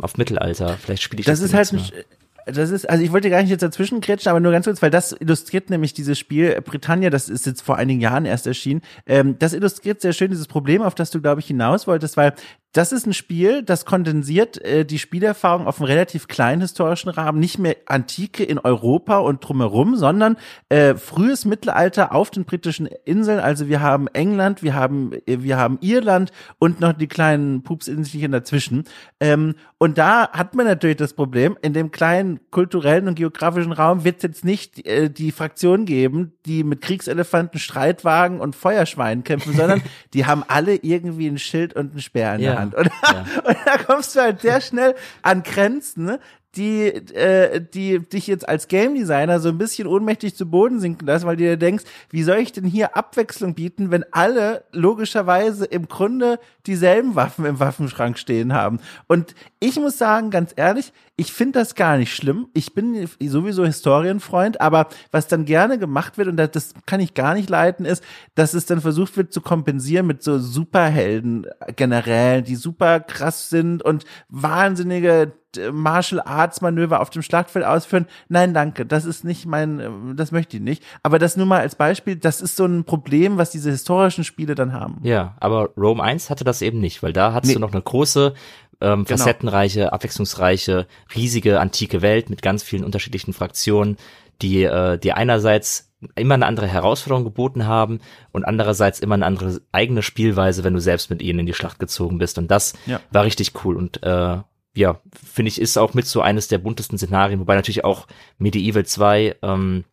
auf 0.00 0.16
Mittelalter. 0.16 0.76
Vielleicht 0.76 1.02
spiele 1.02 1.20
ich 1.20 1.26
das. 1.26 1.38
Das 1.38 1.48
ist 1.48 1.54
halt 1.54 1.72
ein, 1.72 2.04
das 2.46 2.70
ist, 2.70 2.88
also 2.88 3.02
ich 3.02 3.12
wollte 3.12 3.30
gar 3.30 3.40
nicht 3.40 3.50
jetzt 3.50 3.62
dazwischen 3.62 4.00
kretschen, 4.00 4.30
aber 4.30 4.40
nur 4.40 4.52
ganz 4.52 4.66
kurz, 4.66 4.82
weil 4.82 4.90
das 4.90 5.12
illustriert 5.12 5.70
nämlich 5.70 5.94
dieses 5.94 6.18
Spiel 6.18 6.60
Britannia, 6.62 7.10
das 7.10 7.28
ist 7.28 7.46
jetzt 7.46 7.62
vor 7.62 7.76
einigen 7.76 8.00
Jahren 8.00 8.24
erst 8.24 8.46
erschienen. 8.46 8.82
Ähm, 9.06 9.36
das 9.38 9.52
illustriert 9.52 10.00
sehr 10.00 10.12
schön 10.12 10.30
dieses 10.30 10.46
Problem, 10.46 10.82
auf 10.82 10.94
das 10.94 11.10
du, 11.10 11.20
glaube 11.20 11.40
ich, 11.40 11.46
hinaus 11.46 11.86
wolltest, 11.86 12.16
weil 12.16 12.34
das 12.72 12.90
ist 12.90 13.06
ein 13.06 13.12
Spiel, 13.12 13.62
das 13.62 13.84
kondensiert 13.84 14.62
äh, 14.64 14.86
die 14.86 14.98
Spielerfahrung 14.98 15.66
auf 15.66 15.78
einen 15.78 15.90
relativ 15.90 16.26
kleinen 16.26 16.62
historischen 16.62 17.10
Rahmen, 17.10 17.38
nicht 17.38 17.58
mehr 17.58 17.76
Antike 17.86 18.44
in 18.44 18.58
Europa 18.58 19.18
und 19.18 19.46
drumherum, 19.46 19.96
sondern 19.96 20.38
äh, 20.70 20.94
frühes 20.94 21.44
Mittelalter 21.44 22.14
auf 22.14 22.30
den 22.30 22.44
britischen 22.44 22.86
Inseln. 23.04 23.40
Also 23.40 23.68
wir 23.68 23.82
haben 23.82 24.08
England, 24.08 24.62
wir 24.62 24.74
haben 24.74 25.12
äh, 25.26 25.42
wir 25.42 25.58
haben 25.58 25.78
Irland 25.82 26.32
und 26.58 26.80
noch 26.80 26.94
die 26.94 27.08
kleinen 27.08 27.62
Pupsinselchen 27.62 28.32
dazwischen. 28.32 28.84
Ähm, 29.20 29.54
und 29.76 29.98
da 29.98 30.30
hat 30.30 30.54
man 30.54 30.64
natürlich 30.64 30.96
das 30.96 31.12
Problem, 31.12 31.58
in 31.60 31.74
dem 31.74 31.90
kleinen 31.90 32.40
kulturellen 32.50 33.08
und 33.08 33.16
geografischen 33.16 33.72
Raum 33.72 34.04
wird 34.04 34.18
es 34.18 34.22
jetzt 34.22 34.44
nicht 34.44 34.86
äh, 34.86 35.10
die 35.10 35.32
Fraktion 35.32 35.84
geben, 35.84 36.32
die 36.46 36.64
mit 36.64 36.80
Kriegselefanten, 36.80 37.60
Streitwagen 37.60 38.40
und 38.40 38.56
Feuerschweinen 38.56 39.24
kämpfen, 39.24 39.52
sondern 39.54 39.82
die 40.14 40.24
haben 40.24 40.42
alle 40.46 40.76
irgendwie 40.76 41.26
ein 41.26 41.38
Schild 41.38 41.74
und 41.74 41.94
ein 41.94 42.00
Speer 42.00 42.36
in 42.36 42.40
ja. 42.40 42.61
Der 42.62 42.74
Hand. 42.74 42.74
Und, 42.74 42.90
ja. 43.02 43.24
und 43.44 43.56
da 43.64 43.78
kommst 43.78 44.16
du 44.16 44.20
halt 44.20 44.40
sehr 44.40 44.60
schnell 44.60 44.94
an 45.22 45.42
Grenzen, 45.42 46.04
ne? 46.04 46.20
die, 46.56 46.84
äh, 46.84 47.60
die 47.60 47.98
dich 48.00 48.26
jetzt 48.26 48.46
als 48.46 48.68
Game 48.68 48.94
Designer 48.94 49.40
so 49.40 49.48
ein 49.48 49.58
bisschen 49.58 49.86
ohnmächtig 49.86 50.36
zu 50.36 50.46
Boden 50.46 50.80
sinken 50.80 51.06
lassen, 51.06 51.26
weil 51.26 51.36
du 51.36 51.44
dir 51.44 51.56
denkst, 51.56 51.84
wie 52.10 52.22
soll 52.22 52.38
ich 52.38 52.52
denn 52.52 52.64
hier 52.64 52.96
Abwechslung 52.96 53.54
bieten, 53.54 53.90
wenn 53.90 54.04
alle 54.12 54.64
logischerweise 54.72 55.64
im 55.64 55.88
Grunde 55.88 56.38
dieselben 56.66 57.14
Waffen 57.14 57.46
im 57.46 57.58
Waffenschrank 57.58 58.18
stehen 58.18 58.52
haben. 58.52 58.80
Und 59.06 59.34
ich 59.60 59.76
muss 59.76 59.96
sagen, 59.96 60.30
ganz 60.30 60.52
ehrlich, 60.54 60.92
ich 61.22 61.32
finde 61.32 61.60
das 61.60 61.76
gar 61.76 61.98
nicht 61.98 62.12
schlimm. 62.12 62.48
Ich 62.52 62.74
bin 62.74 63.08
sowieso 63.20 63.64
Historienfreund, 63.64 64.60
aber 64.60 64.88
was 65.12 65.28
dann 65.28 65.44
gerne 65.44 65.78
gemacht 65.78 66.18
wird, 66.18 66.26
und 66.26 66.36
das 66.36 66.74
kann 66.84 66.98
ich 66.98 67.14
gar 67.14 67.34
nicht 67.34 67.48
leiten, 67.48 67.86
ist, 67.86 68.02
dass 68.34 68.54
es 68.54 68.66
dann 68.66 68.80
versucht 68.80 69.16
wird 69.16 69.32
zu 69.32 69.40
kompensieren 69.40 70.08
mit 70.08 70.24
so 70.24 70.40
Superhelden 70.40 71.46
generell, 71.76 72.42
die 72.42 72.56
super 72.56 72.98
krass 72.98 73.50
sind 73.50 73.84
und 73.84 74.04
wahnsinnige 74.30 75.30
Martial 75.70 76.20
Arts 76.24 76.60
Manöver 76.60 77.00
auf 77.00 77.10
dem 77.10 77.22
Schlachtfeld 77.22 77.64
ausführen. 77.64 78.06
Nein, 78.28 78.52
danke. 78.52 78.84
Das 78.84 79.04
ist 79.04 79.22
nicht 79.22 79.46
mein, 79.46 80.16
das 80.16 80.32
möchte 80.32 80.56
ich 80.56 80.62
nicht. 80.62 80.82
Aber 81.04 81.20
das 81.20 81.36
nur 81.36 81.46
mal 81.46 81.60
als 81.60 81.76
Beispiel, 81.76 82.16
das 82.16 82.40
ist 82.40 82.56
so 82.56 82.64
ein 82.64 82.82
Problem, 82.82 83.36
was 83.36 83.50
diese 83.50 83.70
historischen 83.70 84.24
Spiele 84.24 84.56
dann 84.56 84.72
haben. 84.72 84.98
Ja, 85.02 85.36
aber 85.38 85.70
Rome 85.76 86.02
1 86.02 86.30
hatte 86.30 86.42
das 86.42 86.62
eben 86.62 86.80
nicht, 86.80 87.00
weil 87.04 87.12
da 87.12 87.32
hattest 87.32 87.50
nee. 87.50 87.54
du 87.54 87.60
noch 87.60 87.72
eine 87.72 87.82
große 87.82 88.34
ähm, 88.82 89.04
genau. 89.04 89.18
facettenreiche, 89.18 89.92
abwechslungsreiche, 89.92 90.86
riesige 91.14 91.60
antike 91.60 92.02
Welt 92.02 92.30
mit 92.30 92.42
ganz 92.42 92.62
vielen 92.62 92.84
unterschiedlichen 92.84 93.32
Fraktionen, 93.32 93.96
die, 94.42 94.64
äh, 94.64 94.98
die 94.98 95.12
einerseits 95.12 95.92
immer 96.16 96.34
eine 96.34 96.46
andere 96.46 96.66
Herausforderung 96.66 97.24
geboten 97.24 97.66
haben 97.66 98.00
und 98.32 98.44
andererseits 98.44 99.00
immer 99.00 99.14
eine 99.14 99.26
andere 99.26 99.60
eigene 99.70 100.02
Spielweise, 100.02 100.64
wenn 100.64 100.74
du 100.74 100.80
selbst 100.80 101.10
mit 101.10 101.22
ihnen 101.22 101.40
in 101.40 101.46
die 101.46 101.54
Schlacht 101.54 101.78
gezogen 101.78 102.18
bist. 102.18 102.38
Und 102.38 102.50
das 102.50 102.74
ja. 102.86 103.00
war 103.10 103.24
richtig 103.24 103.64
cool. 103.64 103.76
Und 103.76 104.02
äh, 104.02 104.38
ja, 104.74 105.00
finde 105.14 105.48
ich, 105.48 105.60
ist 105.60 105.76
auch 105.76 105.94
mit 105.94 106.06
so 106.06 106.20
eines 106.20 106.48
der 106.48 106.58
buntesten 106.58 106.98
Szenarien, 106.98 107.40
wobei 107.40 107.54
natürlich 107.54 107.84
auch 107.84 108.08
Medieval 108.38 108.84
2 108.84 109.36
ähm, 109.42 109.84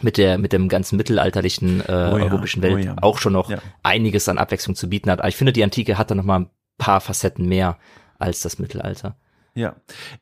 mit 0.00 0.16
der 0.16 0.38
mit 0.38 0.52
dem 0.52 0.68
ganzen 0.68 0.96
mittelalterlichen 0.96 1.80
äh, 1.80 1.84
oh 1.88 2.18
ja, 2.18 2.24
europäischen 2.24 2.62
Welt 2.62 2.74
oh 2.74 2.78
ja. 2.78 2.96
auch 3.00 3.18
schon 3.18 3.32
noch 3.32 3.50
ja. 3.50 3.58
einiges 3.82 4.28
an 4.28 4.38
Abwechslung 4.38 4.76
zu 4.76 4.88
bieten 4.88 5.10
hat. 5.10 5.18
Aber 5.18 5.28
ich 5.28 5.36
finde, 5.36 5.52
die 5.52 5.64
Antike 5.64 5.98
hat 5.98 6.10
da 6.10 6.14
noch 6.14 6.24
mal 6.24 6.40
ein 6.40 6.50
paar 6.76 7.00
Facetten 7.00 7.48
mehr 7.48 7.78
als 8.18 8.40
das 8.40 8.58
Mittelalter. 8.58 9.16
Ja. 9.58 9.74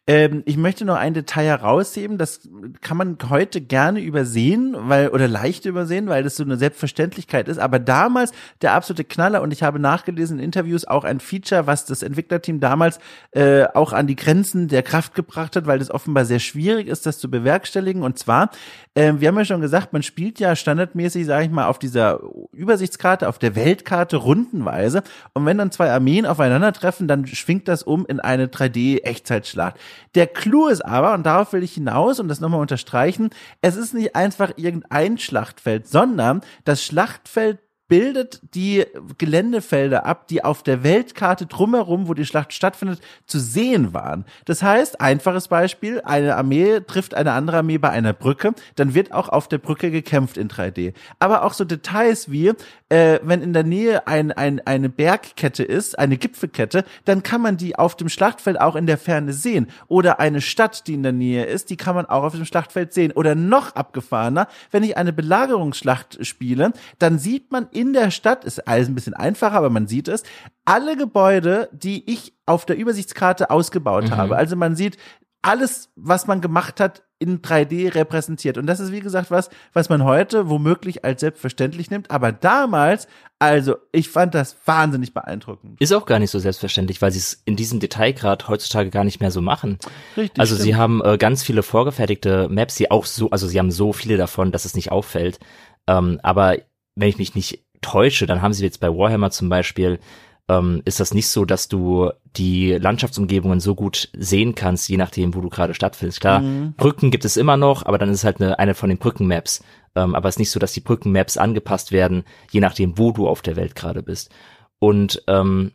Ähm, 0.07 0.43
ich 0.47 0.57
möchte 0.57 0.87
noch 0.87 0.97
ein 0.97 1.13
Detail 1.13 1.45
herausheben, 1.45 2.17
das 2.17 2.49
kann 2.81 2.97
man 2.97 3.19
heute 3.29 3.61
gerne 3.61 4.01
übersehen, 4.01 4.75
weil, 4.79 5.09
oder 5.11 5.29
leicht 5.29 5.67
übersehen, 5.67 6.09
weil 6.09 6.23
das 6.23 6.37
so 6.37 6.43
eine 6.43 6.57
Selbstverständlichkeit 6.57 7.47
ist. 7.47 7.59
Aber 7.59 7.79
damals 7.79 8.33
der 8.63 8.73
absolute 8.73 9.05
Knaller 9.05 9.43
und 9.43 9.53
ich 9.53 9.63
habe 9.63 9.79
nachgelesen 9.79 10.39
in 10.39 10.45
Interviews 10.47 10.87
auch 10.87 11.05
ein 11.05 11.21
Feature, 11.21 11.67
was 11.67 11.85
das 11.85 12.03
Entwicklerteam 12.03 12.61
damals 12.61 12.99
äh, 13.33 13.65
auch 13.75 13.93
an 13.93 14.07
die 14.07 14.17
Grenzen 14.17 14.69
der 14.69 14.83
Kraft 14.83 15.15
gebracht 15.15 15.55
hat, 15.55 15.67
weil 15.67 15.81
das 15.81 15.91
offenbar 15.91 16.25
sehr 16.25 16.39
schwierig 16.39 16.89
ist, 16.89 17.05
das 17.05 17.19
zu 17.19 17.31
bewerkstelligen. 17.31 18.03
Und 18.03 18.19
zwar, 18.19 18.51
äh, 18.95 19.13
wir 19.19 19.29
haben 19.29 19.37
ja 19.37 19.45
schon 19.45 19.61
gesagt, 19.61 19.93
man 19.93 20.03
spielt 20.03 20.41
ja 20.41 20.57
standardmäßig, 20.57 21.27
sage 21.27 21.45
ich 21.45 21.51
mal, 21.51 21.67
auf 21.67 21.79
dieser 21.79 22.21
Übersichtskarte, 22.53 23.29
auf 23.29 23.39
der 23.39 23.55
Weltkarte 23.55 24.17
rundenweise. 24.17 25.03
Und 25.35 25.45
wenn 25.45 25.59
dann 25.59 25.73
zwei 25.73 25.91
Armeen 25.91 26.25
aufeinandertreffen, 26.25 27.07
dann 27.07 27.27
schwingt 27.27 27.69
das 27.69 27.83
um 27.83 28.07
in 28.07 28.19
eine 28.19 28.47
3D-Echt 28.47 29.26
Echtzeitschlacht. 29.27 29.77
Der 30.15 30.27
Clou 30.27 30.69
ist 30.69 30.85
aber, 30.85 31.15
und 31.15 31.25
darauf 31.25 31.53
will 31.53 31.63
ich 31.63 31.75
hinaus 31.75 32.21
und 32.21 32.29
das 32.29 32.41
nochmal 32.41 32.61
unterstreichen, 32.61 33.31
es 33.61 33.77
ist 33.77 33.95
nicht 33.95 34.15
einfach 34.15 34.53
irgendein 34.57 35.19
Schlachtfeld, 35.19 35.89
sondern 35.89 36.43
das 36.65 36.83
Schlachtfeld 36.83 37.59
bildet 37.89 38.41
die 38.55 38.85
Geländefelder 39.19 40.07
ab, 40.07 40.27
die 40.27 40.43
auf 40.43 40.65
der 40.65 40.83
Weltkarte 40.83 41.47
drumherum, 41.47 42.09
wo 42.09 42.15
die 42.15 42.27
Schlacht 42.27 42.53
stattfindet, 42.53 43.01
zu 43.27 43.39
sehen 43.39 43.95
waren. 43.95 44.25
Das 44.45 44.63
heißt, 44.63 45.01
einfaches 45.01 45.47
Beispiel, 45.47 46.01
eine 46.01 46.35
Armee 46.37 46.81
trifft 46.81 47.15
eine 47.15 47.33
andere 47.33 47.59
Armee 47.59 47.79
bei 47.79 47.91
einer 47.91 48.13
Brücke, 48.13 48.55
dann 48.75 48.95
wird 48.95 49.13
auch 49.13 49.29
auf 49.29 49.47
der 49.47 49.59
Brücke 49.59 49.93
gekämpft 49.93 50.37
in 50.37 50.49
3D. 50.49 50.95
Aber 51.21 51.45
auch 51.45 51.53
so 51.53 51.65
Details 51.65 52.31
wie, 52.31 52.53
äh, 52.89 53.19
wenn 53.23 53.43
in 53.43 53.53
der 53.53 53.65
Nähe 53.65 54.07
ein, 54.07 54.31
ein, 54.33 54.61
eine 54.65 54.89
Bergkette 54.89 55.65
ist, 55.65 55.99
eine 55.99 56.17
Gipfelkette, 56.17 56.85
dann 57.05 57.23
kann 57.23 57.41
man 57.41 57.57
die 57.57 57.77
auf 57.77 57.97
dem 57.97 58.09
Schlachtfeld 58.09 58.61
auch 58.61 58.77
in 58.77 58.87
der 58.87 58.99
Ferne 58.99 59.33
sehen. 59.33 59.69
Oder 59.89 60.21
eine 60.21 60.41
Stadt, 60.41 60.87
die 60.87 60.95
in 60.95 61.03
der 61.03 61.13
Nähe 61.13 61.45
ist, 61.45 61.71
die 61.71 61.77
kann 61.77 61.97
man 61.97 62.07
auch 62.07 62.23
auf 62.23 62.35
dem 62.35 62.45
Schlachtfeld 62.45 62.93
sehen. 62.93 63.13
Oder 63.13 63.35
noch 63.35 63.75
abgefahrener, 63.75 64.47
wenn 64.71 64.85
ich 64.85 64.97
eine 64.97 65.13
Belagerungsschlacht 65.13 66.25
spiele, 66.25 66.73
dann 66.99 67.19
sieht 67.19 67.51
man 67.51 67.69
in 67.73 67.93
der 67.93 68.11
Stadt, 68.11 68.45
ist 68.45 68.67
alles 68.69 68.89
ein 68.89 68.95
bisschen 68.95 69.15
einfacher, 69.15 69.57
aber 69.57 69.71
man 69.71 69.89
sieht 69.89 70.09
es, 70.09 70.23
alle 70.65 70.97
Gebäude, 70.97 71.69
die 71.73 72.09
ich 72.11 72.35
auf 72.47 72.67
der 72.67 72.77
Übersichtskarte 72.77 73.51
ausgebaut 73.51 74.11
mhm. 74.11 74.17
habe. 74.17 74.37
Also 74.37 74.55
man 74.55 74.77
sieht 74.77 74.97
alles, 75.43 75.91
was 75.97 76.27
man 76.27 76.41
gemacht 76.41 76.81
hat, 76.81 77.03
in 77.19 77.41
3D 77.41 77.95
repräsentiert. 77.95 78.59
Und 78.59 78.67
das 78.67 78.81
ist, 78.81 78.93
wie 78.93 79.01
gesagt, 79.01 79.31
was, 79.31 79.49
was 79.73 79.89
man 79.89 80.05
heute 80.05 80.51
womöglich 80.51 81.05
als 81.05 81.21
selbstverständlich 81.21 81.91
nimmt. 81.91 82.11
Aber 82.11 82.31
damals, 82.31 83.09
also, 83.39 83.77
ich 83.93 84.09
fand 84.09 84.35
das 84.35 84.57
wahnsinnig 84.67 85.15
beeindruckend. 85.15 85.81
Ist 85.81 85.93
auch 85.93 86.05
gar 86.05 86.19
nicht 86.19 86.31
so 86.31 86.39
selbstverständlich, 86.39 87.01
weil 87.01 87.13
sie 87.13 87.19
es 87.19 87.43
in 87.45 87.57
diesem 87.57 87.81
Detailgrad 87.81 88.49
heutzutage 88.49 88.91
gar 88.91 89.05
nicht 89.05 89.21
mehr 89.21 89.31
so 89.31 89.41
machen. 89.41 89.79
Richtig. 90.17 90.39
Also, 90.39 90.55
stimmt. 90.55 90.65
sie 90.65 90.77
haben 90.77 91.03
äh, 91.05 91.17
ganz 91.17 91.43
viele 91.43 91.63
vorgefertigte 91.63 92.49
Maps, 92.49 92.75
die 92.75 92.91
auch 92.91 93.07
so, 93.07 93.31
also 93.31 93.47
sie 93.47 93.59
haben 93.59 93.71
so 93.71 93.93
viele 93.93 94.19
davon, 94.19 94.53
dass 94.53 94.65
es 94.67 94.75
nicht 94.75 94.93
auffällt. 94.93 95.39
Ähm, 95.87 96.21
aber 96.23 96.59
wenn 96.97 97.09
ich 97.09 97.19
mich 97.19 97.35
nicht 97.35 97.65
täusche, 97.81 98.27
dann 98.27 98.43
haben 98.43 98.53
sie 98.53 98.65
jetzt 98.65 98.81
bei 98.81 98.89
Warhammer 98.89 99.31
zum 99.31 99.49
Beispiel, 99.49 100.01
ähm, 100.49 100.83
ist 100.85 101.01
das 101.01 101.13
nicht 101.13 101.29
so, 101.29 101.45
dass 101.45 101.69
du 101.69 102.11
die 102.37 102.73
Landschaftsumgebungen 102.73 103.61
so 103.61 103.75
gut 103.75 104.11
sehen 104.17 104.55
kannst, 104.55 104.89
je 104.89 104.97
nachdem, 104.97 105.35
wo 105.35 105.41
du 105.41 105.49
gerade 105.49 105.75
stattfindest. 105.75 106.21
Klar, 106.21 106.41
mhm. 106.41 106.75
Brücken 106.77 107.11
gibt 107.11 107.25
es 107.25 107.37
immer 107.37 107.57
noch, 107.57 107.85
aber 107.85 107.99
dann 107.99 108.11
ist 108.11 108.19
es 108.19 108.25
halt 108.25 108.41
eine, 108.41 108.59
eine 108.59 108.75
von 108.75 108.89
den 108.89 108.99
Brückenmaps. 108.99 109.65
Ähm, 109.95 110.15
aber 110.15 110.29
es 110.29 110.37
ist 110.37 110.41
nicht 110.41 110.51
so, 110.51 110.61
dass 110.61 110.73
die 110.73 110.81
Brückenmaps 110.81 111.37
angepasst 111.37 111.91
werden, 111.91 112.25
je 112.51 112.61
nachdem, 112.61 112.99
wo 112.99 113.13
du 113.13 113.29
auf 113.29 113.43
der 113.43 113.57
Welt 113.57 113.75
gerade 113.75 114.03
bist. 114.03 114.31
Und 114.79 115.23
ähm, 115.27 115.73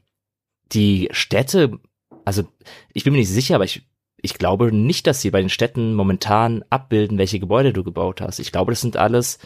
die 0.72 1.10
Städte, 1.12 1.80
also 2.24 2.44
ich 2.94 3.04
bin 3.04 3.14
mir 3.14 3.20
nicht 3.20 3.30
sicher, 3.30 3.56
aber 3.56 3.66
ich 3.66 3.84
ich 4.22 4.36
glaube 4.36 4.72
nicht, 4.72 5.08
dass 5.08 5.22
sie 5.22 5.32
bei 5.32 5.40
den 5.40 5.50
Städten 5.50 5.96
momentan 5.96 6.64
abbilden, 6.70 7.18
welche 7.18 7.40
Gebäude 7.40 7.74
du 7.74 7.84
gebaut 7.84 8.22
hast. 8.22 8.40
Ich 8.40 8.52
glaube, 8.52 8.72
das 8.72 8.82
sind 8.82 8.98
alles 8.98 9.40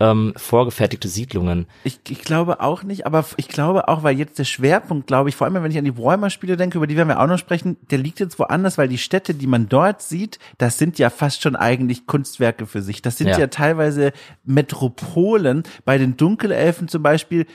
ähm, 0.00 0.32
vorgefertigte 0.36 1.08
Siedlungen. 1.08 1.66
Ich, 1.84 2.00
ich 2.08 2.22
glaube 2.22 2.60
auch 2.60 2.82
nicht, 2.82 3.06
aber 3.06 3.24
ich 3.36 3.48
glaube 3.48 3.88
auch, 3.88 4.02
weil 4.02 4.18
jetzt 4.18 4.38
der 4.38 4.44
Schwerpunkt, 4.44 5.06
glaube 5.06 5.28
ich, 5.28 5.36
vor 5.36 5.46
allem 5.46 5.62
wenn 5.62 5.70
ich 5.70 5.78
an 5.78 5.84
die 5.84 5.96
Warhammer-Spiele 5.96 6.56
denke, 6.56 6.78
über 6.78 6.86
die 6.86 6.96
werden 6.96 7.08
wir 7.08 7.20
auch 7.20 7.26
noch 7.26 7.38
sprechen, 7.38 7.76
der 7.90 7.98
liegt 7.98 8.18
jetzt 8.18 8.38
woanders, 8.38 8.78
weil 8.78 8.88
die 8.88 8.98
Städte, 8.98 9.34
die 9.34 9.46
man 9.46 9.68
dort 9.68 10.00
sieht, 10.00 10.38
das 10.58 10.78
sind 10.78 10.98
ja 10.98 11.10
fast 11.10 11.42
schon 11.42 11.54
eigentlich 11.54 12.06
Kunstwerke 12.06 12.66
für 12.66 12.80
sich. 12.80 13.02
Das 13.02 13.18
sind 13.18 13.28
ja, 13.28 13.38
ja 13.38 13.46
teilweise 13.48 14.12
Metropolen. 14.44 15.62
Bei 15.84 15.98
den 15.98 16.16
Dunkelelfen 16.16 16.88
zum 16.88 17.02
Beispiel 17.02 17.46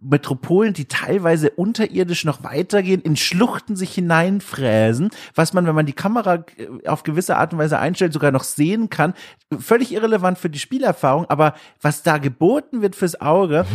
Metropolen, 0.00 0.74
die 0.74 0.84
teilweise 0.84 1.50
unterirdisch 1.50 2.24
noch 2.24 2.44
weitergehen, 2.44 3.00
in 3.00 3.16
Schluchten 3.16 3.74
sich 3.74 3.94
hineinfräsen, 3.94 5.10
was 5.34 5.54
man, 5.54 5.66
wenn 5.66 5.74
man 5.74 5.86
die 5.86 5.92
Kamera 5.92 6.44
äh, 6.56 6.88
auf 6.88 7.02
gewisse 7.02 7.36
Art 7.36 7.52
und 7.52 7.58
Weise 7.58 7.78
einstellt, 7.78 8.12
sogar 8.12 8.32
noch 8.32 8.44
sehen 8.44 8.90
kann. 8.90 9.14
Völlig 9.58 9.92
irrelevant 9.92 10.38
für 10.38 10.50
die 10.50 10.58
Spielerfahrung, 10.58 11.26
aber 11.28 11.54
was 11.80 12.02
da 12.02 12.18
geboten 12.18 12.82
wird 12.82 12.96
fürs 12.96 13.20
Auge, 13.20 13.66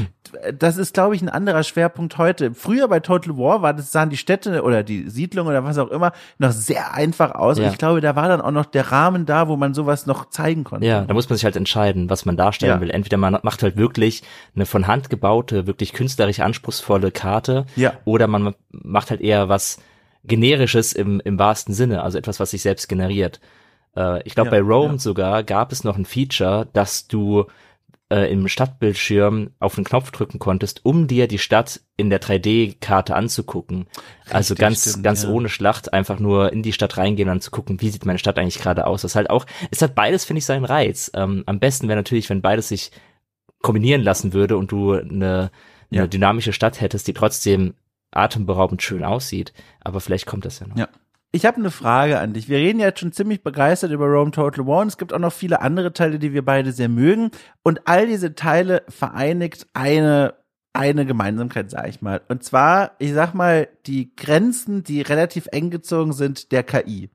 das 0.58 0.78
ist, 0.78 0.94
glaube 0.94 1.16
ich, 1.16 1.22
ein 1.22 1.30
anderer 1.30 1.64
Schwerpunkt 1.64 2.18
heute. 2.18 2.54
Früher 2.54 2.88
bei 2.88 3.00
Total 3.00 3.38
War 3.38 3.62
war 3.62 3.74
das, 3.74 3.92
sahen 3.92 4.10
die 4.10 4.18
Städte 4.18 4.64
oder 4.64 4.84
die 4.84 5.10
Siedlungen 5.10 5.50
oder 5.50 5.64
was 5.64 5.78
auch 5.78 5.90
immer 5.90 6.12
noch 6.38 6.52
sehr 6.52 6.94
einfach 6.94 7.32
aus. 7.32 7.58
Ja. 7.58 7.66
Und 7.66 7.72
ich 7.72 7.78
glaube, 7.78 8.02
da 8.02 8.16
war 8.16 8.28
dann 8.28 8.42
auch 8.42 8.52
noch 8.52 8.66
der 8.66 8.92
Rahmen 8.92 9.26
da, 9.26 9.48
wo 9.48 9.56
man 9.56 9.74
sowas 9.74 10.06
noch 10.06 10.30
zeigen 10.30 10.64
konnte. 10.64 10.86
Ja, 10.86 11.02
da 11.02 11.14
muss 11.14 11.30
man 11.30 11.38
sich 11.38 11.46
halt 11.46 11.56
entscheiden, 11.56 12.10
was 12.10 12.26
man 12.26 12.38
darstellen 12.38 12.74
ja. 12.74 12.82
will. 12.82 12.90
Entweder 12.90 13.18
man 13.18 13.38
macht 13.44 13.64
halt 13.64 13.78
wirklich 13.78 14.24
eine 14.56 14.66
von 14.66 14.88
Hand 14.88 15.10
gebaute, 15.10 15.68
wirklich 15.68 15.87
künstlerisch 15.94 16.40
anspruchsvolle 16.40 17.12
Karte. 17.12 17.66
Ja. 17.76 17.94
Oder 18.06 18.28
man 18.28 18.56
macht 18.72 19.10
halt 19.10 19.22
eher 19.22 19.50
was 19.50 19.80
generisches 20.24 20.94
im, 20.94 21.22
im 21.24 21.40
wahrsten 21.40 21.74
Sinne, 21.74 22.04
also 22.04 22.18
etwas, 22.18 22.40
was 22.40 22.52
sich 22.52 22.62
selbst 22.62 22.88
generiert. 22.88 23.40
Äh, 23.96 24.22
ich 24.24 24.36
glaube, 24.36 24.50
ja, 24.50 24.52
bei 24.52 24.62
Rome 24.62 25.00
sogar 25.00 25.44
gab 25.44 25.72
es 25.72 25.84
noch 25.84 25.98
ein 25.98 26.06
Feature, 26.06 26.68
dass 26.74 27.08
du 27.08 27.46
äh, 28.10 28.32
im 28.32 28.48
Stadtbildschirm 28.48 29.52
auf 29.60 29.76
den 29.76 29.84
Knopf 29.84 30.12
drücken 30.12 30.40
konntest, 30.40 30.86
um 30.86 31.08
dir 31.08 31.28
die 31.28 31.40
Stadt 31.40 31.82
in 31.98 32.10
der 32.10 32.22
3D-Karte 32.22 33.16
anzugucken. 33.16 33.88
Richtig, 34.20 34.36
also 34.36 34.56
ganz, 34.56 34.82
stimmt, 34.82 35.04
ganz 35.04 35.24
ja. 35.24 35.30
ohne 35.30 35.50
Schlacht 35.50 35.94
einfach 35.94 36.20
nur 36.20 36.54
in 36.54 36.64
die 36.64 36.74
Stadt 36.74 36.98
reingehen 36.98 37.30
und 37.30 37.44
zu 37.44 37.52
gucken, 37.52 37.82
wie 37.82 37.90
sieht 37.90 38.06
meine 38.06 38.20
Stadt 38.20 38.38
eigentlich 38.38 38.60
gerade 38.60 38.88
aus. 38.88 39.02
Das 39.02 39.16
halt 39.16 39.30
auch, 39.30 39.46
es 39.72 39.82
hat 39.82 39.96
beides, 39.96 40.26
finde 40.26 40.40
ich, 40.40 40.46
seinen 40.46 40.66
Reiz. 40.66 41.12
Ähm, 41.16 41.44
am 41.46 41.60
besten 41.60 41.88
wäre 41.88 41.98
natürlich, 41.98 42.30
wenn 42.30 42.42
beides 42.42 42.70
sich 42.70 42.92
kombinieren 43.62 44.04
lassen 44.04 44.34
würde 44.34 44.56
und 44.56 44.72
du 44.72 44.94
eine, 44.94 45.52
eine 45.92 46.02
ja. 46.02 46.08
dynamische 46.08 46.54
Stadt 46.54 46.82
hättest, 46.82 47.08
die 47.08 47.14
trotzdem 47.14 47.74
atemberaubend 48.12 48.82
schön 48.82 49.04
aussieht. 49.04 49.54
Aber 49.82 50.00
vielleicht 50.00 50.26
kommt 50.26 50.46
das 50.46 50.60
ja 50.60 50.68
noch. 50.68 50.78
Ja. 50.78 50.88
Ich 51.34 51.46
habe 51.46 51.58
eine 51.58 51.72
Frage 51.72 52.20
an 52.20 52.34
dich. 52.34 52.48
Wir 52.48 52.58
reden 52.58 52.80
ja 52.80 52.88
jetzt 52.88 53.02
schon 53.02 53.12
ziemlich 53.12 53.44
begeistert 53.44 53.92
über 53.92 54.06
Rome 54.06 54.32
Total 54.32 54.66
War 54.66 54.82
und 54.82 54.88
es 54.88 54.98
gibt 54.98 55.12
auch 55.12 55.20
noch 55.20 55.34
viele 55.34 55.62
andere 55.62 55.92
Teile, 55.92 56.20
die 56.20 56.34
wir 56.34 56.44
beide 56.44 56.72
sehr 56.72 56.88
mögen. 56.88 57.32
Und 57.64 57.82
all 57.86 58.08
diese 58.08 58.34
Teile 58.34 58.84
vereinigt 58.88 59.68
eine 59.74 60.36
eine 60.78 61.06
Gemeinsamkeit, 61.06 61.72
sage 61.72 61.90
ich 61.90 62.02
mal. 62.02 62.22
Und 62.28 62.44
zwar, 62.44 62.92
ich 63.00 63.14
sag 63.14 63.34
mal, 63.34 63.68
die 63.88 64.16
Grenzen, 64.16 64.84
die 64.84 65.02
relativ 65.02 65.48
eng 65.52 65.72
gezogen 65.72 66.14
sind, 66.14 66.52
der 66.52 66.64
KI. 66.64 67.10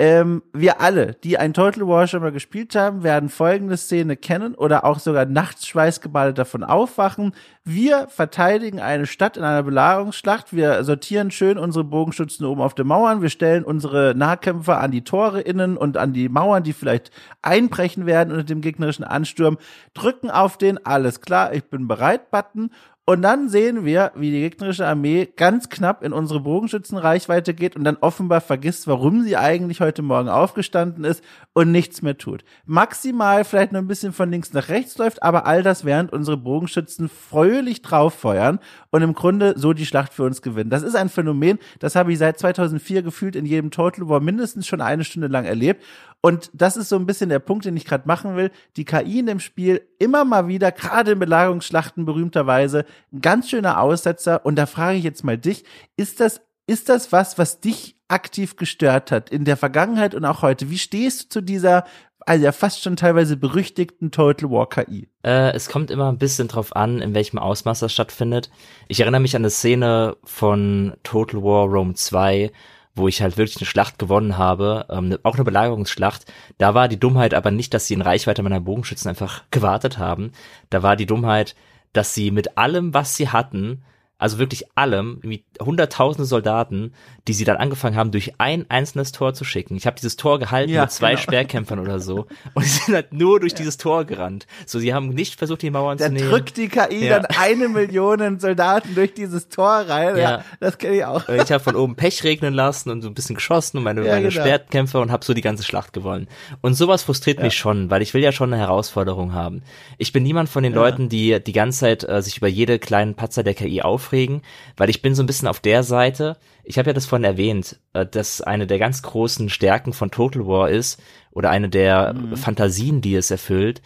Ähm, 0.00 0.44
wir 0.52 0.80
alle, 0.80 1.14
die 1.24 1.38
ein 1.38 1.52
Total 1.52 1.88
War 1.88 2.06
schon 2.06 2.22
mal 2.22 2.30
gespielt 2.30 2.76
haben, 2.76 3.02
werden 3.02 3.28
folgende 3.28 3.76
Szene 3.76 4.16
kennen 4.16 4.54
oder 4.54 4.84
auch 4.84 5.00
sogar 5.00 5.26
nachts 5.26 5.66
schweißgebadet 5.66 6.38
davon 6.38 6.62
aufwachen. 6.62 7.34
Wir 7.64 8.06
verteidigen 8.06 8.78
eine 8.78 9.06
Stadt 9.06 9.36
in 9.36 9.42
einer 9.42 9.64
Belagerungsschlacht. 9.64 10.54
Wir 10.54 10.84
sortieren 10.84 11.32
schön 11.32 11.58
unsere 11.58 11.82
Bogenschützen 11.82 12.46
oben 12.46 12.60
auf 12.60 12.74
den 12.74 12.86
Mauern. 12.86 13.22
Wir 13.22 13.28
stellen 13.28 13.64
unsere 13.64 14.14
Nahkämpfer 14.16 14.78
an 14.78 14.92
die 14.92 15.02
Tore 15.02 15.40
innen 15.40 15.76
und 15.76 15.96
an 15.96 16.12
die 16.12 16.28
Mauern, 16.28 16.62
die 16.62 16.74
vielleicht 16.74 17.10
einbrechen 17.42 18.06
werden 18.06 18.30
unter 18.30 18.44
dem 18.44 18.60
gegnerischen 18.60 19.04
Ansturm. 19.04 19.58
Drücken 19.94 20.30
auf 20.30 20.58
den 20.58 20.78
Alles 20.86 21.20
klar, 21.20 21.52
ich 21.52 21.64
bin 21.64 21.88
bereit 21.88 22.30
Button 22.30 22.70
und 23.08 23.22
dann 23.22 23.48
sehen 23.48 23.86
wir, 23.86 24.12
wie 24.16 24.30
die 24.30 24.40
gegnerische 24.40 24.86
Armee 24.86 25.30
ganz 25.34 25.70
knapp 25.70 26.04
in 26.04 26.12
unsere 26.12 26.40
Bogenschützenreichweite 26.40 27.54
geht 27.54 27.74
und 27.74 27.84
dann 27.84 27.96
offenbar 28.02 28.42
vergisst, 28.42 28.86
warum 28.86 29.22
sie 29.22 29.34
eigentlich 29.38 29.80
heute 29.80 30.02
Morgen 30.02 30.28
aufgestanden 30.28 31.04
ist 31.04 31.24
und 31.54 31.72
nichts 31.72 32.02
mehr 32.02 32.18
tut. 32.18 32.44
Maximal 32.66 33.44
vielleicht 33.44 33.72
noch 33.72 33.80
ein 33.80 33.86
bisschen 33.86 34.12
von 34.12 34.30
links 34.30 34.52
nach 34.52 34.68
rechts 34.68 34.98
läuft, 34.98 35.22
aber 35.22 35.46
all 35.46 35.62
das 35.62 35.86
während 35.86 36.12
unsere 36.12 36.36
Bogenschützen 36.36 37.08
fröhlich 37.08 37.80
drauf 37.80 38.12
feuern 38.12 38.58
und 38.90 39.00
im 39.00 39.14
Grunde 39.14 39.54
so 39.56 39.72
die 39.72 39.86
Schlacht 39.86 40.12
für 40.12 40.24
uns 40.24 40.42
gewinnen. 40.42 40.68
Das 40.68 40.82
ist 40.82 40.94
ein 40.94 41.08
Phänomen, 41.08 41.58
das 41.78 41.96
habe 41.96 42.12
ich 42.12 42.18
seit 42.18 42.38
2004 42.38 43.00
gefühlt 43.00 43.36
in 43.36 43.46
jedem 43.46 43.70
Total 43.70 44.06
War 44.10 44.20
mindestens 44.20 44.66
schon 44.66 44.82
eine 44.82 45.04
Stunde 45.04 45.28
lang 45.28 45.46
erlebt 45.46 45.82
Und 46.20 46.50
das 46.52 46.76
ist 46.76 46.88
so 46.88 46.96
ein 46.96 47.06
bisschen 47.06 47.30
der 47.30 47.38
Punkt, 47.38 47.64
den 47.64 47.76
ich 47.76 47.84
gerade 47.84 48.08
machen 48.08 48.36
will. 48.36 48.50
Die 48.76 48.84
KI 48.84 49.20
in 49.20 49.26
dem 49.26 49.40
Spiel 49.40 49.82
immer 49.98 50.24
mal 50.24 50.48
wieder, 50.48 50.72
gerade 50.72 51.12
in 51.12 51.18
Belagerungsschlachten 51.18 52.04
berühmterweise, 52.04 52.84
ein 53.12 53.20
ganz 53.20 53.48
schöner 53.48 53.80
Aussetzer. 53.80 54.44
Und 54.44 54.56
da 54.56 54.66
frage 54.66 54.98
ich 54.98 55.04
jetzt 55.04 55.24
mal 55.24 55.38
dich, 55.38 55.64
ist 55.96 56.20
das, 56.20 56.40
ist 56.66 56.88
das 56.88 57.12
was, 57.12 57.38
was 57.38 57.60
dich 57.60 57.96
aktiv 58.08 58.56
gestört 58.56 59.12
hat 59.12 59.30
in 59.30 59.44
der 59.44 59.56
Vergangenheit 59.56 60.14
und 60.14 60.24
auch 60.24 60.42
heute? 60.42 60.70
Wie 60.70 60.78
stehst 60.78 61.24
du 61.24 61.28
zu 61.28 61.40
dieser 61.40 61.84
also 62.28 62.44
ja 62.44 62.52
fast 62.52 62.82
schon 62.82 62.96
teilweise 62.96 63.36
berüchtigten 63.36 64.10
Total 64.10 64.50
War 64.50 64.68
KI? 64.68 65.08
Äh, 65.22 65.52
es 65.52 65.68
kommt 65.68 65.90
immer 65.90 66.12
ein 66.12 66.18
bisschen 66.18 66.48
drauf 66.48 66.76
an, 66.76 67.00
in 67.00 67.14
welchem 67.14 67.38
Ausmaß 67.38 67.80
das 67.80 67.92
stattfindet. 67.92 68.50
Ich 68.88 69.00
erinnere 69.00 69.22
mich 69.22 69.34
an 69.34 69.42
eine 69.42 69.50
Szene 69.50 70.16
von 70.24 70.94
Total 71.04 71.42
War 71.42 71.66
Rome 71.66 71.94
2, 71.94 72.52
wo 72.98 73.08
ich 73.08 73.22
halt 73.22 73.36
wirklich 73.38 73.56
eine 73.58 73.66
Schlacht 73.66 73.98
gewonnen 73.98 74.36
habe, 74.36 74.86
ähm, 74.90 75.16
auch 75.22 75.34
eine 75.34 75.44
Belagerungsschlacht. 75.44 76.30
Da 76.58 76.74
war 76.74 76.88
die 76.88 77.00
Dummheit 77.00 77.34
aber 77.34 77.50
nicht, 77.50 77.72
dass 77.72 77.86
sie 77.86 77.94
in 77.94 78.02
Reichweite 78.02 78.42
meiner 78.42 78.60
Bogenschützen 78.60 79.08
einfach 79.08 79.44
gewartet 79.50 79.98
haben. 79.98 80.32
Da 80.70 80.82
war 80.82 80.96
die 80.96 81.06
Dummheit, 81.06 81.54
dass 81.92 82.14
sie 82.14 82.30
mit 82.30 82.58
allem, 82.58 82.92
was 82.92 83.16
sie 83.16 83.28
hatten, 83.30 83.82
also 84.18 84.38
wirklich 84.38 84.64
allem, 84.74 85.20
wie 85.22 85.44
hunderttausende 85.60 86.26
Soldaten, 86.26 86.92
die 87.28 87.32
sie 87.32 87.44
dann 87.44 87.56
angefangen 87.56 87.96
haben, 87.96 88.10
durch 88.10 88.32
ein 88.38 88.66
einzelnes 88.68 89.12
Tor 89.12 89.32
zu 89.32 89.44
schicken. 89.44 89.76
Ich 89.76 89.86
habe 89.86 89.96
dieses 89.96 90.16
Tor 90.16 90.38
gehalten 90.40 90.72
ja, 90.72 90.82
mit 90.82 90.90
zwei 90.90 91.10
genau. 91.10 91.22
Speerkämpfern 91.22 91.78
oder 91.78 92.00
so 92.00 92.26
und 92.54 92.64
sie 92.64 92.80
sind 92.80 92.94
halt 92.94 93.12
nur 93.12 93.38
durch 93.38 93.52
ja. 93.52 93.58
dieses 93.58 93.76
Tor 93.76 94.04
gerannt. 94.04 94.46
So, 94.66 94.80
sie 94.80 94.92
haben 94.92 95.10
nicht 95.10 95.36
versucht, 95.36 95.62
die 95.62 95.70
Mauern 95.70 95.98
dann 95.98 96.08
zu 96.08 96.14
nehmen. 96.14 96.30
Dann 96.30 96.40
drückt 96.40 96.56
die 96.56 96.68
KI 96.68 97.06
ja. 97.06 97.20
dann 97.20 97.26
eine 97.38 97.68
Million 97.68 98.40
Soldaten 98.40 98.94
durch 98.94 99.14
dieses 99.14 99.48
Tor 99.48 99.84
rein. 99.88 100.16
Ja, 100.16 100.44
das 100.58 100.78
kenne 100.78 100.96
ich 100.96 101.04
auch. 101.04 101.28
Ich 101.28 101.52
habe 101.52 101.62
von 101.62 101.76
oben 101.76 101.94
Pech 101.94 102.24
regnen 102.24 102.54
lassen 102.54 102.90
und 102.90 103.02
so 103.02 103.08
ein 103.08 103.14
bisschen 103.14 103.36
geschossen 103.36 103.78
und 103.78 103.84
meine, 103.84 104.00
meine 104.00 104.28
genau. 104.28 104.30
Speerkämpfer 104.30 105.00
und 105.00 105.12
habe 105.12 105.24
so 105.24 105.32
die 105.32 105.42
ganze 105.42 105.62
Schlacht 105.62 105.92
gewonnen. 105.92 106.26
Und 106.60 106.74
sowas 106.74 107.04
frustriert 107.04 107.40
mich 107.40 107.54
schon, 107.54 107.90
weil 107.90 108.02
ich 108.02 108.14
will 108.14 108.22
ja 108.22 108.32
schon 108.32 108.52
eine 108.52 108.60
Herausforderung 108.60 109.32
haben. 109.32 109.62
Ich 109.96 110.12
bin 110.12 110.24
niemand 110.24 110.48
von 110.48 110.64
den 110.64 110.72
Leuten, 110.72 111.08
die 111.08 111.42
die 111.42 111.52
ganze 111.52 111.80
Zeit 111.80 112.08
äh, 112.08 112.20
sich 112.20 112.38
über 112.38 112.48
jede 112.48 112.78
kleinen 112.78 113.14
Patzer 113.14 113.42
der 113.42 113.54
KI 113.54 113.82
aufregen, 114.08 114.42
weil 114.76 114.90
ich 114.90 115.02
bin 115.02 115.14
so 115.14 115.22
ein 115.22 115.26
bisschen 115.26 115.48
auf 115.48 115.60
der 115.60 115.82
Seite, 115.82 116.36
ich 116.64 116.78
habe 116.78 116.90
ja 116.90 116.94
das 116.94 117.06
vorhin 117.06 117.24
erwähnt, 117.24 117.78
äh, 117.92 118.06
dass 118.06 118.40
eine 118.40 118.66
der 118.66 118.78
ganz 118.78 119.02
großen 119.02 119.48
Stärken 119.48 119.92
von 119.92 120.10
Total 120.10 120.46
War 120.46 120.70
ist 120.70 121.00
oder 121.30 121.50
eine 121.50 121.68
der 121.68 122.14
mhm. 122.14 122.36
Fantasien, 122.36 123.00
die 123.00 123.14
es 123.14 123.30
erfüllt, 123.30 123.82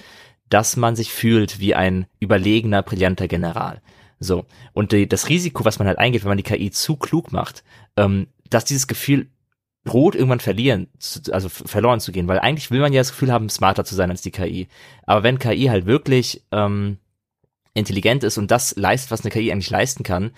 dass 0.48 0.76
man 0.76 0.96
sich 0.96 1.12
fühlt 1.12 1.60
wie 1.60 1.74
ein 1.74 2.06
überlegener, 2.20 2.82
brillanter 2.82 3.28
General. 3.28 3.80
So. 4.20 4.44
Und 4.72 4.92
die, 4.92 5.08
das 5.08 5.28
Risiko, 5.28 5.64
was 5.64 5.78
man 5.78 5.88
halt 5.88 5.98
eingeht, 5.98 6.22
wenn 6.22 6.28
man 6.28 6.38
die 6.38 6.44
KI 6.44 6.70
zu 6.70 6.96
klug 6.96 7.32
macht, 7.32 7.64
ähm, 7.96 8.28
dass 8.50 8.64
dieses 8.64 8.86
Gefühl 8.86 9.28
droht 9.84 10.14
irgendwann 10.14 10.38
verlieren, 10.38 10.86
also 11.32 11.48
verloren 11.48 11.98
zu 11.98 12.12
gehen, 12.12 12.28
weil 12.28 12.38
eigentlich 12.38 12.70
will 12.70 12.80
man 12.80 12.92
ja 12.92 13.00
das 13.00 13.10
Gefühl 13.10 13.32
haben, 13.32 13.48
smarter 13.48 13.84
zu 13.84 13.96
sein 13.96 14.10
als 14.10 14.22
die 14.22 14.30
KI. 14.30 14.68
Aber 15.04 15.24
wenn 15.24 15.40
KI 15.40 15.66
halt 15.66 15.86
wirklich 15.86 16.44
ähm, 16.52 16.98
intelligent 17.74 18.24
ist 18.24 18.38
und 18.38 18.50
das 18.50 18.76
leistet, 18.76 19.10
was 19.10 19.22
eine 19.22 19.30
KI 19.30 19.50
eigentlich 19.50 19.70
leisten 19.70 20.02
kann, 20.02 20.32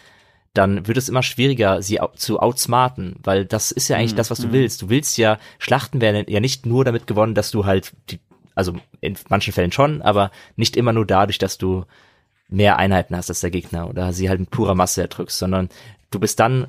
dann 0.53 0.87
wird 0.87 0.97
es 0.97 1.09
immer 1.09 1.23
schwieriger, 1.23 1.83
sie 1.83 1.99
zu 2.15 2.39
outsmarten, 2.39 3.17
weil 3.23 3.45
das 3.45 3.73
ist 3.73 3.89
ja 3.89 3.97
eigentlich 3.97 4.13
mhm. 4.13 4.19
das, 4.19 4.31
was 4.31 4.39
du 4.39 4.49
mhm. 4.49 4.53
willst. 4.53 4.83
Du 4.83 4.89
willst 4.89 5.19
ja, 5.19 5.39
Schlachten 5.59 6.01
werden 6.01 6.25
ja 6.29 6.41
nicht 6.41 6.65
nur 6.65 6.85
damit 6.85 7.07
gewonnen, 7.07 7.35
dass 7.35 7.51
du 7.51 7.65
halt 7.65 7.93
die, 8.11 8.21
also 8.55 8.75
in 9.01 9.17
manchen 9.29 9.53
Fällen 9.53 9.73
schon, 9.73 10.01
aber 10.01 10.31
nicht 10.55 10.77
immer 10.77 10.93
nur 10.93 11.07
dadurch, 11.07 11.39
dass 11.39 11.59
du 11.59 11.85
mehr 12.49 12.79
Einheiten 12.79 13.17
hast 13.17 13.31
als 13.31 13.41
der 13.41 13.51
Gegner 13.51 13.89
oder 13.89 14.13
sie 14.13 14.29
halt 14.29 14.39
mit 14.39 14.51
purer 14.51 14.77
Masse 14.77 15.03
erdrückst, 15.03 15.39
sondern 15.39 15.69
du 16.11 16.21
bist 16.21 16.39
dann 16.39 16.69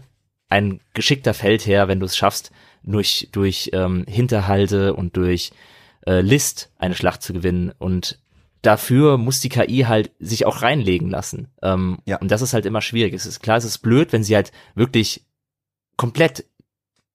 ein 0.49 0.79
geschickter 0.93 1.35
Feldherr, 1.35 1.87
wenn 1.87 1.99
du 1.99 2.07
es 2.07 2.17
schaffst, 2.17 2.51
durch, 2.83 3.29
durch 3.31 3.69
ähm, 3.73 4.05
Hinterhalte 4.07 4.95
und 4.95 5.15
durch 5.17 5.51
äh, 6.07 6.21
List 6.21 6.71
eine 6.77 6.95
Schlacht 6.95 7.21
zu 7.21 7.33
gewinnen 7.33 7.71
und 7.77 8.19
dafür 8.65 9.17
muss 9.17 9.39
die 9.39 9.49
KI 9.49 9.85
halt 9.87 10.11
sich 10.19 10.45
auch 10.45 10.61
reinlegen 10.61 11.09
lassen. 11.09 11.49
Ähm, 11.61 11.99
ja. 12.05 12.17
Und 12.17 12.31
das 12.31 12.41
ist 12.41 12.53
halt 12.53 12.65
immer 12.65 12.81
schwierig. 12.81 13.13
Es 13.13 13.25
ist 13.25 13.41
klar, 13.41 13.57
es 13.57 13.65
ist 13.65 13.79
blöd, 13.79 14.11
wenn 14.11 14.23
sie 14.23 14.35
halt 14.35 14.51
wirklich 14.73 15.25
komplett, 15.97 16.45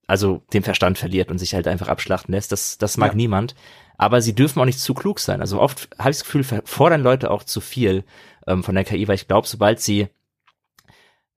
also 0.06 0.42
den 0.52 0.62
Verstand 0.62 0.98
verliert 0.98 1.30
und 1.30 1.38
sich 1.38 1.54
halt 1.54 1.66
einfach 1.66 1.88
abschlachten 1.88 2.32
lässt. 2.32 2.52
Das, 2.52 2.78
das 2.78 2.96
mag 2.96 3.12
ja. 3.12 3.16
niemand. 3.16 3.54
Aber 3.98 4.22
sie 4.22 4.34
dürfen 4.34 4.60
auch 4.60 4.64
nicht 4.64 4.80
zu 4.80 4.94
klug 4.94 5.20
sein. 5.20 5.40
Also 5.40 5.60
oft 5.60 5.90
habe 5.98 6.10
ich 6.10 6.18
das 6.18 6.24
Gefühl, 6.24 6.44
fordern 6.64 7.02
Leute 7.02 7.30
auch 7.30 7.44
zu 7.44 7.60
viel 7.60 8.04
ähm, 8.46 8.62
von 8.62 8.74
der 8.74 8.84
KI, 8.84 9.06
weil 9.08 9.16
ich 9.16 9.28
glaube, 9.28 9.46
sobald 9.46 9.80
sie 9.80 10.08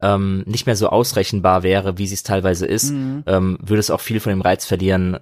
ähm, 0.02 0.44
nicht 0.46 0.66
mehr 0.66 0.76
so 0.76 0.90
ausrechenbar 0.90 1.64
wäre, 1.64 1.98
wie 1.98 2.08
sie 2.08 2.16
es 2.16 2.24
teilweise 2.24 2.66
ist, 2.66 2.92
mhm. 2.92 3.24
ähm, 3.26 3.58
würde 3.62 3.80
es 3.80 3.90
auch 3.90 4.02
viel 4.02 4.20
von 4.20 4.32
dem 4.32 4.42
Reiz 4.42 4.66
verlieren, 4.66 5.18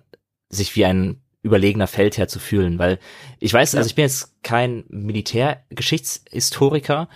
sich 0.50 0.76
wie 0.76 0.86
ein 0.86 1.22
überlegener 1.44 1.88
Feldherr 1.88 2.28
zu 2.28 2.39
fühlen, 2.39 2.80
weil 2.80 3.00
ich 3.39 3.54
weiß, 3.54 3.76
also 3.76 3.88
ich 3.88 3.96
bin 3.96 4.04
jetzt 4.04 4.44
kein 4.44 4.84
Militärgeschichtshistoriker, 4.89 7.08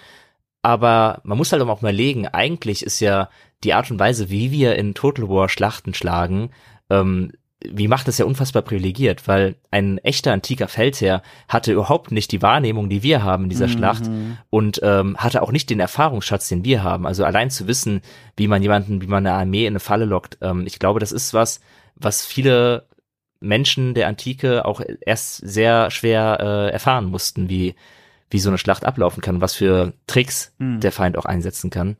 aber 0.61 1.19
man 1.23 1.37
muss 1.37 1.51
halt 1.51 1.61
auch 1.61 1.81
mal 1.81 1.93
legen, 1.93 2.27
eigentlich 2.27 2.83
ist 2.83 2.99
ja 2.99 3.29
die 3.63 3.73
Art 3.73 3.91
und 3.91 3.99
Weise, 3.99 4.29
wie 4.29 4.51
wir 4.51 4.75
in 4.75 4.95
Total 4.95 5.29
War 5.29 5.47
Schlachten 5.47 5.93
schlagen, 5.93 6.49
ähm, 6.89 7.31
wie 7.63 7.87
macht 7.87 8.07
das 8.07 8.17
ja 8.17 8.25
unfassbar 8.25 8.61
privilegiert, 8.61 9.27
weil 9.27 9.55
ein 9.71 9.97
echter 9.99 10.33
antiker 10.33 10.67
Feldherr 10.67 11.21
hatte 11.47 11.71
überhaupt 11.71 12.11
nicht 12.11 12.31
die 12.31 12.41
Wahrnehmung, 12.41 12.89
die 12.89 13.03
wir 13.03 13.23
haben 13.23 13.43
in 13.43 13.49
dieser 13.49 13.67
mhm. 13.67 13.71
Schlacht 13.71 14.03
und 14.49 14.79
ähm, 14.83 15.17
hatte 15.17 15.41
auch 15.41 15.51
nicht 15.51 15.69
den 15.69 15.79
Erfahrungsschatz, 15.79 16.49
den 16.49 16.65
wir 16.65 16.83
haben. 16.83 17.05
Also 17.05 17.25
allein 17.25 17.49
zu 17.49 17.67
wissen, 17.67 18.01
wie 18.37 18.47
man 18.47 18.61
jemanden, 18.61 19.01
wie 19.01 19.07
man 19.07 19.25
eine 19.25 19.35
Armee 19.35 19.65
in 19.65 19.73
eine 19.73 19.79
Falle 19.79 20.05
lockt, 20.05 20.37
ähm, 20.41 20.65
ich 20.67 20.79
glaube, 20.79 20.99
das 20.99 21.11
ist 21.11 21.33
was, 21.33 21.61
was 21.95 22.25
viele 22.25 22.87
Menschen 23.45 23.93
der 23.93 24.07
Antike 24.07 24.65
auch 24.65 24.81
erst 25.01 25.37
sehr 25.37 25.91
schwer 25.91 26.37
äh, 26.39 26.71
erfahren 26.71 27.05
mussten, 27.05 27.49
wie, 27.49 27.75
wie 28.29 28.39
so 28.39 28.49
eine 28.49 28.57
Schlacht 28.57 28.85
ablaufen 28.85 29.21
kann, 29.21 29.41
was 29.41 29.55
für 29.55 29.93
Tricks 30.07 30.53
mhm. 30.57 30.79
der 30.79 30.91
Feind 30.91 31.17
auch 31.17 31.25
einsetzen 31.25 31.69
kann. 31.69 31.97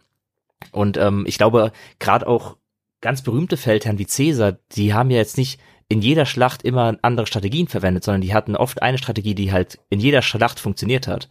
Und 0.72 0.98
ähm, 0.98 1.26
ich 1.28 1.38
glaube, 1.38 1.72
gerade 2.00 2.28
auch 2.28 2.58
ganz 3.02 3.22
berühmte 3.22 3.58
Feldherren 3.58 4.00
wie 4.00 4.06
Caesar, 4.06 4.58
die 4.72 4.94
haben 4.94 5.12
ja 5.12 5.18
jetzt 5.18 5.38
nicht 5.38 5.60
in 5.88 6.02
jeder 6.02 6.26
Schlacht 6.26 6.64
immer 6.64 6.98
andere 7.02 7.28
Strategien 7.28 7.68
verwendet, 7.68 8.04
sondern 8.04 8.22
die 8.22 8.34
hatten 8.34 8.56
oft 8.56 8.82
eine 8.82 8.98
Strategie, 8.98 9.36
die 9.36 9.52
halt 9.52 9.80
in 9.90 10.00
jeder 10.00 10.22
Schlacht 10.22 10.60
funktioniert 10.60 11.08
hat. 11.08 11.30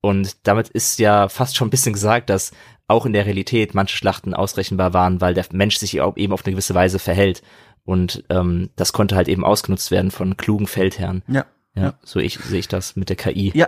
Und 0.00 0.46
damit 0.46 0.68
ist 0.68 1.00
ja 1.00 1.28
fast 1.28 1.56
schon 1.56 1.68
ein 1.68 1.72
bisschen 1.72 1.92
gesagt, 1.92 2.30
dass 2.30 2.52
auch 2.86 3.04
in 3.04 3.12
der 3.12 3.26
Realität 3.26 3.74
manche 3.74 3.96
Schlachten 3.96 4.32
ausrechenbar 4.32 4.94
waren, 4.94 5.20
weil 5.20 5.34
der 5.34 5.44
Mensch 5.52 5.76
sich 5.76 5.96
eben 5.98 6.32
auf 6.32 6.44
eine 6.44 6.52
gewisse 6.52 6.74
Weise 6.74 6.98
verhält. 6.98 7.42
Und 7.88 8.22
ähm, 8.28 8.68
das 8.76 8.92
konnte 8.92 9.16
halt 9.16 9.28
eben 9.28 9.46
ausgenutzt 9.46 9.90
werden 9.90 10.10
von 10.10 10.36
klugen 10.36 10.66
Feldherren. 10.66 11.22
Ja. 11.26 11.46
Ja, 11.74 11.82
ja. 11.82 11.94
so 12.04 12.20
ich, 12.20 12.36
sehe 12.38 12.58
ich 12.58 12.68
das 12.68 12.96
mit 12.96 13.08
der 13.08 13.16
KI. 13.16 13.50
Ja, 13.54 13.66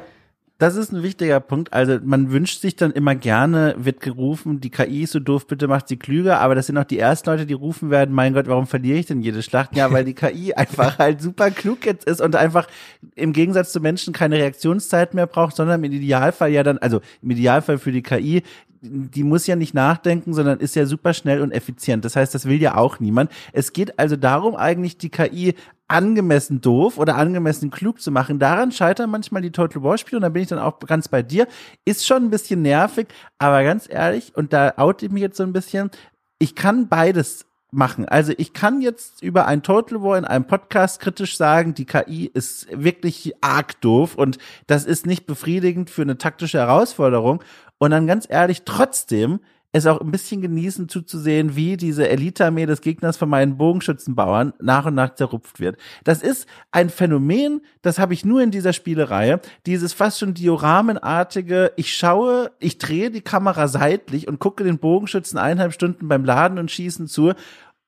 das 0.61 0.77
ist 0.77 0.93
ein 0.93 1.03
wichtiger 1.03 1.41
Punkt. 1.41 1.73
Also 1.73 1.99
man 2.05 2.31
wünscht 2.31 2.61
sich 2.61 2.77
dann 2.77 2.91
immer 2.91 3.15
gerne, 3.15 3.75
wird 3.79 4.01
gerufen, 4.01 4.61
die 4.61 4.69
KI 4.69 5.05
ist 5.05 5.13
so 5.13 5.19
doof, 5.19 5.47
bitte 5.47 5.69
macht 5.69 5.89
sie 5.89 5.97
klüger. 5.97 6.39
Aber 6.41 6.55
das 6.55 6.67
sind 6.67 6.77
auch 6.77 6.85
die 6.85 6.99
ersten 6.99 7.31
Leute, 7.31 7.47
die 7.47 7.55
rufen 7.55 7.91
werden, 7.91 8.15
mein 8.15 8.35
Gott, 8.35 8.47
warum 8.47 8.67
verliere 8.67 8.99
ich 8.99 9.07
denn 9.07 9.23
jede 9.23 9.43
Schlacht? 9.43 9.75
Ja, 9.75 9.91
weil 9.91 10.05
die 10.05 10.13
KI 10.13 10.53
einfach 10.57 10.99
halt 10.99 11.23
super 11.23 11.51
klug 11.51 11.87
jetzt 11.87 12.05
ist 12.05 12.21
und 12.21 12.37
einfach 12.37 12.69
im 13.15 13.33
Gegensatz 13.33 13.73
zu 13.73 13.81
Menschen 13.81 14.13
keine 14.13 14.37
Reaktionszeit 14.37 15.15
mehr 15.15 15.27
braucht, 15.27 15.57
sondern 15.57 15.83
im 15.83 15.91
Idealfall 15.91 16.51
ja 16.51 16.63
dann, 16.63 16.77
also 16.77 17.01
im 17.23 17.31
Idealfall 17.31 17.79
für 17.79 17.91
die 17.91 18.03
KI 18.03 18.43
die 18.83 19.25
muss 19.25 19.47
ja 19.47 19.57
nicht 19.57 19.75
nachdenken, 19.75 20.33
sondern 20.33 20.59
ist 20.59 20.75
ja 20.75 20.87
super 20.87 21.13
schnell 21.13 21.43
und 21.43 21.53
effizient. 21.53 22.05
Das 22.05 22.17
heißt, 22.17 22.35
das 22.35 22.47
will 22.47 22.63
ja 22.63 22.77
auch 22.77 22.99
niemand. 22.99 23.31
Es 23.53 23.73
geht 23.75 23.99
also 23.99 24.17
darum, 24.17 24.57
eigentlich 24.57 24.97
die 24.97 25.11
KI 25.11 25.55
angemessen 25.91 26.61
doof 26.61 26.99
oder 26.99 27.17
angemessen 27.17 27.71
klug 27.71 28.01
zu 28.01 28.11
machen. 28.11 28.39
Daran 28.39 28.73
scheitern 28.73 29.11
manchmal 29.11 29.43
die 29.43 29.51
Total 29.51 29.83
War 29.83 29.99
Spiele 29.99 30.19
und 30.19 30.23
da 30.23 30.29
bin 30.29 30.43
ich 30.43 30.49
dann 30.49 30.59
auch 30.59 30.79
ganz 30.81 31.09
bei 31.09 31.23
dir. 31.23 31.49
Ist 31.85 32.07
schon 32.07 32.25
ein 32.25 32.31
bisschen 32.31 32.63
nervig, 32.63 33.09
aber 33.39 33.65
ganz 33.65 33.89
ehrlich, 33.91 34.33
und 34.37 34.53
da 34.53 34.75
oute 34.77 35.07
ich 35.07 35.13
mich 35.13 35.23
jetzt 35.23 35.37
so 35.37 35.43
ein 35.43 35.53
bisschen, 35.53 35.91
ich 36.39 36.55
kann 36.55 36.89
beides 36.89 37.47
machen. 37.73 38.05
Also 38.09 38.33
ich 38.37 38.53
kann 38.53 38.81
jetzt 38.81 39.23
über 39.23 39.47
ein 39.47 39.63
Total 39.63 40.03
War 40.03 40.17
in 40.17 40.25
einem 40.25 40.47
Podcast 40.47 41.01
kritisch 41.01 41.37
sagen, 41.37 41.75
die 41.75 41.85
KI 41.85 42.31
ist 42.33 42.67
wirklich 42.71 43.35
arg 43.41 43.81
doof 43.81 44.15
und 44.15 44.39
das 44.67 44.85
ist 44.85 45.07
nicht 45.07 45.27
befriedigend 45.27 45.91
für 45.91 46.03
eine 46.03 46.19
taktische 46.19 46.59
Herausforderung. 46.59 47.43
Und 47.79 47.91
dann 47.91 48.07
ganz 48.07 48.27
ehrlich, 48.29 48.63
trotzdem 48.65 49.41
es 49.73 49.87
auch 49.87 50.01
ein 50.01 50.11
bisschen 50.11 50.41
genießen 50.41 50.89
zuzusehen, 50.89 51.55
wie 51.55 51.77
diese 51.77 52.09
Elite-Armee 52.09 52.67
des 52.67 52.81
Gegners 52.81 53.17
von 53.17 53.29
meinen 53.29 53.57
Bogenschützenbauern 53.57 54.53
nach 54.61 54.87
und 54.87 54.95
nach 54.95 55.15
zerrupft 55.15 55.61
wird. 55.61 55.77
Das 56.03 56.23
ist 56.23 56.47
ein 56.73 56.91
Phänomen, 56.91 57.61
das 57.83 57.99
habe 57.99 58.13
ich 58.13 58.25
nur 58.25 58.43
in 58.43 58.51
dieser 58.51 58.73
Spielereihe. 58.73 59.41
Dieses 59.67 59.93
fast 59.93 60.19
schon 60.19 60.35
dioramenartige, 60.35 61.73
ich 61.77 61.95
schaue, 61.95 62.51
ich 62.59 62.79
drehe 62.79 63.11
die 63.11 63.21
Kamera 63.21 63.69
seitlich 63.69 64.27
und 64.27 64.41
gucke 64.41 64.65
den 64.65 64.79
Bogenschützen 64.79 65.39
eineinhalb 65.39 65.73
Stunden 65.73 66.09
beim 66.09 66.25
Laden 66.25 66.59
und 66.59 66.71
Schießen 66.71 67.07
zu. 67.07 67.33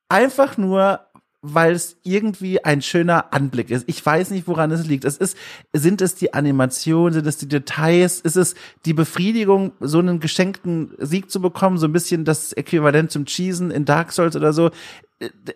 Einfach 0.09 0.57
nur, 0.59 1.01
weil 1.43 1.72
es 1.72 1.97
irgendwie 2.05 2.64
ein 2.64 2.82
schöner 2.82 3.32
Anblick 3.32 3.70
ist. 3.70 3.88
Ich 3.88 4.05
weiß 4.05 4.30
nicht, 4.30 4.47
woran 4.47 4.70
es 4.70 4.86
liegt. 4.86 5.05
Es 5.05 5.16
ist, 5.16 5.36
sind 5.72 6.01
es 6.01 6.14
die 6.14 6.34
Animationen, 6.34 7.12
sind 7.12 7.26
es 7.26 7.36
die 7.36 7.49
Details, 7.49 8.20
ist 8.20 8.36
es 8.36 8.55
die 8.86 8.95
Befriedigung, 8.95 9.72
so 9.80 9.99
einen 9.99 10.20
geschenkten 10.20 10.95
Sieg 10.99 11.30
zu 11.30 11.43
bekommen, 11.43 11.78
so 11.78 11.86
ein 11.86 11.93
bisschen 11.93 12.24
das 12.24 12.53
Äquivalent 12.53 13.11
zum 13.11 13.26
Cheesen 13.26 13.72
in 13.72 13.84
Dark 13.84 14.12
Souls 14.12 14.36
oder 14.36 14.53
so 14.53 14.70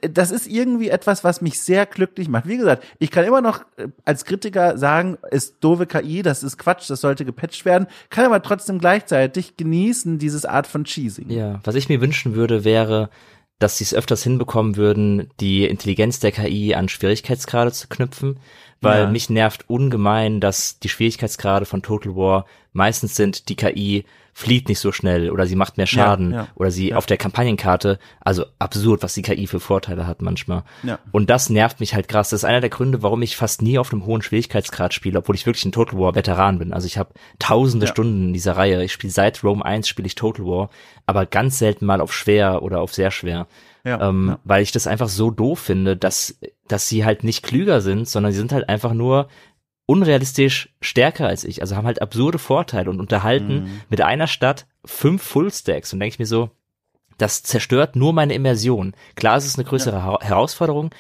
das 0.00 0.30
ist 0.30 0.46
irgendwie 0.46 0.90
etwas, 0.90 1.24
was 1.24 1.40
mich 1.40 1.60
sehr 1.60 1.86
glücklich 1.86 2.28
macht. 2.28 2.46
Wie 2.46 2.56
gesagt, 2.56 2.84
ich 2.98 3.10
kann 3.10 3.24
immer 3.24 3.40
noch 3.40 3.62
äh, 3.76 3.88
als 4.04 4.24
Kritiker 4.24 4.78
sagen, 4.78 5.18
ist 5.30 5.56
doofe 5.60 5.86
KI, 5.86 6.22
das 6.22 6.42
ist 6.42 6.58
Quatsch, 6.58 6.88
das 6.88 7.00
sollte 7.00 7.24
gepatcht 7.24 7.64
werden, 7.64 7.86
kann 8.10 8.24
aber 8.24 8.42
trotzdem 8.42 8.78
gleichzeitig 8.78 9.56
genießen, 9.56 10.18
dieses 10.18 10.44
Art 10.44 10.66
von 10.66 10.84
Cheesing. 10.84 11.30
Ja, 11.30 11.60
was 11.64 11.74
ich 11.74 11.88
mir 11.88 12.00
wünschen 12.00 12.34
würde, 12.34 12.64
wäre, 12.64 13.10
dass 13.58 13.78
sie 13.78 13.84
es 13.84 13.94
öfters 13.94 14.22
hinbekommen 14.22 14.76
würden, 14.76 15.30
die 15.40 15.64
Intelligenz 15.64 16.20
der 16.20 16.32
KI 16.32 16.74
an 16.74 16.88
Schwierigkeitsgrade 16.88 17.72
zu 17.72 17.88
knüpfen, 17.88 18.38
weil 18.80 19.04
ja. 19.04 19.10
mich 19.10 19.30
nervt 19.30 19.68
ungemein, 19.68 20.40
dass 20.40 20.78
die 20.78 20.88
Schwierigkeitsgrade 20.88 21.64
von 21.64 21.82
Total 21.82 22.14
War 22.14 22.46
meistens 22.72 23.16
sind, 23.16 23.48
die 23.48 23.56
KI 23.56 24.04
flieht 24.36 24.68
nicht 24.68 24.80
so 24.80 24.92
schnell 24.92 25.30
oder 25.30 25.46
sie 25.46 25.56
macht 25.56 25.78
mehr 25.78 25.86
Schaden 25.86 26.30
ja, 26.30 26.36
ja, 26.36 26.48
oder 26.56 26.70
sie 26.70 26.90
ja. 26.90 26.96
auf 26.96 27.06
der 27.06 27.16
Kampagnenkarte, 27.16 27.98
also 28.20 28.44
absurd, 28.58 29.02
was 29.02 29.14
die 29.14 29.22
KI 29.22 29.46
für 29.46 29.60
Vorteile 29.60 30.06
hat 30.06 30.20
manchmal. 30.20 30.62
Und 31.10 31.30
das 31.30 31.48
nervt 31.48 31.80
mich 31.80 31.94
halt 31.94 32.06
krass. 32.06 32.28
Das 32.28 32.40
ist 32.40 32.44
einer 32.44 32.60
der 32.60 32.68
Gründe, 32.68 33.02
warum 33.02 33.22
ich 33.22 33.34
fast 33.34 33.62
nie 33.62 33.78
auf 33.78 33.94
einem 33.94 34.04
hohen 34.04 34.20
Schwierigkeitsgrad 34.20 34.92
spiele, 34.92 35.20
obwohl 35.20 35.36
ich 35.36 35.46
wirklich 35.46 35.64
ein 35.64 35.72
Total 35.72 35.98
War 35.98 36.14
Veteran 36.14 36.58
bin. 36.58 36.74
Also 36.74 36.86
ich 36.86 36.98
habe 36.98 37.14
tausende 37.38 37.86
Stunden 37.86 38.26
in 38.26 38.32
dieser 38.34 38.58
Reihe. 38.58 38.84
Ich 38.84 38.92
spiele 38.92 39.10
seit 39.10 39.42
Rome 39.42 39.64
1 39.64 39.88
spiele 39.88 40.06
ich 40.06 40.16
Total 40.16 40.44
War, 40.44 40.68
aber 41.06 41.24
ganz 41.24 41.58
selten 41.58 41.86
mal 41.86 42.02
auf 42.02 42.12
schwer 42.12 42.62
oder 42.62 42.82
auf 42.82 42.92
sehr 42.92 43.12
schwer. 43.12 43.46
Ja, 43.84 44.06
ähm, 44.06 44.28
ja. 44.28 44.38
weil 44.44 44.62
ich 44.62 44.72
das 44.72 44.86
einfach 44.86 45.08
so 45.08 45.30
doof 45.30 45.60
finde, 45.60 45.96
dass, 45.96 46.38
dass 46.68 46.90
sie 46.90 47.06
halt 47.06 47.24
nicht 47.24 47.42
klüger 47.42 47.80
sind, 47.80 48.06
sondern 48.06 48.32
sie 48.32 48.38
sind 48.38 48.52
halt 48.52 48.68
einfach 48.68 48.92
nur 48.92 49.28
unrealistisch 49.86 50.74
stärker 50.80 51.28
als 51.28 51.44
ich, 51.44 51.60
also 51.62 51.76
haben 51.76 51.86
halt 51.86 52.02
absurde 52.02 52.38
Vorteile 52.38 52.90
und 52.90 53.00
unterhalten 53.00 53.64
mhm. 53.64 53.80
mit 53.88 54.00
einer 54.00 54.26
Stadt 54.26 54.66
fünf 54.84 55.22
Fullstacks 55.22 55.92
und 55.92 56.00
denke 56.00 56.14
ich 56.14 56.18
mir 56.18 56.26
so, 56.26 56.50
das 57.18 57.42
zerstört 57.42 57.96
nur 57.96 58.12
meine 58.12 58.34
Immersion. 58.34 58.94
Klar, 59.14 59.36
es 59.36 59.46
ist 59.46 59.58
eine 59.58 59.66
größere 59.66 59.96
ja. 59.96 60.20
Herausforderung, 60.20 60.90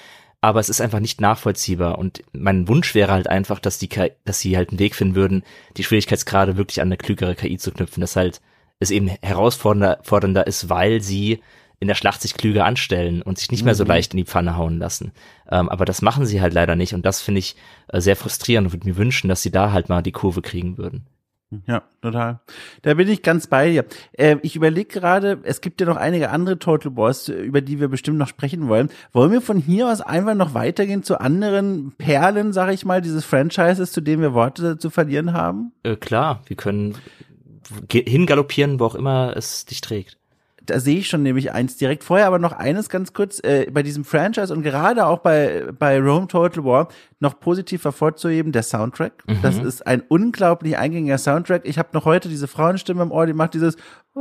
aber 0.40 0.60
es 0.60 0.68
ist 0.68 0.80
einfach 0.80 1.00
nicht 1.00 1.20
nachvollziehbar 1.20 1.98
und 1.98 2.22
mein 2.32 2.68
Wunsch 2.68 2.94
wäre 2.94 3.12
halt 3.12 3.28
einfach, 3.28 3.58
dass 3.58 3.78
die 3.78 3.88
KI, 3.88 4.12
dass 4.24 4.40
sie 4.40 4.56
halt 4.56 4.70
einen 4.70 4.78
Weg 4.78 4.94
finden 4.94 5.16
würden, 5.16 5.42
die 5.76 5.84
Schwierigkeitsgrade 5.84 6.56
wirklich 6.56 6.80
an 6.80 6.88
eine 6.88 6.96
klügere 6.96 7.34
KI 7.34 7.58
zu 7.58 7.72
knüpfen, 7.72 8.00
dass 8.00 8.16
halt 8.16 8.40
es 8.78 8.90
eben 8.90 9.08
herausfordernder 9.08 10.46
ist, 10.46 10.68
weil 10.68 11.00
sie 11.00 11.40
in 11.78 11.88
der 11.88 11.94
Schlacht 11.94 12.22
sich 12.22 12.34
klüger 12.34 12.64
anstellen 12.64 13.22
und 13.22 13.38
sich 13.38 13.50
nicht 13.50 13.64
mehr 13.64 13.74
so 13.74 13.84
mhm. 13.84 13.88
leicht 13.88 14.14
in 14.14 14.18
die 14.18 14.24
Pfanne 14.24 14.56
hauen 14.56 14.78
lassen. 14.78 15.12
Ähm, 15.50 15.68
aber 15.68 15.84
das 15.84 16.02
machen 16.02 16.26
sie 16.26 16.40
halt 16.40 16.54
leider 16.54 16.76
nicht 16.76 16.94
und 16.94 17.04
das 17.04 17.20
finde 17.20 17.40
ich 17.40 17.56
äh, 17.88 18.00
sehr 18.00 18.16
frustrierend 18.16 18.66
und 18.66 18.72
würde 18.72 18.88
mir 18.88 18.96
wünschen, 18.96 19.28
dass 19.28 19.42
sie 19.42 19.50
da 19.50 19.72
halt 19.72 19.88
mal 19.88 20.02
die 20.02 20.12
Kurve 20.12 20.42
kriegen 20.42 20.78
würden. 20.78 21.06
Ja, 21.66 21.84
total. 22.02 22.40
Da 22.82 22.94
bin 22.94 23.08
ich 23.08 23.22
ganz 23.22 23.46
bei 23.46 23.70
dir. 23.70 23.84
Äh, 24.12 24.36
ich 24.42 24.56
überlege 24.56 24.88
gerade, 24.88 25.38
es 25.44 25.60
gibt 25.60 25.80
ja 25.80 25.86
noch 25.86 25.96
einige 25.96 26.30
andere 26.30 26.58
Total 26.58 26.96
Wars, 26.96 27.28
über 27.28 27.60
die 27.60 27.78
wir 27.78 27.86
bestimmt 27.86 28.18
noch 28.18 28.26
sprechen 28.26 28.66
wollen. 28.66 28.90
Wollen 29.12 29.30
wir 29.30 29.40
von 29.40 29.58
hier 29.58 29.88
aus 29.88 30.00
einfach 30.00 30.34
noch 30.34 30.54
weitergehen 30.54 31.04
zu 31.04 31.20
anderen 31.20 31.92
Perlen, 31.98 32.52
sag 32.52 32.72
ich 32.72 32.84
mal, 32.84 33.00
dieses 33.00 33.24
Franchises, 33.24 33.92
zu 33.92 34.00
denen 34.00 34.22
wir 34.22 34.34
Worte 34.34 34.78
zu 34.78 34.90
verlieren 34.90 35.34
haben? 35.34 35.72
Äh, 35.84 35.94
klar, 35.94 36.42
wir 36.46 36.56
können 36.56 36.96
hingaloppieren, 37.90 38.80
wo 38.80 38.84
auch 38.86 38.94
immer 38.96 39.36
es 39.36 39.66
dich 39.66 39.80
trägt 39.80 40.18
da 40.66 40.80
sehe 40.80 40.98
ich 40.98 41.08
schon 41.08 41.22
nämlich 41.22 41.52
eins 41.52 41.76
direkt. 41.76 42.04
Vorher 42.04 42.26
aber 42.26 42.38
noch 42.38 42.52
eines 42.52 42.88
ganz 42.88 43.12
kurz, 43.12 43.40
äh, 43.40 43.70
bei 43.70 43.82
diesem 43.82 44.04
Franchise 44.04 44.52
und 44.52 44.62
gerade 44.62 45.06
auch 45.06 45.18
bei, 45.18 45.66
bei 45.78 45.98
Rome 45.98 46.28
Total 46.28 46.64
War 46.64 46.88
noch 47.20 47.40
positiv 47.40 47.84
hervorzuheben, 47.84 48.52
der 48.52 48.62
Soundtrack. 48.62 49.24
Mhm. 49.26 49.38
Das 49.42 49.56
ist 49.58 49.86
ein 49.86 50.02
unglaublich 50.08 50.76
eingängiger 50.76 51.18
Soundtrack. 51.18 51.62
Ich 51.64 51.78
habe 51.78 51.88
noch 51.92 52.04
heute 52.04 52.28
diese 52.28 52.48
Frauenstimme 52.48 53.02
im 53.02 53.10
Ohr, 53.10 53.26
die 53.26 53.32
macht 53.32 53.54
dieses 53.54 53.76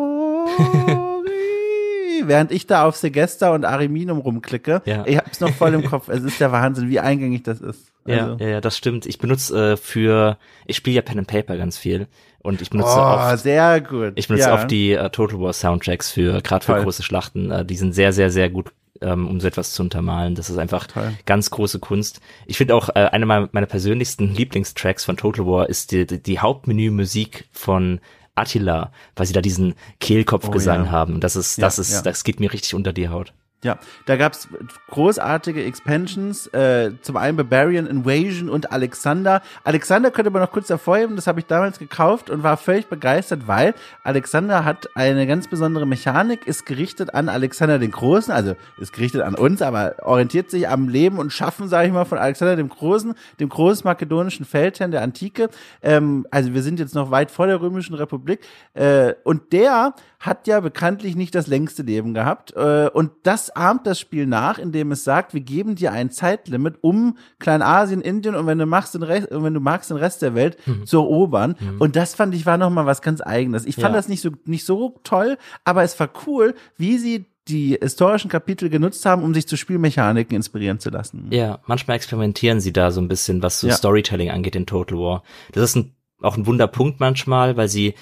während 2.28 2.52
ich 2.52 2.68
da 2.68 2.86
auf 2.86 2.96
Segesta 2.96 3.54
und 3.54 3.66
Ariminum 3.66 4.20
rumklicke. 4.20 4.82
Ja. 4.86 5.04
Ich 5.06 5.18
hab's 5.18 5.40
noch 5.40 5.52
voll 5.52 5.74
im 5.74 5.86
Kopf. 5.86 6.10
Es 6.10 6.24
ist 6.24 6.40
der 6.40 6.52
Wahnsinn, 6.52 6.90
wie 6.90 7.00
eingängig 7.00 7.44
das 7.44 7.62
ist. 7.62 7.92
Also. 8.06 8.38
Ja, 8.44 8.50
ja, 8.50 8.62
das 8.62 8.78
stimmt. 8.78 9.06
Ich 9.06 9.18
benutze 9.18 9.74
äh, 9.74 9.78
für, 9.78 10.38
ich 10.66 10.76
spiele 10.78 10.98
ja 10.98 11.02
Pen 11.02 11.20
and 11.20 11.28
Paper 11.28 11.58
ganz 11.58 11.78
viel 11.78 12.08
und 12.40 12.62
ich 12.62 12.70
benutze 12.70 12.96
oh, 12.96 13.02
oft, 13.02 13.40
sehr 13.40 13.82
gut. 13.82 14.14
Ich 14.16 14.28
benutze 14.28 14.50
ja. 14.50 14.54
oft 14.54 14.70
die 14.70 14.92
äh, 14.92 15.10
Total 15.10 15.40
War 15.40 15.54
Soundtracks 15.54 16.12
für 16.12 16.42
gerade 16.42 16.64
für 16.64 16.82
große 16.82 17.04
Schlachten. 17.04 17.52
Äh, 17.52 17.66
die 17.66 17.76
sind 17.76 17.94
sehr, 17.94 18.14
sehr, 18.14 18.30
sehr 18.30 18.50
gut 18.50 18.72
ähm, 19.02 19.28
um 19.28 19.40
so 19.40 19.48
etwas 19.48 19.74
zu 19.74 19.84
untermalen. 19.84 20.36
Das 20.36 20.50
ist 20.50 20.58
einfach 20.58 20.88
Toll. 20.88 21.14
ganz 21.26 21.50
große 21.50 21.80
Kunst. 21.80 22.22
Ich 22.46 22.58
finde 22.58 22.76
auch, 22.76 22.90
äh, 22.90 23.10
eine 23.12 23.26
meiner, 23.26 23.50
meiner 23.52 23.66
persönlichsten 23.66 24.34
Lieblingstracks 24.34 25.04
von 25.04 25.18
Total 25.18 25.46
War 25.46 25.70
ist 25.70 25.92
die, 25.92 26.06
die, 26.06 26.22
die 26.22 26.40
Hauptmenü-Musik 26.40 27.46
von 27.52 28.00
Attila, 28.36 28.92
weil 29.16 29.26
sie 29.26 29.34
da 29.34 29.42
diesen 29.42 29.76
Kehlkopfgesang 30.00 30.84
oh, 30.84 30.86
ja. 30.86 30.92
haben. 30.92 31.20
Das 31.20 31.36
ist, 31.36 31.62
das 31.62 31.78
ja, 31.78 31.82
ist, 31.82 32.04
das 32.04 32.24
geht 32.24 32.40
mir 32.40 32.52
richtig 32.52 32.74
unter 32.74 32.94
die 32.94 33.10
Haut. 33.10 33.34
Ja, 33.66 33.80
da 34.06 34.16
gab's 34.16 34.48
großartige 34.92 35.64
Expansions, 35.64 36.46
äh, 36.54 36.92
zum 37.02 37.18
einen 37.18 37.36
Barbarian 37.36 37.88
Invasion 37.88 38.48
und 38.48 38.72
Alexander. 38.72 39.42
Alexander 39.64 40.12
könnte 40.12 40.30
man 40.30 40.44
noch 40.44 40.52
kurz 40.52 40.70
hervorheben, 40.70 41.16
das 41.16 41.26
habe 41.26 41.40
ich 41.40 41.48
damals 41.48 41.80
gekauft 41.80 42.30
und 42.30 42.44
war 42.44 42.58
völlig 42.58 42.86
begeistert, 42.86 43.48
weil 43.48 43.74
Alexander 44.04 44.66
hat 44.66 44.88
eine 44.94 45.26
ganz 45.26 45.48
besondere 45.48 45.88
Mechanik, 45.88 46.46
ist 46.46 46.68
gerichtet 46.68 47.16
an 47.16 47.28
Alexander 47.28 47.80
den 47.80 47.90
Großen, 47.90 48.32
also 48.32 48.56
ist 48.78 48.94
gerichtet 48.94 49.24
an 49.24 49.34
uns, 49.34 49.64
aber 49.64 49.96
orientiert 50.04 50.52
sich 50.52 50.70
am 50.70 50.88
Leben 50.88 51.18
und 51.18 51.34
Schaffen, 51.34 51.68
sage 51.68 51.88
ich 51.88 51.94
mal, 51.94 52.06
von 52.06 52.20
Alexander 52.20 52.58
dem 52.58 52.70
Großen, 52.70 53.16
dem 53.40 53.50
großmakedonischen 53.50 54.46
Feldherrn 54.46 54.92
der 54.92 55.02
Antike. 55.02 55.50
Ähm, 55.82 56.28
also 56.30 56.54
wir 56.54 56.62
sind 56.62 56.80
jetzt 56.80 56.94
noch 56.94 57.10
weit 57.10 57.32
vor 57.32 57.48
der 57.48 57.60
Römischen 57.60 57.96
Republik 57.96 58.42
äh, 58.76 59.16
und 59.24 59.54
der 59.54 59.96
hat 60.26 60.48
ja 60.48 60.60
bekanntlich 60.60 61.16
nicht 61.16 61.36
das 61.36 61.48
längste 61.48 61.84
Leben 61.84 62.14
gehabt. 62.14 62.54
Äh, 62.56 62.90
und 62.94 63.12
das 63.24 63.56
ahmt 63.56 63.86
das 63.86 64.00
Spiel 64.00 64.26
nach, 64.26 64.58
indem 64.58 64.92
es 64.92 65.04
sagt, 65.04 65.34
wir 65.34 65.42
geben 65.42 65.76
dir 65.76 65.92
ein 65.92 66.10
Zeitlimit, 66.10 66.76
um 66.82 67.18
Kleinasien, 67.40 68.02
Indien 68.02 68.36
und 68.36 68.48
wenn 68.48 68.58
du 68.58 68.66
machst 68.66 68.96
den 68.96 69.04
Rest, 69.04 69.28
wenn 69.32 69.54
du 69.54 69.60
magst 69.60 69.90
den 69.90 69.98
Rest 69.98 70.22
der 70.22 70.36
Welt 70.36 70.58
mhm. 70.66 70.86
zu 70.86 70.98
erobern. 70.98 71.56
Mhm. 71.60 71.82
Und 71.82 71.96
das 71.96 72.16
fand 72.16 72.34
ich 72.34 72.46
war 72.46 72.58
noch 72.58 72.70
mal 72.70 72.86
was 72.86 73.02
ganz 73.02 73.22
Eigenes. 73.22 73.66
Ich 73.66 73.76
fand 73.76 73.94
ja. 73.94 73.94
das 73.94 74.08
nicht 74.08 74.22
so 74.22 74.32
nicht 74.46 74.66
so 74.66 75.00
toll, 75.04 75.38
aber 75.64 75.84
es 75.84 76.00
war 76.00 76.10
cool, 76.26 76.56
wie 76.78 76.98
sie 76.98 77.26
die 77.48 77.78
historischen 77.80 78.30
Kapitel 78.30 78.70
genutzt 78.70 79.06
haben, 79.06 79.24
um 79.24 79.34
sich 79.34 79.48
zu 79.48 79.56
Spielmechaniken 79.56 80.36
inspirieren 80.36 80.80
zu 80.80 80.90
lassen. 80.90 81.28
Ja, 81.30 81.60
manchmal 81.68 81.98
experimentieren 81.98 82.60
sie 82.60 82.74
da 82.74 82.90
so 82.92 83.00
ein 83.02 83.08
bisschen, 83.08 83.44
was 83.44 83.60
so 83.60 83.68
ja. 83.68 83.74
Storytelling 83.74 84.32
angeht 84.32 84.56
in 84.56 84.66
Total 84.66 84.98
War. 84.98 85.24
Das 85.52 85.64
ist 85.64 85.76
ein, 85.76 85.96
auch 86.22 86.38
ein 86.38 86.48
Wunderpunkt 86.48 87.00
manchmal, 87.00 87.56
weil 87.56 87.68
sie 87.68 87.94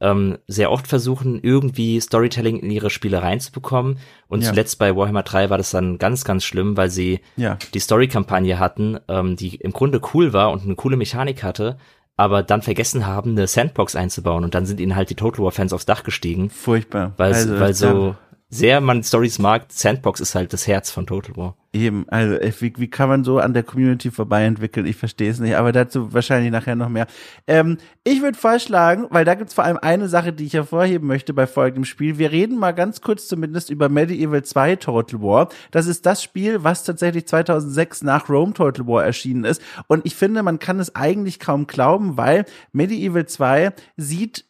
ähm, 0.00 0.38
sehr 0.46 0.70
oft 0.70 0.86
versuchen, 0.86 1.40
irgendwie 1.42 2.00
Storytelling 2.00 2.58
in 2.58 2.70
ihre 2.70 2.90
Spiele 2.90 3.22
reinzubekommen. 3.22 3.98
Und 4.28 4.42
ja. 4.42 4.48
zuletzt 4.48 4.78
bei 4.78 4.96
Warhammer 4.96 5.22
3 5.22 5.50
war 5.50 5.58
das 5.58 5.70
dann 5.70 5.98
ganz, 5.98 6.24
ganz 6.24 6.44
schlimm, 6.44 6.76
weil 6.76 6.90
sie 6.90 7.20
ja. 7.36 7.58
die 7.74 7.80
Story-Kampagne 7.80 8.58
hatten, 8.58 8.98
ähm, 9.08 9.36
die 9.36 9.56
im 9.56 9.72
Grunde 9.72 10.00
cool 10.14 10.32
war 10.32 10.50
und 10.52 10.62
eine 10.62 10.74
coole 10.74 10.96
Mechanik 10.96 11.42
hatte, 11.42 11.76
aber 12.16 12.42
dann 12.42 12.62
vergessen 12.62 13.06
haben, 13.06 13.30
eine 13.30 13.46
Sandbox 13.46 13.96
einzubauen 13.96 14.44
und 14.44 14.54
dann 14.54 14.66
sind 14.66 14.80
ihnen 14.80 14.96
halt 14.96 15.10
die 15.10 15.14
Total 15.14 15.44
War 15.44 15.52
Fans 15.52 15.72
aufs 15.72 15.86
Dach 15.86 16.02
gestiegen. 16.02 16.50
Furchtbar. 16.50 17.12
Weil, 17.16 17.32
also, 17.32 17.60
weil 17.60 17.74
so, 17.74 18.16
sehr 18.50 18.80
man 18.80 19.04
Stories 19.04 19.38
mag, 19.38 19.66
Sandbox 19.68 20.18
ist 20.18 20.34
halt 20.34 20.52
das 20.52 20.66
Herz 20.66 20.90
von 20.90 21.06
Total 21.06 21.36
War. 21.36 21.56
Eben, 21.72 22.04
also 22.08 22.34
wie, 22.60 22.72
wie 22.78 22.90
kann 22.90 23.08
man 23.08 23.22
so 23.22 23.38
an 23.38 23.54
der 23.54 23.62
Community 23.62 24.10
vorbei 24.10 24.42
entwickeln? 24.42 24.86
Ich 24.86 24.96
verstehe 24.96 25.30
es 25.30 25.38
nicht, 25.38 25.54
aber 25.54 25.70
dazu 25.70 26.12
wahrscheinlich 26.12 26.50
nachher 26.50 26.74
noch 26.74 26.88
mehr. 26.88 27.06
Ähm, 27.46 27.78
ich 28.02 28.22
würde 28.22 28.36
vorschlagen, 28.36 29.06
weil 29.10 29.24
da 29.24 29.34
gibt's 29.34 29.54
vor 29.54 29.62
allem 29.62 29.78
eine 29.78 30.08
Sache, 30.08 30.32
die 30.32 30.46
ich 30.46 30.54
hervorheben 30.54 31.06
möchte 31.06 31.32
bei 31.32 31.46
folgendem 31.46 31.84
Spiel. 31.84 32.18
Wir 32.18 32.32
reden 32.32 32.58
mal 32.58 32.72
ganz 32.72 33.00
kurz 33.00 33.28
zumindest 33.28 33.70
über 33.70 33.88
Medieval 33.88 34.42
2 34.42 34.76
Total 34.76 35.22
War. 35.22 35.48
Das 35.70 35.86
ist 35.86 36.04
das 36.06 36.20
Spiel, 36.20 36.64
was 36.64 36.82
tatsächlich 36.82 37.28
2006 37.28 38.02
nach 38.02 38.28
Rome 38.28 38.52
Total 38.52 38.84
War 38.88 39.04
erschienen 39.04 39.44
ist. 39.44 39.62
Und 39.86 40.04
ich 40.04 40.16
finde, 40.16 40.42
man 40.42 40.58
kann 40.58 40.80
es 40.80 40.96
eigentlich 40.96 41.38
kaum 41.38 41.68
glauben, 41.68 42.16
weil 42.16 42.46
Medieval 42.72 43.26
2 43.26 43.72
sieht 43.96 44.44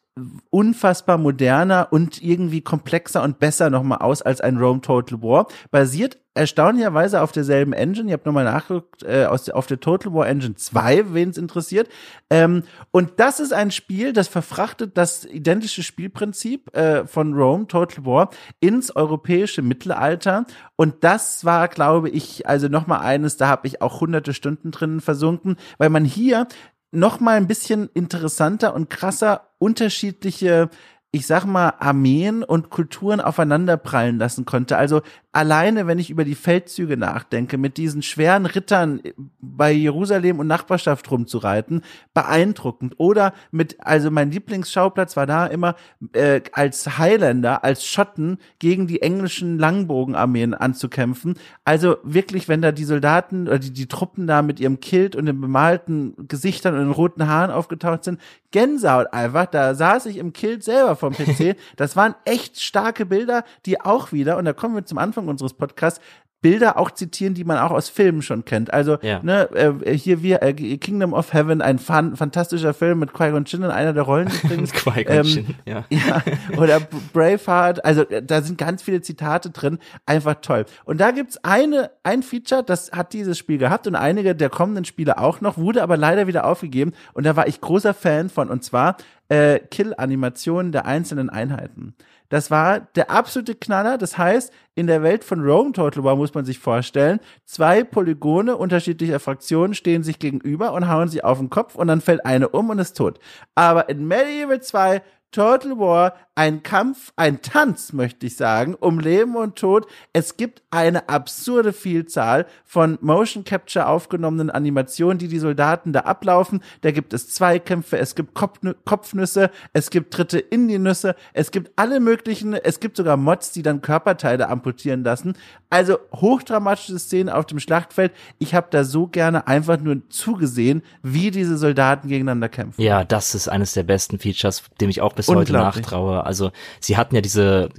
unfassbar 0.50 1.18
moderner 1.18 1.88
und 1.90 2.22
irgendwie 2.22 2.60
komplexer 2.60 3.22
und 3.22 3.38
besser 3.38 3.70
nochmal 3.70 3.98
aus 3.98 4.22
als 4.22 4.40
ein 4.40 4.56
Rome 4.56 4.80
Total 4.80 5.22
War. 5.22 5.46
Basiert 5.70 6.18
erstaunlicherweise 6.34 7.20
auf 7.22 7.32
derselben 7.32 7.72
Engine. 7.72 8.08
Ihr 8.08 8.14
habt 8.14 8.26
nochmal 8.26 8.44
nachgeguckt, 8.44 9.02
äh, 9.02 9.26
aus, 9.26 9.50
auf 9.50 9.66
der 9.66 9.80
Total 9.80 10.14
War 10.14 10.28
Engine 10.28 10.54
2, 10.54 11.12
wen 11.12 11.30
es 11.30 11.38
interessiert. 11.38 11.88
Ähm, 12.30 12.62
und 12.92 13.18
das 13.18 13.40
ist 13.40 13.52
ein 13.52 13.70
Spiel, 13.70 14.12
das 14.12 14.28
verfrachtet 14.28 14.96
das 14.96 15.24
identische 15.24 15.82
Spielprinzip 15.82 16.74
äh, 16.76 17.06
von 17.06 17.34
Rome 17.34 17.66
Total 17.66 18.04
War 18.06 18.30
ins 18.60 18.94
europäische 18.94 19.62
Mittelalter. 19.62 20.46
Und 20.76 21.02
das 21.02 21.44
war, 21.44 21.68
glaube 21.68 22.08
ich, 22.10 22.46
also 22.46 22.68
nochmal 22.68 23.00
eines, 23.00 23.36
da 23.36 23.48
habe 23.48 23.66
ich 23.66 23.82
auch 23.82 24.00
hunderte 24.00 24.32
Stunden 24.32 24.70
drinnen 24.70 25.00
versunken, 25.00 25.56
weil 25.78 25.90
man 25.90 26.04
hier 26.04 26.46
noch 26.92 27.20
mal 27.20 27.36
ein 27.36 27.46
bisschen 27.46 27.88
interessanter 27.94 28.74
und 28.74 28.90
krasser 28.90 29.48
unterschiedliche 29.58 30.70
ich 31.12 31.26
sag 31.26 31.44
mal, 31.44 31.74
Armeen 31.80 32.44
und 32.44 32.70
Kulturen 32.70 33.20
aufeinanderprallen 33.20 34.18
lassen 34.18 34.44
konnte. 34.44 34.76
Also 34.76 35.02
alleine, 35.32 35.88
wenn 35.88 35.98
ich 35.98 36.08
über 36.08 36.24
die 36.24 36.36
Feldzüge 36.36 36.96
nachdenke, 36.96 37.58
mit 37.58 37.78
diesen 37.78 38.02
schweren 38.02 38.46
Rittern 38.46 39.00
bei 39.40 39.72
Jerusalem 39.72 40.38
und 40.38 40.46
Nachbarschaft 40.46 41.10
rumzureiten, 41.10 41.82
beeindruckend. 42.14 42.94
Oder 42.98 43.32
mit, 43.50 43.76
also 43.80 44.12
mein 44.12 44.30
Lieblingsschauplatz 44.30 45.16
war 45.16 45.26
da 45.26 45.46
immer 45.46 45.74
äh, 46.12 46.42
als 46.52 46.98
Highlander, 46.98 47.64
als 47.64 47.84
Schotten 47.84 48.38
gegen 48.60 48.86
die 48.86 49.02
englischen 49.02 49.58
Langbogenarmeen 49.58 50.54
anzukämpfen. 50.54 51.34
Also 51.64 51.96
wirklich, 52.04 52.48
wenn 52.48 52.62
da 52.62 52.70
die 52.70 52.84
Soldaten 52.84 53.48
oder 53.48 53.58
die, 53.58 53.72
die 53.72 53.88
Truppen 53.88 54.28
da 54.28 54.42
mit 54.42 54.60
ihrem 54.60 54.78
Kilt 54.78 55.16
und 55.16 55.26
den 55.26 55.40
bemalten 55.40 56.14
Gesichtern 56.28 56.74
und 56.74 56.80
den 56.80 56.92
roten 56.92 57.26
Haaren 57.26 57.50
aufgetaucht 57.50 58.04
sind, 58.04 58.20
Gänsehaut 58.52 59.12
einfach. 59.12 59.46
Da 59.46 59.74
saß 59.74 60.06
ich 60.06 60.16
im 60.16 60.32
Kilt 60.32 60.64
selber 60.64 60.96
vom 61.00 61.14
PC. 61.14 61.56
Das 61.76 61.96
waren 61.96 62.14
echt 62.24 62.60
starke 62.60 63.06
Bilder, 63.06 63.44
die 63.66 63.80
auch 63.80 64.12
wieder, 64.12 64.36
und 64.36 64.44
da 64.44 64.52
kommen 64.52 64.74
wir 64.76 64.84
zum 64.84 64.98
Anfang 64.98 65.26
unseres 65.26 65.54
Podcasts, 65.54 66.00
Bilder 66.42 66.78
auch 66.78 66.90
zitieren, 66.90 67.34
die 67.34 67.44
man 67.44 67.58
auch 67.58 67.70
aus 67.70 67.88
Filmen 67.88 68.22
schon 68.22 68.44
kennt. 68.44 68.72
Also 68.72 68.98
ja. 69.02 69.20
ne, 69.22 69.48
äh, 69.52 69.92
hier 69.92 70.22
wir 70.22 70.42
äh, 70.42 70.54
Kingdom 70.54 71.12
of 71.12 71.32
Heaven, 71.32 71.60
ein 71.60 71.78
fan 71.78 72.16
fantastischer 72.16 72.72
Film 72.72 72.98
mit 73.00 73.12
Qui-Gon 73.12 73.44
Jinn 73.44 73.62
in 73.62 73.70
einer 73.70 73.92
der 73.92 74.04
Rollen 74.04 74.30
übrigens. 74.42 74.72
Qui-Gon 74.72 75.26
ähm, 75.26 75.46
ja. 75.66 75.84
ja. 75.90 76.22
Oder 76.56 76.80
Braveheart, 77.12 77.84
also 77.84 78.02
äh, 78.02 78.22
da 78.22 78.40
sind 78.42 78.58
ganz 78.58 78.82
viele 78.82 79.02
Zitate 79.02 79.50
drin, 79.50 79.78
einfach 80.06 80.36
toll. 80.40 80.64
Und 80.84 81.00
da 81.00 81.10
gibt's 81.10 81.42
eine 81.44 81.90
ein 82.02 82.22
Feature, 82.22 82.62
das 82.62 82.92
hat 82.92 83.12
dieses 83.12 83.36
Spiel 83.36 83.58
gehabt 83.58 83.86
und 83.86 83.94
einige 83.94 84.34
der 84.34 84.48
kommenden 84.48 84.84
Spiele 84.84 85.18
auch 85.18 85.40
noch, 85.40 85.58
wurde 85.58 85.82
aber 85.82 85.96
leider 85.96 86.26
wieder 86.26 86.46
aufgegeben 86.46 86.92
und 87.12 87.24
da 87.24 87.36
war 87.36 87.46
ich 87.46 87.60
großer 87.60 87.94
Fan 87.94 88.30
von 88.30 88.48
und 88.48 88.64
zwar 88.64 88.96
äh, 89.28 89.58
Kill-Animationen 89.58 90.72
der 90.72 90.86
einzelnen 90.86 91.30
Einheiten. 91.30 91.94
Das 92.30 92.50
war 92.50 92.80
der 92.80 93.10
absolute 93.10 93.54
Knaller. 93.54 93.98
Das 93.98 94.16
heißt, 94.16 94.52
in 94.74 94.86
der 94.86 95.02
Welt 95.02 95.24
von 95.24 95.42
Rome 95.44 95.72
Total 95.72 96.02
War 96.02 96.16
muss 96.16 96.32
man 96.32 96.46
sich 96.46 96.58
vorstellen, 96.58 97.20
zwei 97.44 97.84
Polygone 97.84 98.56
unterschiedlicher 98.56 99.20
Fraktionen 99.20 99.74
stehen 99.74 100.02
sich 100.02 100.18
gegenüber 100.18 100.72
und 100.72 100.88
hauen 100.88 101.08
sie 101.08 101.22
auf 101.22 101.38
den 101.38 101.50
Kopf 101.50 101.74
und 101.74 101.88
dann 101.88 102.00
fällt 102.00 102.24
eine 102.24 102.48
um 102.48 102.70
und 102.70 102.78
ist 102.78 102.96
tot. 102.96 103.18
Aber 103.54 103.90
in 103.90 104.06
Medieval 104.06 104.62
2 104.62 105.02
Total 105.32 105.78
War 105.78 106.14
ein 106.40 106.62
Kampf, 106.62 107.12
ein 107.16 107.42
Tanz, 107.42 107.92
möchte 107.92 108.24
ich 108.24 108.34
sagen, 108.34 108.74
um 108.74 108.98
Leben 108.98 109.36
und 109.36 109.56
Tod. 109.56 109.86
Es 110.14 110.38
gibt 110.38 110.62
eine 110.70 111.10
absurde 111.10 111.74
Vielzahl 111.74 112.46
von 112.64 112.96
Motion 113.02 113.44
Capture 113.44 113.86
aufgenommenen 113.86 114.48
Animationen, 114.48 115.18
die 115.18 115.28
die 115.28 115.38
Soldaten 115.38 115.92
da 115.92 116.00
ablaufen. 116.00 116.62
Da 116.80 116.92
gibt 116.92 117.12
es 117.12 117.28
Zweikämpfe, 117.28 117.98
es 117.98 118.14
gibt 118.14 118.32
Kopfnüsse, 118.32 119.50
es 119.74 119.90
gibt 119.90 120.14
Tritte 120.14 120.38
in 120.38 120.66
die 120.66 120.78
Nüsse, 120.78 121.14
es 121.34 121.50
gibt 121.50 121.72
alle 121.76 122.00
möglichen, 122.00 122.54
es 122.54 122.80
gibt 122.80 122.96
sogar 122.96 123.18
Mods, 123.18 123.52
die 123.52 123.60
dann 123.60 123.82
Körperteile 123.82 124.48
amputieren 124.48 125.04
lassen. 125.04 125.34
Also 125.68 125.98
hochdramatische 126.10 126.98
Szenen 126.98 127.28
auf 127.28 127.44
dem 127.44 127.60
Schlachtfeld. 127.60 128.12
Ich 128.38 128.54
habe 128.54 128.68
da 128.70 128.84
so 128.84 129.08
gerne 129.08 129.46
einfach 129.46 129.78
nur 129.78 130.08
zugesehen, 130.08 130.82
wie 131.02 131.30
diese 131.30 131.58
Soldaten 131.58 132.08
gegeneinander 132.08 132.48
kämpfen. 132.48 132.80
Ja, 132.80 133.04
das 133.04 133.34
ist 133.34 133.48
eines 133.48 133.74
der 133.74 133.82
besten 133.82 134.18
Features, 134.18 134.62
dem 134.80 134.88
ich 134.88 135.02
auch 135.02 135.12
bis 135.12 135.28
heute 135.28 135.52
nachtraue. 135.52 136.29
Also 136.30 136.52
sie 136.78 136.96
hatten 136.96 137.16
ja 137.16 137.20
diese 137.20 137.70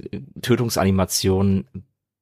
Tötungsanimation 0.42 1.66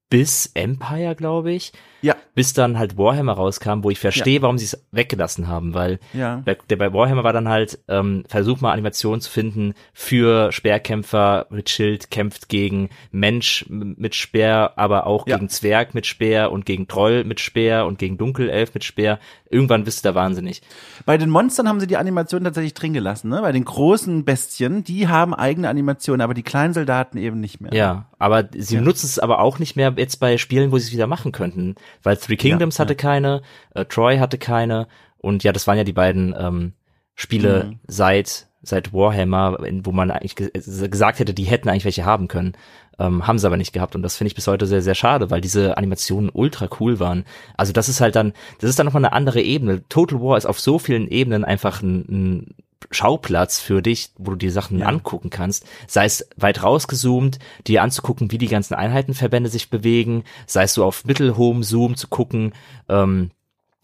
bis 0.09 0.49
Empire, 0.53 1.15
glaube 1.15 1.51
ich. 1.51 1.73
Ja. 2.01 2.15
Bis 2.33 2.53
dann 2.53 2.79
halt 2.79 2.97
Warhammer 2.97 3.33
rauskam, 3.33 3.83
wo 3.83 3.89
ich 3.89 3.99
verstehe, 3.99 4.35
ja. 4.35 4.41
warum 4.41 4.57
sie 4.57 4.65
es 4.65 4.85
weggelassen 4.91 5.47
haben, 5.47 5.73
weil 5.73 5.99
ja. 6.13 6.37
der, 6.37 6.57
der 6.69 6.75
bei 6.75 6.93
Warhammer 6.93 7.23
war 7.23 7.33
dann 7.33 7.49
halt, 7.49 7.79
ähm, 7.87 8.23
versuch 8.27 8.61
mal 8.61 8.71
Animationen 8.71 9.21
zu 9.21 9.29
finden 9.29 9.73
für 9.93 10.51
Speerkämpfer 10.51 11.47
mit 11.49 11.69
Schild, 11.69 12.09
kämpft 12.09 12.49
gegen 12.49 12.89
Mensch 13.11 13.65
mit 13.69 14.15
Speer, 14.15 14.73
aber 14.77 15.07
auch 15.07 15.27
ja. 15.27 15.35
gegen 15.35 15.49
Zwerg 15.49 15.93
mit 15.93 16.07
Speer 16.07 16.51
und 16.51 16.65
gegen 16.65 16.87
Troll 16.87 17.23
mit 17.23 17.39
Speer 17.39 17.85
und 17.85 17.99
gegen 17.99 18.17
Dunkelelf 18.17 18.73
mit 18.73 18.83
Speer. 18.83 19.19
Irgendwann 19.49 19.83
bist 19.83 20.03
du 20.03 20.09
da 20.09 20.15
wahnsinnig. 20.15 20.61
Bei 21.05 21.17
den 21.17 21.29
Monstern 21.29 21.67
haben 21.67 21.79
sie 21.79 21.87
die 21.87 21.97
Animationen 21.97 22.45
tatsächlich 22.45 22.73
drin 22.73 22.93
gelassen, 22.93 23.29
ne? 23.29 23.41
Bei 23.41 23.51
den 23.51 23.65
großen 23.65 24.23
Bestien, 24.23 24.83
die 24.83 25.09
haben 25.09 25.33
eigene 25.33 25.67
Animationen, 25.67 26.21
aber 26.21 26.33
die 26.33 26.43
kleinen 26.43 26.73
Soldaten 26.73 27.17
eben 27.17 27.41
nicht 27.41 27.59
mehr. 27.59 27.73
Ja, 27.73 28.05
aber 28.17 28.47
sie 28.55 28.75
ja. 28.75 28.81
nutzen 28.81 29.07
es 29.07 29.19
aber 29.19 29.39
auch 29.39 29.59
nicht 29.59 29.75
mehr 29.75 29.93
jetzt 29.97 30.21
bei 30.21 30.37
Spielen, 30.37 30.71
wo 30.71 30.77
sie 30.77 30.85
es 30.85 30.93
wieder 30.93 31.07
machen 31.07 31.33
könnten 31.33 31.75
weil 32.03 32.17
Three 32.17 32.37
Kingdoms 32.37 32.77
ja, 32.77 32.83
hatte 32.83 32.93
ja. 32.93 32.97
keine, 32.97 33.41
äh, 33.75 33.85
Troy 33.85 34.17
hatte 34.17 34.37
keine 34.37 34.87
und 35.17 35.43
ja, 35.43 35.51
das 35.51 35.67
waren 35.67 35.77
ja 35.77 35.83
die 35.83 35.93
beiden 35.93 36.35
ähm, 36.37 36.73
Spiele 37.15 37.65
mhm. 37.65 37.79
seit 37.87 38.47
seit 38.63 38.93
Warhammer, 38.93 39.57
wo 39.83 39.91
man 39.91 40.11
eigentlich 40.11 40.35
gesagt 40.35 41.17
hätte, 41.17 41.33
die 41.33 41.45
hätten 41.45 41.67
eigentlich 41.67 41.85
welche 41.85 42.05
haben 42.05 42.27
können, 42.27 42.53
ähm, 42.99 43.25
haben 43.25 43.39
sie 43.39 43.47
aber 43.47 43.57
nicht 43.57 43.73
gehabt 43.73 43.95
und 43.95 44.03
das 44.03 44.17
finde 44.17 44.27
ich 44.27 44.35
bis 44.35 44.45
heute 44.45 44.67
sehr 44.67 44.83
sehr 44.83 44.93
schade, 44.93 45.31
weil 45.31 45.41
diese 45.41 45.77
Animationen 45.77 46.29
ultra 46.31 46.69
cool 46.79 46.99
waren. 46.99 47.25
Also 47.57 47.73
das 47.73 47.89
ist 47.89 48.01
halt 48.01 48.15
dann, 48.15 48.33
das 48.59 48.69
ist 48.69 48.77
dann 48.77 48.85
nochmal 48.85 49.03
eine 49.03 49.13
andere 49.13 49.41
Ebene. 49.41 49.87
Total 49.89 50.21
War 50.21 50.37
ist 50.37 50.45
auf 50.45 50.59
so 50.59 50.77
vielen 50.77 51.07
Ebenen 51.07 51.43
einfach 51.43 51.81
ein, 51.81 52.05
ein 52.07 52.55
Schauplatz 52.89 53.59
für 53.59 53.81
dich, 53.81 54.11
wo 54.17 54.31
du 54.31 54.37
die 54.37 54.49
Sachen 54.49 54.79
ja. 54.79 54.87
angucken 54.87 55.29
kannst, 55.29 55.65
sei 55.87 56.05
es 56.05 56.27
weit 56.35 56.63
rausgezoomt, 56.63 57.39
dir 57.67 57.83
anzugucken, 57.83 58.31
wie 58.31 58.37
die 58.37 58.47
ganzen 58.47 58.73
Einheitenverbände 58.73 59.49
sich 59.49 59.69
bewegen, 59.69 60.23
sei 60.47 60.63
es 60.63 60.73
so 60.73 60.83
auf 60.83 61.05
mittelhohem 61.05 61.63
Zoom 61.63 61.95
zu 61.95 62.07
gucken, 62.07 62.53
ähm, 62.89 63.31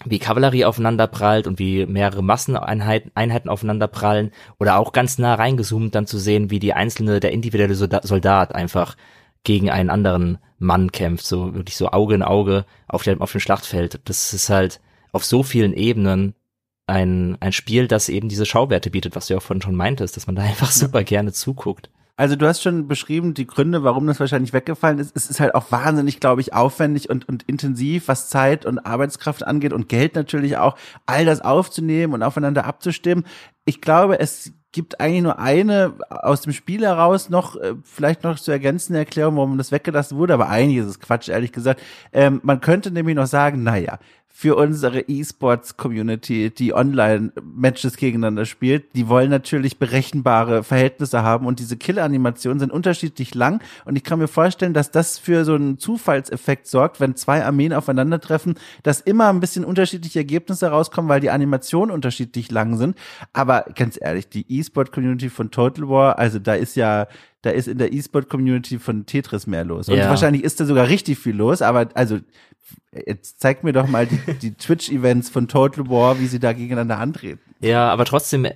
wie 0.05 0.19
Kavallerie 0.19 0.65
aufeinander 0.65 1.07
prallt 1.07 1.47
und 1.47 1.59
wie 1.59 1.85
mehrere 1.85 2.23
Masseneinheiten 2.23 3.11
Einheiten 3.15 3.49
aufeinander 3.49 3.87
prallen 3.87 4.31
oder 4.59 4.77
auch 4.77 4.91
ganz 4.91 5.17
nah 5.17 5.35
reingezoomt 5.35 5.95
dann 5.95 6.05
zu 6.05 6.19
sehen, 6.19 6.51
wie 6.51 6.59
die 6.59 6.73
einzelne, 6.73 7.19
der 7.19 7.31
individuelle 7.31 7.75
Soldat 7.75 8.53
einfach 8.53 8.95
gegen 9.43 9.69
einen 9.69 9.89
anderen 9.89 10.37
Mann 10.59 10.91
kämpft, 10.91 11.25
so 11.25 11.55
wirklich 11.55 11.77
so 11.77 11.89
Auge 11.89 12.15
in 12.15 12.23
Auge 12.23 12.65
auf 12.87 13.03
dem, 13.03 13.21
auf 13.21 13.31
dem 13.31 13.41
Schlachtfeld. 13.41 14.01
Das 14.05 14.33
ist 14.33 14.49
halt 14.49 14.79
auf 15.11 15.25
so 15.25 15.41
vielen 15.41 15.73
Ebenen 15.73 16.35
ein, 16.87 17.37
ein 17.41 17.53
Spiel, 17.53 17.87
das 17.87 18.09
eben 18.09 18.29
diese 18.29 18.45
Schauwerte 18.45 18.89
bietet, 18.89 19.15
was 19.15 19.27
du 19.27 19.33
ja 19.33 19.37
auch 19.39 19.43
vorhin 19.43 19.61
schon 19.61 19.75
meintest, 19.75 20.17
dass 20.17 20.25
man 20.25 20.35
da 20.35 20.41
einfach 20.43 20.71
super 20.71 21.03
gerne 21.03 21.33
zuguckt. 21.33 21.89
Also 22.19 22.35
du 22.35 22.47
hast 22.47 22.63
schon 22.63 22.87
beschrieben, 22.87 23.35
die 23.35 23.45
Gründe, 23.45 23.83
warum 23.83 24.07
das 24.07 24.19
wahrscheinlich 24.19 24.51
weggefallen 24.51 24.97
ist. 24.97 25.15
Es 25.15 25.29
ist 25.29 25.39
halt 25.39 25.53
auch 25.53 25.71
wahnsinnig, 25.71 26.19
glaube 26.19 26.41
ich, 26.41 26.51
aufwendig 26.51 27.11
und, 27.11 27.29
und 27.29 27.43
intensiv, 27.43 28.07
was 28.07 28.27
Zeit 28.27 28.65
und 28.65 28.79
Arbeitskraft 28.79 29.45
angeht 29.45 29.71
und 29.71 29.87
Geld 29.87 30.15
natürlich 30.15 30.57
auch, 30.57 30.75
all 31.05 31.25
das 31.25 31.41
aufzunehmen 31.41 32.13
und 32.13 32.23
aufeinander 32.23 32.65
abzustimmen. 32.65 33.23
Ich 33.65 33.81
glaube, 33.81 34.19
es 34.19 34.51
gibt 34.71 34.99
eigentlich 34.99 35.21
nur 35.21 35.37
eine 35.37 35.93
aus 36.09 36.41
dem 36.41 36.53
Spiel 36.53 36.81
heraus 36.81 37.29
noch, 37.29 37.55
äh, 37.55 37.75
vielleicht 37.83 38.23
noch 38.23 38.39
zu 38.39 38.51
ergänzende 38.51 38.99
Erklärung, 38.99 39.35
warum 39.37 39.57
das 39.59 39.71
weggelassen 39.71 40.17
wurde, 40.17 40.33
aber 40.33 40.49
eigentlich 40.49 40.79
ist 40.79 40.87
es 40.87 40.99
Quatsch, 40.99 41.29
ehrlich 41.29 41.51
gesagt. 41.51 41.81
Ähm, 42.13 42.39
man 42.43 42.61
könnte 42.61 42.89
nämlich 42.89 43.15
noch 43.15 43.27
sagen, 43.27 43.61
naja, 43.61 43.99
für 44.39 44.55
unsere 44.55 44.99
E-Sports-Community, 44.99 46.51
die 46.51 46.71
Online-Matches 46.71 47.97
gegeneinander 47.97 48.45
spielt. 48.45 48.95
Die 48.95 49.07
wollen 49.07 49.31
natürlich 49.31 49.79
berechenbare 49.79 50.63
Verhältnisse 50.63 51.23
haben 51.23 51.47
und 51.47 51.57
diese 51.57 51.75
Kill-Animationen 51.75 52.59
sind 52.59 52.71
unterschiedlich 52.71 53.33
lang 53.33 53.63
und 53.85 53.95
ich 53.95 54.03
kann 54.03 54.19
mir 54.19 54.27
vorstellen, 54.27 54.75
dass 54.75 54.91
das 54.91 55.17
für 55.17 55.43
so 55.43 55.55
einen 55.55 55.79
Zufallseffekt 55.79 56.67
sorgt, 56.67 56.99
wenn 56.99 57.15
zwei 57.15 57.43
Armeen 57.43 57.73
aufeinandertreffen, 57.73 58.59
dass 58.83 59.01
immer 59.01 59.29
ein 59.29 59.39
bisschen 59.39 59.65
unterschiedliche 59.65 60.19
Ergebnisse 60.19 60.67
rauskommen, 60.67 61.09
weil 61.09 61.19
die 61.19 61.31
Animationen 61.31 61.89
unterschiedlich 61.89 62.51
lang 62.51 62.77
sind. 62.77 62.95
Aber 63.33 63.65
ganz 63.73 63.97
ehrlich, 63.99 64.29
die 64.29 64.45
E-Sport-Community 64.47 65.29
von 65.29 65.49
Total 65.49 65.89
War, 65.89 66.19
also 66.19 66.37
da 66.37 66.53
ist 66.53 66.75
ja 66.75 67.07
da 67.47 67.53
ist 67.53 67.69
in 67.69 67.77
der 67.77 67.93
E-Sport-Community 67.93 68.77
von 68.77 69.05
Tetris 69.05 69.47
mehr 69.47 69.63
los. 69.63 69.87
Und 69.87 69.95
ja. 69.95 70.09
wahrscheinlich 70.09 70.43
ist 70.43 70.59
da 70.59 70.65
sogar 70.65 70.89
richtig 70.89 71.17
viel 71.17 71.35
los, 71.35 71.61
aber 71.61 71.87
also 71.93 72.19
jetzt 73.05 73.39
zeig 73.39 73.63
mir 73.63 73.71
doch 73.71 73.87
mal 73.87 74.05
die, 74.05 74.33
die 74.41 74.53
Twitch-Events 74.53 75.29
von 75.29 75.47
Total 75.47 75.89
War, 75.89 76.19
wie 76.19 76.27
sie 76.27 76.39
da 76.39 76.51
gegeneinander 76.51 76.99
antreten. 76.99 77.39
Ja, 77.61 77.89
aber 77.89 78.03
trotzdem 78.03 78.43
äh, 78.43 78.55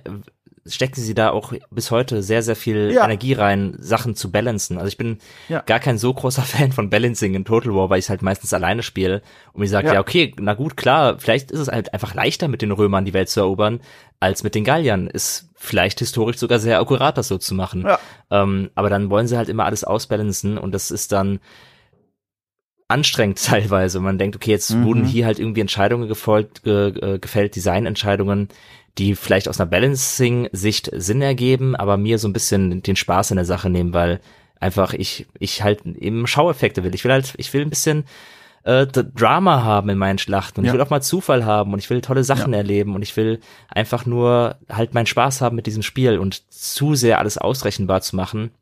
stecken 0.66 1.00
sie 1.00 1.14
da 1.14 1.30
auch 1.30 1.52
bis 1.70 1.90
heute 1.90 2.22
sehr, 2.22 2.42
sehr 2.42 2.54
viel 2.54 2.92
ja. 2.92 3.04
Energie 3.04 3.32
rein, 3.32 3.74
Sachen 3.78 4.14
zu 4.14 4.30
balancen. 4.30 4.76
Also 4.78 4.88
ich 4.88 4.96
bin 4.96 5.18
ja. 5.48 5.60
gar 5.60 5.80
kein 5.80 5.98
so 5.98 6.14
großer 6.14 6.42
Fan 6.42 6.72
von 6.72 6.90
Balancing 6.90 7.34
in 7.34 7.44
Total 7.44 7.74
War, 7.74 7.90
weil 7.90 7.98
ich 7.98 8.06
es 8.06 8.10
halt 8.10 8.22
meistens 8.22 8.54
alleine 8.54 8.82
spiele 8.82 9.22
und 9.52 9.62
ich 9.62 9.70
sage, 9.70 9.88
ja. 9.88 9.94
ja. 9.94 10.00
okay, 10.00 10.34
na 10.38 10.54
gut, 10.54 10.76
klar, 10.76 11.18
vielleicht 11.18 11.50
ist 11.50 11.60
es 11.60 11.68
halt 11.68 11.92
einfach 11.92 12.14
leichter 12.14 12.48
mit 12.48 12.62
den 12.62 12.72
Römern 12.72 13.04
die 13.04 13.14
Welt 13.14 13.28
zu 13.28 13.40
erobern, 13.40 13.80
als 14.20 14.44
mit 14.44 14.54
den 14.54 14.64
Galliern. 14.64 15.08
Ist 15.08 15.50
vielleicht 15.54 15.98
historisch 15.98 16.38
sogar 16.38 16.60
sehr 16.60 16.80
akkurat, 16.80 17.18
das 17.18 17.28
so 17.28 17.38
zu 17.38 17.54
machen. 17.54 17.86
Ähm, 18.30 18.70
aber 18.74 18.88
dann 18.88 19.10
wollen 19.10 19.26
sie 19.26 19.36
halt 19.36 19.48
immer 19.48 19.64
alles 19.64 19.84
ausbalancen 19.84 20.58
und 20.58 20.72
das 20.72 20.90
ist 20.90 21.12
dann 21.12 21.40
anstrengend 22.92 23.44
teilweise. 23.44 23.98
Man 23.98 24.18
denkt, 24.18 24.36
okay, 24.36 24.52
jetzt 24.52 24.70
mhm. 24.70 24.84
wurden 24.84 25.04
hier 25.04 25.26
halt 25.26 25.38
irgendwie 25.38 25.62
Entscheidungen 25.62 26.08
gefolgt, 26.08 26.62
ge, 26.62 26.88
äh, 26.88 27.18
gefällt, 27.18 27.56
Designentscheidungen, 27.56 28.48
die 28.98 29.14
vielleicht 29.14 29.48
aus 29.48 29.60
einer 29.60 29.70
Balancing-Sicht 29.70 30.90
Sinn 30.94 31.22
ergeben, 31.22 31.74
aber 31.74 31.96
mir 31.96 32.18
so 32.18 32.28
ein 32.28 32.32
bisschen 32.32 32.82
den 32.82 32.96
Spaß 32.96 33.30
in 33.30 33.36
der 33.36 33.46
Sache 33.46 33.70
nehmen, 33.70 33.94
weil 33.94 34.20
einfach 34.60 34.92
ich, 34.92 35.26
ich 35.38 35.62
halt 35.62 35.84
eben 35.86 36.26
Schaueffekte 36.26 36.84
will. 36.84 36.94
Ich 36.94 37.04
will 37.04 37.12
halt, 37.12 37.34
ich 37.36 37.52
will 37.52 37.62
ein 37.62 37.70
bisschen 37.70 38.04
äh, 38.64 38.86
Drama 38.86 39.64
haben 39.64 39.88
in 39.88 39.98
meinen 39.98 40.18
Schlachten 40.18 40.60
und 40.60 40.66
ja. 40.66 40.70
ich 40.70 40.74
will 40.74 40.84
auch 40.84 40.90
mal 40.90 41.02
Zufall 41.02 41.44
haben 41.44 41.72
und 41.72 41.78
ich 41.78 41.90
will 41.90 42.00
tolle 42.00 42.22
Sachen 42.22 42.52
ja. 42.52 42.58
erleben 42.58 42.94
und 42.94 43.02
ich 43.02 43.16
will 43.16 43.40
einfach 43.68 44.06
nur 44.06 44.56
halt 44.68 44.94
meinen 44.94 45.06
Spaß 45.06 45.40
haben 45.40 45.56
mit 45.56 45.66
diesem 45.66 45.82
Spiel 45.82 46.18
und 46.18 46.50
zu 46.52 46.94
sehr 46.94 47.18
alles 47.18 47.38
ausrechenbar 47.38 48.02
zu 48.02 48.14
machen, 48.14 48.52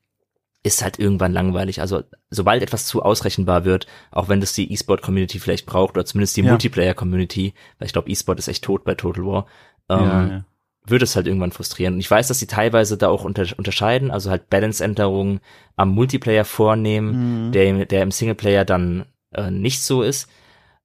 ist 0.62 0.82
halt 0.82 0.98
irgendwann 0.98 1.32
langweilig. 1.32 1.80
Also 1.80 2.02
sobald 2.28 2.62
etwas 2.62 2.86
zu 2.86 3.02
ausrechenbar 3.02 3.64
wird, 3.64 3.86
auch 4.10 4.28
wenn 4.28 4.40
das 4.40 4.52
die 4.52 4.72
E-Sport-Community 4.72 5.38
vielleicht 5.38 5.66
braucht 5.66 5.96
oder 5.96 6.04
zumindest 6.04 6.36
die 6.36 6.42
ja. 6.42 6.50
Multiplayer-Community, 6.50 7.54
weil 7.78 7.86
ich 7.86 7.92
glaube, 7.92 8.10
E-Sport 8.10 8.38
ist 8.38 8.48
echt 8.48 8.64
tot 8.64 8.84
bei 8.84 8.94
Total 8.94 9.24
War, 9.24 9.46
ähm, 9.90 10.04
ja, 10.04 10.26
ja. 10.26 10.44
wird 10.86 11.02
es 11.02 11.16
halt 11.16 11.26
irgendwann 11.26 11.52
frustrieren. 11.52 11.94
Und 11.94 12.00
ich 12.00 12.10
weiß, 12.10 12.28
dass 12.28 12.38
sie 12.38 12.46
teilweise 12.46 12.96
da 12.96 13.08
auch 13.08 13.24
unter 13.24 13.46
unterscheiden, 13.56 14.10
also 14.10 14.30
halt 14.30 14.48
Balance-Änderungen 14.48 15.40
am 15.76 15.90
Multiplayer 15.90 16.44
vornehmen, 16.44 17.48
mhm. 17.48 17.52
der, 17.52 17.84
der 17.86 18.02
im 18.02 18.10
Singleplayer 18.10 18.64
dann 18.64 19.04
äh, 19.32 19.50
nicht 19.50 19.82
so 19.82 20.02
ist. 20.02 20.30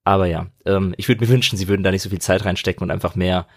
Aber 0.03 0.27
ja, 0.27 0.47
ähm, 0.65 0.93
ich 0.97 1.07
würde 1.07 1.23
mir 1.23 1.29
wünschen, 1.29 1.57
sie 1.57 1.67
würden 1.67 1.83
da 1.83 1.91
nicht 1.91 2.03
so 2.03 2.09
viel 2.09 2.19
Zeit 2.19 2.45
reinstecken 2.45 2.83
und 2.83 2.91
einfach 2.91 3.15
mehr 3.15 3.47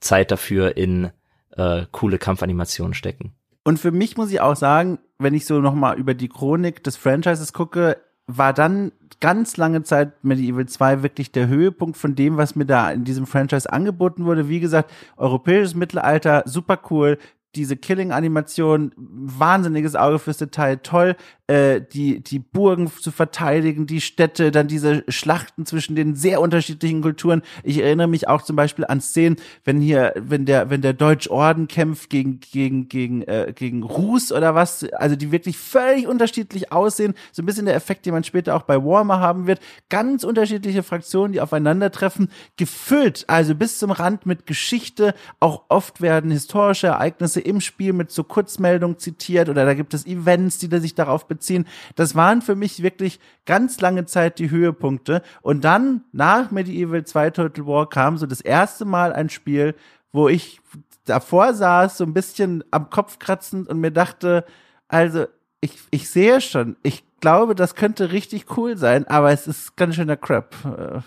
Zeit 0.00 0.30
dafür 0.30 0.76
in 0.76 1.10
äh, 1.56 1.86
coole 1.90 2.18
Kampfanimationen 2.18 2.94
stecken. 2.94 3.34
Und 3.64 3.78
für 3.78 3.90
mich 3.90 4.16
muss 4.16 4.30
ich 4.30 4.40
auch 4.40 4.56
sagen, 4.56 4.98
wenn 5.18 5.34
ich 5.34 5.46
so 5.46 5.60
nochmal 5.60 5.98
über 5.98 6.14
die 6.14 6.28
Chronik 6.28 6.84
des 6.84 6.96
Franchises 6.96 7.52
gucke, 7.52 7.96
war 8.26 8.52
dann 8.52 8.92
ganz 9.20 9.56
lange 9.56 9.82
Zeit 9.82 10.24
Medieval 10.24 10.66
2 10.66 11.02
wirklich 11.02 11.32
der 11.32 11.48
Höhepunkt 11.48 11.96
von 11.96 12.14
dem, 12.14 12.36
was 12.36 12.56
mir 12.56 12.66
da 12.66 12.90
in 12.90 13.04
diesem 13.04 13.26
Franchise 13.26 13.72
angeboten 13.72 14.24
wurde. 14.24 14.48
Wie 14.48 14.60
gesagt, 14.60 14.90
europäisches 15.16 15.74
Mittelalter, 15.74 16.42
super 16.44 16.78
cool, 16.90 17.18
diese 17.56 17.76
Killing-Animation, 17.76 18.92
wahnsinniges 18.96 19.96
Auge 19.96 20.18
fürs 20.18 20.38
Detail, 20.38 20.76
toll, 20.76 21.16
äh, 21.48 21.80
die, 21.80 22.20
die 22.20 22.38
Burgen 22.38 22.90
zu 22.90 23.10
verteidigen, 23.10 23.86
die 23.86 24.00
Städte, 24.00 24.50
dann 24.50 24.68
diese 24.68 25.04
Schlachten 25.08 25.64
zwischen 25.64 25.94
den 25.94 26.16
sehr 26.16 26.40
unterschiedlichen 26.40 27.02
Kulturen. 27.02 27.42
Ich 27.62 27.78
erinnere 27.78 28.08
mich 28.08 28.28
auch 28.28 28.42
zum 28.42 28.56
Beispiel 28.56 28.84
an 28.84 29.00
Szenen, 29.00 29.36
wenn 29.64 29.80
hier, 29.80 30.12
wenn 30.16 30.44
der, 30.44 30.70
wenn 30.70 30.82
der 30.82 30.92
Deutschorden 30.92 31.68
kämpft 31.68 32.10
gegen, 32.10 32.40
gegen, 32.40 32.88
gegen, 32.88 33.22
äh, 33.22 33.52
gegen 33.54 33.82
Ruß 33.82 34.32
oder 34.32 34.54
was, 34.54 34.84
also 34.92 35.16
die 35.16 35.32
wirklich 35.32 35.56
völlig 35.56 36.06
unterschiedlich 36.06 36.72
aussehen. 36.72 37.14
So 37.32 37.42
ein 37.42 37.46
bisschen 37.46 37.66
der 37.66 37.76
Effekt, 37.76 38.06
den 38.06 38.12
man 38.12 38.24
später 38.24 38.56
auch 38.56 38.62
bei 38.62 38.76
Warhammer 38.76 39.20
haben 39.20 39.46
wird. 39.46 39.60
Ganz 39.88 40.24
unterschiedliche 40.24 40.82
Fraktionen, 40.82 41.32
die 41.32 41.40
aufeinandertreffen, 41.40 42.28
gefüllt, 42.56 43.24
also 43.28 43.54
bis 43.54 43.78
zum 43.78 43.92
Rand 43.92 44.26
mit 44.26 44.46
Geschichte. 44.46 45.14
Auch 45.38 45.62
oft 45.68 46.00
werden 46.00 46.30
historische 46.30 46.88
Ereignisse 46.88 47.40
im 47.46 47.60
Spiel 47.60 47.92
mit 47.92 48.10
so 48.10 48.24
Kurzmeldungen 48.24 48.98
zitiert 48.98 49.48
oder 49.48 49.64
da 49.64 49.74
gibt 49.74 49.94
es 49.94 50.06
Events, 50.06 50.58
die 50.58 50.78
sich 50.78 50.94
darauf 50.94 51.26
beziehen. 51.26 51.66
Das 51.94 52.14
waren 52.14 52.42
für 52.42 52.54
mich 52.54 52.82
wirklich 52.82 53.20
ganz 53.44 53.80
lange 53.80 54.04
Zeit 54.04 54.38
die 54.38 54.50
Höhepunkte. 54.50 55.22
Und 55.42 55.64
dann 55.64 56.04
nach 56.12 56.50
Medieval 56.50 57.04
2 57.04 57.30
Total 57.30 57.66
War 57.66 57.88
kam 57.88 58.18
so 58.18 58.26
das 58.26 58.40
erste 58.40 58.84
Mal 58.84 59.12
ein 59.12 59.30
Spiel, 59.30 59.74
wo 60.12 60.28
ich 60.28 60.60
davor 61.04 61.54
saß, 61.54 61.98
so 61.98 62.04
ein 62.04 62.14
bisschen 62.14 62.64
am 62.70 62.90
Kopf 62.90 63.18
kratzend 63.18 63.68
und 63.68 63.80
mir 63.80 63.92
dachte, 63.92 64.44
also 64.88 65.26
ich, 65.60 65.78
ich 65.90 66.10
sehe 66.10 66.40
schon, 66.40 66.76
ich 66.82 67.04
glaube, 67.20 67.54
das 67.54 67.74
könnte 67.74 68.12
richtig 68.12 68.56
cool 68.56 68.76
sein, 68.76 69.06
aber 69.06 69.32
es 69.32 69.46
ist 69.46 69.76
ganz 69.76 69.94
schöner 69.94 70.16
Crap. 70.16 70.54
Äh, 70.64 71.00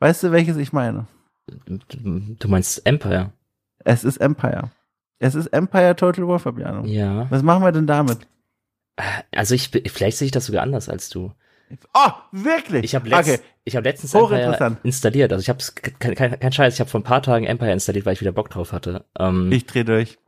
weißt 0.00 0.24
du, 0.24 0.32
welches 0.32 0.56
ich 0.56 0.72
meine? 0.72 1.06
Du 1.66 2.48
meinst 2.48 2.84
Empire? 2.84 3.32
Es 3.78 4.04
ist 4.04 4.16
Empire. 4.16 4.70
Es 5.18 5.34
ist 5.34 5.48
Empire 5.48 5.96
Total 5.96 6.26
War, 6.28 6.38
Fabiano. 6.38 6.84
Ja. 6.84 7.26
Was 7.30 7.42
machen 7.42 7.62
wir 7.62 7.72
denn 7.72 7.86
damit? 7.86 8.26
Also 9.34 9.54
ich, 9.54 9.70
vielleicht 9.70 10.18
sehe 10.18 10.26
ich 10.26 10.32
das 10.32 10.46
sogar 10.46 10.62
anders 10.62 10.88
als 10.88 11.08
du. 11.08 11.32
Oh, 11.94 12.10
wirklich? 12.32 12.84
Ich 12.84 12.94
habe 12.94 13.08
letzt, 13.08 13.28
okay. 13.28 13.40
ich 13.64 13.76
hab 13.76 13.84
letztens 13.84 14.14
Empire 14.14 14.78
installiert. 14.82 15.32
Also 15.32 15.42
ich 15.42 15.48
habe 15.48 15.58
kein, 15.98 16.14
kein, 16.14 16.38
kein 16.38 16.52
Scheiß, 16.52 16.74
ich 16.74 16.80
habe 16.80 16.90
vor 16.90 17.00
ein 17.00 17.04
paar 17.04 17.22
Tagen 17.22 17.44
Empire 17.44 17.72
installiert, 17.72 18.06
weil 18.06 18.12
ich 18.12 18.20
wieder 18.20 18.32
Bock 18.32 18.50
drauf 18.50 18.72
hatte. 18.72 19.04
Ähm, 19.18 19.50
ich 19.50 19.66
dreh 19.66 19.84
durch. 19.84 20.18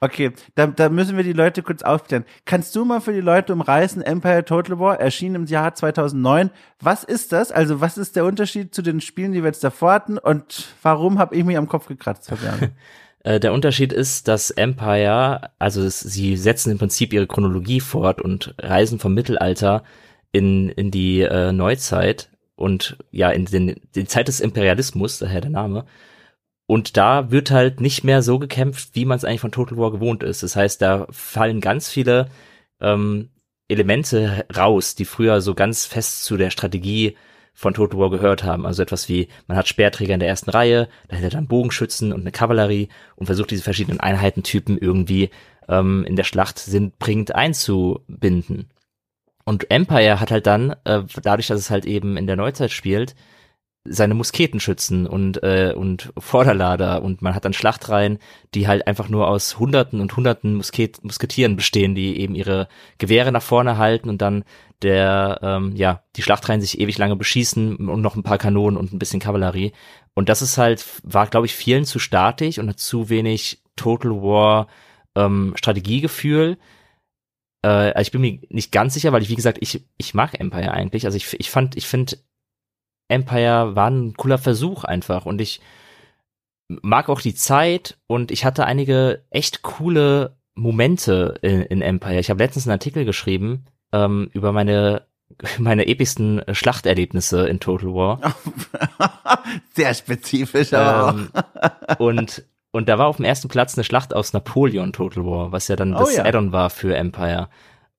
Okay, 0.00 0.30
da, 0.54 0.68
da 0.68 0.88
müssen 0.88 1.16
wir 1.16 1.24
die 1.24 1.32
Leute 1.32 1.64
kurz 1.64 1.82
aufklären. 1.82 2.24
Kannst 2.44 2.76
du 2.76 2.84
mal 2.84 3.00
für 3.00 3.12
die 3.12 3.20
Leute 3.20 3.52
umreißen, 3.52 4.02
Empire 4.02 4.44
Total 4.44 4.78
War 4.78 5.00
erschien 5.00 5.34
im 5.34 5.46
Jahr 5.46 5.74
2009. 5.74 6.50
Was 6.80 7.02
ist 7.02 7.32
das? 7.32 7.50
Also 7.50 7.80
was 7.80 7.98
ist 7.98 8.14
der 8.14 8.24
Unterschied 8.24 8.72
zu 8.72 8.82
den 8.82 9.00
Spielen, 9.00 9.32
die 9.32 9.42
wir 9.42 9.48
jetzt 9.48 9.64
davor 9.64 9.92
hatten 9.92 10.16
und 10.16 10.68
warum 10.82 11.18
habe 11.18 11.34
ich 11.34 11.44
mich 11.44 11.56
am 11.56 11.68
Kopf 11.68 11.88
gekratzt, 11.88 12.28
Fabian? 12.28 12.70
Äh, 13.28 13.40
der 13.40 13.52
Unterschied 13.52 13.92
ist, 13.92 14.26
dass 14.26 14.50
Empire, 14.50 15.50
also 15.58 15.82
es, 15.82 16.00
sie 16.00 16.38
setzen 16.38 16.70
im 16.72 16.78
Prinzip 16.78 17.12
ihre 17.12 17.26
Chronologie 17.26 17.80
fort 17.80 18.22
und 18.22 18.54
reisen 18.58 18.98
vom 18.98 19.12
Mittelalter 19.12 19.84
in, 20.32 20.70
in 20.70 20.90
die 20.90 21.20
äh, 21.20 21.52
Neuzeit 21.52 22.30
und 22.56 22.96
ja, 23.10 23.28
in 23.28 23.44
den, 23.44 23.82
die 23.94 24.06
Zeit 24.06 24.28
des 24.28 24.40
Imperialismus, 24.40 25.18
daher 25.18 25.42
der 25.42 25.50
Name. 25.50 25.84
Und 26.66 26.96
da 26.96 27.30
wird 27.30 27.50
halt 27.50 27.82
nicht 27.82 28.02
mehr 28.02 28.22
so 28.22 28.38
gekämpft, 28.38 28.90
wie 28.94 29.04
man 29.04 29.18
es 29.18 29.26
eigentlich 29.26 29.42
von 29.42 29.52
Total 29.52 29.76
War 29.76 29.92
gewohnt 29.92 30.22
ist. 30.22 30.42
Das 30.42 30.56
heißt, 30.56 30.80
da 30.80 31.06
fallen 31.10 31.60
ganz 31.60 31.90
viele 31.90 32.30
ähm, 32.80 33.28
Elemente 33.68 34.46
raus, 34.56 34.94
die 34.94 35.04
früher 35.04 35.42
so 35.42 35.54
ganz 35.54 35.84
fest 35.84 36.24
zu 36.24 36.38
der 36.38 36.48
Strategie 36.48 37.14
von 37.58 37.74
Total 37.74 37.98
War 37.98 38.08
gehört 38.08 38.44
haben. 38.44 38.64
Also 38.66 38.84
etwas 38.84 39.08
wie, 39.08 39.26
man 39.48 39.56
hat 39.56 39.66
Speerträger 39.66 40.14
in 40.14 40.20
der 40.20 40.28
ersten 40.28 40.48
Reihe, 40.48 40.88
dahinter 41.08 41.30
dann 41.30 41.48
Bogenschützen 41.48 42.12
und 42.12 42.20
eine 42.20 42.30
Kavallerie 42.30 42.88
und 43.16 43.26
versucht 43.26 43.50
diese 43.50 43.64
verschiedenen 43.64 43.98
Einheitentypen 43.98 44.78
irgendwie 44.78 45.30
ähm, 45.68 46.04
in 46.04 46.14
der 46.14 46.22
Schlacht 46.22 46.60
sinnbringend 46.60 47.34
einzubinden. 47.34 48.70
Und 49.44 49.72
Empire 49.72 50.20
hat 50.20 50.30
halt 50.30 50.46
dann, 50.46 50.76
äh, 50.84 51.02
dadurch, 51.20 51.48
dass 51.48 51.58
es 51.58 51.68
halt 51.68 51.84
eben 51.84 52.16
in 52.16 52.28
der 52.28 52.36
Neuzeit 52.36 52.70
spielt, 52.70 53.16
seine 53.90 54.14
Musketenschützen 54.14 55.06
und 55.06 55.42
äh, 55.42 55.72
und 55.76 56.12
Vorderlader 56.18 57.02
und 57.02 57.22
man 57.22 57.34
hat 57.34 57.44
dann 57.44 57.52
Schlachtreihen, 57.52 58.18
die 58.54 58.68
halt 58.68 58.86
einfach 58.86 59.08
nur 59.08 59.28
aus 59.28 59.58
Hunderten 59.58 60.00
und 60.00 60.16
Hunderten 60.16 60.54
Musket 60.54 61.02
Musketieren 61.04 61.56
bestehen, 61.56 61.94
die 61.94 62.18
eben 62.18 62.34
ihre 62.34 62.68
Gewehre 62.98 63.32
nach 63.32 63.42
vorne 63.42 63.78
halten 63.78 64.08
und 64.08 64.22
dann 64.22 64.44
der 64.82 65.40
ähm, 65.42 65.74
ja 65.76 66.02
die 66.16 66.22
Schlachtreihen 66.22 66.60
sich 66.60 66.80
ewig 66.80 66.98
lange 66.98 67.16
beschießen 67.16 67.76
und 67.88 68.00
noch 68.00 68.16
ein 68.16 68.22
paar 68.22 68.38
Kanonen 68.38 68.76
und 68.76 68.92
ein 68.92 68.98
bisschen 68.98 69.20
Kavallerie 69.20 69.72
und 70.14 70.28
das 70.28 70.42
ist 70.42 70.58
halt 70.58 70.84
war 71.02 71.26
glaube 71.26 71.46
ich 71.46 71.54
vielen 71.54 71.84
zu 71.84 71.98
statisch 71.98 72.58
und 72.58 72.68
hat 72.68 72.78
zu 72.78 73.08
wenig 73.08 73.62
Total 73.76 74.10
War 74.10 74.66
ähm, 75.14 75.52
Strategiegefühl. 75.56 76.58
Äh, 77.62 77.68
also 77.68 78.00
ich 78.02 78.10
bin 78.12 78.20
mir 78.20 78.40
nicht 78.50 78.72
ganz 78.72 78.94
sicher, 78.94 79.12
weil 79.12 79.22
ich 79.22 79.28
wie 79.28 79.36
gesagt 79.36 79.58
ich 79.60 79.84
ich 79.96 80.14
mag 80.14 80.38
Empire 80.38 80.72
eigentlich. 80.72 81.06
Also 81.06 81.16
ich 81.16 81.38
ich 81.38 81.50
fand 81.50 81.76
ich 81.76 81.86
finde 81.86 82.16
Empire 83.08 83.74
war 83.74 83.90
ein 83.90 84.14
cooler 84.14 84.38
Versuch 84.38 84.84
einfach 84.84 85.26
und 85.26 85.40
ich 85.40 85.60
mag 86.68 87.08
auch 87.08 87.20
die 87.20 87.34
Zeit 87.34 87.98
und 88.06 88.30
ich 88.30 88.44
hatte 88.44 88.66
einige 88.66 89.24
echt 89.30 89.62
coole 89.62 90.36
Momente 90.54 91.38
in, 91.42 91.62
in 91.62 91.82
Empire. 91.82 92.18
Ich 92.18 92.30
habe 92.30 92.42
letztens 92.42 92.66
einen 92.66 92.72
Artikel 92.72 93.04
geschrieben 93.04 93.64
ähm, 93.92 94.30
über 94.32 94.52
meine 94.52 95.06
meine 95.58 95.86
epischsten 95.86 96.42
Schlachterlebnisse 96.52 97.46
in 97.48 97.60
Total 97.60 97.92
War. 97.94 98.34
Sehr 99.74 99.94
spezifisch, 99.94 100.72
aber 100.72 101.18
ähm, 101.18 101.28
und 101.98 102.44
und 102.70 102.88
da 102.88 102.98
war 102.98 103.06
auf 103.06 103.16
dem 103.16 103.24
ersten 103.24 103.48
Platz 103.48 103.76
eine 103.76 103.84
Schlacht 103.84 104.14
aus 104.14 104.32
Napoleon 104.32 104.92
Total 104.92 105.24
War, 105.24 105.52
was 105.52 105.68
ja 105.68 105.76
dann 105.76 105.94
oh 105.94 106.00
das 106.00 106.10
oh, 106.10 106.16
ja. 106.16 106.24
Add-on 106.24 106.52
war 106.52 106.70
für 106.70 106.94
Empire 106.96 107.48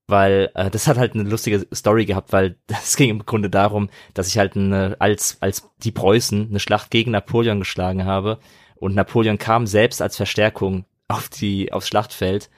weil 0.10 0.52
äh, 0.56 0.70
das 0.70 0.88
hat 0.88 0.98
halt 0.98 1.14
eine 1.14 1.24
lustige 1.24 1.68
Story 1.74 2.06
gehabt, 2.06 2.34
weil 2.34 2.58
das 2.68 2.96
ging 2.96 3.10
im 3.10 3.26
Grunde 3.26 3.50
darum, 3.50 3.90
dass 4.14 4.28
ich 4.28 4.38
halt 4.38 4.56
eine, 4.56 4.96
als 5.00 5.38
als 5.42 5.70
die 5.78 5.92
Preußen 5.92 6.48
eine 6.50 6.60
Schlacht 6.60 6.92
gegen 6.92 7.12
Napoleon 7.12 7.60
geschlagen 7.60 8.06
habe 8.06 8.40
und 8.76 8.96
Napoleon 8.96 9.38
kam 9.38 9.68
selbst 9.68 10.02
als 10.02 10.18
Verstärkung 10.18 10.86
auf 11.08 11.30
die 11.30 11.72
aufs 11.74 11.88
Schlachtfeld, 11.88 12.50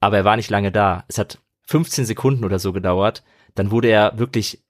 aber 0.00 0.18
er 0.18 0.24
war 0.24 0.36
nicht 0.36 0.50
lange 0.50 0.72
da. 0.72 1.04
Es 1.08 1.18
hat 1.18 1.38
15 1.66 2.04
Sekunden 2.04 2.44
oder 2.44 2.58
so 2.58 2.72
gedauert, 2.72 3.22
dann 3.54 3.70
wurde 3.70 3.88
er 3.88 4.18
wirklich 4.18 4.62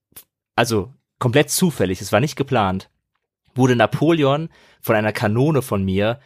also 0.57 0.93
komplett 1.19 1.51
zufällig, 1.51 2.01
es 2.01 2.13
war 2.13 2.21
nicht 2.21 2.37
geplant, 2.37 2.91
wurde 3.55 3.77
Napoleon 3.77 4.49
von 4.81 4.97
einer 4.97 5.13
Kanone 5.13 5.63
von 5.63 5.85
mir 5.85 6.21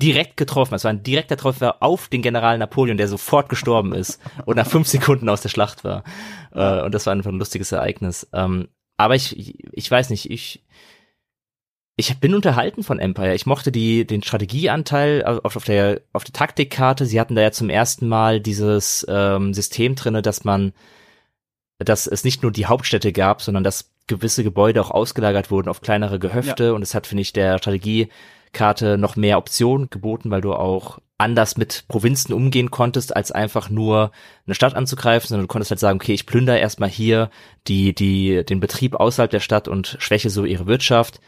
direkt 0.00 0.36
getroffen. 0.36 0.74
Es 0.74 0.84
war 0.84 0.92
ein 0.92 1.02
direkter 1.02 1.36
Treffer 1.36 1.82
auf 1.82 2.08
den 2.08 2.22
General 2.22 2.58
Napoleon, 2.58 2.96
der 2.96 3.08
sofort 3.08 3.48
gestorben 3.48 3.92
ist 3.92 4.20
und 4.46 4.56
nach 4.56 4.66
fünf 4.66 4.88
Sekunden 4.88 5.28
aus 5.28 5.42
der 5.42 5.48
Schlacht 5.48 5.84
war. 5.84 6.04
Äh, 6.52 6.82
und 6.82 6.94
das 6.94 7.06
war 7.06 7.12
einfach 7.12 7.30
ein 7.30 7.38
lustiges 7.38 7.72
Ereignis. 7.72 8.28
Ähm, 8.32 8.68
aber 8.96 9.14
ich, 9.14 9.64
ich 9.72 9.90
weiß 9.90 10.10
nicht, 10.10 10.30
ich, 10.30 10.64
ich 11.96 12.18
bin 12.18 12.34
unterhalten 12.34 12.82
von 12.82 12.98
Empire. 12.98 13.34
Ich 13.34 13.46
mochte 13.46 13.72
die, 13.72 14.06
den 14.06 14.22
Strategieanteil 14.22 15.24
auf, 15.24 15.56
auf 15.56 15.64
der, 15.64 16.00
auf 16.12 16.24
der 16.24 16.32
Taktikkarte. 16.32 17.06
Sie 17.06 17.20
hatten 17.20 17.34
da 17.34 17.42
ja 17.42 17.52
zum 17.52 17.70
ersten 17.70 18.08
Mal 18.08 18.40
dieses 18.40 19.06
ähm, 19.08 19.54
System 19.54 19.94
drinne, 19.94 20.22
dass 20.22 20.44
man, 20.44 20.72
dass 21.78 22.06
es 22.06 22.24
nicht 22.24 22.42
nur 22.42 22.52
die 22.52 22.66
Hauptstädte 22.66 23.12
gab, 23.12 23.42
sondern 23.42 23.64
dass 23.64 23.90
gewisse 24.06 24.42
Gebäude 24.42 24.80
auch 24.80 24.90
ausgelagert 24.90 25.50
wurden 25.50 25.68
auf 25.68 25.80
kleinere 25.80 26.18
Gehöfte. 26.18 26.64
Ja. 26.64 26.72
Und 26.72 26.82
es 26.82 26.94
hat, 26.94 27.06
finde 27.06 27.22
ich, 27.22 27.32
der 27.32 27.58
Strategie 27.58 28.08
Karte 28.52 28.98
noch 28.98 29.16
mehr 29.16 29.38
Optionen 29.38 29.90
geboten, 29.90 30.30
weil 30.30 30.40
du 30.40 30.52
auch 30.52 30.98
anders 31.18 31.56
mit 31.56 31.84
Provinzen 31.88 32.32
umgehen 32.32 32.70
konntest, 32.70 33.14
als 33.14 33.30
einfach 33.30 33.68
nur 33.68 34.10
eine 34.46 34.54
Stadt 34.54 34.74
anzugreifen, 34.74 35.28
sondern 35.28 35.44
du 35.44 35.52
konntest 35.52 35.70
halt 35.70 35.78
sagen, 35.78 36.00
okay, 36.00 36.14
ich 36.14 36.26
plündere 36.26 36.58
erstmal 36.58 36.88
hier 36.88 37.30
die, 37.68 37.94
die, 37.94 38.44
den 38.44 38.58
Betrieb 38.58 38.94
außerhalb 38.94 39.30
der 39.30 39.40
Stadt 39.40 39.68
und 39.68 39.96
schwäche 40.00 40.30
so 40.30 40.44
ihre 40.44 40.66
Wirtschaft. 40.66 41.20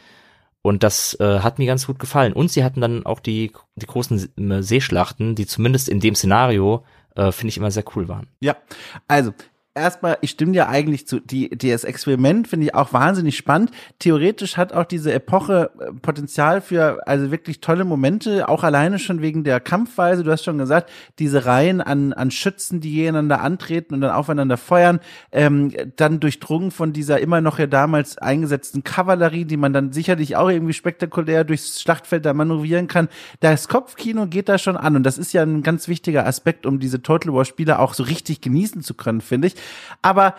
Und 0.63 0.81
das 0.81 1.19
äh, 1.19 1.39
hat 1.39 1.59
mir 1.59 1.67
ganz 1.67 1.85
gut 1.85 1.99
gefallen. 1.99 2.33
Und 2.33 2.49
sie 2.49 2.63
hatten 2.63 2.81
dann 2.81 3.05
auch 3.05 3.19
die, 3.19 3.51
die 3.75 3.85
großen 3.85 4.63
Seeschlachten, 4.63 5.35
die 5.35 5.45
zumindest 5.45 5.89
in 5.89 5.99
dem 5.99 6.15
Szenario 6.15 6.85
äh, 7.15 7.31
finde 7.31 7.49
ich 7.49 7.57
immer 7.57 7.69
sehr 7.69 7.83
cool 7.95 8.07
waren. 8.07 8.27
Ja, 8.39 8.55
also 9.07 9.33
erstmal, 9.75 10.17
ich 10.21 10.31
stimme 10.31 10.51
dir 10.51 10.69
eigentlich 10.69 11.07
zu. 11.07 11.19
Die, 11.19 11.49
das 11.49 11.83
Experiment 11.83 12.47
finde 12.47 12.67
ich 12.67 12.75
auch 12.75 12.93
wahnsinnig 12.93 13.37
spannend. 13.37 13.71
Theoretisch 13.99 14.57
hat 14.57 14.73
auch 14.73 14.85
diese 14.85 15.13
Epoche 15.13 15.71
äh, 15.79 15.91
Potenzial 15.93 16.61
für 16.61 17.07
also 17.07 17.31
wirklich 17.31 17.61
tolle 17.61 17.85
Momente, 17.85 18.47
auch 18.49 18.63
alleine 18.63 18.99
schon 18.99 19.21
wegen 19.21 19.43
der 19.43 19.59
Kampfweise. 19.59 20.23
Du 20.23 20.31
hast 20.31 20.43
schon 20.43 20.57
gesagt, 20.57 20.91
diese 21.19 21.45
Reihen 21.45 21.81
an, 21.81 22.13
an 22.13 22.31
Schützen, 22.31 22.81
die 22.81 22.93
gegeneinander 22.93 23.41
antreten 23.41 23.95
und 23.95 24.01
dann 24.01 24.11
aufeinander 24.11 24.57
feuern, 24.57 24.99
ähm, 25.31 25.71
dann 25.95 26.19
durchdrungen 26.19 26.71
von 26.71 26.93
dieser 26.93 27.19
immer 27.19 27.41
noch 27.41 27.59
ja 27.59 27.67
damals 27.67 28.17
eingesetzten 28.17 28.83
Kavallerie, 28.83 29.45
die 29.45 29.57
man 29.57 29.73
dann 29.73 29.91
sicherlich 29.91 30.35
auch 30.35 30.49
irgendwie 30.49 30.73
spektakulär 30.73 31.43
durchs 31.43 31.81
Schlachtfeld 31.81 32.25
da 32.25 32.33
manövrieren 32.33 32.87
kann. 32.87 33.09
Das 33.39 33.67
Kopfkino 33.67 34.27
geht 34.27 34.49
da 34.49 34.57
schon 34.57 34.77
an 34.77 34.95
und 34.95 35.03
das 35.03 35.17
ist 35.17 35.33
ja 35.33 35.43
ein 35.43 35.63
ganz 35.63 35.87
wichtiger 35.87 36.25
Aspekt, 36.27 36.65
um 36.65 36.79
diese 36.79 37.01
Total 37.01 37.33
War 37.33 37.45
Spiele 37.45 37.79
auch 37.79 37.93
so 37.93 38.03
richtig 38.03 38.41
genießen 38.41 38.81
zu 38.81 38.93
können, 38.93 39.21
finde 39.21 39.47
ich. 39.47 39.55
Aber 40.01 40.35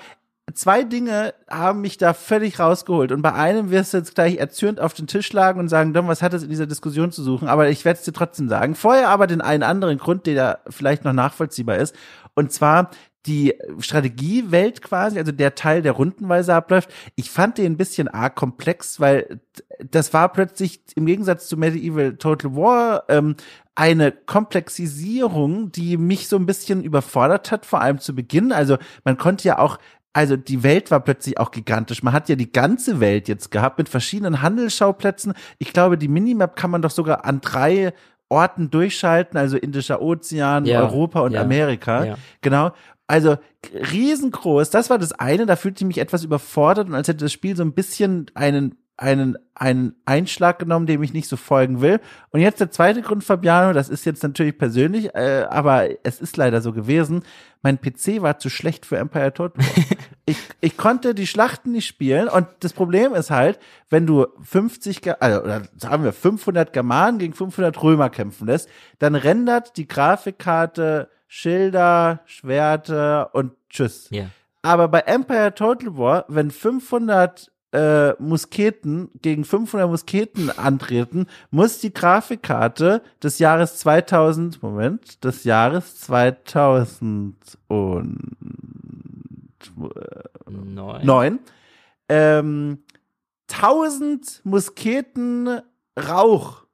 zwei 0.52 0.84
Dinge 0.84 1.34
haben 1.50 1.80
mich 1.80 1.96
da 1.96 2.12
völlig 2.12 2.58
rausgeholt. 2.58 3.12
Und 3.12 3.22
bei 3.22 3.32
einem 3.32 3.70
wirst 3.70 3.94
du 3.94 3.98
jetzt 3.98 4.14
gleich 4.14 4.36
erzürnt 4.36 4.80
auf 4.80 4.94
den 4.94 5.06
Tisch 5.06 5.26
schlagen 5.26 5.58
und 5.60 5.68
sagen, 5.68 5.94
Dom, 5.94 6.08
was 6.08 6.22
hat 6.22 6.34
es 6.34 6.42
in 6.42 6.50
dieser 6.50 6.66
Diskussion 6.66 7.12
zu 7.12 7.22
suchen? 7.22 7.48
Aber 7.48 7.68
ich 7.68 7.84
werde 7.84 7.98
es 7.98 8.04
dir 8.04 8.12
trotzdem 8.12 8.48
sagen. 8.48 8.74
Vorher 8.74 9.08
aber 9.08 9.26
den 9.26 9.40
einen 9.40 9.62
anderen 9.62 9.98
Grund, 9.98 10.26
der 10.26 10.34
da 10.34 10.58
vielleicht 10.70 11.04
noch 11.04 11.12
nachvollziehbar 11.12 11.76
ist. 11.76 11.94
Und 12.34 12.52
zwar 12.52 12.90
die 13.26 13.54
Strategiewelt 13.78 14.82
quasi, 14.82 15.18
also 15.18 15.32
der 15.32 15.54
Teil, 15.54 15.82
der 15.82 15.92
rundenweise 15.92 16.54
abläuft, 16.54 16.90
ich 17.16 17.30
fand 17.30 17.58
den 17.58 17.72
ein 17.72 17.76
bisschen 17.76 18.08
arg 18.08 18.34
komplex, 18.34 19.00
weil 19.00 19.40
das 19.78 20.12
war 20.12 20.30
plötzlich 20.30 20.80
im 20.94 21.06
Gegensatz 21.06 21.48
zu 21.48 21.56
Medieval 21.56 22.16
Total 22.16 22.54
War 22.54 23.04
ähm, 23.08 23.36
eine 23.74 24.12
Komplexisierung, 24.12 25.72
die 25.72 25.96
mich 25.96 26.28
so 26.28 26.36
ein 26.36 26.46
bisschen 26.46 26.84
überfordert 26.84 27.50
hat, 27.50 27.66
vor 27.66 27.80
allem 27.80 27.98
zu 27.98 28.14
Beginn. 28.14 28.52
Also 28.52 28.76
man 29.04 29.16
konnte 29.16 29.48
ja 29.48 29.58
auch 29.58 29.78
also 30.16 30.36
die 30.36 30.62
Welt 30.62 30.92
war 30.92 31.00
plötzlich 31.00 31.38
auch 31.38 31.50
gigantisch. 31.50 32.04
Man 32.04 32.12
hat 32.12 32.28
ja 32.28 32.36
die 32.36 32.52
ganze 32.52 33.00
Welt 33.00 33.26
jetzt 33.26 33.50
gehabt 33.50 33.78
mit 33.78 33.88
verschiedenen 33.88 34.42
Handelsschauplätzen. 34.42 35.34
Ich 35.58 35.72
glaube, 35.72 35.98
die 35.98 36.06
Minimap 36.06 36.54
kann 36.54 36.70
man 36.70 36.82
doch 36.82 36.92
sogar 36.92 37.24
an 37.24 37.40
drei 37.40 37.92
Orten 38.28 38.70
durchschalten, 38.70 39.38
also 39.38 39.56
Indischer 39.56 40.00
Ozean, 40.00 40.64
ja, 40.64 40.80
Europa 40.80 41.20
und 41.20 41.32
ja, 41.32 41.42
Amerika. 41.42 42.04
Ja. 42.04 42.14
Genau. 42.40 42.72
Also 43.06 43.36
riesengroß. 43.72 44.70
Das 44.70 44.90
war 44.90 44.98
das 44.98 45.12
eine. 45.12 45.46
Da 45.46 45.56
fühlte 45.56 45.84
ich 45.84 45.88
mich 45.88 45.98
etwas 45.98 46.24
überfordert 46.24 46.88
und 46.88 46.94
als 46.94 47.08
hätte 47.08 47.24
das 47.24 47.32
Spiel 47.32 47.56
so 47.56 47.62
ein 47.62 47.74
bisschen 47.74 48.30
einen 48.34 48.76
einen, 48.96 49.36
einen 49.54 49.96
Einschlag 50.04 50.58
genommen, 50.60 50.86
dem 50.86 51.02
ich 51.02 51.12
nicht 51.12 51.28
so 51.28 51.36
folgen 51.36 51.80
will. 51.80 52.00
Und 52.30 52.40
jetzt 52.40 52.60
der 52.60 52.70
zweite 52.70 53.02
Grund, 53.02 53.24
Fabiano, 53.24 53.72
das 53.72 53.88
ist 53.88 54.04
jetzt 54.04 54.22
natürlich 54.22 54.56
persönlich, 54.56 55.14
äh, 55.14 55.46
aber 55.50 55.88
es 56.04 56.20
ist 56.20 56.36
leider 56.36 56.60
so 56.60 56.72
gewesen. 56.72 57.24
Mein 57.62 57.80
PC 57.80 58.22
war 58.22 58.38
zu 58.38 58.50
schlecht 58.50 58.86
für 58.86 58.98
Empire 58.98 59.32
Total 59.32 59.64
ich, 60.26 60.36
ich 60.60 60.76
konnte 60.76 61.14
die 61.14 61.26
Schlachten 61.26 61.72
nicht 61.72 61.86
spielen 61.86 62.28
und 62.28 62.46
das 62.60 62.72
Problem 62.72 63.14
ist 63.14 63.30
halt, 63.30 63.58
wenn 63.90 64.06
du 64.06 64.26
50, 64.42 65.20
also, 65.20 65.42
oder 65.42 65.62
sagen 65.76 66.04
wir 66.04 66.12
500 66.12 66.72
Germanen 66.72 67.18
gegen 67.18 67.32
500 67.32 67.82
Römer 67.82 68.10
kämpfen 68.10 68.46
lässt, 68.46 68.68
dann 69.00 69.16
rendert 69.16 69.76
die 69.76 69.88
Grafikkarte 69.88 71.08
Schilder, 71.26 72.20
Schwerte 72.26 73.28
und 73.32 73.52
Tschüss. 73.68 74.10
Yeah. 74.12 74.30
Aber 74.62 74.88
bei 74.88 75.00
Empire 75.00 75.54
Total 75.54 75.96
War, 75.96 76.24
wenn 76.28 76.50
500 76.50 77.52
äh, 77.72 78.12
Musketen 78.22 79.10
gegen 79.20 79.44
500 79.44 79.88
Musketen 79.88 80.50
antreten, 80.50 81.26
muss 81.50 81.80
die 81.80 81.92
Grafikkarte 81.92 83.02
des 83.22 83.38
Jahres 83.40 83.76
2000, 83.78 84.62
Moment, 84.62 85.24
des 85.24 85.44
Jahres 85.44 86.00
2000 86.00 87.36
und 87.68 88.18
neun, 90.46 91.04
neun 91.04 91.38
ähm, 92.08 92.78
1000 93.50 94.40
Musketen 94.44 95.60
Rauch 95.98 96.64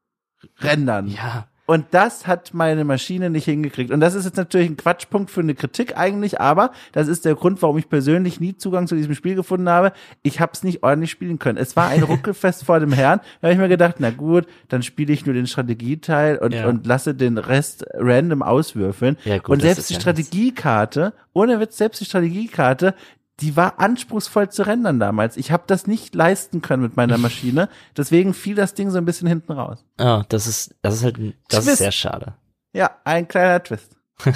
rendern. 0.59 1.09
Ja. 1.09 1.49
Und 1.71 1.87
das 1.93 2.27
hat 2.27 2.53
meine 2.53 2.83
Maschine 2.83 3.31
nicht 3.31 3.45
hingekriegt. 3.45 3.93
Und 3.93 4.01
das 4.01 4.17
ist 4.17 4.25
jetzt 4.25 4.37
natürlich 4.37 4.69
ein 4.69 4.77
Quatschpunkt 4.77 5.31
für 5.31 5.39
eine 5.41 5.55
Kritik 5.55 5.97
eigentlich, 5.97 6.41
aber 6.41 6.73
das 6.91 7.07
ist 7.07 7.25
der 7.25 7.37
Grund, 7.37 7.63
warum 7.63 7.79
ich 7.79 7.89
persönlich 7.89 8.41
nie 8.41 8.57
Zugang 8.57 8.89
zu 8.89 8.97
diesem 8.97 9.15
Spiel 9.15 9.37
gefunden 9.37 9.69
habe. 9.69 9.93
Ich 10.25 10.41
habe 10.41 10.51
es 10.53 10.65
nicht 10.65 10.83
ordentlich 10.83 11.13
spielen 11.13 11.39
können. 11.39 11.59
Es 11.59 11.77
war 11.77 11.87
ein 11.87 12.03
Ruckelfest 12.03 12.65
vor 12.65 12.81
dem 12.81 12.91
Herrn. 12.91 13.21
Da 13.41 13.47
habe 13.47 13.53
ich 13.53 13.61
mir 13.61 13.69
gedacht, 13.69 13.95
na 14.01 14.11
gut, 14.11 14.49
dann 14.67 14.83
spiele 14.83 15.13
ich 15.13 15.27
nur 15.27 15.35
den 15.37 15.47
Strategieteil 15.47 16.39
und, 16.39 16.55
ja. 16.55 16.67
und 16.67 16.89
lasse 16.89 17.15
den 17.15 17.39
Rest 17.39 17.85
random 17.95 18.43
auswürfeln. 18.43 19.17
Ja, 19.25 19.39
gut, 19.39 19.51
und 19.51 19.63
selbst 19.63 19.91
die 19.91 19.95
Strategiekarte, 19.95 21.13
ohne 21.35 21.61
Witz, 21.61 21.77
selbst 21.77 22.01
die 22.01 22.05
Strategiekarte, 22.05 22.97
die 23.41 23.57
war 23.57 23.79
anspruchsvoll 23.79 24.51
zu 24.51 24.67
rendern 24.67 25.01
damals. 25.01 25.37
Ich 25.37 25.51
habe 25.51 25.65
das 25.67 25.87
nicht 25.87 26.15
leisten 26.15 26.61
können 26.63 26.83
mit 26.83 26.97
meiner 26.97 27.19
Maschine. 27.19 27.69
Deswegen 27.97 28.35
fiel 28.35 28.55
das 28.55 28.75
Ding 28.75 28.91
so 28.91 28.99
ein 28.99 29.05
bisschen 29.05 29.29
hinten 29.29 29.53
raus. 29.53 29.85
Ah, 29.99 30.25
das 30.29 30.47
ist, 30.47 30.75
das 30.83 30.95
ist 30.95 31.05
halt, 31.05 31.17
das 31.49 31.65
Twist. 31.65 31.69
ist 31.69 31.79
sehr 31.79 31.93
schade. 31.93 32.35
Ja, 32.73 32.91
ein 33.05 33.27
kleiner 33.29 33.63
Twist. 33.63 33.97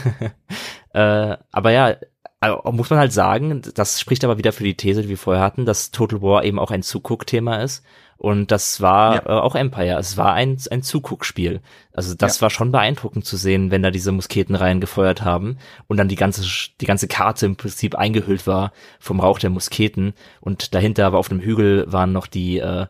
äh, 0.95 1.37
aber 1.53 1.71
ja, 1.71 1.97
also 2.41 2.61
muss 2.73 2.91
man 2.91 2.99
halt 2.99 3.13
sagen, 3.13 3.63
das 3.75 4.01
spricht 4.01 4.25
aber 4.25 4.39
wieder 4.39 4.53
für 4.53 4.65
die 4.65 4.77
These, 4.77 5.03
die 5.03 5.09
wir 5.09 5.19
vorher 5.19 5.43
hatten, 5.43 5.65
dass 5.65 5.91
Total 5.91 6.21
War 6.21 6.45
eben 6.45 6.59
auch 6.59 6.71
ein 6.71 6.83
Zuguckthema 6.83 7.63
ist. 7.63 7.83
Und 8.17 8.51
das 8.51 8.81
war 8.81 9.15
ja. 9.17 9.23
äh, 9.27 9.41
auch 9.41 9.55
Empire. 9.55 9.99
Es 9.99 10.17
war 10.17 10.35
ein, 10.35 10.57
ein 10.71 10.83
Zuguckspiel. 10.83 11.61
Also 11.93 12.15
das 12.15 12.39
ja. 12.39 12.43
war 12.43 12.51
schon 12.51 12.73
beeindruckend 12.73 13.25
zu 13.25 13.37
sehen, 13.37 13.71
wenn 13.71 13.83
da 13.83 13.91
diese 13.91 14.13
Musketenreihen 14.13 14.81
gefeuert 14.81 15.23
haben 15.23 15.59
und 15.89 15.97
dann 15.97 16.09
die 16.09 16.17
ganze, 16.17 16.43
die 16.81 16.87
ganze 16.87 17.09
Karte 17.09 17.47
im 17.47 17.57
Prinzip 17.57 17.97
eingehüllt 17.97 18.47
war 18.47 18.73
vom 18.99 19.21
Rauch 19.21 19.39
der 19.39 19.51
Musketen. 19.51 20.15
Und 20.41 20.75
dahinter 20.75 21.07
aber 21.07 21.19
auf 21.19 21.29
dem 21.29 21.41
Hügel 21.41 21.85
waren 21.93 22.13
noch 22.13 22.27
die, 22.27 22.59
äh, 22.59 22.87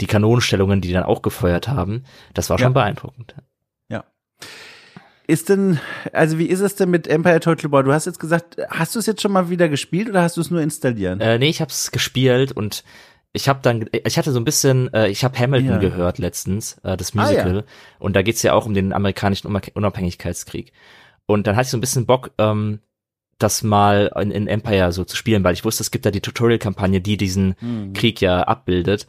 die 0.00 0.06
Kanonenstellungen, 0.06 0.80
die 0.80 0.92
dann 0.92 1.04
auch 1.04 1.22
gefeuert 1.22 1.68
haben. 1.68 2.04
Das 2.34 2.50
war 2.50 2.58
schon 2.58 2.68
ja. 2.68 2.80
beeindruckend. 2.80 3.34
Ja. 3.88 4.04
Ist 5.26 5.48
denn, 5.48 5.78
also 6.12 6.38
wie 6.38 6.46
ist 6.46 6.60
es 6.60 6.74
denn 6.74 6.90
mit 6.90 7.06
Empire 7.06 7.40
Total 7.40 7.70
War? 7.70 7.82
Du 7.82 7.92
hast 7.92 8.06
jetzt 8.06 8.18
gesagt, 8.18 8.56
hast 8.68 8.94
du 8.94 8.98
es 8.98 9.06
jetzt 9.06 9.20
schon 9.20 9.32
mal 9.32 9.50
wieder 9.50 9.68
gespielt 9.68 10.08
oder 10.08 10.22
hast 10.22 10.36
du 10.36 10.40
es 10.40 10.50
nur 10.50 10.60
installieren? 10.60 11.20
Äh, 11.20 11.38
nee, 11.38 11.48
ich 11.48 11.60
habe 11.60 11.70
es 11.70 11.92
gespielt 11.92 12.52
und 12.52 12.82
ich 13.32 13.48
habe 13.48 13.60
dann, 13.62 13.88
ich 13.92 14.18
hatte 14.18 14.32
so 14.32 14.40
ein 14.40 14.44
bisschen, 14.44 14.92
äh, 14.92 15.08
ich 15.08 15.24
habe 15.24 15.38
Hamilton 15.38 15.70
ja. 15.70 15.78
gehört 15.78 16.18
letztens, 16.18 16.78
äh, 16.82 16.96
das 16.96 17.14
Musical, 17.14 17.58
ah, 17.58 17.60
ja. 17.60 17.64
und 17.98 18.16
da 18.16 18.22
geht's 18.22 18.42
ja 18.42 18.54
auch 18.54 18.66
um 18.66 18.74
den 18.74 18.92
amerikanischen 18.92 19.46
Unabhängigkeitskrieg. 19.46 20.72
Und 21.26 21.46
dann 21.46 21.54
hatte 21.54 21.66
ich 21.66 21.70
so 21.70 21.76
ein 21.76 21.82
bisschen 21.82 22.06
Bock, 22.06 22.32
ähm, 22.38 22.80
das 23.38 23.62
mal 23.62 24.10
in, 24.20 24.32
in 24.32 24.48
Empire 24.48 24.92
so 24.92 25.04
zu 25.04 25.16
spielen, 25.16 25.44
weil 25.44 25.54
ich 25.54 25.64
wusste, 25.64 25.82
es 25.82 25.90
gibt 25.90 26.04
da 26.04 26.10
die 26.10 26.20
Tutorial-Kampagne, 26.20 27.00
die 27.00 27.16
diesen 27.16 27.54
mhm. 27.60 27.92
Krieg 27.92 28.20
ja 28.20 28.42
abbildet. 28.42 29.06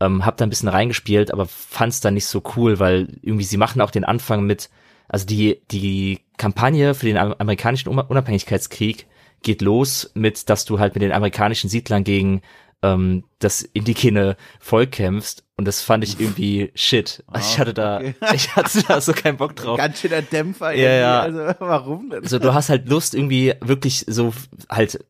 Ähm, 0.00 0.24
hab 0.24 0.36
da 0.36 0.46
ein 0.46 0.50
bisschen 0.50 0.68
reingespielt, 0.68 1.32
aber 1.32 1.46
fand's 1.46 2.00
dann 2.00 2.14
nicht 2.14 2.26
so 2.26 2.42
cool, 2.56 2.78
weil 2.78 3.08
irgendwie 3.22 3.44
sie 3.44 3.56
machen 3.56 3.80
auch 3.80 3.90
den 3.90 4.04
Anfang 4.04 4.44
mit, 4.44 4.70
also 5.08 5.26
die, 5.26 5.62
die 5.70 6.20
Kampagne 6.36 6.94
für 6.94 7.06
den 7.06 7.16
amerikanischen 7.16 7.90
Unabhängigkeitskrieg 7.90 9.06
geht 9.42 9.62
los 9.62 10.10
mit, 10.14 10.48
dass 10.48 10.64
du 10.64 10.78
halt 10.78 10.94
mit 10.94 11.02
den 11.02 11.12
amerikanischen 11.12 11.70
Siedlern 11.70 12.02
gegen 12.02 12.42
ähm, 12.84 13.24
das 13.38 13.62
indigene 13.62 14.36
Volk 14.60 14.92
kämpfst 14.92 15.44
und 15.56 15.66
das 15.66 15.80
fand 15.80 16.04
ich 16.04 16.20
irgendwie 16.20 16.70
shit. 16.74 17.24
Oh, 17.32 17.38
ich 17.38 17.58
hatte 17.58 17.72
da, 17.72 17.96
okay. 17.96 18.14
ich 18.34 18.54
hatte 18.54 18.82
da 18.86 19.00
so 19.00 19.12
keinen 19.12 19.38
Bock 19.38 19.56
drauf. 19.56 19.78
Ganz 19.78 20.00
schöner 20.00 20.22
Dämpfer. 20.22 20.72
Ja, 20.72 20.90
ja. 20.90 21.20
Also, 21.20 21.38
warum 21.60 22.10
denn? 22.10 22.26
So, 22.26 22.38
du 22.38 22.52
hast 22.52 22.68
halt 22.68 22.88
Lust 22.88 23.14
irgendwie 23.14 23.54
wirklich 23.60 24.04
so 24.06 24.34
halt 24.68 25.04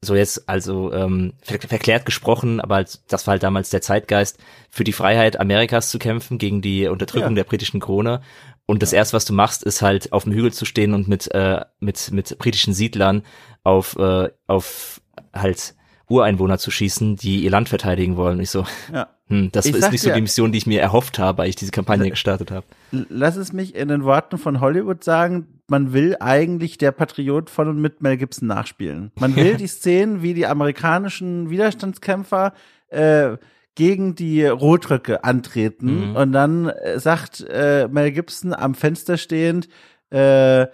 so 0.00 0.14
jetzt 0.14 0.48
also 0.48 0.92
ähm, 0.92 1.32
ver 1.42 1.58
verklärt 1.58 2.06
gesprochen, 2.06 2.60
aber 2.60 2.76
als, 2.76 3.04
das 3.06 3.26
war 3.26 3.32
halt 3.32 3.42
damals 3.42 3.70
der 3.70 3.82
Zeitgeist, 3.82 4.38
für 4.70 4.84
die 4.84 4.92
Freiheit 4.92 5.40
Amerikas 5.40 5.90
zu 5.90 5.98
kämpfen 5.98 6.38
gegen 6.38 6.62
die 6.62 6.86
Unterdrückung 6.86 7.30
ja. 7.30 7.36
der 7.36 7.44
britischen 7.44 7.80
Krone. 7.80 8.20
Und 8.66 8.82
das 8.82 8.92
ja. 8.92 8.98
erste, 8.98 9.16
was 9.16 9.24
du 9.24 9.32
machst, 9.32 9.64
ist 9.64 9.80
halt 9.80 10.12
auf 10.12 10.24
dem 10.24 10.34
Hügel 10.34 10.52
zu 10.52 10.66
stehen 10.66 10.92
und 10.92 11.08
mit 11.08 11.32
äh, 11.34 11.64
mit 11.80 12.10
mit 12.12 12.38
britischen 12.38 12.74
Siedlern 12.74 13.22
auf 13.64 13.96
äh, 13.96 14.28
auf 14.46 15.00
halt 15.32 15.74
Ureinwohner 16.08 16.58
zu 16.58 16.70
schießen, 16.70 17.16
die 17.16 17.44
ihr 17.44 17.50
Land 17.50 17.68
verteidigen 17.68 18.16
wollen. 18.16 18.40
Ich 18.40 18.50
so, 18.50 18.64
ja. 18.92 19.08
hm, 19.28 19.50
das 19.52 19.66
ich 19.66 19.74
ist 19.74 19.92
nicht 19.92 20.00
so 20.00 20.10
die 20.10 20.20
Mission, 20.20 20.52
die 20.52 20.58
ich 20.58 20.66
mir 20.66 20.80
erhofft 20.80 21.18
habe, 21.18 21.42
als 21.42 21.50
ich 21.50 21.56
diese 21.56 21.70
Kampagne 21.70 22.08
gestartet 22.10 22.50
habe. 22.50 22.66
Lass 22.90 23.36
es 23.36 23.52
mich 23.52 23.74
in 23.74 23.88
den 23.88 24.04
Worten 24.04 24.38
von 24.38 24.60
Hollywood 24.60 25.04
sagen, 25.04 25.46
man 25.68 25.92
will 25.92 26.16
eigentlich 26.18 26.78
der 26.78 26.92
Patriot 26.92 27.50
von 27.50 27.68
und 27.68 27.80
mit 27.80 28.02
Mel 28.02 28.16
Gibson 28.16 28.48
nachspielen. 28.48 29.12
Man 29.20 29.36
will 29.36 29.56
die 29.58 29.66
Szenen, 29.66 30.22
wie 30.22 30.34
die 30.34 30.46
amerikanischen 30.46 31.50
Widerstandskämpfer 31.50 32.54
äh, 32.88 33.36
gegen 33.74 34.14
die 34.14 34.44
Rotröcke 34.44 35.22
antreten 35.24 36.10
mhm. 36.10 36.16
und 36.16 36.32
dann 36.32 36.68
äh, 36.68 36.98
sagt 36.98 37.46
äh, 37.48 37.86
Mel 37.88 38.12
Gibson 38.12 38.54
am 38.54 38.74
Fenster 38.74 39.18
stehend, 39.18 39.68
äh, 40.10 40.66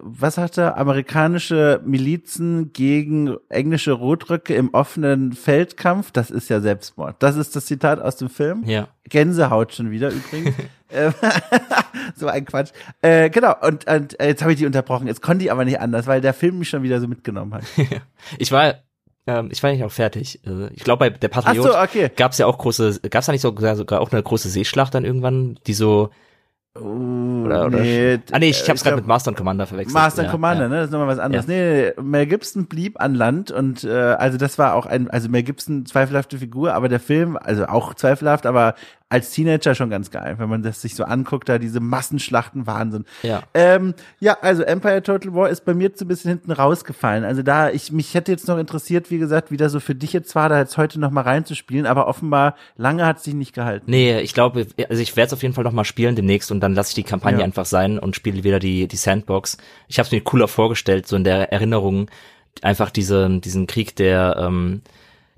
was 0.00 0.36
sagt 0.36 0.58
er, 0.58 0.76
amerikanische 0.76 1.80
Milizen 1.84 2.72
gegen 2.72 3.36
englische 3.48 3.92
Rotröcke 3.92 4.54
im 4.54 4.72
offenen 4.72 5.32
Feldkampf, 5.32 6.10
das 6.12 6.30
ist 6.30 6.48
ja 6.48 6.60
Selbstmord. 6.60 7.16
Das 7.18 7.36
ist 7.36 7.56
das 7.56 7.66
Zitat 7.66 8.00
aus 8.00 8.16
dem 8.16 8.28
Film. 8.30 8.64
Ja. 8.64 8.88
Gänsehaut 9.04 9.74
schon 9.74 9.90
wieder 9.90 10.10
übrigens. 10.10 10.54
Ähm, 10.88 11.12
so 12.14 12.28
ein 12.28 12.44
Quatsch. 12.44 12.70
Äh, 13.02 13.28
genau, 13.30 13.56
und, 13.60 13.88
und 13.88 14.20
äh, 14.20 14.28
jetzt 14.28 14.42
habe 14.42 14.52
ich 14.52 14.58
die 14.58 14.66
unterbrochen. 14.66 15.08
Jetzt 15.08 15.20
konnte 15.20 15.44
ich 15.44 15.50
aber 15.50 15.64
nicht 15.64 15.80
anders, 15.80 16.06
weil 16.06 16.20
der 16.20 16.32
Film 16.32 16.60
mich 16.60 16.68
schon 16.68 16.84
wieder 16.84 17.00
so 17.00 17.08
mitgenommen 17.08 17.54
hat. 17.54 17.64
ich 18.38 18.52
war 18.52 18.74
ähm, 19.26 19.48
ich 19.50 19.60
war 19.62 19.72
nicht 19.72 19.82
auch 19.82 19.90
fertig. 19.90 20.46
Äh, 20.46 20.68
ich 20.72 20.84
glaube, 20.84 21.00
bei 21.00 21.10
der 21.10 21.26
Patriot 21.26 21.64
so, 21.64 21.76
okay. 21.76 22.08
gab 22.14 22.30
es 22.30 22.38
ja 22.38 22.46
auch 22.46 22.58
große, 22.58 23.00
gab 23.10 23.20
es 23.20 23.26
da 23.26 23.32
nicht 23.32 23.40
sogar, 23.40 23.74
sogar 23.74 24.00
auch 24.00 24.12
eine 24.12 24.22
große 24.22 24.48
Seeschlacht 24.48 24.94
dann 24.94 25.04
irgendwann, 25.04 25.58
die 25.66 25.74
so 25.74 26.10
Uh, 26.80 27.44
oder, 27.44 27.66
oder 27.66 27.80
nee, 27.80 28.18
ah 28.32 28.38
nee, 28.38 28.50
ich, 28.50 28.62
ich 28.62 28.70
hab's 28.70 28.82
gerade 28.82 28.96
mit 28.96 29.06
Master 29.06 29.30
und 29.30 29.36
Commander 29.36 29.66
verwechselt. 29.66 29.94
Master 29.94 30.22
und 30.22 30.26
ja, 30.26 30.30
Commander, 30.32 30.64
ja. 30.64 30.68
ne, 30.68 30.76
das 30.76 30.86
ist 30.86 30.90
nochmal 30.92 31.08
was 31.08 31.18
anderes. 31.18 31.46
Ja. 31.46 31.54
Nee, 31.54 31.92
Mel 32.00 32.26
Gibson 32.26 32.66
blieb 32.66 33.00
an 33.00 33.14
Land 33.14 33.50
und 33.50 33.84
äh, 33.84 33.90
also 33.90 34.38
das 34.38 34.58
war 34.58 34.74
auch 34.74 34.86
ein, 34.86 35.10
also 35.10 35.28
Mel 35.28 35.42
Gibson 35.42 35.86
zweifelhafte 35.86 36.38
Figur, 36.38 36.74
aber 36.74 36.88
der 36.88 37.00
Film, 37.00 37.36
also 37.36 37.66
auch 37.66 37.94
zweifelhaft, 37.94 38.46
aber 38.46 38.74
als 39.08 39.30
Teenager 39.30 39.76
schon 39.76 39.88
ganz 39.88 40.10
geil, 40.10 40.34
wenn 40.38 40.48
man 40.48 40.64
das 40.64 40.82
sich 40.82 40.96
so 40.96 41.04
anguckt, 41.04 41.48
da 41.48 41.58
diese 41.58 41.78
Massenschlachten 41.78 42.66
Wahnsinn. 42.66 43.04
Ja. 43.22 43.44
Ähm, 43.54 43.94
ja, 44.18 44.36
also 44.40 44.64
Empire 44.64 45.00
Total 45.00 45.32
War 45.32 45.48
ist 45.48 45.64
bei 45.64 45.74
mir 45.74 45.92
so 45.94 46.04
ein 46.04 46.08
bisschen 46.08 46.30
hinten 46.30 46.50
rausgefallen. 46.50 47.24
Also 47.24 47.42
da, 47.42 47.70
ich 47.70 47.92
mich 47.92 48.14
hätte 48.14 48.32
jetzt 48.32 48.48
noch 48.48 48.58
interessiert, 48.58 49.12
wie 49.12 49.18
gesagt, 49.18 49.52
wie 49.52 49.56
das 49.56 49.70
so 49.70 49.78
für 49.78 49.94
dich 49.94 50.12
jetzt 50.12 50.34
war, 50.34 50.48
da 50.48 50.58
jetzt 50.58 50.76
heute 50.76 50.98
noch 50.98 51.12
mal 51.12 51.20
reinzuspielen, 51.20 51.86
aber 51.86 52.08
offenbar 52.08 52.56
lange 52.76 53.06
hat 53.06 53.18
es 53.18 53.24
sich 53.24 53.34
nicht 53.34 53.54
gehalten. 53.54 53.88
Nee, 53.88 54.18
ich 54.20 54.34
glaube, 54.34 54.66
also 54.88 55.00
ich 55.00 55.14
werde 55.14 55.28
es 55.28 55.32
auf 55.32 55.42
jeden 55.42 55.54
Fall 55.54 55.64
noch 55.64 55.72
mal 55.72 55.84
spielen 55.84 56.16
demnächst 56.16 56.50
und 56.50 56.58
dann 56.58 56.74
lasse 56.74 56.90
ich 56.90 56.94
die 56.96 57.04
Kampagne 57.04 57.40
ja. 57.40 57.44
einfach 57.44 57.66
sein 57.66 58.00
und 58.00 58.16
spiele 58.16 58.42
wieder 58.42 58.58
die 58.58 58.88
die 58.88 58.96
Sandbox. 58.96 59.56
Ich 59.86 60.00
habe 60.00 60.06
es 60.06 60.12
mir 60.12 60.20
cooler 60.22 60.48
vorgestellt, 60.48 61.06
so 61.06 61.14
in 61.14 61.22
der 61.22 61.52
Erinnerung 61.52 62.10
einfach 62.62 62.90
diese, 62.90 63.38
diesen 63.38 63.68
Krieg 63.68 63.94
der 63.94 64.36
ähm, 64.40 64.82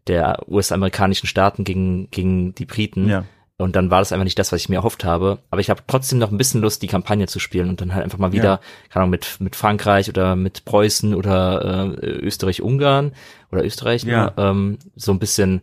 der 0.07 0.49
US-amerikanischen 0.49 1.27
Staaten 1.27 1.65
gegen 1.65 2.11
gegen 2.11 2.55
die 2.55 2.65
Briten. 2.65 3.11
Ja 3.11 3.25
und 3.59 3.75
dann 3.75 3.91
war 3.91 3.99
das 3.99 4.13
einfach 4.13 4.25
nicht 4.25 4.39
das, 4.39 4.53
was 4.53 4.61
ich 4.61 4.69
mir 4.69 4.77
erhofft 4.77 5.05
habe. 5.05 5.41
Aber 5.51 5.61
ich 5.61 5.69
habe 5.69 5.83
trotzdem 5.87 6.21
noch 6.21 6.31
ein 6.31 6.39
bisschen 6.39 6.61
Lust, 6.61 6.81
die 6.81 6.87
Kampagne 6.87 7.27
zu 7.27 7.41
spielen 7.41 7.69
und 7.69 7.81
dann 7.81 7.93
halt 7.93 8.05
einfach 8.05 8.19
mal 8.19 8.33
wieder, 8.33 8.45
ja. 8.45 8.61
keine 8.89 9.03
Ahnung, 9.03 9.11
mit, 9.11 9.41
mit 9.41 9.57
Frankreich 9.57 10.09
oder 10.09 10.37
mit 10.37 10.65
Preußen 10.65 11.13
oder 11.13 11.93
äh, 12.01 12.07
Österreich-Ungarn 12.07 13.13
oder 13.51 13.65
Österreich, 13.65 14.05
ne, 14.05 14.13
ja. 14.13 14.33
ähm, 14.37 14.79
so 14.95 15.11
ein 15.11 15.19
bisschen 15.19 15.63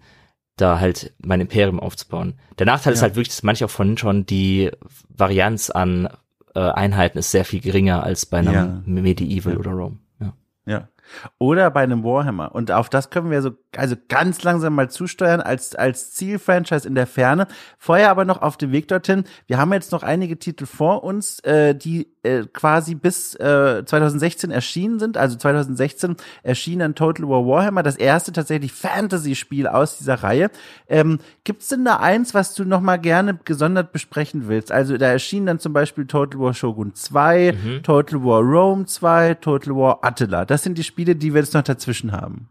da 0.58 0.80
halt 0.80 1.14
mein 1.20 1.40
Imperium 1.40 1.80
aufzubauen. 1.80 2.38
Der 2.60 2.66
Nachteil 2.66 2.92
ja. 2.92 2.96
ist 2.96 3.02
halt 3.02 3.16
wirklich, 3.16 3.30
dass 3.30 3.44
manche 3.44 3.66
auch 3.66 3.70
von 3.70 3.98
schon 3.98 4.26
die 4.26 4.72
Varianz 5.10 5.70
an 5.70 6.10
äh, 6.54 6.60
Einheiten 6.60 7.18
ist 7.18 7.32
sehr 7.32 7.46
viel 7.46 7.62
geringer 7.62 8.04
als 8.04 8.26
bei 8.26 8.40
einem. 8.40 8.84
Medieval 8.86 9.58
oder 9.58 9.72
Rome. 9.72 10.00
Ja. 10.20 10.34
ja. 10.66 10.90
Oder 11.38 11.69
bei 11.72 11.82
einem 11.82 12.03
Warhammer. 12.03 12.53
Und 12.53 12.72
auf 12.72 12.90
das 12.90 13.10
können 13.10 13.32
wir 13.32 13.41
so, 13.41 13.52
also 13.76 13.95
ganz 14.07 14.44
langsam 14.44 14.76
mal 14.76 14.90
zusteuern 14.90 15.41
als, 15.41 15.76
als 15.76 16.14
Zielfranchise 16.14 16.88
in 16.88 16.95
der 16.95 17.07
Ferne. 17.07 17.48
Vorher 17.77 18.10
aber 18.10 18.26
noch 18.26 18.41
auf 18.41 18.57
dem 18.57 18.72
Weg 18.72 18.88
dorthin. 18.88 19.23
Wir 19.48 19.57
haben 19.57 19.73
jetzt 19.73 19.91
noch 19.91 20.03
einige 20.03 20.38
Titel 20.40 20.65
vor 20.65 21.03
uns, 21.03 21.40
äh, 21.41 21.76
die 21.76 22.15
äh, 22.26 22.45
quasi 22.52 22.95
bis 22.95 23.35
äh, 23.35 23.84
2016 23.85 24.52
erschienen 24.52 24.99
sind. 24.99 25.18
Also 25.18 25.38
2016 25.38 26.15
erschien 26.43 26.80
dann 26.80 26.95
Total 26.95 27.27
War 27.27 27.45
Warhammer, 27.45 27.84
das 27.84 27.95
erste 27.95 28.31
tatsächlich 28.31 28.73
Fantasy-Spiel 28.73 29.68
aus 29.68 29.97
dieser 29.97 30.15
Reihe. 30.15 30.49
Ähm, 30.89 31.19
Gibt 31.43 31.69
denn 31.72 31.85
da 31.85 31.97
eins, 31.97 32.34
was 32.34 32.53
du 32.53 32.65
noch 32.65 32.81
mal 32.81 32.97
gerne 32.97 33.38
gesondert 33.45 33.91
besprechen 33.91 34.47
willst? 34.47 34.72
Also 34.72 34.97
da 34.97 35.07
erschien 35.07 35.45
dann 35.45 35.60
zum 35.60 35.73
Beispiel 35.73 36.06
Total 36.06 36.39
War 36.39 36.53
Shogun 36.53 36.93
2, 36.95 37.53
mhm. 37.53 37.84
Total 37.84 38.23
War 38.23 38.41
Rome 38.41 38.85
2, 38.85 39.35
Total 39.35 39.76
War 39.76 39.99
Attila. 40.03 40.45
Das 40.45 40.64
sind 40.64 40.77
die 40.77 40.84
Spiele, 40.84 41.15
die 41.15 41.34
wir 41.34 41.41
jetzt 41.41 41.53
noch 41.53 41.64
dazwischen 41.64 42.11
haben. 42.11 42.49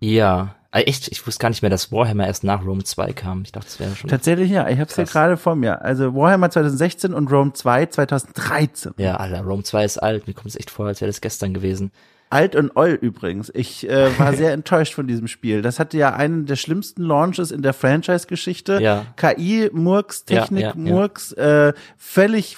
Ja, 0.00 0.54
äh, 0.74 0.82
echt, 0.82 1.08
ich 1.08 1.24
wusste 1.24 1.40
gar 1.40 1.50
nicht 1.50 1.62
mehr, 1.62 1.70
dass 1.70 1.92
Warhammer 1.92 2.26
erst 2.26 2.42
nach 2.42 2.64
Rome 2.66 2.82
2 2.82 3.12
kam. 3.12 3.42
Ich 3.42 3.52
dachte, 3.52 3.66
das 3.66 3.78
wäre 3.78 3.94
schon. 3.94 4.10
Tatsächlich, 4.10 4.50
ja. 4.50 4.68
Ich 4.68 4.78
habe 4.80 4.90
es 4.90 4.96
hier 4.96 5.04
gerade 5.04 5.36
vor 5.36 5.54
mir. 5.54 5.82
Also 5.82 6.14
Warhammer 6.14 6.50
2016 6.50 7.14
und 7.14 7.30
Rome 7.30 7.52
2 7.52 7.86
2013. 7.86 8.94
Ja, 8.96 9.16
Alter, 9.16 9.42
Rome 9.42 9.62
2 9.62 9.84
ist 9.84 9.98
alt. 9.98 10.26
Mir 10.26 10.34
kommt 10.34 10.48
es 10.48 10.56
echt 10.56 10.70
vor, 10.70 10.86
als 10.86 11.00
wäre 11.00 11.08
das 11.08 11.20
gestern 11.20 11.54
gewesen. 11.54 11.92
Alt 12.28 12.56
und 12.56 12.74
Oll 12.74 12.98
übrigens. 13.00 13.52
Ich 13.54 13.88
äh, 13.88 14.18
war 14.18 14.34
sehr 14.34 14.52
enttäuscht 14.52 14.94
von 14.94 15.06
diesem 15.06 15.28
Spiel. 15.28 15.62
Das 15.62 15.78
hatte 15.78 15.96
ja 15.96 16.12
einen 16.12 16.46
der 16.46 16.56
schlimmsten 16.56 17.04
Launches 17.04 17.52
in 17.52 17.62
der 17.62 17.72
Franchise-Geschichte. 17.72 18.80
Ja. 18.82 19.06
KI, 19.16 19.70
Murks, 19.72 20.24
Technik, 20.24 20.62
ja, 20.62 20.68
ja, 20.70 20.74
Murks, 20.74 21.30
äh, 21.32 21.72
völlig 21.96 22.56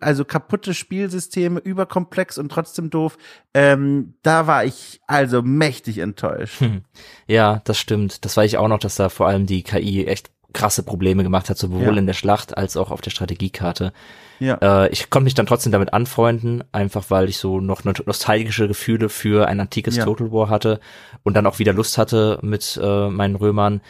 also 0.00 0.24
kaputte 0.24 0.74
Spielsysteme, 0.74 1.60
überkomplex 1.60 2.38
und 2.38 2.50
trotzdem 2.50 2.90
doof. 2.90 3.18
Ähm, 3.52 4.14
da 4.22 4.46
war 4.46 4.64
ich 4.64 5.00
also 5.06 5.42
mächtig 5.42 5.98
enttäuscht. 5.98 6.60
Hm. 6.60 6.82
Ja, 7.26 7.62
das 7.64 7.78
stimmt. 7.78 8.24
Das 8.24 8.36
war 8.36 8.44
ich 8.44 8.58
auch 8.58 8.68
noch, 8.68 8.78
dass 8.78 8.96
da 8.96 9.08
vor 9.08 9.26
allem 9.26 9.46
die 9.46 9.62
KI 9.62 10.06
echt 10.06 10.30
krasse 10.52 10.82
Probleme 10.82 11.22
gemacht 11.22 11.50
hat, 11.50 11.58
sowohl 11.58 11.82
ja. 11.82 11.92
in 11.96 12.06
der 12.06 12.14
Schlacht 12.14 12.56
als 12.56 12.76
auch 12.76 12.90
auf 12.90 13.00
der 13.00 13.10
Strategiekarte. 13.10 13.92
Ja. 14.38 14.58
Äh, 14.62 14.88
ich 14.90 15.10
konnte 15.10 15.24
mich 15.24 15.34
dann 15.34 15.46
trotzdem 15.46 15.72
damit 15.72 15.92
anfreunden, 15.92 16.64
einfach 16.72 17.04
weil 17.08 17.28
ich 17.28 17.38
so 17.38 17.60
noch 17.60 17.84
nostalgische 17.84 18.68
Gefühle 18.68 19.08
für 19.08 19.48
ein 19.48 19.60
antikes 19.60 19.96
ja. 19.96 20.04
Total 20.04 20.32
War 20.32 20.48
hatte 20.48 20.80
und 21.22 21.34
dann 21.34 21.46
auch 21.46 21.58
wieder 21.58 21.72
Lust 21.72 21.98
hatte 21.98 22.38
mit 22.42 22.78
äh, 22.82 23.08
meinen 23.08 23.36
Römern 23.36 23.80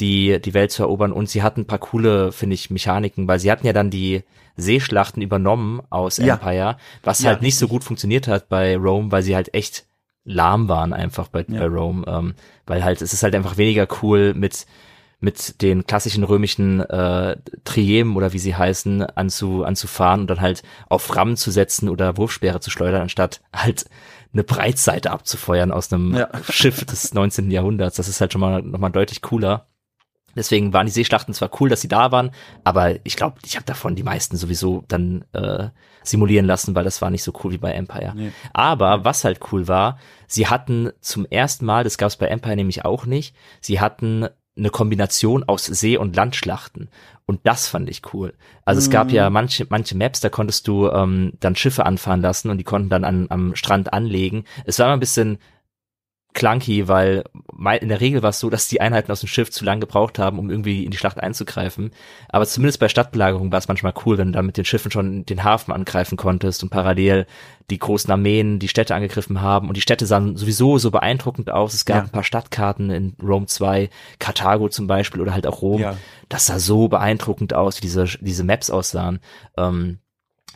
die 0.00 0.40
die 0.40 0.54
Welt 0.54 0.72
zu 0.72 0.82
erobern 0.82 1.12
und 1.12 1.28
sie 1.28 1.42
hatten 1.42 1.62
ein 1.62 1.66
paar 1.66 1.78
coole, 1.78 2.32
finde 2.32 2.54
ich, 2.54 2.70
Mechaniken, 2.70 3.28
weil 3.28 3.38
sie 3.38 3.50
hatten 3.50 3.66
ja 3.66 3.72
dann 3.72 3.90
die 3.90 4.24
Seeschlachten 4.56 5.22
übernommen 5.22 5.82
aus 5.90 6.18
ja. 6.18 6.34
Empire, 6.34 6.76
was 7.02 7.20
ja, 7.20 7.30
halt 7.30 7.42
nicht 7.42 7.56
so 7.56 7.68
gut 7.68 7.84
funktioniert 7.84 8.28
hat 8.28 8.48
bei 8.48 8.76
Rome, 8.76 9.10
weil 9.10 9.22
sie 9.22 9.34
halt 9.34 9.54
echt 9.54 9.86
lahm 10.24 10.68
waren 10.68 10.92
einfach 10.92 11.28
bei, 11.28 11.44
ja. 11.48 11.60
bei 11.60 11.66
Rome, 11.66 12.04
ähm, 12.06 12.34
weil 12.66 12.84
halt 12.84 13.02
es 13.02 13.12
ist 13.12 13.22
halt 13.22 13.34
einfach 13.34 13.56
weniger 13.56 13.88
cool 14.02 14.34
mit 14.34 14.66
mit 15.22 15.62
den 15.62 15.86
klassischen 15.86 16.24
römischen 16.24 16.80
äh, 16.80 17.36
Triemen 17.62 18.16
oder 18.16 18.32
wie 18.32 18.40
sie 18.40 18.56
heißen 18.56 19.02
anzu, 19.02 19.64
anzufahren 19.64 20.22
und 20.22 20.26
dann 20.26 20.40
halt 20.40 20.64
auf 20.88 21.14
Rammen 21.14 21.36
zu 21.36 21.52
setzen 21.52 21.88
oder 21.88 22.16
Wurfspeere 22.16 22.58
zu 22.58 22.70
schleudern, 22.70 23.02
anstatt 23.02 23.40
halt 23.54 23.86
eine 24.32 24.42
Breitseite 24.42 25.12
abzufeuern 25.12 25.70
aus 25.70 25.92
einem 25.92 26.16
ja. 26.16 26.28
Schiff 26.50 26.84
des 26.84 27.14
19. 27.14 27.52
Jahrhunderts. 27.52 27.96
Das 27.96 28.08
ist 28.08 28.20
halt 28.20 28.32
schon 28.32 28.40
mal 28.40 28.62
nochmal 28.62 28.90
deutlich 28.90 29.22
cooler. 29.22 29.66
Deswegen 30.34 30.72
waren 30.72 30.86
die 30.86 30.92
Seeschlachten 30.92 31.34
zwar 31.34 31.50
cool, 31.60 31.68
dass 31.68 31.80
sie 31.80 31.88
da 31.88 32.12
waren, 32.12 32.30
aber 32.64 32.96
ich 33.04 33.16
glaube, 33.16 33.36
ich 33.44 33.56
habe 33.56 33.66
davon 33.66 33.96
die 33.96 34.02
meisten 34.02 34.36
sowieso 34.36 34.84
dann 34.88 35.24
äh, 35.32 35.68
simulieren 36.02 36.46
lassen, 36.46 36.74
weil 36.74 36.84
das 36.84 37.02
war 37.02 37.10
nicht 37.10 37.22
so 37.22 37.32
cool 37.42 37.52
wie 37.52 37.58
bei 37.58 37.72
Empire. 37.72 38.12
Nee. 38.14 38.32
Aber 38.52 39.04
was 39.04 39.24
halt 39.24 39.40
cool 39.52 39.68
war, 39.68 39.98
sie 40.26 40.48
hatten 40.48 40.90
zum 41.00 41.26
ersten 41.26 41.66
Mal, 41.66 41.84
das 41.84 41.98
gab 41.98 42.08
es 42.08 42.16
bei 42.16 42.26
Empire 42.26 42.56
nämlich 42.56 42.84
auch 42.84 43.06
nicht, 43.06 43.34
sie 43.60 43.80
hatten 43.80 44.28
eine 44.56 44.70
Kombination 44.70 45.44
aus 45.44 45.64
See- 45.64 45.96
und 45.96 46.14
Landschlachten. 46.14 46.90
Und 47.24 47.40
das 47.44 47.68
fand 47.68 47.88
ich 47.88 48.02
cool. 48.12 48.34
Also 48.64 48.78
mhm. 48.78 48.82
es 48.82 48.90
gab 48.90 49.10
ja 49.10 49.30
mhm. 49.30 49.34
manche, 49.34 49.66
manche 49.70 49.96
Maps, 49.96 50.20
da 50.20 50.28
konntest 50.28 50.68
du 50.68 50.90
ähm, 50.90 51.32
dann 51.40 51.56
Schiffe 51.56 51.86
anfahren 51.86 52.20
lassen 52.20 52.50
und 52.50 52.58
die 52.58 52.64
konnten 52.64 52.90
dann 52.90 53.04
an, 53.04 53.26
am 53.30 53.54
Strand 53.54 53.92
anlegen. 53.92 54.44
Es 54.64 54.78
war 54.78 54.86
immer 54.86 54.96
ein 54.96 55.00
bisschen 55.00 55.38
clunky, 56.34 56.88
weil 56.88 57.24
in 57.80 57.88
der 57.88 58.00
Regel 58.00 58.22
war 58.22 58.30
es 58.30 58.40
so, 58.40 58.50
dass 58.50 58.68
die 58.68 58.80
Einheiten 58.80 59.12
aus 59.12 59.20
dem 59.20 59.28
Schiff 59.28 59.50
zu 59.50 59.64
lange 59.64 59.80
gebraucht 59.80 60.18
haben, 60.18 60.38
um 60.38 60.50
irgendwie 60.50 60.84
in 60.84 60.90
die 60.90 60.96
Schlacht 60.96 61.20
einzugreifen. 61.20 61.90
Aber 62.28 62.46
zumindest 62.46 62.80
bei 62.80 62.88
Stadtbelagerung 62.88 63.52
war 63.52 63.58
es 63.58 63.68
manchmal 63.68 63.94
cool, 64.04 64.18
wenn 64.18 64.28
du 64.28 64.32
dann 64.32 64.46
mit 64.46 64.56
den 64.56 64.64
Schiffen 64.64 64.90
schon 64.90 65.26
den 65.26 65.44
Hafen 65.44 65.72
angreifen 65.72 66.16
konntest 66.16 66.62
und 66.62 66.70
parallel 66.70 67.26
die 67.70 67.78
großen 67.78 68.10
Armeen 68.10 68.58
die 68.58 68.68
Städte 68.68 68.94
angegriffen 68.94 69.40
haben. 69.40 69.68
Und 69.68 69.76
die 69.76 69.82
Städte 69.82 70.06
sahen 70.06 70.36
sowieso 70.36 70.78
so 70.78 70.90
beeindruckend 70.90 71.50
aus. 71.50 71.74
Es 71.74 71.84
gab 71.84 71.96
ja. 71.96 72.02
ein 72.02 72.10
paar 72.10 72.24
Stadtkarten 72.24 72.90
in 72.90 73.14
Rome 73.22 73.46
2, 73.46 73.90
Karthago 74.18 74.68
zum 74.68 74.86
Beispiel 74.86 75.20
oder 75.20 75.34
halt 75.34 75.46
auch 75.46 75.62
Rom. 75.62 75.80
Ja. 75.80 75.96
Das 76.28 76.46
sah 76.46 76.58
so 76.58 76.88
beeindruckend 76.88 77.54
aus, 77.54 77.76
wie 77.78 77.82
diese, 77.82 78.04
diese 78.20 78.44
Maps 78.44 78.70
aussahen. 78.70 79.20
Ähm, 79.56 79.98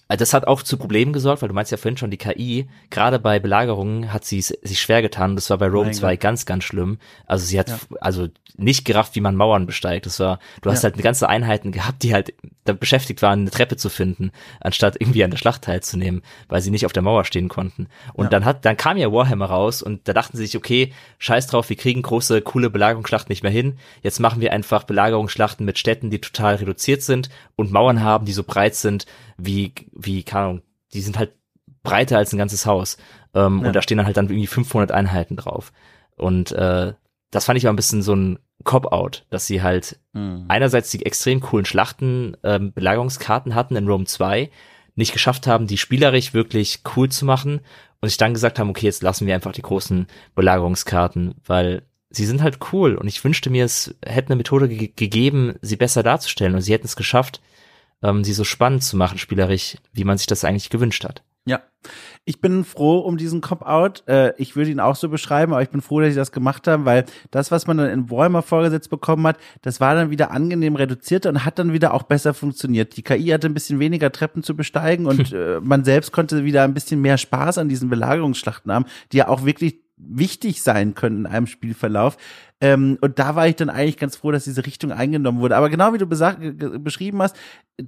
das 0.08 0.32
hat 0.32 0.46
auch 0.46 0.62
zu 0.62 0.76
Problemen 0.76 1.12
gesorgt, 1.12 1.42
weil 1.42 1.48
du 1.48 1.54
meinst 1.54 1.72
ja 1.72 1.78
vorhin 1.78 1.96
schon, 1.96 2.10
die 2.10 2.16
KI, 2.16 2.68
gerade 2.90 3.18
bei 3.18 3.40
Belagerungen 3.40 4.12
hat 4.12 4.24
sie 4.24 4.40
sich 4.40 4.80
schwer 4.80 5.02
getan. 5.02 5.34
Das 5.34 5.50
war 5.50 5.58
bei 5.58 5.66
Rome 5.66 5.90
2 5.90 6.16
ganz, 6.16 6.46
ganz 6.46 6.62
schlimm. 6.62 6.98
Also 7.26 7.44
sie 7.44 7.58
hat 7.58 7.70
ja. 7.70 7.78
also 8.00 8.28
nicht 8.56 8.84
gerafft, 8.84 9.16
wie 9.16 9.20
man 9.20 9.34
Mauern 9.34 9.66
besteigt. 9.66 10.06
Das 10.06 10.20
war, 10.20 10.38
du 10.62 10.70
hast 10.70 10.82
ja. 10.82 10.84
halt 10.84 10.94
eine 10.94 11.02
ganze 11.02 11.28
Einheiten 11.28 11.72
gehabt, 11.72 12.02
die 12.02 12.14
halt 12.14 12.34
beschäftigt 12.64 13.22
waren, 13.22 13.40
eine 13.40 13.50
Treppe 13.50 13.76
zu 13.76 13.88
finden, 13.88 14.32
anstatt 14.60 14.96
irgendwie 14.98 15.24
an 15.24 15.30
der 15.30 15.38
Schlacht 15.38 15.62
teilzunehmen, 15.62 16.22
weil 16.48 16.60
sie 16.60 16.70
nicht 16.70 16.86
auf 16.86 16.92
der 16.92 17.02
Mauer 17.02 17.24
stehen 17.24 17.48
konnten. 17.48 17.88
Und 18.14 18.26
ja. 18.26 18.30
dann 18.30 18.44
hat, 18.44 18.64
dann 18.64 18.76
kam 18.76 18.96
ja 18.96 19.12
Warhammer 19.12 19.46
raus 19.46 19.82
und 19.82 20.08
da 20.08 20.12
dachten 20.12 20.36
sie 20.36 20.46
sich, 20.46 20.56
okay, 20.56 20.92
scheiß 21.18 21.46
drauf, 21.48 21.68
wir 21.68 21.76
kriegen 21.76 22.02
große, 22.02 22.42
coole 22.42 22.70
Belagerungsschlachten 22.70 23.30
nicht 23.30 23.42
mehr 23.42 23.52
hin. 23.52 23.78
Jetzt 24.02 24.20
machen 24.20 24.40
wir 24.40 24.52
einfach 24.52 24.84
Belagerungsschlachten 24.84 25.66
mit 25.66 25.78
Städten, 25.78 26.10
die 26.10 26.20
total 26.20 26.56
reduziert 26.56 27.02
sind 27.02 27.28
und 27.56 27.72
Mauern 27.72 28.02
haben, 28.02 28.24
die 28.24 28.32
so 28.32 28.42
breit 28.42 28.74
sind, 28.74 29.06
wie, 29.38 29.72
wie, 29.98 30.22
keine 30.22 30.44
Ahnung, 30.44 30.62
die 30.92 31.00
sind 31.00 31.18
halt 31.18 31.32
breiter 31.82 32.18
als 32.18 32.32
ein 32.32 32.38
ganzes 32.38 32.66
Haus. 32.66 32.96
Ähm, 33.34 33.60
ja. 33.60 33.68
Und 33.68 33.76
da 33.76 33.82
stehen 33.82 33.98
dann 33.98 34.06
halt 34.06 34.16
dann 34.16 34.28
irgendwie 34.28 34.46
500 34.46 34.92
Einheiten 34.92 35.36
drauf. 35.36 35.72
Und 36.16 36.52
äh, 36.52 36.92
das 37.30 37.44
fand 37.44 37.58
ich 37.58 37.64
mal 37.64 37.70
ein 37.70 37.76
bisschen 37.76 38.02
so 38.02 38.14
ein 38.14 38.38
Cop-Out, 38.64 39.26
dass 39.30 39.46
sie 39.46 39.62
halt 39.62 39.98
mhm. 40.12 40.46
einerseits 40.48 40.90
die 40.90 41.04
extrem 41.04 41.40
coolen 41.40 41.66
Schlachten, 41.66 42.36
ähm, 42.42 42.72
Belagerungskarten 42.72 43.54
hatten 43.54 43.76
in 43.76 43.88
Rome 43.88 44.06
2, 44.06 44.50
nicht 44.94 45.12
geschafft 45.12 45.46
haben, 45.46 45.66
die 45.66 45.78
spielerisch 45.78 46.32
wirklich 46.34 46.80
cool 46.96 47.08
zu 47.10 47.24
machen 47.24 47.60
und 48.00 48.08
sich 48.08 48.18
dann 48.18 48.34
gesagt 48.34 48.58
haben, 48.58 48.70
okay, 48.70 48.86
jetzt 48.86 49.02
lassen 49.02 49.26
wir 49.26 49.34
einfach 49.34 49.52
die 49.52 49.62
großen 49.62 50.06
Belagerungskarten, 50.34 51.34
weil 51.44 51.82
sie 52.10 52.24
sind 52.24 52.42
halt 52.42 52.58
cool 52.72 52.96
und 52.96 53.06
ich 53.06 53.22
wünschte 53.22 53.50
mir, 53.50 53.64
es 53.64 53.94
hätte 54.04 54.28
eine 54.28 54.36
Methode 54.36 54.68
ge 54.68 54.90
gegeben, 54.94 55.54
sie 55.60 55.76
besser 55.76 56.02
darzustellen 56.02 56.54
und 56.54 56.62
sie 56.62 56.72
hätten 56.72 56.86
es 56.86 56.96
geschafft, 56.96 57.40
ähm, 58.02 58.24
sie 58.24 58.32
so 58.32 58.44
spannend 58.44 58.84
zu 58.84 58.96
machen, 58.96 59.18
spielerisch, 59.18 59.76
wie 59.92 60.04
man 60.04 60.18
sich 60.18 60.26
das 60.26 60.44
eigentlich 60.44 60.70
gewünscht 60.70 61.04
hat. 61.04 61.22
Ja, 61.48 61.60
ich 62.24 62.40
bin 62.40 62.64
froh 62.64 62.98
um 62.98 63.16
diesen 63.16 63.40
Cop-Out. 63.40 64.02
Äh, 64.08 64.32
ich 64.36 64.56
würde 64.56 64.72
ihn 64.72 64.80
auch 64.80 64.96
so 64.96 65.08
beschreiben, 65.08 65.52
aber 65.52 65.62
ich 65.62 65.70
bin 65.70 65.80
froh, 65.80 66.00
dass 66.00 66.10
sie 66.10 66.16
das 66.16 66.32
gemacht 66.32 66.66
haben, 66.66 66.84
weil 66.84 67.04
das, 67.30 67.52
was 67.52 67.68
man 67.68 67.78
dann 67.78 67.88
in 67.88 68.10
Warhammer 68.10 68.42
vorgesetzt 68.42 68.90
bekommen 68.90 69.24
hat, 69.28 69.38
das 69.62 69.80
war 69.80 69.94
dann 69.94 70.10
wieder 70.10 70.32
angenehm 70.32 70.74
reduzierter 70.74 71.28
und 71.28 71.44
hat 71.44 71.60
dann 71.60 71.72
wieder 71.72 71.94
auch 71.94 72.02
besser 72.02 72.34
funktioniert. 72.34 72.96
Die 72.96 73.02
KI 73.02 73.28
hatte 73.28 73.46
ein 73.46 73.54
bisschen 73.54 73.78
weniger 73.78 74.10
Treppen 74.10 74.42
zu 74.42 74.56
besteigen 74.56 75.06
und 75.06 75.32
äh, 75.32 75.60
man 75.62 75.84
selbst 75.84 76.10
konnte 76.10 76.44
wieder 76.44 76.64
ein 76.64 76.74
bisschen 76.74 77.00
mehr 77.00 77.16
Spaß 77.16 77.58
an 77.58 77.68
diesen 77.68 77.88
Belagerungsschlachten 77.90 78.72
haben, 78.72 78.86
die 79.12 79.18
ja 79.18 79.28
auch 79.28 79.44
wirklich 79.44 79.86
wichtig 79.96 80.62
sein 80.62 80.94
können 80.94 81.20
in 81.20 81.26
einem 81.26 81.46
Spielverlauf. 81.46 82.16
Ähm, 82.60 82.96
und 83.00 83.18
da 83.18 83.34
war 83.34 83.46
ich 83.46 83.56
dann 83.56 83.68
eigentlich 83.68 83.98
ganz 83.98 84.16
froh, 84.16 84.32
dass 84.32 84.44
diese 84.44 84.64
Richtung 84.64 84.90
eingenommen 84.90 85.40
wurde. 85.40 85.56
Aber 85.56 85.68
genau 85.68 85.92
wie 85.92 85.98
du 85.98 86.06
beschrieben 86.06 87.20
hast, 87.20 87.36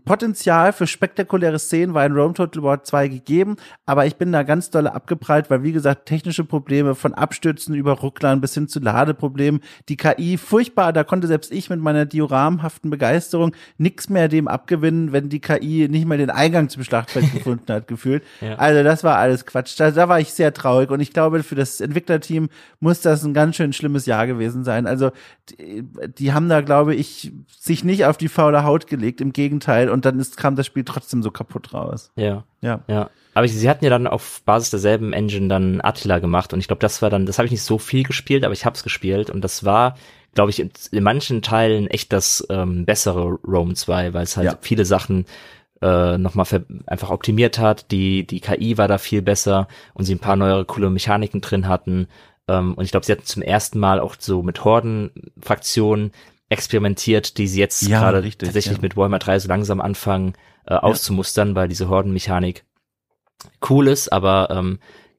Potenzial 0.05 0.74
für 0.74 0.86
spektakuläre 0.86 1.59
Szenen 1.59 1.95
war 1.95 2.05
in 2.05 2.12
Rome 2.12 2.35
Total 2.35 2.62
War 2.62 2.85
2 2.85 3.09
gegeben, 3.09 3.57
aber 3.86 4.05
ich 4.05 4.16
bin 4.16 4.32
da 4.32 4.43
ganz 4.43 4.69
dolle 4.69 4.95
abgeprallt, 4.95 5.49
weil 5.49 5.62
wie 5.62 5.73
gesagt, 5.73 6.05
technische 6.05 6.45
Probleme 6.45 6.95
von 6.95 7.15
Abstürzen 7.15 7.74
über 7.74 7.93
Rucklern 7.93 8.43
bis 8.43 8.53
hin 8.53 8.69
zu 8.69 8.81
Ladeproblemen, 8.81 9.62
die 9.89 9.97
KI 9.97 10.36
furchtbar, 10.36 10.93
da 10.93 11.05
konnte 11.05 11.27
selbst 11.27 11.51
ich 11.53 11.70
mit 11.70 11.81
meiner 11.81 12.05
dioramhaften 12.05 12.90
Begeisterung 12.90 13.53
nichts 13.78 14.11
mehr 14.11 14.28
dem 14.28 14.47
abgewinnen, 14.47 15.12
wenn 15.12 15.31
die 15.31 15.40
KI 15.40 15.89
nicht 15.89 16.07
mehr 16.07 16.19
den 16.19 16.28
Eingang 16.28 16.69
zum 16.69 16.85
Schlachtfeld 16.85 17.32
gefunden 17.32 17.73
hat, 17.73 17.89
gefühlt. 17.89 18.23
Ja. 18.43 18.57
Also 18.57 18.82
das 18.82 19.05
war 19.05 19.16
alles 19.16 19.47
Quatsch. 19.47 19.81
Da, 19.81 19.90
da 19.90 20.07
war 20.07 20.20
ich 20.20 20.35
sehr 20.35 20.53
traurig 20.53 20.90
und 20.90 21.01
ich 21.01 21.15
glaube, 21.15 21.43
für 21.43 21.55
das 21.55 21.81
Entwicklerteam 21.81 22.51
muss 22.78 23.01
das 23.01 23.24
ein 23.24 23.32
ganz 23.32 23.57
schön 23.57 23.73
schlimmes 23.73 24.05
Jahr 24.05 24.27
gewesen 24.27 24.57
sein. 24.64 24.86
Also 24.86 25.10
die, 25.51 25.85
die 26.18 26.32
haben 26.32 26.48
da, 26.48 26.60
glaube 26.60 26.94
ich, 26.94 27.32
sich 27.59 27.85
nicht 27.85 28.05
auf 28.05 28.16
die 28.16 28.28
faule 28.28 28.64
Haut 28.64 28.86
gelegt, 28.86 29.20
im 29.20 29.32
Gegenteil 29.32 29.78
Teil 29.78 29.90
und 29.90 30.05
dann 30.05 30.18
ist, 30.18 30.36
kam 30.36 30.56
das 30.56 30.66
Spiel 30.66 30.85
trotzdem 30.85 31.22
so 31.22 31.30
kaputt 31.30 31.74
raus. 31.74 32.10
Ja. 32.16 32.44
Ja. 32.60 32.80
Ja. 32.89 33.10
Aber 33.35 33.47
sie 33.47 33.68
hatten 33.68 33.85
ja 33.85 33.90
dann 33.90 34.06
auf 34.06 34.43
Basis 34.44 34.70
derselben 34.70 35.12
Engine 35.12 35.48
dann 35.48 35.80
Attila 35.80 36.18
gemacht 36.18 36.52
und 36.52 36.60
ich 36.60 36.66
glaube, 36.66 36.80
das 36.80 37.02
war 37.02 37.10
dann, 37.10 37.26
das 37.26 37.39
habe 37.39 37.47
ich 37.47 37.52
nicht 37.52 37.62
so 37.62 37.78
viel 37.78 38.02
gespielt, 38.02 38.44
aber 38.44 38.52
ich 38.52 38.64
habe 38.64 38.74
es 38.74 38.82
gespielt 38.82 39.30
und 39.30 39.43
das 39.43 39.64
war, 39.64 39.97
glaube 40.35 40.51
ich, 40.51 40.60
in, 40.60 40.70
in, 40.90 41.02
manchen 41.02 41.43
Teilen 41.43 41.86
echt 41.86 42.12
das 42.12 42.47
ähm, 42.51 42.85
bessere 42.85 43.39
Rome 43.47 43.74
2, 43.74 44.14
weil 44.14 44.24
es 44.24 44.36
halt 44.36 44.47
ja. 44.47 44.59
viele 44.60 44.85
Sachen 44.85 45.26
äh, 45.80 46.18
nochmal 46.18 46.47
einfach 46.86 47.10
optimiert 47.10 47.59
hat. 47.59 47.93
Die, 47.93 48.26
die 48.26 48.40
KI 48.40 48.78
war 48.78 48.89
da 48.89 48.98
viel 48.98 49.22
besser 49.22 49.68
und 49.94 50.05
sie 50.05 50.14
ein 50.14 50.20
paar 50.20 50.36
neuere 50.36 50.64
coole 50.64 50.90
Mechaniken 50.90 51.40
drin 51.40 51.68
hatten. 51.68 52.09
Ähm, 52.49 52.75
und 52.75 52.85
ich 52.85 52.91
glaube, 52.91 53.07
sie 53.07 53.12
hatten 53.12 53.25
zum 53.25 53.43
ersten 53.43 53.79
Mal 53.79 54.01
auch 54.01 54.16
so 54.19 54.43
mit 54.43 54.65
Horden-Fraktionen 54.65 56.12
experimentiert, 56.49 57.39
die 57.39 57.47
sie 57.47 57.61
jetzt 57.61 57.83
ja, 57.83 58.01
gerade 58.01 58.29
tatsächlich 58.31 58.77
ja. 58.77 58.83
mit 58.83 58.97
Warhammer 58.97 59.19
3 59.19 59.39
so 59.39 59.49
langsam 59.49 59.81
anfangen 59.81 60.35
äh, 60.66 60.75
auszumustern, 60.75 61.55
weil 61.55 61.69
diese 61.69 61.89
Hordenmechanik 61.89 62.65
cool 63.69 63.89
ist, 63.89 64.12
aber 64.12 64.49
ähm, 64.51 64.79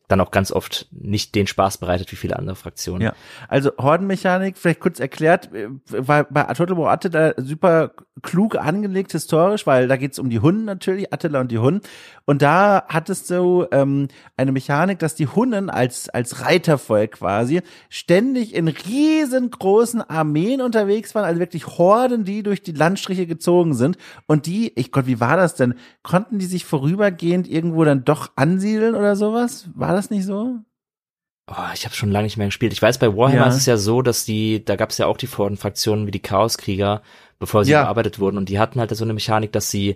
dann 0.10 0.22
auch 0.22 0.32
ganz 0.32 0.52
oft 0.52 0.88
nicht 0.92 1.36
den 1.36 1.48
Spaß 1.48 1.78
bereitet 1.78 2.12
wie 2.12 2.16
viele 2.16 2.38
andere 2.38 2.56
Fraktionen. 2.56 3.02
Ja, 3.02 3.14
also 3.48 3.72
Hordenmechanik, 3.78 4.58
vielleicht 4.58 4.80
kurz 4.80 5.00
erklärt, 5.00 5.54
äh, 5.54 5.70
war 5.88 6.26
bei 6.26 6.48
War 6.48 6.92
Attila 6.92 7.34
super 7.38 7.92
klug 8.22 8.58
angelegt 8.58 9.12
historisch, 9.12 9.66
weil 9.66 9.88
da 9.88 9.96
geht's 9.96 10.20
um 10.20 10.30
die 10.30 10.40
Hunden 10.40 10.66
natürlich, 10.66 11.14
Attila 11.14 11.40
und 11.42 11.52
die 11.52 11.60
Hunden. 11.60 11.82
Und 12.26 12.42
da 12.42 12.86
hattest 12.90 13.30
du 13.30 13.68
ähm, 13.72 14.08
eine 14.36 14.52
Mechanik, 14.52 15.00
dass 15.00 15.16
die 15.16 15.28
Hunden 15.28 15.70
als, 15.70 16.10
als 16.10 16.44
Reitervolk 16.44 17.14
quasi 17.14 17.62
ständig 17.90 18.56
in 18.56 18.68
riesengroßen 18.68 20.02
Armeen 20.02 20.62
unterwegs 20.62 21.16
waren, 21.16 21.26
also 21.26 21.40
wirklich 21.40 21.66
Horden, 21.68 22.24
die 22.26 22.44
durch 22.44 22.62
die 22.62 22.72
Landstriche 22.72 23.28
gezogen 23.28 23.74
sind. 23.74 23.98
Und 24.26 24.48
die, 24.48 24.74
ich 24.76 24.92
Gott, 24.92 25.06
wie 25.06 25.20
war 25.20 25.38
das 25.38 25.56
denn? 25.56 25.76
Konnten 26.02 26.40
die 26.40 26.46
sich 26.46 26.66
vorübergehend 26.66 27.48
irgendwo 27.48 27.84
dann 27.84 28.06
doch 28.06 28.32
ansiedeln 28.36 28.96
oder 28.96 29.16
sowas? 29.16 29.70
War 29.76 29.94
das 30.00 30.10
nicht 30.10 30.26
so? 30.26 30.60
Oh, 31.48 31.74
ich 31.74 31.86
habe 31.86 31.96
schon 31.96 32.12
lange 32.12 32.26
nicht 32.26 32.38
mehr 32.38 32.48
gespielt. 32.48 32.74
Ich 32.74 32.82
weiß, 32.82 33.00
bei 33.00 33.16
Warhammer 33.16 33.42
ja. 33.42 33.48
ist 33.48 33.56
es 33.56 33.66
ja 33.66 33.78
so, 33.78 34.02
dass 34.02 34.24
die, 34.24 34.64
da 34.64 34.76
gab 34.76 34.92
es 34.92 34.98
ja 34.98 35.08
auch 35.08 35.18
die 35.18 35.28
Fraktionen 35.28 36.06
wie 36.06 36.12
die 36.12 36.22
Chaoskrieger, 36.22 37.02
bevor 37.40 37.66
sie 37.66 37.72
ja. 37.72 37.84
bearbeitet 37.84 38.20
wurden. 38.20 38.38
Und 38.38 38.50
die 38.50 38.60
hatten 38.60 38.80
halt 38.80 38.96
so 38.96 39.04
eine 39.04 39.14
Mechanik, 39.14 39.52
dass 39.52 39.72
sie 39.72 39.96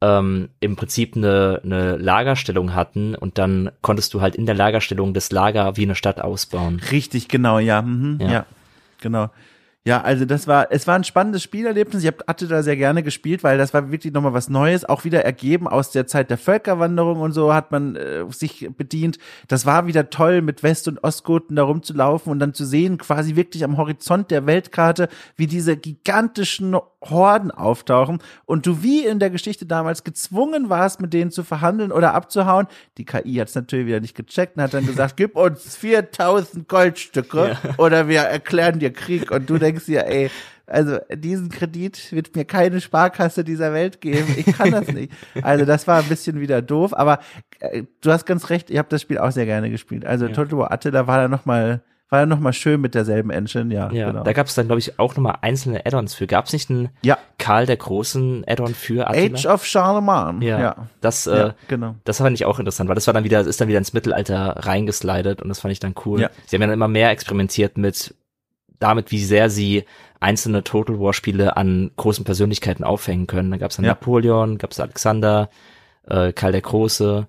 ähm, 0.00 0.50
im 0.60 0.76
Prinzip 0.76 1.16
eine, 1.16 1.60
eine 1.64 1.96
Lagerstellung 1.96 2.74
hatten 2.74 3.14
und 3.14 3.38
dann 3.38 3.70
konntest 3.82 4.14
du 4.14 4.20
halt 4.20 4.36
in 4.36 4.46
der 4.46 4.54
Lagerstellung 4.54 5.12
das 5.12 5.32
Lager 5.32 5.76
wie 5.76 5.82
eine 5.82 5.94
Stadt 5.94 6.20
ausbauen. 6.20 6.80
Richtig, 6.90 7.28
genau, 7.28 7.58
ja. 7.58 7.82
Mhm, 7.82 8.18
ja. 8.20 8.30
ja. 8.30 8.46
Genau. 9.00 9.30
Ja, 9.84 10.00
also 10.00 10.24
das 10.24 10.46
war, 10.46 10.68
es 10.70 10.86
war 10.86 10.94
ein 10.94 11.02
spannendes 11.02 11.42
Spielerlebnis. 11.42 12.04
Ich 12.04 12.06
hab, 12.06 12.28
hatte 12.28 12.46
da 12.46 12.62
sehr 12.62 12.76
gerne 12.76 13.02
gespielt, 13.02 13.42
weil 13.42 13.58
das 13.58 13.74
war 13.74 13.90
wirklich 13.90 14.12
nochmal 14.12 14.32
was 14.32 14.48
Neues, 14.48 14.84
auch 14.84 15.02
wieder 15.02 15.24
ergeben 15.24 15.66
aus 15.66 15.90
der 15.90 16.06
Zeit 16.06 16.30
der 16.30 16.38
Völkerwanderung 16.38 17.20
und 17.20 17.32
so 17.32 17.52
hat 17.52 17.72
man 17.72 17.96
äh, 17.96 18.24
sich 18.30 18.68
bedient. 18.76 19.18
Das 19.48 19.66
war 19.66 19.88
wieder 19.88 20.08
toll, 20.08 20.40
mit 20.40 20.62
West- 20.62 20.86
und 20.86 21.02
Ostgoten 21.02 21.56
da 21.56 21.64
rumzulaufen 21.64 22.30
und 22.30 22.38
dann 22.38 22.54
zu 22.54 22.64
sehen, 22.64 22.96
quasi 22.96 23.34
wirklich 23.34 23.64
am 23.64 23.76
Horizont 23.76 24.30
der 24.30 24.46
Weltkarte, 24.46 25.08
wie 25.34 25.48
diese 25.48 25.76
gigantischen 25.76 26.76
Horden 27.02 27.50
auftauchen 27.50 28.20
und 28.44 28.66
du 28.66 28.84
wie 28.84 29.04
in 29.04 29.18
der 29.18 29.30
Geschichte 29.30 29.66
damals 29.66 30.04
gezwungen 30.04 30.68
warst, 30.68 31.00
mit 31.00 31.12
denen 31.12 31.32
zu 31.32 31.42
verhandeln 31.42 31.90
oder 31.90 32.14
abzuhauen. 32.14 32.68
Die 32.98 33.04
KI 33.04 33.34
hat 33.34 33.48
es 33.48 33.56
natürlich 33.56 33.86
wieder 33.86 33.98
nicht 33.98 34.14
gecheckt 34.14 34.56
und 34.56 34.62
hat 34.62 34.74
dann 34.74 34.86
gesagt, 34.86 35.16
gib 35.16 35.36
uns 35.36 35.76
4000 35.76 36.68
Goldstücke 36.68 37.56
ja. 37.60 37.74
oder 37.78 38.06
wir 38.06 38.20
erklären 38.20 38.78
dir 38.78 38.92
Krieg 38.92 39.32
und 39.32 39.50
du 39.50 39.58
denkst, 39.58 39.71
denkst 39.72 39.86
dir, 39.86 40.06
ey, 40.06 40.30
also 40.66 40.98
diesen 41.12 41.48
Kredit 41.48 42.12
wird 42.12 42.34
mir 42.36 42.44
keine 42.44 42.80
Sparkasse 42.80 43.44
dieser 43.44 43.72
Welt 43.72 44.00
geben. 44.00 44.34
Ich 44.36 44.46
kann 44.56 44.70
das 44.70 44.88
nicht. 44.88 45.12
Also 45.42 45.64
das 45.64 45.86
war 45.86 45.98
ein 45.98 46.08
bisschen 46.08 46.40
wieder 46.40 46.62
doof, 46.62 46.94
aber 46.94 47.18
äh, 47.58 47.82
du 48.00 48.10
hast 48.10 48.26
ganz 48.26 48.50
recht, 48.50 48.70
ich 48.70 48.78
habe 48.78 48.88
das 48.88 49.02
Spiel 49.02 49.18
auch 49.18 49.32
sehr 49.32 49.46
gerne 49.46 49.70
gespielt. 49.70 50.04
Also 50.06 50.26
ja. 50.26 50.32
Total 50.32 50.58
War 50.58 51.06
war 51.06 51.18
da 51.18 51.28
noch 51.28 51.44
mal 51.44 51.82
war 52.12 52.20
ja 52.20 52.26
noch 52.26 52.40
mal 52.40 52.52
schön 52.52 52.78
mit 52.78 52.94
derselben 52.94 53.30
Engine, 53.30 53.72
ja. 53.72 53.90
Ja, 53.90 54.10
genau. 54.10 54.22
da 54.22 54.34
gab 54.34 54.46
es 54.46 54.54
dann, 54.54 54.66
glaube 54.66 54.80
ich, 54.80 54.98
auch 54.98 55.16
noch 55.16 55.22
mal 55.22 55.38
einzelne 55.40 55.86
Add-ons 55.86 56.12
für. 56.12 56.26
Gab 56.26 56.44
es 56.44 56.52
nicht 56.52 56.68
einen 56.68 56.90
ja. 57.00 57.16
Karl 57.38 57.64
der 57.64 57.78
Großen 57.78 58.44
Add-on 58.46 58.74
für 58.74 59.08
Attila? 59.08 59.34
Age 59.34 59.46
of 59.46 59.64
Charlemagne. 59.64 60.46
Ja, 60.46 60.60
ja. 60.60 60.76
das, 61.00 61.26
äh, 61.26 61.36
ja, 61.38 61.54
genau. 61.68 61.94
das 62.04 62.18
fand 62.18 62.34
ich 62.34 62.44
auch 62.44 62.58
interessant, 62.58 62.90
weil 62.90 62.96
das 62.96 63.06
war 63.06 63.14
dann 63.14 63.24
wieder, 63.24 63.40
ist 63.40 63.62
dann 63.62 63.68
wieder 63.68 63.78
ins 63.78 63.94
Mittelalter 63.94 64.56
reingeslidet 64.58 65.40
und 65.40 65.48
das 65.48 65.60
fand 65.60 65.72
ich 65.72 65.80
dann 65.80 65.94
cool. 66.04 66.20
Ja. 66.20 66.30
Sie 66.44 66.54
haben 66.54 66.60
ja 66.60 66.66
dann 66.66 66.74
immer 66.74 66.86
mehr 66.86 67.08
experimentiert 67.08 67.78
mit 67.78 68.14
damit, 68.82 69.10
wie 69.10 69.24
sehr 69.24 69.50
sie 69.50 69.84
einzelne 70.20 70.62
Total 70.64 71.00
War 71.00 71.12
Spiele 71.12 71.56
an 71.56 71.90
großen 71.96 72.24
Persönlichkeiten 72.24 72.84
aufhängen 72.84 73.26
können. 73.26 73.50
Da 73.50 73.56
gab 73.56 73.70
es 73.70 73.76
ja. 73.76 73.82
Napoleon, 73.84 74.58
gab 74.58 74.70
es 74.70 74.80
Alexander, 74.80 75.50
äh, 76.06 76.32
Karl 76.32 76.52
der 76.52 76.60
Große. 76.60 77.26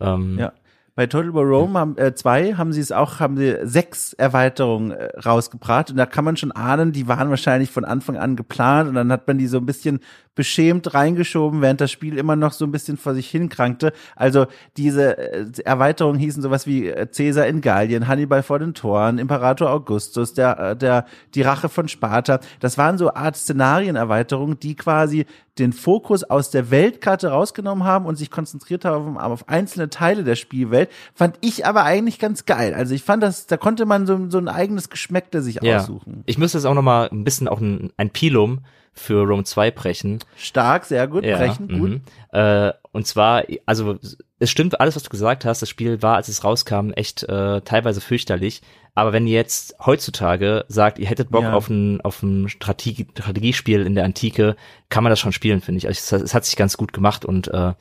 Ähm, 0.00 0.38
ja. 0.38 0.52
Bei 0.98 1.06
Total 1.06 1.32
War 1.32 1.44
Rome 1.44 1.78
haben, 1.78 1.96
äh, 1.96 2.12
zwei 2.14 2.54
haben 2.54 2.72
sie 2.72 2.80
es 2.80 2.90
auch, 2.90 3.20
haben 3.20 3.36
sie 3.36 3.56
sechs 3.62 4.14
Erweiterungen 4.14 4.90
äh, 4.90 5.16
rausgebracht 5.20 5.90
und 5.92 5.96
da 5.96 6.06
kann 6.06 6.24
man 6.24 6.36
schon 6.36 6.50
ahnen, 6.50 6.90
die 6.90 7.06
waren 7.06 7.30
wahrscheinlich 7.30 7.70
von 7.70 7.84
Anfang 7.84 8.16
an 8.16 8.34
geplant 8.34 8.88
und 8.88 8.96
dann 8.96 9.12
hat 9.12 9.28
man 9.28 9.38
die 9.38 9.46
so 9.46 9.58
ein 9.58 9.66
bisschen 9.66 10.00
beschämt 10.38 10.94
reingeschoben, 10.94 11.62
während 11.62 11.80
das 11.80 11.90
Spiel 11.90 12.16
immer 12.16 12.36
noch 12.36 12.52
so 12.52 12.64
ein 12.64 12.70
bisschen 12.70 12.96
vor 12.96 13.12
sich 13.12 13.28
hinkrankte. 13.28 13.92
Also 14.14 14.46
diese 14.76 15.18
äh, 15.18 15.46
Erweiterungen 15.64 16.20
hießen 16.20 16.44
sowas 16.44 16.64
wie 16.64 16.86
äh, 16.86 17.08
Caesar 17.08 17.48
in 17.48 17.60
Gallien, 17.60 18.06
Hannibal 18.06 18.44
vor 18.44 18.60
den 18.60 18.72
Toren, 18.72 19.18
Imperator 19.18 19.68
Augustus, 19.68 20.34
der, 20.34 20.56
äh, 20.60 20.76
der, 20.76 21.06
die 21.34 21.42
Rache 21.42 21.68
von 21.68 21.88
Sparta. 21.88 22.38
Das 22.60 22.78
waren 22.78 22.98
so 22.98 23.12
Art 23.14 23.36
Szenarienerweiterungen, 23.36 24.60
die 24.60 24.76
quasi 24.76 25.26
den 25.58 25.72
Fokus 25.72 26.22
aus 26.22 26.50
der 26.50 26.70
Weltkarte 26.70 27.30
rausgenommen 27.30 27.82
haben 27.82 28.06
und 28.06 28.14
sich 28.14 28.30
konzentriert 28.30 28.84
haben 28.84 29.18
auf 29.18 29.48
einzelne 29.48 29.90
Teile 29.90 30.22
der 30.22 30.36
Spielwelt. 30.36 30.88
Fand 31.14 31.36
ich 31.40 31.66
aber 31.66 31.82
eigentlich 31.82 32.20
ganz 32.20 32.46
geil. 32.46 32.74
Also 32.74 32.94
ich 32.94 33.02
fand 33.02 33.24
das, 33.24 33.48
da 33.48 33.56
konnte 33.56 33.86
man 33.86 34.06
so, 34.06 34.30
so 34.30 34.38
ein 34.38 34.46
eigenes 34.46 34.88
Geschmäckte 34.88 35.42
sich 35.42 35.58
ja. 35.62 35.78
aussuchen. 35.78 36.22
Ich 36.26 36.38
müsste 36.38 36.58
jetzt 36.58 36.64
auch 36.64 36.74
noch 36.74 36.82
mal 36.82 37.08
ein 37.10 37.24
bisschen 37.24 37.48
auch 37.48 37.60
ein, 37.60 37.90
ein 37.96 38.10
Pilum 38.10 38.60
für 38.98 39.24
Rome 39.24 39.44
2 39.44 39.70
brechen. 39.70 40.18
Stark, 40.36 40.84
sehr 40.84 41.06
gut, 41.08 41.24
ja, 41.24 41.38
brechen, 41.38 41.68
gut. 41.68 41.90
Mhm. 41.90 42.00
Äh, 42.32 42.72
und 42.92 43.06
zwar, 43.06 43.44
also 43.66 43.98
es 44.38 44.50
stimmt 44.50 44.80
alles, 44.80 44.96
was 44.96 45.02
du 45.02 45.10
gesagt 45.10 45.44
hast. 45.44 45.62
Das 45.62 45.68
Spiel 45.68 46.02
war, 46.02 46.16
als 46.16 46.28
es 46.28 46.44
rauskam, 46.44 46.90
echt 46.90 47.22
äh, 47.24 47.60
teilweise 47.62 48.00
fürchterlich. 48.00 48.62
Aber 48.94 49.12
wenn 49.12 49.26
ihr 49.26 49.34
jetzt 49.34 49.76
heutzutage 49.84 50.64
sagt, 50.68 50.98
ihr 50.98 51.06
hättet 51.06 51.30
Bock 51.30 51.44
ja. 51.44 51.52
auf 51.52 51.68
ein, 51.68 52.00
auf 52.00 52.22
ein 52.22 52.48
Strategie, 52.48 53.06
Strategiespiel 53.12 53.86
in 53.86 53.94
der 53.94 54.04
Antike, 54.04 54.56
kann 54.88 55.04
man 55.04 55.10
das 55.10 55.20
schon 55.20 55.32
spielen, 55.32 55.60
finde 55.60 55.78
ich. 55.78 55.86
Also 55.86 56.16
es, 56.16 56.22
es, 56.22 56.34
hat 56.34 56.44
sich 56.44 56.56
ganz 56.56 56.76
gut 56.76 56.92
gemacht 56.92 57.24
und 57.24 57.48
äh, 57.48 57.74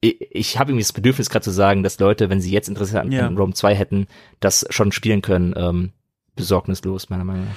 ich, 0.00 0.20
ich 0.30 0.58
habe 0.58 0.70
irgendwie 0.70 0.84
das 0.84 0.92
Bedürfnis 0.92 1.28
gerade 1.28 1.44
zu 1.44 1.50
sagen, 1.50 1.82
dass 1.82 1.98
Leute, 1.98 2.30
wenn 2.30 2.40
sie 2.40 2.50
jetzt 2.50 2.68
Interesse 2.68 3.00
an, 3.00 3.12
ja. 3.12 3.26
an 3.26 3.36
Rome 3.36 3.52
2 3.52 3.74
hätten, 3.74 4.06
das 4.40 4.66
schon 4.70 4.92
spielen 4.92 5.22
können. 5.22 5.54
Ähm, 5.56 5.92
besorgnislos, 6.38 7.10
meiner 7.10 7.24
Meinung 7.24 7.46
nach. 7.46 7.56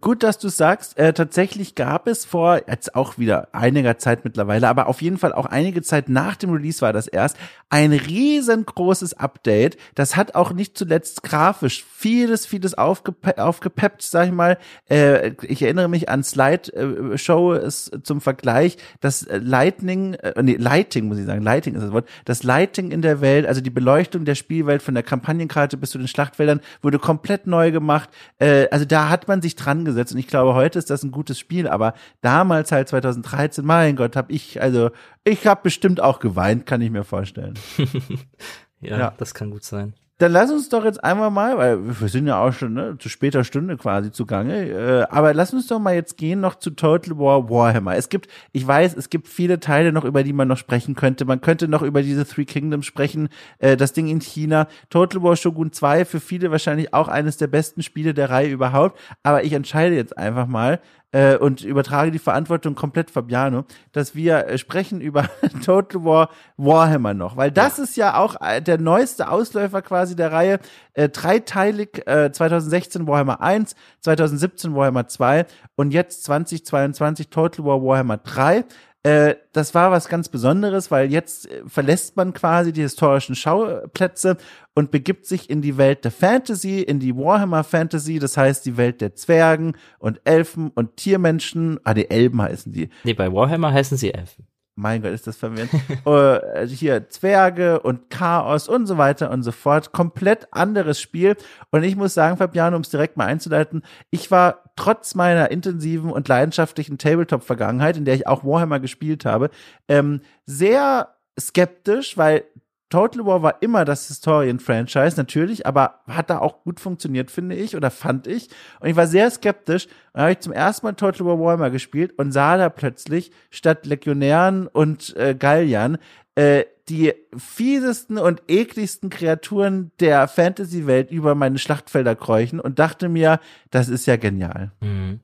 Gut, 0.00 0.22
dass 0.22 0.38
du 0.38 0.48
sagst. 0.48 0.98
Äh, 0.98 1.14
tatsächlich 1.14 1.74
gab 1.74 2.06
es 2.06 2.26
vor 2.26 2.62
jetzt 2.68 2.94
auch 2.94 3.18
wieder 3.18 3.48
einiger 3.52 3.96
Zeit 3.96 4.24
mittlerweile, 4.24 4.68
aber 4.68 4.86
auf 4.86 5.00
jeden 5.00 5.16
Fall 5.16 5.32
auch 5.32 5.46
einige 5.46 5.80
Zeit 5.80 6.10
nach 6.10 6.36
dem 6.36 6.50
Release 6.50 6.82
war 6.82 6.92
das 6.92 7.06
erst 7.06 7.38
ein 7.70 7.92
riesengroßes 7.92 9.14
Update. 9.14 9.78
Das 9.94 10.14
hat 10.14 10.34
auch 10.34 10.52
nicht 10.52 10.76
zuletzt 10.76 11.22
grafisch 11.22 11.84
vieles, 11.84 12.44
vieles 12.44 12.74
aufgepe 12.76 13.42
aufgepeppt, 13.42 14.02
sag 14.02 14.26
ich 14.26 14.32
mal. 14.32 14.58
Äh, 14.90 15.32
ich 15.42 15.62
erinnere 15.62 15.88
mich 15.88 16.10
an 16.10 16.22
Slide 16.22 16.72
äh, 16.74 17.16
Show 17.16 17.58
zum 17.68 18.20
Vergleich, 18.20 18.76
das 19.00 19.26
Lightning, 19.30 20.14
äh, 20.14 20.42
nee, 20.42 20.56
Lighting 20.56 21.06
muss 21.08 21.18
ich 21.18 21.24
sagen, 21.24 21.42
Lighting 21.42 21.74
ist 21.76 21.82
das 21.82 21.92
Wort. 21.92 22.08
Das 22.26 22.42
Lighting 22.42 22.90
in 22.90 23.00
der 23.00 23.22
Welt, 23.22 23.46
also 23.46 23.62
die 23.62 23.70
Beleuchtung 23.70 24.26
der 24.26 24.34
Spielwelt 24.34 24.82
von 24.82 24.92
der 24.94 25.02
Kampagnenkarte 25.02 25.78
bis 25.78 25.90
zu 25.90 25.98
den 25.98 26.08
Schlachtfeldern 26.08 26.60
wurde 26.82 26.98
komplett 26.98 27.46
neu 27.46 27.70
gemacht. 27.72 28.10
Äh, 28.38 28.68
also 28.70 28.84
da 28.84 29.08
hat 29.08 29.28
man 29.28 29.40
sich 29.40 29.56
dran 29.64 29.84
gesetzt 29.84 30.12
und 30.12 30.18
ich 30.18 30.26
glaube, 30.26 30.54
heute 30.54 30.78
ist 30.78 30.90
das 30.90 31.02
ein 31.02 31.10
gutes 31.10 31.38
Spiel, 31.38 31.68
aber 31.68 31.94
damals 32.20 32.72
halt 32.72 32.88
2013, 32.88 33.64
mein 33.64 33.96
Gott, 33.96 34.16
habe 34.16 34.32
ich, 34.32 34.60
also 34.60 34.90
ich 35.24 35.46
habe 35.46 35.60
bestimmt 35.62 36.00
auch 36.00 36.18
geweint, 36.18 36.66
kann 36.66 36.80
ich 36.80 36.90
mir 36.90 37.04
vorstellen. 37.04 37.54
ja, 38.80 38.98
ja, 38.98 39.14
das 39.16 39.34
kann 39.34 39.50
gut 39.50 39.64
sein. 39.64 39.94
Dann 40.18 40.30
lass 40.30 40.52
uns 40.52 40.68
doch 40.68 40.84
jetzt 40.84 41.02
einmal 41.02 41.30
mal, 41.30 41.58
weil 41.58 42.00
wir 42.00 42.08
sind 42.08 42.28
ja 42.28 42.40
auch 42.40 42.52
schon 42.52 42.74
ne, 42.74 42.96
zu 42.98 43.08
später 43.08 43.42
Stunde 43.42 43.76
quasi 43.76 44.12
zugange, 44.12 44.68
äh, 44.68 45.02
aber 45.10 45.34
lass 45.34 45.52
uns 45.52 45.66
doch 45.66 45.80
mal 45.80 45.94
jetzt 45.94 46.16
gehen 46.16 46.40
noch 46.40 46.54
zu 46.54 46.70
Total 46.70 47.18
War 47.18 47.50
Warhammer. 47.50 47.96
Es 47.96 48.08
gibt, 48.08 48.28
ich 48.52 48.64
weiß, 48.64 48.94
es 48.94 49.10
gibt 49.10 49.26
viele 49.26 49.58
Teile 49.58 49.90
noch, 49.90 50.04
über 50.04 50.22
die 50.22 50.32
man 50.32 50.46
noch 50.46 50.58
sprechen 50.58 50.94
könnte. 50.94 51.24
Man 51.24 51.40
könnte 51.40 51.66
noch 51.66 51.82
über 51.82 52.02
diese 52.02 52.24
Three 52.24 52.44
Kingdoms 52.44 52.86
sprechen, 52.86 53.30
äh, 53.58 53.76
das 53.76 53.94
Ding 53.94 54.06
in 54.06 54.20
China, 54.20 54.68
Total 54.90 55.22
War 55.22 55.34
Shogun 55.34 55.72
2, 55.72 56.04
für 56.04 56.20
viele 56.20 56.52
wahrscheinlich 56.52 56.94
auch 56.94 57.08
eines 57.08 57.38
der 57.38 57.48
besten 57.48 57.82
Spiele 57.82 58.14
der 58.14 58.30
Reihe 58.30 58.50
überhaupt. 58.50 59.00
Aber 59.24 59.42
ich 59.42 59.52
entscheide 59.54 59.96
jetzt 59.96 60.16
einfach 60.16 60.46
mal, 60.46 60.80
äh, 61.12 61.36
und 61.36 61.62
übertrage 61.62 62.10
die 62.10 62.18
Verantwortung 62.18 62.74
komplett 62.74 63.10
Fabiano, 63.10 63.64
dass 63.92 64.14
wir 64.14 64.46
äh, 64.46 64.58
sprechen 64.58 65.00
über 65.00 65.28
Total 65.64 66.04
War 66.04 66.30
Warhammer 66.56 67.14
noch, 67.14 67.36
weil 67.36 67.50
das 67.50 67.78
ja. 67.78 67.84
ist 67.84 67.96
ja 67.96 68.16
auch 68.16 68.36
äh, 68.40 68.60
der 68.60 68.78
neueste 68.78 69.30
Ausläufer 69.30 69.82
quasi 69.82 70.16
der 70.16 70.32
Reihe, 70.32 70.58
äh, 70.94 71.08
dreiteilig 71.08 72.06
äh, 72.06 72.32
2016 72.32 73.06
Warhammer 73.06 73.40
1, 73.40 73.76
2017 74.00 74.74
Warhammer 74.74 75.06
2 75.06 75.46
und 75.76 75.92
jetzt 75.92 76.24
2022 76.24 77.28
Total 77.28 77.64
War 77.64 77.82
Warhammer 77.82 78.16
3. 78.16 78.64
Äh, 79.04 79.34
das 79.52 79.74
war 79.74 79.90
was 79.90 80.08
ganz 80.08 80.28
Besonderes, 80.28 80.92
weil 80.92 81.10
jetzt 81.10 81.50
äh, 81.50 81.62
verlässt 81.66 82.16
man 82.16 82.32
quasi 82.32 82.72
die 82.72 82.82
historischen 82.82 83.34
Schauplätze 83.34 84.36
und 84.74 84.92
begibt 84.92 85.26
sich 85.26 85.50
in 85.50 85.60
die 85.60 85.76
Welt 85.76 86.04
der 86.04 86.12
Fantasy, 86.12 86.82
in 86.82 87.00
die 87.00 87.16
Warhammer 87.16 87.64
Fantasy, 87.64 88.20
das 88.20 88.36
heißt 88.36 88.64
die 88.64 88.76
Welt 88.76 89.00
der 89.00 89.16
Zwergen 89.16 89.76
und 89.98 90.20
Elfen 90.24 90.70
und 90.70 90.96
Tiermenschen. 90.96 91.80
Ah, 91.82 91.94
die 91.94 92.10
Elben 92.10 92.40
heißen 92.40 92.72
die. 92.72 92.90
Nee, 93.02 93.14
bei 93.14 93.32
Warhammer 93.32 93.72
heißen 93.72 93.96
sie 93.96 94.14
Elfen 94.14 94.46
mein 94.74 95.02
Gott, 95.02 95.12
ist 95.12 95.26
das 95.26 95.36
verwirrend. 95.36 95.70
uh, 96.06 96.66
hier 96.66 97.08
Zwerge 97.10 97.80
und 97.80 98.10
Chaos 98.10 98.68
und 98.68 98.86
so 98.86 98.96
weiter 98.98 99.30
und 99.30 99.42
so 99.42 99.52
fort. 99.52 99.92
Komplett 99.92 100.48
anderes 100.50 101.00
Spiel. 101.00 101.36
Und 101.70 101.82
ich 101.84 101.96
muss 101.96 102.14
sagen, 102.14 102.38
Fabiano, 102.38 102.76
um 102.76 102.82
es 102.82 102.88
direkt 102.88 103.16
mal 103.16 103.26
einzuleiten, 103.26 103.82
ich 104.10 104.30
war 104.30 104.62
trotz 104.76 105.14
meiner 105.14 105.50
intensiven 105.50 106.10
und 106.10 106.28
leidenschaftlichen 106.28 106.98
Tabletop-Vergangenheit, 106.98 107.96
in 107.96 108.04
der 108.04 108.14
ich 108.14 108.26
auch 108.26 108.44
Warhammer 108.44 108.80
gespielt 108.80 109.24
habe, 109.24 109.50
ähm, 109.88 110.22
sehr 110.46 111.14
skeptisch, 111.38 112.16
weil 112.16 112.44
Total 112.92 113.24
War 113.24 113.42
war 113.42 113.62
immer 113.62 113.86
das 113.86 114.08
Historien-Franchise, 114.08 115.16
natürlich, 115.16 115.66
aber 115.66 116.00
hat 116.06 116.28
da 116.28 116.40
auch 116.40 116.62
gut 116.62 116.78
funktioniert, 116.78 117.30
finde 117.30 117.56
ich, 117.56 117.74
oder 117.74 117.90
fand 117.90 118.26
ich. 118.26 118.50
Und 118.80 118.90
ich 118.90 118.96
war 118.96 119.06
sehr 119.06 119.30
skeptisch. 119.30 119.86
Und 119.86 119.92
dann 120.12 120.22
habe 120.24 120.32
ich 120.32 120.40
zum 120.40 120.52
ersten 120.52 120.86
Mal 120.86 120.92
Total 120.92 121.26
War 121.26 121.40
Warhammer 121.40 121.70
gespielt 121.70 122.12
und 122.18 122.32
sah 122.32 122.58
da 122.58 122.68
plötzlich 122.68 123.32
statt 123.48 123.86
Legionären 123.86 124.66
und 124.66 125.16
äh, 125.16 125.34
Galliern 125.34 125.96
äh, 126.34 126.64
die 126.90 127.14
fiesesten 127.34 128.18
und 128.18 128.42
ekligsten 128.46 129.08
Kreaturen 129.08 129.90
der 129.98 130.28
Fantasy-Welt 130.28 131.10
über 131.10 131.34
meine 131.34 131.58
Schlachtfelder 131.58 132.14
kräuchen 132.14 132.60
und 132.60 132.78
dachte 132.78 133.08
mir, 133.08 133.40
das 133.70 133.88
ist 133.88 134.04
ja 134.04 134.16
genial. 134.16 134.70
Mhm. 134.82 135.20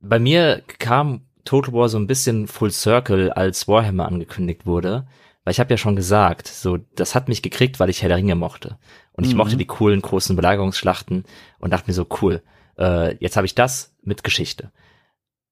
Bei 0.00 0.18
mir 0.18 0.62
kam 0.78 1.20
Total 1.44 1.74
War 1.74 1.90
so 1.90 1.98
ein 1.98 2.06
bisschen 2.06 2.46
Full 2.46 2.70
Circle, 2.70 3.30
als 3.30 3.68
Warhammer 3.68 4.06
angekündigt 4.06 4.64
wurde. 4.64 5.06
Weil 5.44 5.52
ich 5.52 5.60
habe 5.60 5.70
ja 5.70 5.78
schon 5.78 5.96
gesagt, 5.96 6.48
so 6.48 6.78
das 6.94 7.14
hat 7.14 7.28
mich 7.28 7.42
gekriegt, 7.42 7.80
weil 7.80 7.90
ich 7.90 8.02
Herr 8.02 8.08
der 8.08 8.18
Ringe 8.18 8.34
mochte. 8.34 8.78
Und 9.12 9.24
ich 9.24 9.32
mhm. 9.32 9.38
mochte 9.38 9.56
die 9.56 9.66
coolen 9.66 10.02
großen 10.02 10.36
Belagerungsschlachten 10.36 11.24
und 11.58 11.72
dachte 11.72 11.88
mir 11.88 11.94
so, 11.94 12.06
cool, 12.20 12.42
äh, 12.78 13.16
jetzt 13.16 13.36
habe 13.36 13.46
ich 13.46 13.54
das 13.54 13.94
mit 14.02 14.24
Geschichte. 14.24 14.70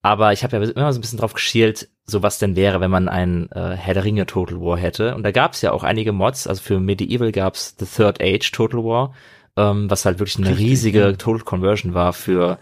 Aber 0.00 0.32
ich 0.32 0.44
habe 0.44 0.56
ja 0.56 0.62
immer 0.62 0.92
so 0.92 0.98
ein 0.98 1.00
bisschen 1.00 1.18
drauf 1.18 1.34
geschielt, 1.34 1.88
so 2.04 2.22
was 2.22 2.38
denn 2.38 2.54
wäre, 2.54 2.80
wenn 2.80 2.90
man 2.90 3.08
ein 3.08 3.50
äh, 3.50 3.76
Herr 3.76 3.94
der 3.94 4.04
Ringe 4.04 4.26
Total 4.26 4.60
War 4.60 4.78
hätte. 4.78 5.14
Und 5.14 5.22
da 5.22 5.32
gab 5.32 5.54
es 5.54 5.62
ja 5.62 5.72
auch 5.72 5.82
einige 5.82 6.12
Mods, 6.12 6.46
also 6.46 6.62
für 6.62 6.78
Medieval 6.80 7.32
gab's 7.32 7.74
The 7.78 7.86
Third 7.86 8.22
Age 8.22 8.50
Total 8.52 8.84
War, 8.84 9.14
ähm, 9.56 9.90
was 9.90 10.04
halt 10.04 10.18
wirklich 10.18 10.38
eine 10.38 10.50
Richtig, 10.50 10.66
riesige 10.66 11.00
ja. 11.00 11.12
Total 11.12 11.44
Conversion 11.44 11.94
war 11.94 12.12
für 12.12 12.58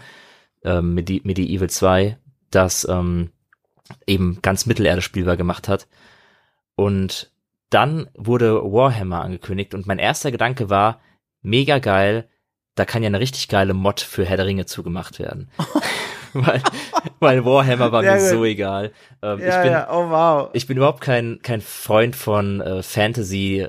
ähm, 0.64 0.94
Medi 0.94 1.20
Medieval 1.24 1.68
2, 1.68 2.16
das 2.50 2.86
ähm, 2.88 3.30
eben 4.06 4.38
ganz 4.42 4.66
Mittelerde 4.66 5.02
spielbar 5.02 5.36
gemacht 5.36 5.68
hat. 5.68 5.86
Und 6.76 7.32
dann 7.70 8.08
wurde 8.14 8.62
Warhammer 8.62 9.22
angekündigt 9.22 9.74
und 9.74 9.86
mein 9.86 9.98
erster 9.98 10.30
Gedanke 10.30 10.70
war, 10.70 11.00
mega 11.42 11.78
geil, 11.78 12.28
da 12.74 12.84
kann 12.84 13.02
ja 13.02 13.08
eine 13.08 13.20
richtig 13.20 13.48
geile 13.48 13.74
Mod 13.74 14.00
für 14.00 14.24
Herr 14.24 14.36
der 14.36 14.46
Ringe 14.46 14.66
zugemacht 14.66 15.18
werden. 15.18 15.50
weil, 16.34 16.62
weil 17.18 17.44
Warhammer 17.44 17.90
war 17.90 18.02
mir 18.02 18.20
so 18.20 18.44
egal. 18.44 18.92
Ähm, 19.22 19.40
ja, 19.40 19.48
ich 19.48 19.62
bin, 19.62 19.72
ja. 19.72 19.88
Oh, 19.90 20.10
wow. 20.10 20.50
Ich 20.52 20.66
bin 20.66 20.76
überhaupt 20.76 21.00
kein, 21.00 21.40
kein 21.42 21.62
Freund 21.62 22.14
von 22.14 22.60
äh, 22.60 22.82
Fantasy 22.82 23.66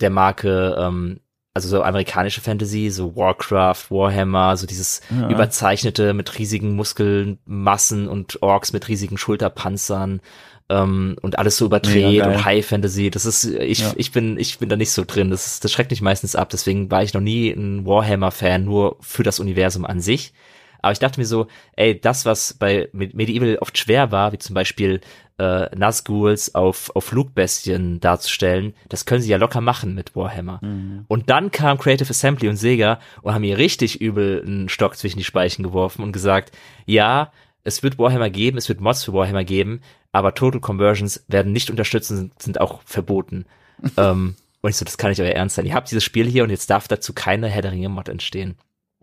der 0.00 0.10
Marke, 0.10 0.76
ähm, 0.78 1.20
also 1.54 1.68
so 1.68 1.82
amerikanische 1.82 2.40
Fantasy, 2.40 2.90
so 2.90 3.16
Warcraft, 3.16 3.90
Warhammer, 3.90 4.56
so 4.56 4.66
dieses 4.66 5.00
ja. 5.10 5.28
überzeichnete 5.28 6.14
mit 6.14 6.38
riesigen 6.38 6.76
Muskelmassen 6.76 8.06
und 8.06 8.40
Orks 8.42 8.72
mit 8.72 8.86
riesigen 8.86 9.18
Schulterpanzern 9.18 10.20
ähm, 10.68 11.16
und 11.22 11.38
alles 11.38 11.56
so 11.56 11.66
überdreht 11.66 12.24
und 12.24 12.44
High 12.44 12.66
Fantasy. 12.66 13.10
Das 13.10 13.24
ist, 13.24 13.44
ich, 13.44 13.80
ja. 13.80 13.92
ich 13.96 14.12
bin, 14.12 14.38
ich 14.38 14.58
bin 14.58 14.68
da 14.68 14.76
nicht 14.76 14.92
so 14.92 15.04
drin. 15.06 15.30
Das, 15.30 15.46
ist, 15.46 15.64
das 15.64 15.72
schreckt 15.72 15.90
mich 15.90 16.02
meistens 16.02 16.36
ab. 16.36 16.50
Deswegen 16.50 16.90
war 16.90 17.02
ich 17.02 17.14
noch 17.14 17.20
nie 17.20 17.50
ein 17.50 17.86
Warhammer-Fan, 17.86 18.64
nur 18.64 18.96
für 19.00 19.22
das 19.22 19.40
Universum 19.40 19.84
an 19.84 20.00
sich. 20.00 20.32
Aber 20.80 20.92
ich 20.92 20.98
dachte 20.98 21.18
mir 21.18 21.26
so, 21.26 21.48
ey, 21.76 21.98
das, 22.00 22.24
was 22.24 22.54
bei 22.54 22.88
Medieval 22.92 23.58
oft 23.60 23.76
schwer 23.76 24.12
war, 24.12 24.32
wie 24.32 24.38
zum 24.38 24.54
Beispiel 24.54 25.00
äh, 25.38 25.74
Nazguls 25.76 26.54
auf, 26.54 26.94
auf 26.94 27.04
Flugbestien 27.04 28.00
darzustellen, 28.00 28.74
das 28.88 29.04
können 29.04 29.22
sie 29.22 29.30
ja 29.30 29.38
locker 29.38 29.60
machen 29.60 29.94
mit 29.94 30.14
Warhammer. 30.14 30.60
Mhm. 30.62 31.04
Und 31.08 31.30
dann 31.30 31.50
kam 31.50 31.78
Creative 31.78 32.10
Assembly 32.10 32.48
und 32.48 32.56
Sega 32.56 33.00
und 33.22 33.34
haben 33.34 33.42
mir 33.42 33.58
richtig 33.58 34.00
übel 34.00 34.42
einen 34.44 34.68
Stock 34.68 34.96
zwischen 34.96 35.18
die 35.18 35.24
Speichen 35.24 35.62
geworfen 35.62 36.02
und 36.02 36.12
gesagt, 36.12 36.56
ja, 36.86 37.32
es 37.64 37.82
wird 37.82 37.98
Warhammer 37.98 38.30
geben, 38.30 38.58
es 38.58 38.68
wird 38.68 38.80
Mods 38.80 39.04
für 39.04 39.12
Warhammer 39.12 39.44
geben, 39.44 39.80
aber 40.12 40.34
Total 40.34 40.60
Conversions 40.60 41.24
werden 41.28 41.52
nicht 41.52 41.70
unterstützt 41.70 42.10
und 42.10 42.40
sind 42.42 42.60
auch 42.60 42.82
verboten. 42.84 43.46
ähm, 43.96 44.36
und 44.60 44.70
ich 44.70 44.76
so, 44.76 44.84
das 44.84 44.98
kann 44.98 45.10
nicht 45.10 45.20
euer 45.20 45.30
Ernst 45.30 45.56
sein. 45.56 45.66
Ihr 45.66 45.74
habt 45.74 45.90
dieses 45.90 46.04
Spiel 46.04 46.26
hier 46.26 46.42
und 46.42 46.50
jetzt 46.50 46.70
darf 46.70 46.88
dazu 46.88 47.12
keine 47.12 47.48
Herr 47.48 47.62
der 47.62 47.72
Ringe 47.72 47.88
Mod 47.88 48.08
entstehen. 48.08 48.56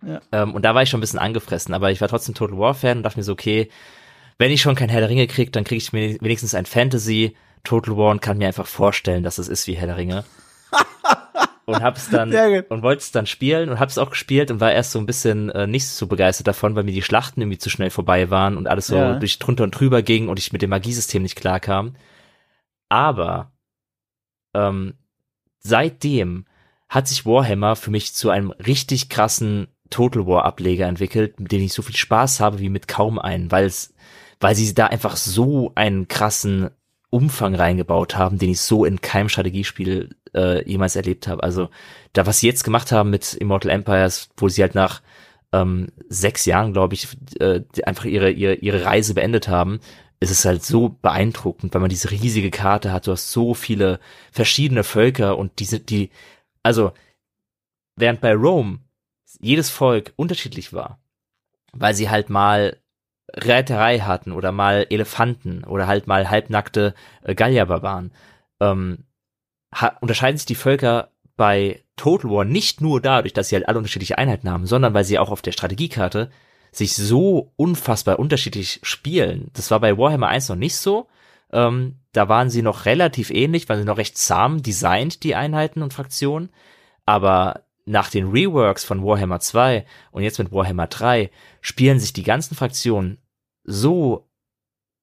Ja. 0.06 0.22
Ähm, 0.32 0.53
und 0.53 0.64
da 0.64 0.76
war 0.76 0.84
ich 0.84 0.90
schon 0.90 0.99
ein 0.99 1.02
bisschen 1.02 1.19
angefressen, 1.19 1.73
aber 1.73 1.91
ich 1.91 2.02
war 2.02 2.07
trotzdem 2.07 2.36
Total 2.36 2.57
War 2.57 2.73
Fan 2.73 2.98
und 2.98 3.03
dachte 3.03 3.18
mir 3.18 3.23
so, 3.23 3.32
okay, 3.32 3.69
wenn 4.38 4.52
ich 4.52 4.61
schon 4.61 4.76
kein 4.76 4.90
Herr 4.90 4.99
der 4.99 5.10
Ringe 5.10 5.27
krieg, 5.27 5.53
dann 5.53 5.64
kriege 5.64 5.77
ich 5.77 5.94
wenigstens 5.94 6.56
ein 6.56 6.65
Fantasy 6.65 7.36
Total 7.64 7.95
War 7.95 8.11
und 8.11 8.22
kann 8.22 8.38
mir 8.38 8.48
einfach 8.48 8.68
vorstellen, 8.68 9.23
dass 9.23 9.38
es 9.38 9.48
ist 9.48 9.68
wie 9.68 9.76
Herr 9.76 9.88
der 9.88 9.98
Ringe. 9.98 10.26
und 11.66 11.82
hab's 11.82 12.10
dann 12.10 12.34
und 12.70 12.82
wollte 12.84 13.02
es 13.02 13.12
dann 13.12 13.26
spielen 13.26 13.70
und 13.70 13.80
hab's 13.80 13.98
auch 13.98 14.12
gespielt 14.12 14.52
und 14.52 14.60
war 14.60 14.72
erst 14.72 14.92
so 14.92 15.00
ein 15.00 15.06
bisschen 15.06 15.50
äh, 15.50 15.68
nicht 15.68 15.88
so 15.88 16.08
begeistert 16.08 16.48
davon, 16.48 16.76
weil 16.76 16.84
mir 16.84 16.92
die 16.92 17.02
Schlachten 17.02 17.42
irgendwie 17.42 17.58
zu 17.58 17.70
schnell 17.70 17.90
vorbei 17.90 18.30
waren 18.30 18.58
und 18.58 18.68
alles 18.68 18.88
so 18.88 18.96
ja. 18.96 19.20
durch 19.20 19.40
drunter 19.40 19.64
und 19.64 19.72
drüber 19.72 20.02
ging 20.02 20.30
und 20.30 20.40
ich 20.40 20.54
mit 20.54 20.62
dem 20.62 20.70
Magiesystem 20.70 21.22
nicht 21.22 21.36
klarkam. 21.36 21.96
Aber 22.90 23.52
ähm, 24.54 24.94
seitdem 25.60 26.46
hat 26.88 27.08
sich 27.08 27.26
Warhammer 27.26 27.76
für 27.76 27.92
mich 27.92 28.14
zu 28.14 28.30
einem 28.30 28.52
richtig 28.52 29.10
krassen 29.10 29.68
Total 29.90 30.26
War 30.26 30.46
Ableger 30.46 30.88
entwickelt, 30.88 31.40
mit 31.40 31.52
dem 31.52 31.62
ich 31.62 31.74
so 31.74 31.82
viel 31.82 31.96
Spaß 31.96 32.40
habe 32.40 32.60
wie 32.60 32.70
mit 32.70 32.88
kaum 32.88 33.20
einen, 33.20 33.52
weil 33.52 33.66
es, 33.66 33.94
weil 34.40 34.56
sie 34.56 34.74
da 34.74 34.88
einfach 34.88 35.16
so 35.16 35.72
einen 35.76 36.08
krassen 36.08 36.70
Umfang 37.10 37.56
reingebaut 37.56 38.15
haben, 38.15 38.38
den 38.38 38.49
ich 38.52 38.61
so 38.61 38.86
in 38.86 39.02
keinem 39.02 39.30
Strategiespiel 39.30 40.15
äh, 40.34 40.68
jemals 40.69 40.95
erlebt 40.95 41.27
habe. 41.27 41.44
Also 41.44 41.69
da, 42.14 42.26
was 42.26 42.40
sie 42.40 42.48
jetzt 42.48 42.64
gemacht 42.64 42.91
haben 42.91 43.10
mit 43.10 43.34
Immortal 43.34 43.72
Empires, 43.72 44.30
wo 44.38 44.49
sie 44.49 44.61
halt 44.61 44.76
nach 44.76 45.02
ähm, 45.53 45.88
sechs 46.10 46.45
Jahren, 46.45 46.73
glaube 46.73 46.95
ich, 46.95 47.07
äh, 47.40 47.61
einfach 47.86 48.06
ihre, 48.06 48.32
ihre, 48.32 48.56
ihre 48.56 48.84
Reise 48.84 49.14
beendet 49.14 49.48
haben, 49.48 49.80
ist 50.19 50.32
es 50.32 50.45
halt 50.45 50.64
so 50.64 50.90
beeindruckend, 50.90 51.73
weil 51.73 51.82
man 51.82 51.90
diese 51.90 52.11
riesige 52.11 52.52
Karte 52.52 52.91
hat, 52.91 53.07
du 53.07 53.11
hast 53.11 53.32
so 53.32 53.53
viele 53.53 53.99
verschiedene 54.32 54.84
Völker 54.84 55.38
und 55.38 55.60
diese, 55.60 55.80
die, 55.80 56.10
also, 56.64 56.94
während 57.95 58.22
bei 58.22 58.34
Rome 58.34 58.80
jedes 59.40 59.69
Volk 59.69 60.14
unterschiedlich 60.15 60.73
war, 60.73 60.99
weil 61.73 61.94
sie 61.94 62.10
halt 62.10 62.30
mal 62.30 62.77
Reiterei 63.36 63.99
hatten 63.99 64.32
oder 64.32 64.52
mal 64.52 64.88
Elefanten 64.90 65.64
oder 65.64 65.88
halt 65.88 66.07
mal 66.07 66.30
halbnackte 66.30 66.94
äh, 67.24 67.36
Gallierbarbaren. 67.36 68.12
Ähm, 68.60 69.06
unterscheiden 69.99 70.38
sich 70.38 70.45
die 70.45 70.56
Völker 70.56 71.12
bei 71.36 71.84
Total 71.98 72.32
War 72.32 72.45
nicht 72.45 72.82
nur 72.82 73.02
dadurch, 73.02 73.34
dass 73.34 73.49
sie 73.49 73.56
halt 73.56 73.68
alle 73.68 73.78
unterschiedliche 73.78 74.18
Einheiten 74.18 74.49
haben, 74.49 74.66
sondern 74.66 74.94
weil 74.94 75.03
sie 75.03 75.20
auch 75.20 75.32
auf 75.32 75.41
der 75.41 75.52
Strategiekarte 75.52 76.30
sich 76.72 76.94
so 76.95 77.53
unfassbar 77.56 78.20
unterschiedlich 78.20 78.80
spielen. 78.84 79.49
Das 79.53 79.72
war 79.72 79.80
bei 79.80 79.98
Warhammer 79.98 80.28
1 80.28 80.49
noch 80.49 80.56
nicht 80.56 80.76
so. 80.76 81.07
Ähm, 81.52 81.99
da 82.12 82.28
waren 82.28 82.49
sie 82.49 82.62
noch 82.62 82.86
relativ 82.86 83.30
ähnlich, 83.30 83.70
waren 83.70 83.80
sie 83.80 83.86
noch 83.86 83.98
recht 83.98 84.18
zahm 84.18 84.62
designt, 84.62 85.24
die 85.24 85.36
Einheiten 85.36 85.82
und 85.82 85.94
Fraktionen. 85.94 86.49
Aber 87.06 87.62
nach 87.86 88.10
den 88.10 88.30
Reworks 88.30 88.84
von 88.84 89.03
Warhammer 89.03 89.40
2 89.40 89.86
und 90.12 90.24
jetzt 90.24 90.40
mit 90.40 90.52
Warhammer 90.52 90.88
3 90.88 91.30
spielen 91.62 91.99
sich 91.99 92.14
die 92.14 92.24
ganzen 92.24 92.56
Fraktionen 92.56 93.20
so 93.66 94.28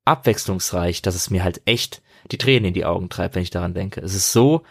abwechslungsreich, 0.04 1.02
dass 1.02 1.14
es 1.14 1.30
mir 1.30 1.44
halt 1.44 1.62
echt 1.64 2.02
die 2.30 2.38
Tränen 2.38 2.66
in 2.66 2.74
die 2.74 2.84
Augen 2.84 3.08
treibt, 3.08 3.34
wenn 3.34 3.42
ich 3.42 3.50
daran 3.50 3.74
denke. 3.74 4.00
Es 4.00 4.14
ist 4.14 4.32
so 4.32 4.62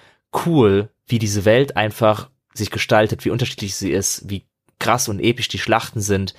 cool, 0.46 0.90
wie 1.06 1.20
diese 1.20 1.46
Welt 1.46 1.78
einfach 1.78 2.30
sich 2.54 2.72
gestaltet, 2.72 3.26
wie 3.26 3.30
unterschiedlich 3.30 3.76
sie 3.76 3.92
ist, 3.92 4.30
wie 4.30 4.46
krass 4.80 5.10
und 5.10 5.20
episch 5.20 5.48
die 5.48 5.60
Schlachten 5.60 6.02
sind, 6.02 6.34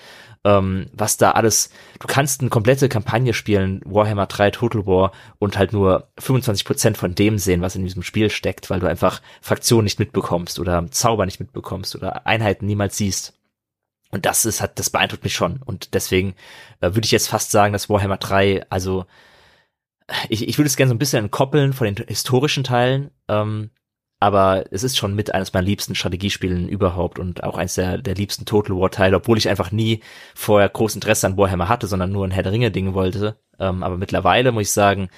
ähm, 0.45 0.87
was 0.93 1.16
da 1.16 1.33
alles, 1.33 1.70
du 2.01 2.07
kannst 2.09 2.41
eine 2.41 2.51
komplette 2.51 2.89
Kampagne 2.89 3.33
spielen, 3.33 3.81
Warhammer 3.85 4.27
3 4.27 4.51
Total 4.51 4.87
War 4.87 5.12
und 5.39 5.57
halt 5.57 5.73
nur 5.73 6.09
25% 6.20 6.97
von 6.97 7.15
dem 7.15 7.39
sehen, 7.39 7.62
was 7.62 7.77
in 7.77 7.85
diesem 7.85 8.03
Spiel 8.03 8.29
steckt, 8.31 8.69
weil 8.69 8.81
du 8.81 8.89
einfach 8.89 9.23
Fraktionen 9.41 9.85
nicht 9.85 10.01
mitbekommst 10.01 10.59
oder 10.59 10.91
Zauber 10.91 11.27
nicht 11.27 11.41
mitbekommst 11.41 11.95
oder 11.95 12.27
Einheiten 12.27 12.66
niemals 12.66 12.97
siehst. 12.97 13.35
Und 14.12 14.26
das 14.26 14.44
ist 14.44 14.60
halt, 14.60 14.78
das 14.78 14.90
beeindruckt 14.90 15.24
mich 15.24 15.34
schon. 15.34 15.60
Und 15.64 15.94
deswegen 15.94 16.34
äh, 16.80 16.94
würde 16.94 17.05
ich 17.05 17.10
jetzt 17.10 17.28
fast 17.28 17.51
sagen, 17.51 17.72
dass 17.72 17.89
Warhammer 17.89 18.18
3, 18.18 18.66
also 18.70 19.06
ich, 20.28 20.47
ich 20.47 20.59
würde 20.59 20.66
es 20.66 20.76
gerne 20.76 20.90
so 20.90 20.94
ein 20.94 20.98
bisschen 20.98 21.24
entkoppeln 21.24 21.72
von 21.72 21.86
den 21.86 22.06
historischen 22.06 22.64
Teilen, 22.64 23.10
ähm, 23.28 23.70
aber 24.20 24.66
es 24.70 24.84
ist 24.84 24.98
schon 24.98 25.14
mit 25.14 25.34
eines 25.34 25.52
meiner 25.52 25.66
liebsten 25.66 25.94
Strategiespielen 25.94 26.68
überhaupt 26.68 27.18
und 27.18 27.43
auch 27.43 27.59
eines 27.59 27.74
der, 27.74 27.98
der 27.98 28.14
liebsten 28.14 28.44
Total 28.44 28.76
War 28.76 28.90
Teile, 28.90 29.16
obwohl 29.16 29.39
ich 29.39 29.48
einfach 29.48 29.72
nie 29.72 30.01
vorher 30.34 30.68
groß 30.68 30.94
Interesse 30.94 31.26
an 31.26 31.36
Warhammer 31.36 31.68
hatte, 31.68 31.86
sondern 31.86 32.12
nur 32.12 32.24
ein 32.24 32.30
Herr 32.30 32.44
der 32.44 32.52
Ringe 32.52 32.70
Ding 32.70 32.94
wollte. 32.94 33.36
Ähm, 33.59 33.82
aber 33.82 33.97
mittlerweile 33.97 34.52
muss 34.52 34.62
ich 34.68 34.72
sagen, 34.72 35.09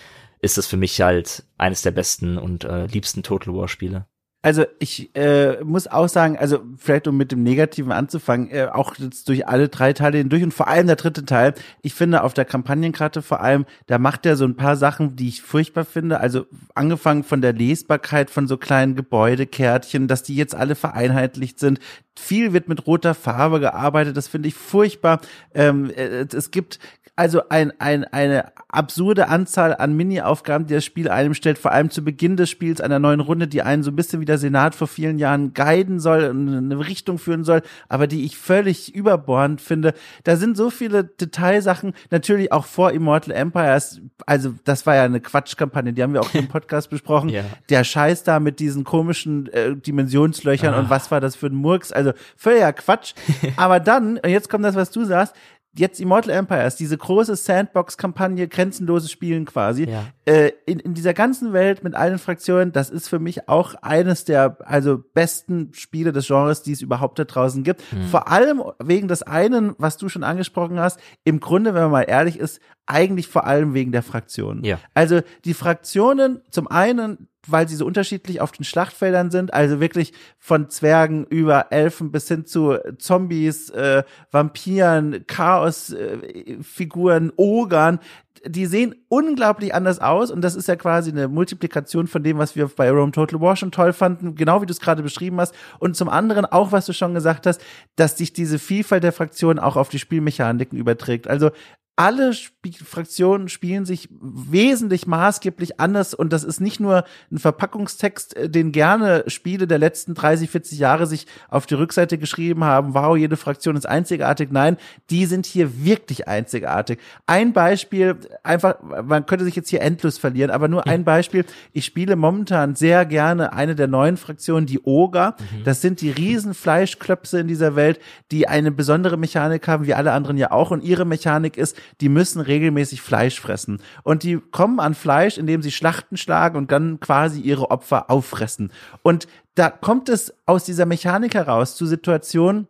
ist 0.40 0.56
das 0.56 0.66
für 0.66 0.76
mich 0.76 1.00
halt 1.00 1.44
eines 1.58 1.82
der 1.82 1.90
besten 1.90 2.38
und 2.38 2.64
äh, 2.64 2.86
liebsten 2.86 3.22
Total 3.22 3.52
War 3.54 3.68
Spiele. 3.68 4.06
Also 4.44 4.66
ich 4.78 5.08
äh, 5.16 5.64
muss 5.64 5.86
auch 5.86 6.06
sagen, 6.06 6.36
also 6.36 6.60
vielleicht 6.76 7.08
um 7.08 7.16
mit 7.16 7.32
dem 7.32 7.42
Negativen 7.42 7.92
anzufangen, 7.92 8.50
äh, 8.50 8.68
auch 8.70 8.94
jetzt 8.96 9.26
durch 9.30 9.48
alle 9.48 9.70
drei 9.70 9.94
Teile 9.94 10.18
hindurch 10.18 10.42
und 10.42 10.52
vor 10.52 10.68
allem 10.68 10.86
der 10.86 10.96
dritte 10.96 11.24
Teil, 11.24 11.54
ich 11.80 11.94
finde 11.94 12.22
auf 12.22 12.34
der 12.34 12.44
Kampagnenkarte 12.44 13.22
vor 13.22 13.40
allem, 13.40 13.64
da 13.86 13.96
macht 13.96 14.26
er 14.26 14.36
so 14.36 14.44
ein 14.44 14.54
paar 14.54 14.76
Sachen, 14.76 15.16
die 15.16 15.28
ich 15.28 15.40
furchtbar 15.40 15.86
finde. 15.86 16.20
Also 16.20 16.44
angefangen 16.74 17.24
von 17.24 17.40
der 17.40 17.54
Lesbarkeit 17.54 18.28
von 18.28 18.46
so 18.46 18.58
kleinen 18.58 18.96
Gebäudekärtchen, 18.96 20.08
dass 20.08 20.22
die 20.22 20.36
jetzt 20.36 20.54
alle 20.54 20.74
vereinheitlicht 20.74 21.58
sind. 21.58 21.80
Viel 22.14 22.52
wird 22.52 22.68
mit 22.68 22.86
roter 22.86 23.14
Farbe 23.14 23.60
gearbeitet, 23.60 24.14
das 24.14 24.28
finde 24.28 24.48
ich 24.48 24.54
furchtbar. 24.54 25.22
Ähm, 25.54 25.88
äh, 25.88 26.26
es 26.30 26.50
gibt 26.50 26.80
also 27.16 27.49
ein, 27.49 27.73
ein, 27.78 28.05
eine 28.05 28.53
absurde 28.69 29.28
Anzahl 29.28 29.77
an 29.77 29.95
Mini-Aufgaben, 29.97 30.66
die 30.66 30.74
das 30.74 30.85
Spiel 30.85 31.09
einem 31.09 31.35
stellt, 31.35 31.59
vor 31.59 31.70
allem 31.70 31.91
zu 31.91 32.03
Beginn 32.03 32.36
des 32.36 32.51
Spiels 32.51 32.81
einer 32.81 32.99
neuen 32.99 33.20
Runde, 33.20 33.47
die 33.47 33.62
einen 33.62 33.85
so 33.85 33.93
ein 33.93 33.97
bisschen 33.97 34.20
wie 34.20 34.24
der 34.24 34.39
Senat 34.39 34.74
vor 34.74 34.89
vielen 34.89 35.19
Jahren 35.19 35.55
guiden 35.55 36.01
soll 36.01 36.24
und 36.24 36.49
eine 36.49 36.78
Richtung 36.78 37.19
führen 37.19 37.45
soll, 37.45 37.62
aber 37.89 38.09
die 38.09 38.24
ich 38.24 38.36
völlig 38.36 38.93
überbohrend 38.95 39.61
finde. 39.61 39.95
Da 40.24 40.35
sind 40.35 40.57
so 40.57 40.70
viele 40.70 41.05
Detailsachen, 41.05 41.95
natürlich 42.11 42.51
auch 42.51 42.65
vor 42.65 42.91
Immortal 42.91 43.32
Empires, 43.32 44.01
also 44.27 44.55
das 44.65 44.85
war 44.85 44.97
ja 44.97 45.05
eine 45.05 45.20
Quatschkampagne, 45.20 45.93
die 45.93 46.03
haben 46.03 46.15
wir 46.15 46.20
auch 46.20 46.35
im 46.35 46.49
Podcast 46.55 46.91
besprochen. 46.91 47.28
Ja. 47.28 47.45
Der 47.69 47.85
Scheiß 47.85 48.24
da 48.24 48.41
mit 48.41 48.59
diesen 48.59 48.82
komischen 48.82 49.47
äh, 49.53 49.77
Dimensionslöchern 49.77 50.74
ah. 50.74 50.81
und 50.81 50.91
was 50.91 51.12
war 51.12 51.20
das 51.20 51.36
für 51.36 51.47
ein 51.47 51.55
Murks, 51.55 51.93
also 51.93 52.12
völliger 52.36 52.73
Quatsch. 52.73 53.15
aber 53.57 53.78
dann, 53.78 54.19
und 54.19 54.31
jetzt 54.31 54.51
kommt 54.51 54.65
das, 54.65 54.74
was 54.74 54.91
du 54.91 55.05
sagst, 55.05 55.35
jetzt 55.76 56.01
Immortal 56.01 56.30
Empires, 56.30 56.76
diese 56.76 56.96
große 56.96 57.36
Sandbox-Kampagne, 57.36 58.48
grenzenloses 58.48 59.10
Spielen 59.10 59.44
quasi, 59.44 59.88
ja. 59.88 60.05
äh, 60.24 60.52
in, 60.66 60.78
in 60.78 60.94
dieser 60.94 61.14
ganzen 61.14 61.52
Welt 61.52 61.82
mit 61.82 61.94
allen 61.94 62.18
Fraktionen, 62.18 62.72
das 62.72 62.90
ist 62.90 63.09
für 63.09 63.18
mich 63.18 63.48
auch 63.48 63.74
eines 63.82 64.24
der 64.24 64.59
also 64.60 65.02
besten 65.14 65.72
Spiele 65.74 66.12
des 66.12 66.26
Genres, 66.26 66.62
die 66.62 66.72
es 66.72 66.82
überhaupt 66.82 67.18
da 67.18 67.24
draußen 67.24 67.64
gibt. 67.64 67.82
Mhm. 67.92 68.06
Vor 68.06 68.28
allem 68.28 68.62
wegen 68.78 69.09
des 69.09 69.22
einen, 69.22 69.74
was 69.78 69.96
du 69.96 70.09
schon 70.09 70.24
angesprochen 70.24 70.78
hast, 70.78 71.01
im 71.24 71.40
Grunde, 71.40 71.74
wenn 71.74 71.82
man 71.82 71.90
mal 71.90 72.02
ehrlich 72.02 72.38
ist, 72.38 72.60
eigentlich 72.86 73.28
vor 73.28 73.46
allem 73.46 73.74
wegen 73.74 73.92
der 73.92 74.02
Fraktionen. 74.02 74.62
Ja. 74.64 74.78
Also 74.92 75.20
die 75.44 75.55
Fraktionen, 75.55 76.40
zum 76.51 76.68
einen 76.68 77.28
weil 77.46 77.68
sie 77.68 77.76
so 77.76 77.86
unterschiedlich 77.86 78.40
auf 78.40 78.52
den 78.52 78.64
Schlachtfeldern 78.64 79.30
sind, 79.30 79.52
also 79.52 79.80
wirklich 79.80 80.12
von 80.38 80.70
Zwergen 80.70 81.24
über 81.24 81.66
Elfen 81.70 82.10
bis 82.10 82.28
hin 82.28 82.46
zu 82.46 82.78
Zombies, 82.98 83.70
äh, 83.70 84.02
Vampiren, 84.30 85.26
Chaosfiguren, 85.26 87.30
äh, 87.30 87.32
Ogern, 87.36 88.00
die 88.46 88.66
sehen 88.66 88.94
unglaublich 89.08 89.74
anders 89.74 90.00
aus 90.00 90.30
und 90.30 90.42
das 90.42 90.54
ist 90.54 90.68
ja 90.68 90.76
quasi 90.76 91.10
eine 91.10 91.28
Multiplikation 91.28 92.06
von 92.06 92.22
dem, 92.22 92.38
was 92.38 92.56
wir 92.56 92.68
bei 92.68 92.90
Rome 92.90 93.12
Total 93.12 93.40
War 93.40 93.56
schon 93.56 93.72
toll 93.72 93.92
fanden, 93.92 94.34
genau 94.34 94.60
wie 94.60 94.66
du 94.66 94.72
es 94.72 94.80
gerade 94.80 95.02
beschrieben 95.02 95.40
hast. 95.40 95.54
Und 95.78 95.96
zum 95.96 96.08
anderen 96.08 96.44
auch, 96.44 96.72
was 96.72 96.86
du 96.86 96.92
schon 96.92 97.14
gesagt 97.14 97.46
hast, 97.46 97.60
dass 97.96 98.18
sich 98.18 98.32
diese 98.32 98.58
Vielfalt 98.58 99.04
der 99.04 99.12
Fraktionen 99.12 99.58
auch 99.58 99.76
auf 99.76 99.88
die 99.88 99.98
Spielmechaniken 99.98 100.78
überträgt. 100.78 101.26
Also 101.26 101.50
alle 101.96 102.30
Sp 102.34 102.54
Fraktionen 102.82 103.50
spielen 103.50 103.84
sich 103.84 104.08
wesentlich 104.10 105.06
maßgeblich 105.06 105.80
anders 105.80 106.14
und 106.14 106.32
das 106.32 106.44
ist 106.44 106.62
nicht 106.62 106.80
nur 106.80 107.04
ein 107.30 107.38
Verpackungstext, 107.38 108.36
äh, 108.36 108.48
den 108.48 108.72
gerne 108.72 109.24
Spiele 109.26 109.66
der 109.66 109.78
letzten 109.78 110.14
30, 110.14 110.48
40 110.48 110.78
Jahre 110.78 111.06
sich 111.06 111.26
auf 111.50 111.66
die 111.66 111.74
Rückseite 111.74 112.16
geschrieben 112.16 112.64
haben, 112.64 112.94
wow, 112.94 113.16
jede 113.16 113.36
Fraktion 113.36 113.76
ist 113.76 113.86
einzigartig. 113.86 114.48
Nein, 114.50 114.78
die 115.10 115.26
sind 115.26 115.44
hier 115.44 115.84
wirklich 115.84 116.26
einzigartig. 116.26 116.98
Ein 117.26 117.52
Beispiel, 117.52 118.16
einfach, 118.42 118.76
man 118.82 119.26
könnte 119.26 119.44
sich 119.44 119.56
jetzt 119.56 119.68
hier 119.68 119.82
endlos 119.82 120.16
verlieren, 120.16 120.50
aber 120.50 120.68
nur 120.68 120.86
ein 120.86 121.04
Beispiel. 121.04 121.44
Ich 121.72 121.84
spiele 121.84 122.16
momentan 122.16 122.76
sehr 122.76 123.04
gerne 123.04 123.52
eine 123.52 123.74
der 123.74 123.88
neuen 123.88 124.16
Fraktionen, 124.16 124.66
die 124.66 124.80
Oga. 124.82 125.36
Mhm. 125.38 125.64
Das 125.64 125.82
sind 125.82 126.00
die 126.00 126.10
riesen 126.10 126.54
Fleischklöpse 126.54 127.40
in 127.40 127.48
dieser 127.48 127.76
Welt, 127.76 128.00
die 128.30 128.48
eine 128.48 128.70
besondere 128.70 129.18
Mechanik 129.18 129.68
haben, 129.68 129.86
wie 129.86 129.94
alle 129.94 130.12
anderen 130.12 130.38
ja 130.38 130.50
auch. 130.50 130.70
Und 130.70 130.82
ihre 130.82 131.04
Mechanik 131.04 131.58
ist, 131.58 131.76
die 132.01 132.09
müssen 132.09 132.40
regelmäßig 132.40 133.02
Fleisch 133.02 133.40
fressen. 133.40 133.81
Und 134.02 134.23
die 134.23 134.39
kommen 134.39 134.81
an 134.81 134.94
Fleisch, 134.94 135.39
indem 135.39 135.62
sie 135.62 135.70
Schlachten 135.70 136.16
schlagen 136.16 136.56
und 136.56 136.73
dann 136.73 137.01
quasi 137.01 137.40
ihre 137.40 137.70
Opfer 137.70 138.11
auffressen. 138.11 138.73
Und 139.02 139.27
da 139.55 139.70
kommt 139.70 140.09
es 140.09 140.35
aus 140.47 140.65
dieser 140.65 140.86
Mechanik 140.86 141.35
heraus 141.35 141.77
zu 141.77 141.86
Situationen, 141.86 142.69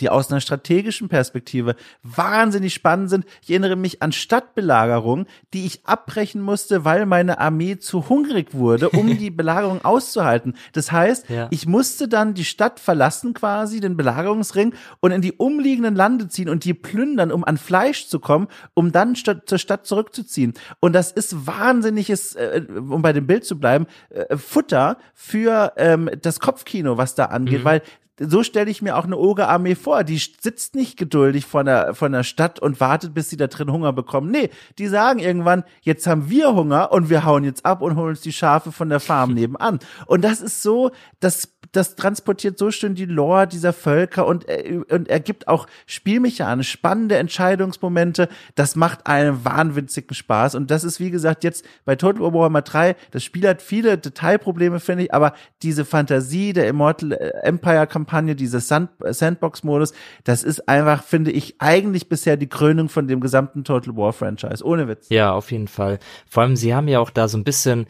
die 0.00 0.08
aus 0.08 0.30
einer 0.30 0.40
strategischen 0.40 1.08
Perspektive 1.08 1.76
wahnsinnig 2.02 2.74
spannend 2.74 3.10
sind. 3.10 3.24
Ich 3.42 3.50
erinnere 3.50 3.76
mich 3.76 4.02
an 4.02 4.12
Stadtbelagerungen, 4.12 5.26
die 5.54 5.66
ich 5.66 5.86
abbrechen 5.86 6.40
musste, 6.40 6.84
weil 6.84 7.06
meine 7.06 7.38
Armee 7.38 7.78
zu 7.78 8.08
hungrig 8.08 8.54
wurde, 8.54 8.90
um 8.90 9.06
die 9.18 9.30
Belagerung 9.30 9.84
auszuhalten. 9.84 10.54
Das 10.72 10.92
heißt, 10.92 11.28
ja. 11.28 11.48
ich 11.50 11.66
musste 11.66 12.08
dann 12.08 12.34
die 12.34 12.44
Stadt 12.44 12.80
verlassen 12.80 13.34
quasi, 13.34 13.80
den 13.80 13.96
Belagerungsring 13.96 14.74
und 15.00 15.10
in 15.10 15.22
die 15.22 15.32
umliegenden 15.32 15.94
Lande 15.94 16.28
ziehen 16.28 16.48
und 16.48 16.64
die 16.64 16.74
plündern, 16.74 17.32
um 17.32 17.44
an 17.44 17.58
Fleisch 17.58 18.06
zu 18.08 18.20
kommen, 18.20 18.48
um 18.74 18.92
dann 18.92 19.14
zur 19.14 19.58
Stadt 19.58 19.86
zurückzuziehen. 19.86 20.54
Und 20.80 20.92
das 20.92 21.12
ist 21.12 21.46
wahnsinniges, 21.46 22.34
äh, 22.34 22.62
um 22.68 23.02
bei 23.02 23.12
dem 23.12 23.26
Bild 23.26 23.44
zu 23.44 23.58
bleiben, 23.58 23.86
äh, 24.10 24.36
Futter 24.36 24.98
für 25.14 25.72
ähm, 25.76 26.10
das 26.22 26.40
Kopfkino, 26.40 26.96
was 26.96 27.14
da 27.14 27.26
angeht, 27.26 27.60
mhm. 27.60 27.64
weil 27.64 27.82
so 28.18 28.42
stelle 28.42 28.70
ich 28.70 28.82
mir 28.82 28.96
auch 28.96 29.04
eine 29.04 29.16
Oger-Armee 29.16 29.74
vor. 29.74 30.04
Die 30.04 30.18
sitzt 30.18 30.74
nicht 30.74 30.96
geduldig 30.96 31.46
von 31.46 31.66
der, 31.66 31.94
von 31.94 32.12
der 32.12 32.22
Stadt 32.22 32.60
und 32.60 32.80
wartet, 32.80 33.14
bis 33.14 33.30
sie 33.30 33.36
da 33.36 33.46
drin 33.46 33.72
Hunger 33.72 33.92
bekommen. 33.92 34.30
Nee, 34.30 34.50
die 34.78 34.88
sagen 34.88 35.18
irgendwann, 35.18 35.64
jetzt 35.82 36.06
haben 36.06 36.28
wir 36.30 36.54
Hunger 36.54 36.92
und 36.92 37.10
wir 37.10 37.24
hauen 37.24 37.44
jetzt 37.44 37.64
ab 37.64 37.82
und 37.82 37.96
holen 37.96 38.10
uns 38.10 38.20
die 38.20 38.32
Schafe 38.32 38.72
von 38.72 38.88
der 38.88 39.00
Farm 39.00 39.34
nebenan. 39.34 39.78
Und 40.06 40.22
das 40.22 40.40
ist 40.40 40.62
so, 40.62 40.90
das 41.20 41.48
das 41.72 41.96
transportiert 41.96 42.58
so 42.58 42.70
schön 42.70 42.94
die 42.94 43.04
Lore 43.04 43.46
dieser 43.46 43.72
Völker 43.72 44.26
und, 44.26 44.48
äh, 44.48 44.80
und 44.88 45.08
ergibt 45.08 45.48
auch 45.48 45.66
spielmechanisch 45.86 46.70
spannende 46.70 47.16
Entscheidungsmomente. 47.16 48.28
Das 48.54 48.76
macht 48.76 49.06
einen 49.06 49.44
wahnwitzigen 49.44 50.14
Spaß. 50.14 50.54
Und 50.54 50.70
das 50.70 50.84
ist, 50.84 51.00
wie 51.00 51.10
gesagt, 51.10 51.44
jetzt 51.44 51.64
bei 51.84 51.96
Total 51.96 52.22
War 52.22 52.32
Warhammer 52.32 52.62
3, 52.62 52.96
das 53.10 53.24
Spiel 53.24 53.46
hat 53.48 53.62
viele 53.62 53.98
Detailprobleme, 53.98 54.80
finde 54.80 55.04
ich, 55.04 55.14
aber 55.14 55.34
diese 55.62 55.84
Fantasie 55.84 56.52
der 56.52 56.68
Immortal 56.68 57.12
Empire 57.42 57.86
Kampagne, 57.86 58.07
dieses 58.34 58.68
Sand 58.68 58.90
Sandbox-Modus, 59.00 59.92
das 60.24 60.42
ist 60.42 60.68
einfach, 60.68 61.02
finde 61.02 61.30
ich, 61.30 61.56
eigentlich 61.60 62.08
bisher 62.08 62.36
die 62.36 62.48
Krönung 62.48 62.88
von 62.88 63.08
dem 63.08 63.20
gesamten 63.20 63.64
Total 63.64 63.96
War 63.96 64.12
Franchise. 64.12 64.64
Ohne 64.64 64.88
Witz. 64.88 65.08
Ja, 65.10 65.32
auf 65.32 65.52
jeden 65.52 65.68
Fall. 65.68 65.98
Vor 66.28 66.42
allem, 66.42 66.56
sie 66.56 66.74
haben 66.74 66.88
ja 66.88 67.00
auch 67.00 67.10
da 67.10 67.28
so 67.28 67.38
ein 67.38 67.44
bisschen 67.44 67.86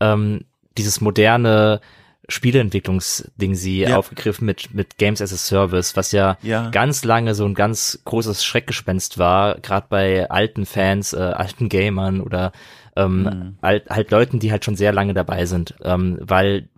ähm, 0.00 0.44
dieses 0.76 1.00
moderne 1.00 1.80
Spieleentwicklungsding 2.28 3.54
sie 3.54 3.80
ja. 3.80 3.96
aufgegriffen 3.96 4.46
mit, 4.46 4.72
mit 4.72 4.98
Games 4.98 5.20
as 5.20 5.32
a 5.32 5.36
Service, 5.36 5.96
was 5.96 6.12
ja, 6.12 6.38
ja, 6.42 6.70
ganz 6.70 7.04
lange 7.04 7.34
so 7.34 7.44
ein 7.44 7.54
ganz 7.54 8.00
großes 8.04 8.44
Schreckgespenst 8.44 9.18
war, 9.18 9.58
gerade 9.60 9.86
bei 9.88 10.30
alten 10.30 10.66
Fans, 10.66 11.12
äh, 11.12 11.18
alten 11.18 11.68
Gamern 11.68 12.20
oder 12.20 12.52
ähm, 12.96 13.22
mhm. 13.22 13.58
halt, 13.62 13.90
halt 13.90 14.10
Leuten, 14.10 14.38
die 14.38 14.50
halt 14.50 14.64
schon 14.64 14.76
sehr 14.76 14.92
lange 14.92 15.14
dabei 15.14 15.46
sind, 15.46 15.74
ähm, 15.82 16.18
weil 16.20 16.68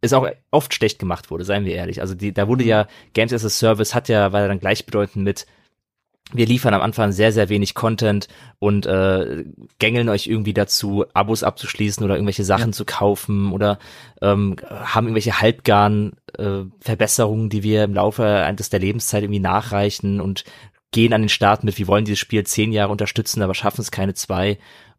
es 0.00 0.12
auch 0.12 0.28
oft 0.50 0.74
schlecht 0.74 0.98
gemacht 0.98 1.30
wurde, 1.30 1.44
seien 1.44 1.64
wir 1.64 1.74
ehrlich. 1.74 2.00
Also 2.00 2.14
die, 2.14 2.32
da 2.32 2.48
wurde 2.48 2.64
mhm. 2.64 2.70
ja 2.70 2.86
Games 3.14 3.32
as 3.32 3.44
a 3.44 3.48
Service 3.48 3.94
hat 3.94 4.08
ja, 4.08 4.32
war 4.32 4.42
ja 4.42 4.48
dann 4.48 4.60
gleichbedeutend 4.60 5.24
mit 5.24 5.46
wir 6.32 6.46
liefern 6.46 6.74
am 6.74 6.82
Anfang 6.82 7.12
sehr, 7.12 7.32
sehr 7.32 7.48
wenig 7.48 7.74
Content 7.74 8.28
und 8.58 8.84
äh, 8.84 9.44
gängeln 9.78 10.10
euch 10.10 10.26
irgendwie 10.26 10.52
dazu, 10.52 11.06
Abos 11.14 11.42
abzuschließen 11.42 12.04
oder 12.04 12.16
irgendwelche 12.16 12.44
Sachen 12.44 12.68
ja. 12.68 12.72
zu 12.72 12.84
kaufen 12.84 13.52
oder 13.52 13.78
ähm, 14.20 14.56
haben 14.70 15.06
irgendwelche 15.06 15.40
halbgaren 15.40 16.12
äh, 16.36 16.64
Verbesserungen, 16.80 17.48
die 17.48 17.62
wir 17.62 17.84
im 17.84 17.94
Laufe 17.94 18.26
eines 18.26 18.68
der 18.68 18.80
Lebenszeit 18.80 19.22
irgendwie 19.22 19.40
nachreichen 19.40 20.20
und 20.20 20.44
gehen 20.90 21.14
an 21.14 21.22
den 21.22 21.28
Start 21.30 21.64
mit, 21.64 21.78
wir 21.78 21.86
wollen 21.86 22.04
dieses 22.04 22.18
Spiel 22.18 22.44
zehn 22.44 22.72
Jahre 22.72 22.92
unterstützen, 22.92 23.42
aber 23.42 23.54
schaffen 23.54 23.80
es 23.80 23.90
keine 23.90 24.14
zwei. 24.14 24.58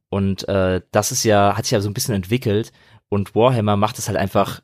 Und 0.09 0.47
äh, 0.47 0.81
das 0.91 1.11
ist 1.11 1.23
ja, 1.23 1.55
hat 1.55 1.65
sich 1.65 1.71
ja 1.71 1.81
so 1.81 1.89
ein 1.89 1.93
bisschen 1.93 2.15
entwickelt 2.15 2.71
und 3.07 3.35
Warhammer 3.35 3.77
macht 3.77 3.99
es 3.99 4.07
halt 4.07 4.17
einfach 4.17 4.61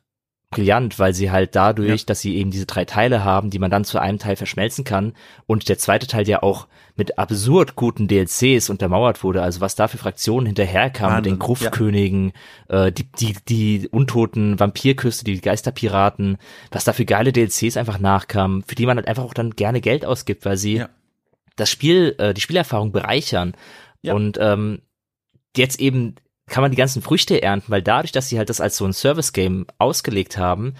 brillant, 0.50 0.98
weil 0.98 1.12
sie 1.12 1.30
halt 1.30 1.56
dadurch, 1.56 2.02
ja. 2.02 2.06
dass 2.06 2.20
sie 2.20 2.36
eben 2.36 2.50
diese 2.50 2.66
drei 2.66 2.84
Teile 2.84 3.24
haben, 3.24 3.50
die 3.50 3.58
man 3.58 3.70
dann 3.70 3.84
zu 3.84 3.98
einem 3.98 4.18
Teil 4.18 4.36
verschmelzen 4.36 4.84
kann 4.84 5.14
und 5.46 5.68
der 5.68 5.78
zweite 5.78 6.06
Teil 6.06 6.28
ja 6.28 6.42
auch 6.42 6.68
mit 6.94 7.18
absurd 7.18 7.74
guten 7.74 8.08
DLCs 8.08 8.70
untermauert 8.70 9.22
wurde, 9.24 9.42
also 9.42 9.60
was 9.60 9.74
da 9.74 9.88
für 9.88 9.98
Fraktionen 9.98 10.46
hinterherkamen, 10.46 11.16
mit 11.16 11.26
den 11.26 11.38
Gruftkönigen, 11.38 12.32
ja. 12.70 12.86
äh, 12.86 12.92
die, 12.92 13.04
die, 13.18 13.36
die 13.48 13.88
untoten 13.88 14.58
Vampirküste, 14.58 15.24
die 15.24 15.40
Geisterpiraten, 15.40 16.38
was 16.70 16.84
da 16.84 16.92
für 16.92 17.04
geile 17.04 17.32
DLCs 17.32 17.76
einfach 17.76 17.98
nachkamen, 17.98 18.62
für 18.62 18.76
die 18.76 18.86
man 18.86 18.96
halt 18.96 19.08
einfach 19.08 19.24
auch 19.24 19.34
dann 19.34 19.50
gerne 19.50 19.80
Geld 19.80 20.06
ausgibt, 20.06 20.44
weil 20.44 20.56
sie 20.56 20.76
ja. 20.76 20.88
das 21.56 21.70
Spiel, 21.70 22.14
äh, 22.18 22.32
die 22.32 22.40
Spielerfahrung 22.40 22.92
bereichern. 22.92 23.54
Und 24.04 24.38
ähm, 24.40 24.82
jetzt 25.56 25.80
eben 25.80 26.14
kann 26.48 26.62
man 26.62 26.70
die 26.70 26.76
ganzen 26.76 27.02
Früchte 27.02 27.42
ernten, 27.42 27.70
weil 27.70 27.82
dadurch, 27.82 28.12
dass 28.12 28.28
sie 28.28 28.38
halt 28.38 28.50
das 28.50 28.60
als 28.60 28.76
so 28.76 28.84
ein 28.84 28.92
Service-Game 28.92 29.66
ausgelegt 29.78 30.38
haben 30.38 30.74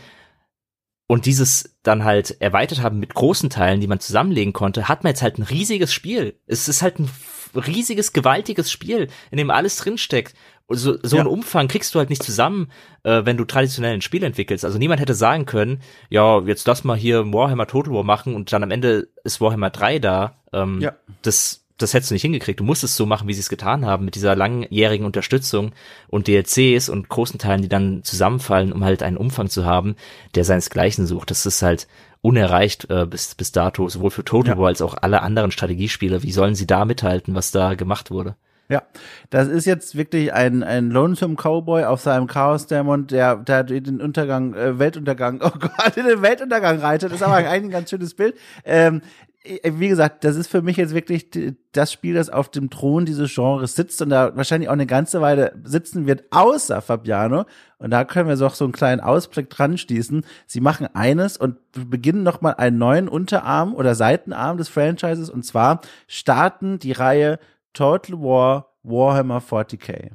und 1.08 1.26
dieses 1.26 1.76
dann 1.82 2.04
halt 2.04 2.40
erweitert 2.40 2.82
haben 2.82 2.98
mit 2.98 3.14
großen 3.14 3.50
Teilen, 3.50 3.80
die 3.80 3.86
man 3.86 4.00
zusammenlegen 4.00 4.52
konnte, 4.52 4.88
hat 4.88 5.04
man 5.04 5.10
jetzt 5.10 5.22
halt 5.22 5.38
ein 5.38 5.42
riesiges 5.42 5.92
Spiel. 5.92 6.40
Es 6.46 6.68
ist 6.68 6.82
halt 6.82 6.98
ein 6.98 7.10
riesiges, 7.54 8.12
gewaltiges 8.12 8.70
Spiel, 8.70 9.08
in 9.30 9.38
dem 9.38 9.50
alles 9.50 9.76
drinsteckt. 9.76 10.34
So, 10.68 10.98
so 11.00 11.16
ja. 11.16 11.22
einen 11.22 11.30
Umfang 11.30 11.68
kriegst 11.68 11.94
du 11.94 12.00
halt 12.00 12.10
nicht 12.10 12.24
zusammen, 12.24 12.72
äh, 13.04 13.24
wenn 13.24 13.36
du 13.36 13.44
traditionell 13.44 13.94
ein 13.94 14.02
Spiel 14.02 14.24
entwickelst. 14.24 14.64
Also 14.64 14.78
niemand 14.78 15.00
hätte 15.00 15.14
sagen 15.14 15.46
können, 15.46 15.80
ja, 16.10 16.40
jetzt 16.40 16.66
lass 16.66 16.82
mal 16.82 16.96
hier 16.96 17.32
Warhammer 17.32 17.68
Total 17.68 17.94
War 17.94 18.02
machen 18.02 18.34
und 18.34 18.52
dann 18.52 18.64
am 18.64 18.72
Ende 18.72 19.08
ist 19.22 19.40
Warhammer 19.40 19.70
3 19.70 20.00
da. 20.00 20.34
Ähm, 20.52 20.80
ja. 20.80 20.96
Das 21.22 21.65
das 21.78 21.94
hättest 21.94 22.10
du 22.10 22.14
nicht 22.14 22.22
hingekriegt. 22.22 22.60
Du 22.60 22.64
musst 22.64 22.84
es 22.84 22.96
so 22.96 23.06
machen, 23.06 23.28
wie 23.28 23.34
sie 23.34 23.40
es 23.40 23.48
getan 23.48 23.84
haben, 23.84 24.04
mit 24.04 24.14
dieser 24.14 24.34
langjährigen 24.34 25.06
Unterstützung 25.06 25.72
und 26.08 26.26
DLCs 26.26 26.88
und 26.88 27.08
großen 27.08 27.38
Teilen, 27.38 27.62
die 27.62 27.68
dann 27.68 28.02
zusammenfallen, 28.02 28.72
um 28.72 28.84
halt 28.84 29.02
einen 29.02 29.16
Umfang 29.16 29.48
zu 29.48 29.64
haben, 29.64 29.96
der 30.34 30.44
seinesgleichen 30.44 31.06
sucht. 31.06 31.30
Das 31.30 31.44
ist 31.44 31.62
halt 31.62 31.86
unerreicht 32.22 32.90
äh, 32.90 33.06
bis, 33.06 33.34
bis 33.34 33.52
dato, 33.52 33.88
sowohl 33.88 34.10
für 34.10 34.24
Total 34.24 34.54
ja. 34.54 34.58
War 34.58 34.68
als 34.68 34.82
auch 34.82 34.96
alle 35.00 35.22
anderen 35.22 35.50
Strategiespiele. 35.50 36.22
Wie 36.22 36.32
sollen 36.32 36.54
sie 36.54 36.66
da 36.66 36.84
mithalten, 36.84 37.34
was 37.34 37.50
da 37.50 37.74
gemacht 37.74 38.10
wurde? 38.10 38.36
Ja, 38.68 38.82
das 39.30 39.46
ist 39.46 39.64
jetzt 39.64 39.96
wirklich 39.96 40.32
ein, 40.32 40.64
ein 40.64 40.90
Lonesome 40.90 41.36
Cowboy 41.36 41.84
auf 41.84 42.00
seinem 42.00 42.26
Chaos-Dämon, 42.26 43.06
der, 43.06 43.36
der 43.36 43.62
den 43.62 44.00
Untergang, 44.00 44.54
äh, 44.54 44.78
Weltuntergang, 44.80 45.40
oh 45.44 45.50
Gott, 45.50 45.96
in 45.96 46.06
den 46.06 46.22
Weltuntergang 46.22 46.80
reitet. 46.80 47.12
Das 47.12 47.20
ist 47.20 47.22
aber 47.22 47.36
eigentlich 47.36 47.52
ein 47.52 47.70
ganz 47.70 47.90
schönes 47.90 48.14
Bild. 48.14 48.36
Ähm, 48.64 49.02
äh, 49.02 49.35
wie 49.64 49.88
gesagt, 49.88 50.24
das 50.24 50.36
ist 50.36 50.48
für 50.48 50.62
mich 50.62 50.76
jetzt 50.76 50.94
wirklich 50.94 51.28
das 51.72 51.92
Spiel, 51.92 52.14
das 52.14 52.30
auf 52.30 52.50
dem 52.50 52.70
Thron 52.70 53.04
dieses 53.04 53.34
Genres 53.34 53.74
sitzt 53.74 54.00
und 54.02 54.10
da 54.10 54.36
wahrscheinlich 54.36 54.68
auch 54.68 54.74
eine 54.74 54.86
ganze 54.86 55.20
Weile 55.20 55.52
sitzen 55.64 56.06
wird, 56.06 56.24
außer 56.30 56.80
Fabiano. 56.80 57.44
Und 57.78 57.90
da 57.90 58.04
können 58.04 58.28
wir 58.28 58.36
so, 58.36 58.48
so 58.48 58.64
einen 58.64 58.72
kleinen 58.72 59.00
Ausblick 59.00 59.50
dran 59.50 59.78
schließen. 59.78 60.24
Sie 60.46 60.60
machen 60.60 60.88
eines 60.94 61.36
und 61.36 61.56
beginnen 61.72 62.22
nochmal 62.22 62.54
einen 62.54 62.78
neuen 62.78 63.08
Unterarm 63.08 63.74
oder 63.74 63.94
Seitenarm 63.94 64.56
des 64.56 64.68
Franchises 64.68 65.30
und 65.30 65.44
zwar 65.44 65.80
starten 66.06 66.78
die 66.78 66.92
Reihe 66.92 67.38
Total 67.72 68.20
War 68.20 68.72
Warhammer 68.82 69.40
40k. 69.40 70.12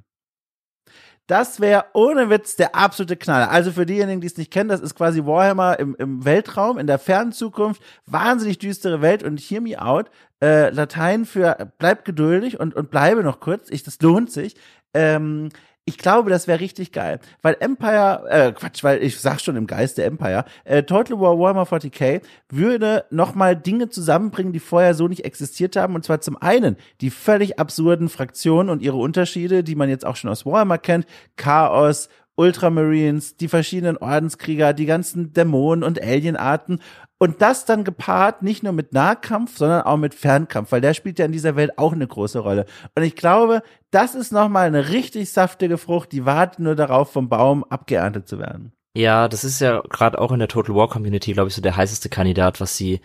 Das 1.31 1.61
wäre 1.61 1.85
ohne 1.93 2.29
Witz 2.29 2.57
der 2.57 2.75
absolute 2.75 3.15
Knaller. 3.15 3.49
Also 3.49 3.71
für 3.71 3.85
diejenigen, 3.85 4.19
die 4.19 4.27
es 4.27 4.35
nicht 4.35 4.51
kennen, 4.51 4.67
das 4.67 4.81
ist 4.81 4.95
quasi 4.95 5.25
Warhammer 5.25 5.79
im, 5.79 5.95
im 5.97 6.25
Weltraum, 6.25 6.77
in 6.77 6.87
der 6.87 6.99
fernen 6.99 7.31
Zukunft. 7.31 7.81
Wahnsinnig 8.05 8.59
düstere 8.59 9.01
Welt 9.01 9.23
und 9.23 9.39
hear 9.39 9.61
me 9.61 9.81
out. 9.81 10.11
Äh, 10.43 10.71
Latein 10.71 11.23
für 11.23 11.71
bleib 11.77 12.03
geduldig 12.03 12.59
und, 12.59 12.75
und 12.75 12.91
bleibe 12.91 13.23
noch 13.23 13.39
kurz. 13.39 13.69
Ich, 13.69 13.81
das 13.81 14.01
lohnt 14.01 14.29
sich. 14.29 14.57
Ähm, 14.93 15.47
ich 15.91 15.97
glaube, 15.97 16.29
das 16.29 16.47
wäre 16.47 16.61
richtig 16.61 16.93
geil. 16.93 17.19
Weil 17.41 17.57
Empire, 17.59 18.23
äh, 18.29 18.51
Quatsch, 18.53 18.81
weil 18.81 19.03
ich 19.03 19.19
sag 19.19 19.41
schon 19.41 19.57
im 19.57 19.67
Geiste 19.67 20.05
Empire, 20.05 20.45
äh, 20.63 20.83
Total 20.83 21.19
War 21.19 21.37
Warhammer 21.37 21.63
40k 21.63 22.21
würde 22.49 23.03
nochmal 23.09 23.57
Dinge 23.57 23.89
zusammenbringen, 23.89 24.53
die 24.53 24.61
vorher 24.61 24.93
so 24.93 25.09
nicht 25.09 25.25
existiert 25.25 25.75
haben. 25.75 25.93
Und 25.95 26.05
zwar 26.05 26.21
zum 26.21 26.41
einen 26.41 26.77
die 27.01 27.09
völlig 27.09 27.59
absurden 27.59 28.07
Fraktionen 28.07 28.69
und 28.69 28.81
ihre 28.81 28.95
Unterschiede, 28.95 29.65
die 29.65 29.75
man 29.75 29.89
jetzt 29.89 30.05
auch 30.05 30.15
schon 30.15 30.29
aus 30.29 30.45
Warhammer 30.45 30.77
kennt. 30.77 31.05
Chaos, 31.35 32.07
Ultramarines, 32.35 33.35
die 33.35 33.49
verschiedenen 33.49 33.97
Ordenskrieger, 33.97 34.71
die 34.71 34.85
ganzen 34.85 35.33
Dämonen 35.33 35.83
und 35.83 36.01
Alienarten 36.01 36.79
und 37.21 37.39
das 37.43 37.65
dann 37.65 37.83
gepaart 37.83 38.41
nicht 38.41 38.63
nur 38.63 38.73
mit 38.73 38.93
Nahkampf, 38.93 39.55
sondern 39.55 39.83
auch 39.83 39.97
mit 39.97 40.15
Fernkampf, 40.15 40.71
weil 40.71 40.81
der 40.81 40.95
spielt 40.95 41.19
ja 41.19 41.25
in 41.25 41.31
dieser 41.31 41.55
Welt 41.55 41.77
auch 41.77 41.93
eine 41.93 42.07
große 42.07 42.39
Rolle. 42.39 42.65
Und 42.95 43.03
ich 43.03 43.15
glaube, 43.15 43.61
das 43.91 44.15
ist 44.15 44.31
nochmal 44.31 44.65
eine 44.65 44.89
richtig 44.89 45.29
saftige 45.31 45.77
Frucht, 45.77 46.13
die 46.13 46.25
wartet 46.25 46.57
nur 46.57 46.73
darauf, 46.73 47.11
vom 47.11 47.29
Baum 47.29 47.63
abgeerntet 47.63 48.27
zu 48.27 48.39
werden. 48.39 48.71
Ja, 48.95 49.27
das 49.27 49.43
ist 49.43 49.61
ja 49.61 49.83
gerade 49.87 50.17
auch 50.17 50.31
in 50.31 50.39
der 50.39 50.47
Total 50.47 50.73
War 50.73 50.89
Community, 50.89 51.33
glaube 51.33 51.49
ich, 51.49 51.53
so 51.53 51.61
der 51.61 51.77
heißeste 51.77 52.09
Kandidat, 52.09 52.59
was 52.59 52.75
sie 52.75 53.01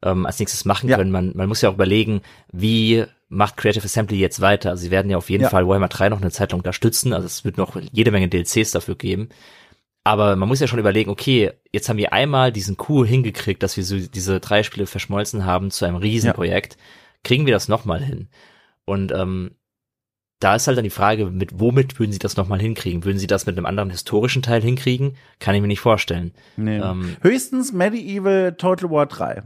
ähm, 0.00 0.26
als 0.26 0.38
nächstes 0.38 0.64
machen 0.64 0.88
ja. 0.88 0.96
können. 0.96 1.10
Man, 1.10 1.32
man 1.34 1.48
muss 1.48 1.60
ja 1.60 1.68
auch 1.68 1.74
überlegen, 1.74 2.20
wie 2.52 3.04
macht 3.28 3.56
Creative 3.56 3.84
Assembly 3.84 4.20
jetzt 4.20 4.40
weiter. 4.40 4.70
Also 4.70 4.82
sie 4.82 4.92
werden 4.92 5.10
ja 5.10 5.16
auf 5.16 5.28
jeden 5.28 5.42
ja. 5.42 5.48
Fall 5.50 5.66
Warhammer 5.66 5.88
3 5.88 6.10
noch 6.10 6.20
eine 6.20 6.30
Zeit 6.30 6.52
lang 6.52 6.60
unterstützen. 6.60 7.12
Also 7.12 7.26
es 7.26 7.44
wird 7.44 7.58
noch 7.58 7.76
jede 7.90 8.12
Menge 8.12 8.28
DLCs 8.28 8.70
dafür 8.70 8.94
geben. 8.94 9.28
Aber 10.06 10.36
man 10.36 10.48
muss 10.48 10.60
ja 10.60 10.68
schon 10.68 10.78
überlegen, 10.78 11.10
okay, 11.10 11.50
jetzt 11.72 11.88
haben 11.88 11.96
wir 11.96 12.12
einmal 12.12 12.52
diesen 12.52 12.76
Coup 12.76 13.04
hingekriegt, 13.04 13.60
dass 13.60 13.76
wir 13.76 13.82
so 13.82 13.98
diese 13.98 14.38
drei 14.38 14.62
Spiele 14.62 14.86
verschmolzen 14.86 15.44
haben 15.44 15.72
zu 15.72 15.84
einem 15.84 15.96
Riesenprojekt. 15.96 16.74
Ja. 16.74 16.80
Kriegen 17.24 17.44
wir 17.44 17.52
das 17.52 17.66
nochmal 17.66 18.04
hin? 18.04 18.28
Und 18.84 19.10
ähm, 19.10 19.56
da 20.38 20.54
ist 20.54 20.68
halt 20.68 20.76
dann 20.76 20.84
die 20.84 20.90
Frage, 20.90 21.26
mit 21.26 21.58
womit 21.58 21.98
würden 21.98 22.12
sie 22.12 22.20
das 22.20 22.36
nochmal 22.36 22.60
hinkriegen? 22.60 23.04
Würden 23.04 23.18
sie 23.18 23.26
das 23.26 23.46
mit 23.46 23.58
einem 23.58 23.66
anderen 23.66 23.90
historischen 23.90 24.42
Teil 24.42 24.62
hinkriegen? 24.62 25.16
Kann 25.40 25.56
ich 25.56 25.60
mir 25.60 25.66
nicht 25.66 25.80
vorstellen. 25.80 26.32
Nee. 26.56 26.78
Ähm, 26.78 27.16
Höchstens 27.22 27.72
Medieval 27.72 28.52
Total 28.52 28.88
War 28.88 29.06
3. 29.06 29.42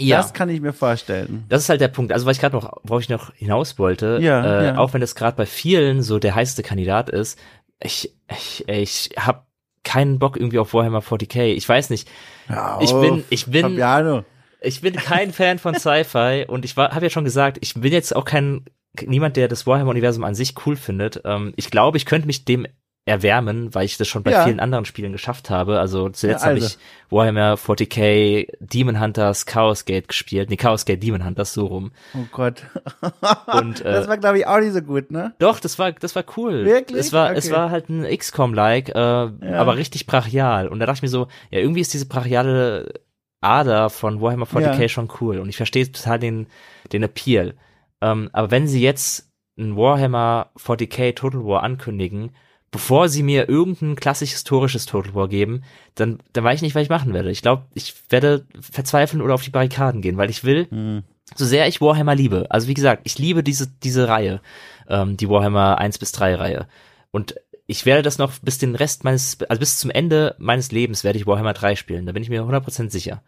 Ja. 0.00 0.16
Das 0.16 0.32
kann 0.32 0.48
ich 0.48 0.62
mir 0.62 0.72
vorstellen. 0.72 1.44
Das 1.50 1.64
ist 1.64 1.68
halt 1.68 1.82
der 1.82 1.88
Punkt. 1.88 2.12
Also, 2.12 2.24
was 2.24 2.38
ich 2.38 2.40
gerade 2.40 2.56
noch, 2.56 2.80
wo 2.82 2.98
ich 2.98 3.10
noch 3.10 3.34
hinaus 3.34 3.78
wollte, 3.78 4.20
ja, 4.22 4.42
äh, 4.42 4.64
ja. 4.68 4.78
auch 4.78 4.94
wenn 4.94 5.02
das 5.02 5.14
gerade 5.14 5.36
bei 5.36 5.44
vielen 5.44 6.00
so 6.00 6.18
der 6.18 6.34
heißeste 6.34 6.62
Kandidat 6.62 7.10
ist, 7.10 7.38
ich, 7.78 8.14
ich, 8.30 8.66
ich 8.68 9.10
habe 9.18 9.42
keinen 9.86 10.18
Bock 10.18 10.36
irgendwie 10.36 10.58
auf 10.58 10.74
Warhammer 10.74 11.00
40k. 11.00 11.54
Ich 11.54 11.66
weiß 11.66 11.90
nicht. 11.90 12.08
Ja, 12.48 12.78
ich 12.82 12.92
bin, 12.92 13.24
ich 13.30 13.46
bin, 13.46 13.62
Fabiano. 13.62 14.24
ich 14.60 14.80
bin 14.80 14.94
kein 14.96 15.32
Fan 15.32 15.58
von 15.58 15.74
Sci-Fi 15.74 16.44
und 16.48 16.64
ich 16.64 16.76
habe 16.76 17.06
ja 17.06 17.10
schon 17.10 17.24
gesagt, 17.24 17.58
ich 17.60 17.74
bin 17.74 17.92
jetzt 17.92 18.14
auch 18.14 18.24
kein 18.24 18.64
niemand, 19.06 19.36
der 19.36 19.48
das 19.48 19.66
Warhammer-Universum 19.66 20.24
an 20.24 20.34
sich 20.34 20.54
cool 20.66 20.76
findet. 20.76 21.22
Ähm, 21.24 21.52
ich 21.56 21.70
glaube, 21.70 21.96
ich 21.96 22.06
könnte 22.06 22.26
mich 22.26 22.44
dem 22.44 22.66
erwärmen, 23.06 23.72
weil 23.72 23.84
ich 23.84 23.96
das 23.96 24.08
schon 24.08 24.24
bei 24.24 24.32
ja. 24.32 24.44
vielen 24.44 24.58
anderen 24.58 24.84
Spielen 24.84 25.12
geschafft 25.12 25.48
habe. 25.48 25.78
Also 25.78 26.08
zuletzt 26.08 26.44
ja, 26.44 26.50
also. 26.50 26.66
habe 26.66 26.72
ich 26.72 26.78
Warhammer 27.08 27.54
40k, 27.54 28.48
Demon 28.58 29.00
Hunters, 29.00 29.46
Chaos 29.46 29.84
Gate 29.84 30.08
gespielt. 30.08 30.50
Nee, 30.50 30.56
Chaos 30.56 30.84
Gate 30.84 31.00
Demon 31.00 31.24
Hunters, 31.24 31.52
so 31.52 31.66
rum. 31.66 31.92
Oh 32.14 32.26
Gott. 32.32 32.64
Und, 33.46 33.80
äh, 33.80 33.92
das 33.92 34.08
war, 34.08 34.18
glaube 34.18 34.38
ich, 34.38 34.46
auch 34.48 34.58
nicht 34.58 34.72
so 34.72 34.82
gut, 34.82 35.12
ne? 35.12 35.34
Doch, 35.38 35.60
das 35.60 35.78
war, 35.78 35.92
das 35.92 36.16
war 36.16 36.24
cool. 36.36 36.64
Wirklich? 36.64 36.98
Es 36.98 37.12
war, 37.12 37.30
okay. 37.30 37.38
es 37.38 37.52
war 37.52 37.70
halt 37.70 37.88
ein 37.88 38.04
XCOM-like, 38.04 38.88
äh, 38.88 38.98
ja. 38.98 39.30
aber 39.54 39.76
richtig 39.76 40.06
brachial. 40.06 40.66
Und 40.66 40.80
da 40.80 40.86
dachte 40.86 40.98
ich 40.98 41.02
mir 41.02 41.08
so, 41.08 41.28
ja, 41.52 41.60
irgendwie 41.60 41.82
ist 41.82 41.94
diese 41.94 42.06
brachiale 42.06 42.92
Ader 43.40 43.88
von 43.88 44.20
Warhammer 44.20 44.46
40k 44.46 44.88
schon 44.88 45.08
cool. 45.20 45.38
Und 45.38 45.48
ich 45.48 45.56
verstehe 45.56 45.90
total 45.90 46.18
den, 46.18 46.48
den 46.92 47.04
Appeal. 47.04 47.54
Ähm, 48.00 48.30
aber 48.32 48.50
wenn 48.50 48.66
sie 48.66 48.82
jetzt 48.82 49.30
ein 49.56 49.76
Warhammer 49.76 50.50
40k 50.58 51.14
Total 51.14 51.44
War 51.44 51.62
ankündigen, 51.62 52.32
bevor 52.76 53.08
sie 53.08 53.22
mir 53.22 53.48
irgendein 53.48 53.96
klassisch 53.96 54.32
historisches 54.32 54.84
Total 54.84 55.14
War 55.14 55.28
geben, 55.28 55.62
dann, 55.94 56.18
dann 56.34 56.44
weiß 56.44 56.56
ich 56.56 56.62
nicht, 56.62 56.74
was 56.74 56.82
ich 56.82 56.90
machen 56.90 57.14
werde. 57.14 57.30
Ich 57.30 57.40
glaube, 57.40 57.64
ich 57.72 57.94
werde 58.10 58.44
verzweifeln 58.60 59.22
oder 59.22 59.32
auf 59.32 59.42
die 59.42 59.48
Barrikaden 59.48 60.02
gehen, 60.02 60.18
weil 60.18 60.28
ich 60.28 60.44
will, 60.44 60.66
mhm. 60.70 61.02
so 61.34 61.46
sehr 61.46 61.66
ich 61.68 61.80
Warhammer 61.80 62.14
liebe, 62.14 62.44
also 62.50 62.68
wie 62.68 62.74
gesagt, 62.74 63.00
ich 63.04 63.16
liebe 63.18 63.42
diese, 63.42 63.68
diese 63.82 64.08
Reihe, 64.08 64.42
ähm, 64.90 65.16
die 65.16 65.30
Warhammer 65.30 65.78
1 65.78 65.96
bis 65.96 66.12
3 66.12 66.34
Reihe. 66.34 66.68
Und 67.12 67.36
ich 67.66 67.86
werde 67.86 68.02
das 68.02 68.18
noch 68.18 68.34
bis 68.42 68.58
den 68.58 68.74
Rest 68.74 69.04
meines, 69.04 69.38
also 69.48 69.58
bis 69.58 69.78
zum 69.78 69.90
Ende 69.90 70.34
meines 70.36 70.70
Lebens 70.70 71.02
werde 71.02 71.18
ich 71.18 71.26
Warhammer 71.26 71.54
3 71.54 71.76
spielen, 71.76 72.04
da 72.04 72.12
bin 72.12 72.22
ich 72.22 72.28
mir 72.28 72.42
100% 72.42 72.90
sicher. 72.90 73.22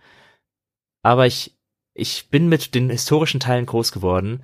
Aber 1.03 1.27
ich, 1.27 1.57
ich 1.95 2.29
bin 2.29 2.51
mit 2.51 2.75
den 2.75 2.91
historischen 2.91 3.41
Teilen 3.41 3.65
groß 3.65 3.93
geworden 3.93 4.43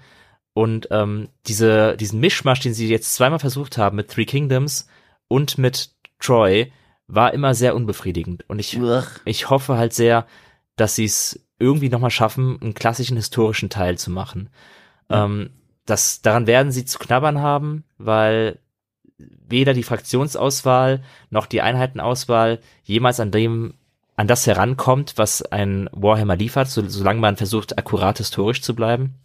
und 0.54 0.88
ähm, 0.90 1.28
diese, 1.46 1.94
diesen 1.98 2.20
Mischmasch, 2.20 2.60
den 2.60 2.72
sie 2.72 2.88
jetzt 2.88 3.14
zweimal 3.14 3.38
versucht 3.38 3.76
haben 3.76 3.96
mit 3.96 4.10
Three 4.10 4.24
Kingdoms 4.24 4.88
und 5.34 5.58
mit 5.58 5.90
Troy, 6.20 6.70
war 7.06 7.34
immer 7.34 7.54
sehr 7.54 7.74
unbefriedigend. 7.74 8.48
Und 8.48 8.60
ich, 8.60 8.78
ich 9.24 9.50
hoffe 9.50 9.76
halt 9.76 9.92
sehr, 9.92 10.26
dass 10.76 10.94
sie 10.94 11.04
es 11.04 11.44
irgendwie 11.58 11.88
nochmal 11.88 12.10
schaffen, 12.10 12.58
einen 12.60 12.74
klassischen 12.74 13.16
historischen 13.16 13.68
Teil 13.68 13.98
zu 13.98 14.10
machen. 14.10 14.48
Ja. 15.10 15.24
Ähm, 15.24 15.50
das, 15.86 16.22
daran 16.22 16.46
werden 16.46 16.72
sie 16.72 16.84
zu 16.84 16.98
knabbern 16.98 17.42
haben, 17.42 17.84
weil 17.98 18.58
weder 19.18 19.74
die 19.74 19.82
Fraktionsauswahl 19.82 21.02
noch 21.30 21.46
die 21.46 21.60
Einheitenauswahl 21.60 22.60
jemals 22.84 23.20
an 23.20 23.30
dem 23.30 23.74
an 24.16 24.28
das 24.28 24.46
herankommt, 24.46 25.14
was 25.16 25.42
ein 25.42 25.90
Warhammer 25.92 26.36
liefert, 26.36 26.68
so, 26.68 26.86
solange 26.88 27.18
man 27.20 27.36
versucht, 27.36 27.76
akkurat 27.78 28.16
historisch 28.18 28.62
zu 28.62 28.74
bleiben. 28.74 29.16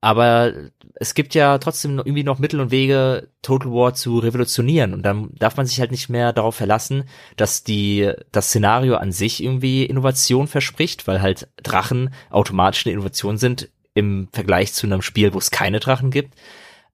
Aber 0.00 0.52
es 0.94 1.14
gibt 1.14 1.34
ja 1.34 1.58
trotzdem 1.58 1.98
irgendwie 1.98 2.22
noch 2.22 2.38
Mittel 2.38 2.60
und 2.60 2.70
Wege, 2.70 3.28
Total 3.42 3.72
War 3.72 3.94
zu 3.94 4.18
revolutionieren. 4.18 4.92
Und 4.92 5.02
dann 5.02 5.30
darf 5.34 5.56
man 5.56 5.66
sich 5.66 5.80
halt 5.80 5.90
nicht 5.90 6.08
mehr 6.08 6.32
darauf 6.32 6.54
verlassen, 6.54 7.04
dass 7.36 7.64
die, 7.64 8.12
das 8.30 8.48
Szenario 8.48 8.96
an 8.96 9.12
sich 9.12 9.42
irgendwie 9.42 9.84
Innovation 9.84 10.46
verspricht, 10.46 11.06
weil 11.06 11.22
halt 11.22 11.48
Drachen 11.62 12.12
automatisch 12.30 12.86
eine 12.86 12.92
Innovation 12.92 13.38
sind 13.38 13.70
im 13.94 14.28
Vergleich 14.32 14.74
zu 14.74 14.86
einem 14.86 15.02
Spiel, 15.02 15.32
wo 15.32 15.38
es 15.38 15.50
keine 15.50 15.80
Drachen 15.80 16.10
gibt. 16.10 16.34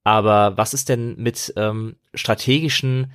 Aber 0.04 0.56
was 0.56 0.74
ist 0.74 0.88
denn 0.88 1.16
mit 1.16 1.52
ähm, 1.56 1.96
strategischen 2.14 3.12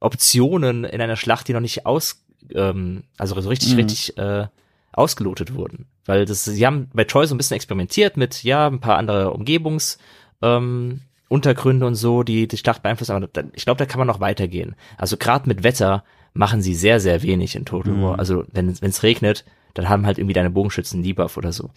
Optionen 0.00 0.84
in 0.84 1.00
einer 1.00 1.16
Schlacht, 1.16 1.48
die 1.48 1.52
noch 1.52 1.60
nicht 1.60 1.86
aus, 1.86 2.24
ähm, 2.54 3.04
also 3.16 3.40
so 3.40 3.48
richtig, 3.48 3.72
mhm. 3.72 3.76
richtig 3.76 4.18
äh, 4.18 4.46
ausgelotet 4.92 5.54
wurden? 5.54 5.86
Weil 6.08 6.24
das, 6.24 6.46
sie 6.46 6.66
haben 6.66 6.88
bei 6.94 7.04
Troy 7.04 7.26
so 7.26 7.34
ein 7.34 7.38
bisschen 7.38 7.56
experimentiert 7.56 8.16
mit, 8.16 8.42
ja, 8.42 8.66
ein 8.66 8.80
paar 8.80 8.96
andere 8.96 9.30
Umgebungs, 9.30 9.98
ähm, 10.40 11.02
Untergründe 11.28 11.86
und 11.86 11.96
so, 11.96 12.22
die 12.22 12.48
die 12.48 12.56
Schlacht 12.56 12.82
beeinflussen, 12.82 13.12
aber 13.12 13.28
da, 13.30 13.42
ich 13.52 13.66
glaube, 13.66 13.76
da 13.76 13.84
kann 13.84 13.98
man 13.98 14.06
noch 14.06 14.18
weitergehen. 14.18 14.74
Also 14.96 15.18
gerade 15.18 15.46
mit 15.46 15.64
Wetter 15.64 16.04
machen 16.32 16.62
sie 16.62 16.74
sehr, 16.74 16.98
sehr 16.98 17.22
wenig 17.22 17.56
in 17.56 17.66
Total 17.66 17.92
War. 18.00 18.14
Mhm. 18.14 18.20
Also 18.20 18.44
wenn 18.50 18.68
es 18.68 19.02
regnet, 19.02 19.44
dann 19.74 19.90
haben 19.90 20.06
halt 20.06 20.16
irgendwie 20.16 20.32
deine 20.32 20.48
Bogenschützen 20.48 21.02
Debuff 21.02 21.36
oder 21.36 21.52
so. 21.52 21.68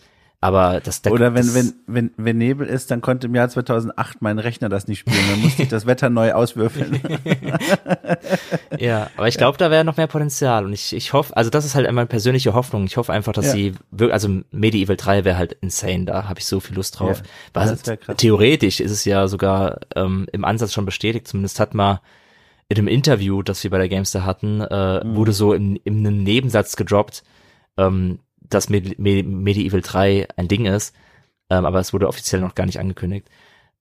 Aber 0.44 0.82
das, 0.84 1.04
das 1.04 1.14
Oder 1.14 1.36
wenn, 1.36 1.46
das, 1.46 1.54
wenn, 1.54 1.74
wenn, 1.86 2.12
wenn 2.18 2.38
Nebel 2.40 2.66
ist, 2.66 2.90
dann 2.90 3.02
konnte 3.02 3.28
im 3.28 3.36
Jahr 3.36 3.48
2008 3.48 4.24
mein 4.24 4.40
Rechner 4.40 4.70
das 4.70 4.88
nicht 4.88 4.98
spielen. 4.98 5.24
Dann 5.30 5.40
musste 5.40 5.62
ich 5.62 5.70
das 5.70 5.86
Wetter 5.86 6.10
neu 6.10 6.34
auswürfeln. 6.34 7.00
ja, 8.80 9.12
aber 9.18 9.28
ich 9.28 9.38
glaube, 9.38 9.60
da 9.60 9.70
wäre 9.70 9.86
noch 9.86 9.98
mehr 9.98 10.08
Potenzial. 10.08 10.66
Und 10.66 10.74
ich, 10.74 10.96
ich 10.96 11.14
hoffe, 11.14 11.38
also 11.38 11.52
das 11.52 11.64
ist 11.64 11.76
halt 11.76 11.92
meine 11.92 12.08
persönliche 12.08 12.56
Hoffnung. 12.56 12.86
Ich 12.86 12.98
hoffe 12.98 13.14
einfach, 13.14 13.34
dass 13.34 13.46
ja. 13.46 13.52
sie 13.52 13.74
wirklich, 13.92 14.14
also 14.14 14.42
Medieval 14.50 14.98
3 14.98 15.26
wäre 15.26 15.38
halt 15.38 15.54
insane. 15.62 16.06
Da 16.06 16.28
habe 16.28 16.40
ich 16.40 16.48
so 16.48 16.60
viel 16.60 16.76
Lust 16.76 17.00
drauf. 17.00 17.22
Ja, 17.56 17.68
Was, 17.68 17.84
theoretisch 18.18 18.80
ist 18.80 18.92
es 18.92 19.06
ja 19.06 19.28
sogar 19.28 19.82
ähm, 19.96 20.26
im 20.32 20.44
Ansatz 20.44 20.74
schon 20.74 20.86
bestätigt. 20.86 21.28
Zumindest 21.28 21.60
hat 21.60 21.76
mal 21.76 22.02
in 22.68 22.76
dem 22.76 22.88
Interview, 22.88 23.44
das 23.44 23.64
wir 23.64 23.70
bei 23.70 23.78
der 23.78 23.90
Gamester 23.90 24.26
hatten, 24.26 24.62
äh, 24.62 25.04
mhm. 25.04 25.16
wurde 25.16 25.34
so 25.34 25.54
in, 25.54 25.76
in 25.76 26.00
einem 26.00 26.24
Nebensatz 26.24 26.78
gedroppt, 26.78 27.22
ähm, 27.78 28.18
dass 28.54 28.70
Medi 28.70 29.24
Medieval 29.24 29.82
3 29.82 30.28
ein 30.36 30.48
Ding 30.48 30.66
ist, 30.66 30.96
ähm, 31.50 31.66
aber 31.66 31.80
es 31.80 31.94
wurde 31.94 32.08
offiziell 32.08 32.42
noch 32.42 32.56
gar 32.56 32.66
nicht 32.66 32.80
angekündigt. 32.80 33.28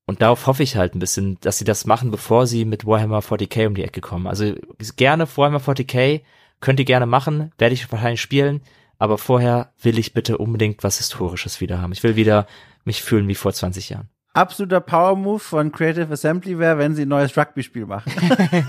Und 0.07 0.23
darauf 0.23 0.47
hoffe 0.47 0.63
ich 0.63 0.77
halt 0.77 0.95
ein 0.95 0.99
bisschen, 0.99 1.39
dass 1.41 1.59
sie 1.59 1.65
das 1.65 1.87
machen, 1.87 2.11
bevor 2.11 2.47
sie 2.47 2.65
mit 2.65 2.85
Warhammer 2.87 3.21
40k 3.21 3.69
um 3.69 3.75
die 3.75 3.85
Ecke 3.85 4.01
kommen. 4.01 4.27
Also 4.27 4.55
gerne 4.97 5.29
Warhammer 5.37 5.61
40k, 5.61 6.23
könnt 6.61 6.81
ihr 6.81 6.85
gerne 6.85 7.07
machen, 7.07 7.53
werde 7.59 7.75
ich 7.75 7.91
wahrscheinlich 7.93 8.21
spielen, 8.21 8.61
aber 8.99 9.19
vorher 9.19 9.73
will 9.81 9.99
ich 9.99 10.13
bitte 10.13 10.39
unbedingt 10.39 10.83
was 10.83 10.99
Historisches 10.99 11.61
wieder 11.61 11.81
haben. 11.81 11.93
Ich 11.93 12.03
will 12.03 12.17
wieder 12.17 12.47
mich 12.85 13.03
fühlen 13.03 13.29
wie 13.29 13.35
vor 13.35 13.53
20 13.53 13.91
Jahren. 13.91 14.09
Absoluter 14.33 14.81
Power 14.81 15.17
Move 15.17 15.41
von 15.41 15.73
Creative 15.73 16.13
Assembly 16.13 16.59
wäre, 16.59 16.79
wenn 16.79 16.95
sie 16.95 17.03
ein 17.03 17.09
neues 17.09 17.37
Rugby-Spiel 17.37 17.87
machen. 17.87 18.13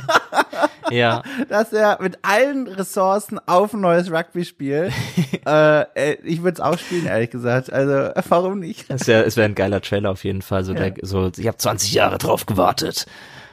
Ja. 0.92 1.24
Dass 1.50 1.74
er 1.74 1.98
mit 2.02 2.20
allen 2.22 2.68
Ressourcen 2.68 3.40
auf 3.46 3.74
ein 3.74 3.82
neues 3.82 4.12
Rugby-Spiel. 4.12 4.92
äh, 5.48 5.82
äh, 5.82 6.18
ich 6.24 6.44
würde 6.44 6.56
es 6.56 6.60
auch 6.60 6.78
spielen, 6.78 7.06
ehrlich 7.06 7.30
gesagt. 7.30 7.72
Also, 7.72 8.12
warum 8.30 8.60
nicht? 8.60 8.86
Es 8.90 9.08
wäre 9.08 9.24
es 9.24 9.38
wär 9.38 9.46
ein 9.46 9.56
geiler 9.56 9.82
Trailer 9.82 10.12
auf 10.12 10.24
jeden 10.24 10.42
Fall. 10.42 10.64
So, 10.64 10.74
ja. 10.74 10.90
der, 10.90 10.94
so 11.06 11.32
ich 11.38 11.48
habe 11.48 11.58
20 11.58 11.94
Jahre 11.94 12.18
drauf 12.18 12.46
gewartet. 12.46 13.06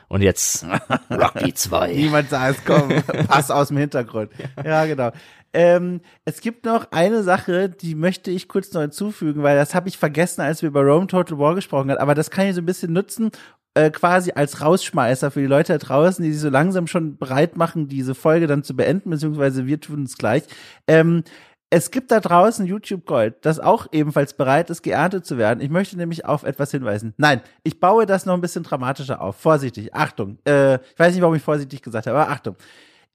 Und 0.09 0.23
jetzt 0.23 0.65
Rugby 1.11 1.53
2. 1.53 1.93
Niemand 1.93 2.31
sah 2.31 2.49
es 2.49 2.65
kommen. 2.65 3.03
Pass 3.29 3.51
aus 3.51 3.69
dem 3.69 3.77
Hintergrund. 3.77 4.31
Ja, 4.65 4.87
genau. 4.87 5.13
Ähm, 5.53 6.01
es 6.25 6.41
gibt 6.41 6.67
noch 6.67 6.93
eine 6.93 7.23
Sache, 7.23 7.71
die 7.71 7.95
möchte 7.95 8.31
ich 8.31 8.49
kurz 8.49 8.73
noch 8.73 8.83
hinzufügen, 8.83 9.43
weil 9.43 9.57
das 9.57 9.75
habe 9.75 9.89
ich 9.89 9.97
vergessen, 9.97 10.43
als 10.43 10.63
wir 10.63 10.69
über 10.69 10.83
Rome 10.83 11.07
Total 11.07 11.39
War 11.39 11.55
gesprochen 11.55 11.91
haben. 11.91 11.99
Aber 11.99 12.15
das 12.15 12.31
kann 12.31 12.47
ich 12.47 12.55
so 12.55 12.61
ein 12.61 12.67
bisschen 12.67 12.93
nutzen, 12.93 13.31
äh, 13.79 13.91
quasi 13.91 14.33
als 14.33 14.61
Rausschmeißer 14.61 15.31
für 15.31 15.41
die 15.41 15.47
Leute 15.47 15.73
da 15.75 15.79
draußen, 15.79 16.25
die 16.25 16.33
sich 16.33 16.41
so 16.41 16.49
langsam 16.49 16.89
schon 16.89 17.17
bereit 17.17 17.57
machen, 17.57 17.87
diese 17.87 18.17
Folge 18.17 18.49
dann 18.49 18.65
zu 18.65 18.75
beenden, 18.75 19.11
beziehungsweise 19.11 19.67
wir 19.67 19.81
tun 19.81 20.03
es 20.03 20.19
gleich. 20.19 20.43
Ähm, 20.89 21.23
es 21.71 21.91
gibt 21.91 22.11
da 22.11 22.19
draußen 22.19 22.67
YouTube 22.67 23.05
Gold, 23.05 23.37
das 23.43 23.61
auch 23.61 23.87
ebenfalls 23.93 24.33
bereit 24.33 24.71
ist, 24.71 24.83
geerntet 24.83 25.27
zu 25.27 25.39
werden. 25.39 25.61
Ich 25.61 25.69
möchte 25.69 25.97
nämlich 25.97 26.25
auf 26.25 26.43
etwas 26.43 26.71
hinweisen. 26.71 27.15
Nein, 27.19 27.41
ich 27.63 27.79
baue 27.79 28.07
das 28.07 28.27
noch 28.27 28.35
ein 28.35 28.41
bisschen 28.41 28.65
dramatischer 28.65 29.21
auf. 29.21 29.37
Vorsichtig, 29.37 29.95
Achtung. 29.95 30.39
Äh, 30.45 30.77
ich 30.77 30.99
weiß 30.99 31.13
nicht, 31.13 31.23
warum 31.23 31.37
ich 31.37 31.43
vorsichtig 31.43 31.81
gesagt 31.83 32.07
habe, 32.09 32.19
aber 32.19 32.33
Achtung. 32.33 32.57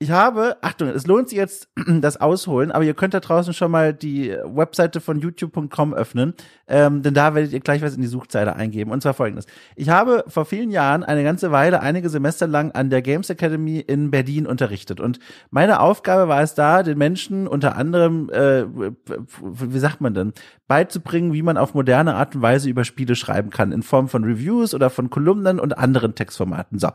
Ich 0.03 0.11
habe, 0.11 0.57
Achtung, 0.59 0.89
es 0.89 1.07
lohnt 1.07 1.29
sich 1.29 1.37
jetzt 1.37 1.69
das 1.87 2.19
Ausholen, 2.19 2.73
aber 2.73 2.83
ihr 2.83 2.93
könnt 2.93 3.13
da 3.13 3.21
draußen 3.21 3.53
schon 3.53 3.71
mal 3.71 3.93
die 3.93 4.35
Webseite 4.43 4.99
von 4.99 5.21
youtube.com 5.21 5.93
öffnen, 5.93 6.33
ähm, 6.67 7.03
denn 7.03 7.13
da 7.13 7.35
werdet 7.35 7.53
ihr 7.53 7.61
gleich 7.61 7.81
was 7.81 7.95
in 7.95 8.01
die 8.01 8.07
Suchzeile 8.07 8.53
eingeben. 8.57 8.91
Und 8.91 9.01
zwar 9.01 9.13
folgendes. 9.13 9.45
Ich 9.77 9.87
habe 9.87 10.25
vor 10.27 10.43
vielen 10.43 10.71
Jahren 10.71 11.05
eine 11.05 11.23
ganze 11.23 11.53
Weile, 11.53 11.79
einige 11.79 12.09
Semester 12.09 12.47
lang 12.47 12.71
an 12.71 12.89
der 12.89 13.01
Games 13.01 13.29
Academy 13.29 13.79
in 13.79 14.11
Berlin 14.11 14.45
unterrichtet. 14.45 14.99
Und 14.99 15.19
meine 15.51 15.79
Aufgabe 15.79 16.27
war 16.27 16.41
es 16.41 16.53
da, 16.53 16.83
den 16.83 16.97
Menschen 16.97 17.47
unter 17.47 17.77
anderem, 17.77 18.29
äh, 18.29 18.65
wie 18.65 19.79
sagt 19.79 20.01
man 20.01 20.13
denn, 20.13 20.33
beizubringen, 20.67 21.31
wie 21.31 21.43
man 21.43 21.57
auf 21.57 21.75
moderne 21.75 22.15
Art 22.15 22.35
und 22.35 22.41
Weise 22.41 22.69
über 22.69 22.83
Spiele 22.83 23.15
schreiben 23.15 23.51
kann, 23.51 23.71
in 23.71 23.83
Form 23.83 24.09
von 24.09 24.25
Reviews 24.25 24.73
oder 24.73 24.89
von 24.89 25.09
Kolumnen 25.09 25.61
und 25.61 25.77
anderen 25.77 26.13
Textformaten. 26.13 26.77
So. 26.77 26.89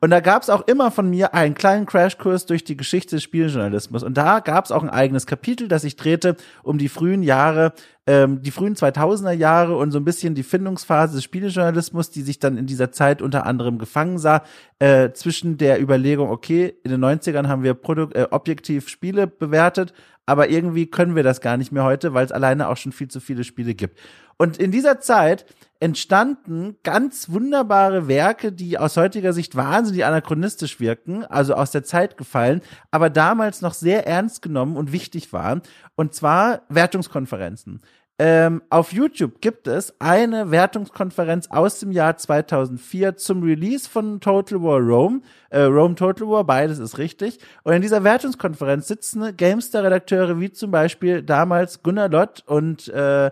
Und 0.00 0.10
da 0.10 0.20
gab 0.20 0.42
es 0.42 0.50
auch 0.50 0.66
immer 0.66 0.90
von 0.90 1.08
mir 1.08 1.32
einen 1.32 1.54
kleinen 1.54 1.86
Crashkurs 1.86 2.46
durch 2.50 2.64
die 2.64 2.76
Geschichte 2.76 3.16
des 3.16 3.22
Spieljournalismus. 3.22 4.02
Und 4.02 4.16
da 4.16 4.40
gab 4.40 4.64
es 4.64 4.72
auch 4.72 4.82
ein 4.82 4.90
eigenes 4.90 5.26
Kapitel, 5.26 5.68
das 5.68 5.84
ich 5.84 5.96
drehte 5.96 6.36
um 6.62 6.76
die 6.78 6.88
frühen 6.88 7.22
Jahre, 7.22 7.72
ähm, 8.06 8.42
die 8.42 8.50
frühen 8.50 8.74
2000er 8.74 9.32
Jahre 9.32 9.76
und 9.76 9.92
so 9.92 9.98
ein 9.98 10.04
bisschen 10.04 10.34
die 10.34 10.42
Findungsphase 10.42 11.14
des 11.14 11.24
Spielejournalismus, 11.24 12.10
die 12.10 12.22
sich 12.22 12.38
dann 12.38 12.58
in 12.58 12.66
dieser 12.66 12.90
Zeit 12.92 13.22
unter 13.22 13.46
anderem 13.46 13.78
gefangen 13.78 14.18
sah, 14.18 14.42
äh, 14.80 15.12
zwischen 15.12 15.56
der 15.56 15.80
Überlegung, 15.80 16.28
okay, 16.30 16.74
in 16.82 16.90
den 16.90 17.00
90ern 17.04 17.48
haben 17.48 17.62
wir 17.62 17.74
Produkt, 17.74 18.16
äh, 18.16 18.26
objektiv 18.30 18.88
Spiele 18.88 19.26
bewertet, 19.26 19.92
aber 20.26 20.48
irgendwie 20.48 20.86
können 20.86 21.16
wir 21.16 21.22
das 21.22 21.40
gar 21.40 21.56
nicht 21.56 21.72
mehr 21.72 21.84
heute, 21.84 22.14
weil 22.14 22.24
es 22.24 22.32
alleine 22.32 22.68
auch 22.68 22.76
schon 22.76 22.92
viel 22.92 23.08
zu 23.08 23.20
viele 23.20 23.44
Spiele 23.44 23.74
gibt. 23.74 23.98
Und 24.40 24.56
in 24.56 24.72
dieser 24.72 25.00
Zeit 25.00 25.44
entstanden 25.80 26.78
ganz 26.82 27.28
wunderbare 27.28 28.08
Werke, 28.08 28.52
die 28.52 28.78
aus 28.78 28.96
heutiger 28.96 29.34
Sicht 29.34 29.54
wahnsinnig 29.54 30.06
anachronistisch 30.06 30.80
wirken, 30.80 31.26
also 31.26 31.52
aus 31.52 31.72
der 31.72 31.84
Zeit 31.84 32.16
gefallen, 32.16 32.62
aber 32.90 33.10
damals 33.10 33.60
noch 33.60 33.74
sehr 33.74 34.06
ernst 34.06 34.40
genommen 34.40 34.78
und 34.78 34.92
wichtig 34.92 35.34
waren. 35.34 35.60
Und 35.94 36.14
zwar 36.14 36.62
Wertungskonferenzen. 36.70 37.82
Ähm, 38.18 38.62
auf 38.70 38.94
YouTube 38.94 39.42
gibt 39.42 39.66
es 39.66 39.94
eine 40.00 40.50
Wertungskonferenz 40.50 41.48
aus 41.50 41.78
dem 41.78 41.92
Jahr 41.92 42.16
2004 42.16 43.16
zum 43.16 43.42
Release 43.42 43.86
von 43.86 44.20
Total 44.20 44.62
War 44.62 44.78
Rome. 44.78 45.20
Äh, 45.50 45.64
Rome 45.64 45.96
Total 45.96 46.26
War, 46.26 46.44
beides 46.44 46.78
ist 46.78 46.96
richtig. 46.96 47.38
Und 47.62 47.74
in 47.74 47.82
dieser 47.82 48.04
Wertungskonferenz 48.04 48.88
sitzen 48.88 49.36
Gamestar-Redakteure 49.36 50.40
wie 50.40 50.50
zum 50.50 50.70
Beispiel 50.70 51.22
damals 51.22 51.82
Gunnar 51.82 52.08
Lott 52.08 52.42
und 52.46 52.88
äh, 52.88 53.30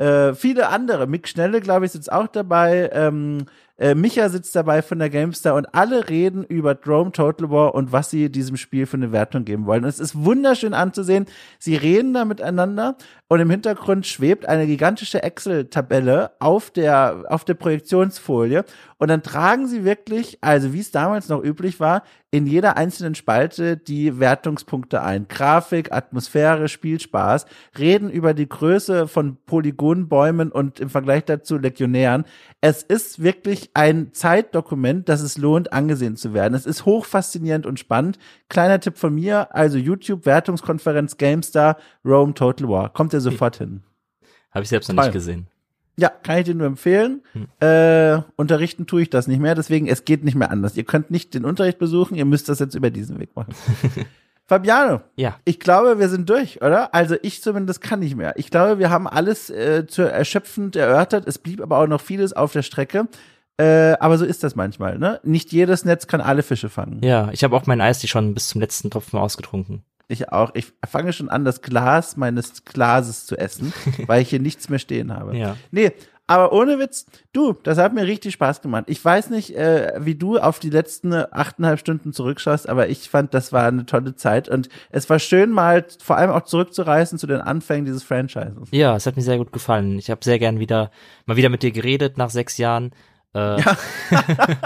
äh, 0.00 0.34
viele 0.34 0.68
andere. 0.68 1.06
Mick 1.06 1.28
Schnelle, 1.28 1.60
glaube 1.60 1.84
ich, 1.84 1.92
sitzt 1.92 2.10
auch 2.10 2.26
dabei. 2.26 2.88
Ähm, 2.92 3.44
äh, 3.76 3.94
Micha 3.94 4.30
sitzt 4.30 4.56
dabei 4.56 4.80
von 4.80 4.98
der 4.98 5.10
GameStar 5.10 5.54
und 5.54 5.74
alle 5.74 6.08
reden 6.08 6.44
über 6.44 6.74
Drome 6.74 7.12
Total 7.12 7.50
War 7.50 7.74
und 7.74 7.92
was 7.92 8.08
sie 8.08 8.30
diesem 8.30 8.56
Spiel 8.56 8.86
für 8.86 8.96
eine 8.96 9.12
Wertung 9.12 9.44
geben 9.44 9.66
wollen. 9.66 9.84
Und 9.84 9.90
es 9.90 10.00
ist 10.00 10.22
wunderschön 10.24 10.72
anzusehen. 10.72 11.26
Sie 11.58 11.76
reden 11.76 12.14
da 12.14 12.24
miteinander 12.24 12.96
und 13.28 13.40
im 13.40 13.50
Hintergrund 13.50 14.06
schwebt 14.06 14.46
eine 14.46 14.66
gigantische 14.66 15.22
Excel-Tabelle 15.22 16.30
auf 16.40 16.70
der, 16.70 17.24
auf 17.28 17.44
der 17.44 17.54
Projektionsfolie. 17.54 18.64
Und 19.00 19.08
dann 19.08 19.22
tragen 19.22 19.66
sie 19.66 19.82
wirklich, 19.82 20.36
also 20.42 20.74
wie 20.74 20.80
es 20.80 20.90
damals 20.90 21.30
noch 21.30 21.42
üblich 21.42 21.80
war, 21.80 22.02
in 22.30 22.46
jeder 22.46 22.76
einzelnen 22.76 23.14
Spalte 23.14 23.78
die 23.78 24.20
Wertungspunkte 24.20 25.00
ein. 25.00 25.26
Grafik, 25.26 25.90
Atmosphäre, 25.90 26.68
Spielspaß, 26.68 27.46
reden 27.78 28.10
über 28.10 28.34
die 28.34 28.46
Größe 28.46 29.08
von 29.08 29.38
Polygonbäumen 29.46 30.52
und 30.52 30.80
im 30.80 30.90
Vergleich 30.90 31.24
dazu 31.24 31.56
Legionären. 31.56 32.26
Es 32.60 32.82
ist 32.82 33.22
wirklich 33.22 33.70
ein 33.72 34.12
Zeitdokument, 34.12 35.08
das 35.08 35.22
es 35.22 35.38
lohnt, 35.38 35.72
angesehen 35.72 36.16
zu 36.16 36.34
werden. 36.34 36.52
Es 36.52 36.66
ist 36.66 36.84
hochfaszinierend 36.84 37.64
und 37.64 37.78
spannend. 37.80 38.18
Kleiner 38.50 38.80
Tipp 38.80 38.98
von 38.98 39.14
mir, 39.14 39.54
also 39.56 39.78
YouTube, 39.78 40.26
Wertungskonferenz, 40.26 41.16
GameStar, 41.16 41.78
Rome, 42.04 42.34
Total 42.34 42.68
War. 42.68 42.92
Kommt 42.92 43.14
ihr 43.14 43.22
sofort 43.22 43.56
hin. 43.56 43.82
Habe 44.50 44.64
ich 44.64 44.68
selbst 44.68 44.92
noch 44.92 45.02
nicht 45.02 45.12
gesehen. 45.14 45.46
Ja, 46.00 46.08
kann 46.08 46.38
ich 46.38 46.44
dir 46.44 46.54
nur 46.54 46.66
empfehlen. 46.66 47.22
Hm. 47.32 47.46
Äh, 47.60 48.22
unterrichten 48.36 48.86
tue 48.86 49.02
ich 49.02 49.10
das 49.10 49.26
nicht 49.26 49.38
mehr, 49.38 49.54
deswegen 49.54 49.86
es 49.86 50.06
geht 50.06 50.24
nicht 50.24 50.34
mehr 50.34 50.50
anders. 50.50 50.76
Ihr 50.76 50.84
könnt 50.84 51.10
nicht 51.10 51.34
den 51.34 51.44
Unterricht 51.44 51.78
besuchen, 51.78 52.14
ihr 52.14 52.24
müsst 52.24 52.48
das 52.48 52.58
jetzt 52.58 52.74
über 52.74 52.90
diesen 52.90 53.18
Weg 53.18 53.36
machen. 53.36 53.54
Fabiano, 54.46 55.02
ja. 55.14 55.36
ich 55.44 55.60
glaube, 55.60 56.00
wir 56.00 56.08
sind 56.08 56.28
durch, 56.28 56.60
oder? 56.60 56.92
Also 56.94 57.16
ich 57.22 57.42
zumindest 57.42 57.82
kann 57.82 58.00
nicht 58.00 58.16
mehr. 58.16 58.32
Ich 58.36 58.50
glaube, 58.50 58.78
wir 58.78 58.90
haben 58.90 59.06
alles 59.06 59.50
äh, 59.50 59.86
zu 59.86 60.02
erschöpfend 60.02 60.74
erörtert. 60.74 61.28
Es 61.28 61.38
blieb 61.38 61.60
aber 61.60 61.78
auch 61.78 61.86
noch 61.86 62.00
vieles 62.00 62.32
auf 62.32 62.52
der 62.52 62.62
Strecke. 62.62 63.06
Äh, 63.58 63.96
aber 64.00 64.16
so 64.16 64.24
ist 64.24 64.42
das 64.42 64.56
manchmal, 64.56 64.98
ne? 64.98 65.20
Nicht 65.22 65.52
jedes 65.52 65.84
Netz 65.84 66.06
kann 66.06 66.22
alle 66.22 66.42
Fische 66.42 66.70
fangen. 66.70 67.00
Ja, 67.04 67.28
ich 67.30 67.44
habe 67.44 67.54
auch 67.54 67.66
mein 67.66 67.82
Eis 67.82 68.04
schon 68.08 68.32
bis 68.32 68.48
zum 68.48 68.60
letzten 68.60 68.90
Tropfen 68.90 69.18
ausgetrunken. 69.18 69.84
Ich 70.10 70.32
auch. 70.32 70.50
Ich 70.54 70.72
fange 70.88 71.12
schon 71.12 71.28
an, 71.28 71.44
das 71.44 71.62
Glas 71.62 72.16
meines 72.16 72.64
Glases 72.64 73.26
zu 73.26 73.36
essen, 73.36 73.72
weil 74.06 74.22
ich 74.22 74.30
hier 74.30 74.40
nichts 74.40 74.68
mehr 74.68 74.78
stehen 74.78 75.14
habe. 75.14 75.36
Ja. 75.36 75.56
Nee, 75.70 75.92
aber 76.26 76.52
ohne 76.52 76.78
Witz, 76.78 77.06
du, 77.32 77.54
das 77.54 77.78
hat 77.78 77.92
mir 77.92 78.04
richtig 78.04 78.34
Spaß 78.34 78.62
gemacht. 78.62 78.84
Ich 78.86 79.04
weiß 79.04 79.30
nicht, 79.30 79.56
äh, 79.56 79.94
wie 79.98 80.14
du 80.14 80.38
auf 80.38 80.60
die 80.60 80.70
letzten 80.70 81.12
achteinhalb 81.12 81.80
Stunden 81.80 82.12
zurückschaust, 82.12 82.68
aber 82.68 82.88
ich 82.88 83.10
fand, 83.10 83.34
das 83.34 83.52
war 83.52 83.66
eine 83.66 83.84
tolle 83.84 84.14
Zeit 84.14 84.48
und 84.48 84.68
es 84.90 85.10
war 85.10 85.18
schön, 85.18 85.50
mal 85.50 85.84
vor 86.00 86.16
allem 86.16 86.30
auch 86.30 86.42
zurückzureißen 86.42 87.18
zu 87.18 87.26
den 87.26 87.40
Anfängen 87.40 87.84
dieses 87.84 88.04
Franchises. 88.04 88.68
Ja, 88.70 88.94
es 88.94 89.06
hat 89.06 89.16
mir 89.16 89.22
sehr 89.22 89.38
gut 89.38 89.52
gefallen. 89.52 89.98
Ich 89.98 90.10
habe 90.10 90.22
sehr 90.22 90.38
gern 90.38 90.60
wieder 90.60 90.90
mal 91.26 91.36
wieder 91.36 91.48
mit 91.48 91.62
dir 91.64 91.72
geredet 91.72 92.16
nach 92.16 92.30
sechs 92.30 92.58
Jahren. 92.58 92.92
Äh, 93.34 93.60
ja. 93.60 93.76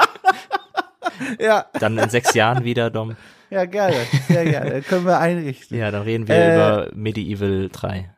ja. 1.39 1.67
Dann 1.81 1.99
in 1.99 2.11
sechs 2.11 2.35
Jahren 2.35 2.65
wieder, 2.65 2.91
Dom. 2.91 3.17
Ja, 3.55 3.67
gerne, 3.67 3.95
sehr 4.27 4.45
gerne. 4.45 4.83
Können 4.89 5.07
wir 5.07 5.21
einrichten. 5.21 5.79
Ja, 5.79 5.93
dann 5.93 6.03
reden 6.03 6.27
wir 6.27 6.35
äh, 6.35 6.55
über 6.55 6.91
Medieval 6.93 7.69
3. 7.71 8.13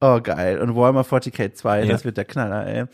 Oh, 0.00 0.20
geil. 0.20 0.58
Und 0.58 0.74
Warhammer 0.74 1.02
40k 1.02 1.54
2, 1.54 1.84
ja. 1.84 1.86
das 1.86 2.04
wird 2.04 2.16
der 2.16 2.24
Knaller, 2.24 2.66
ey. 2.66 2.84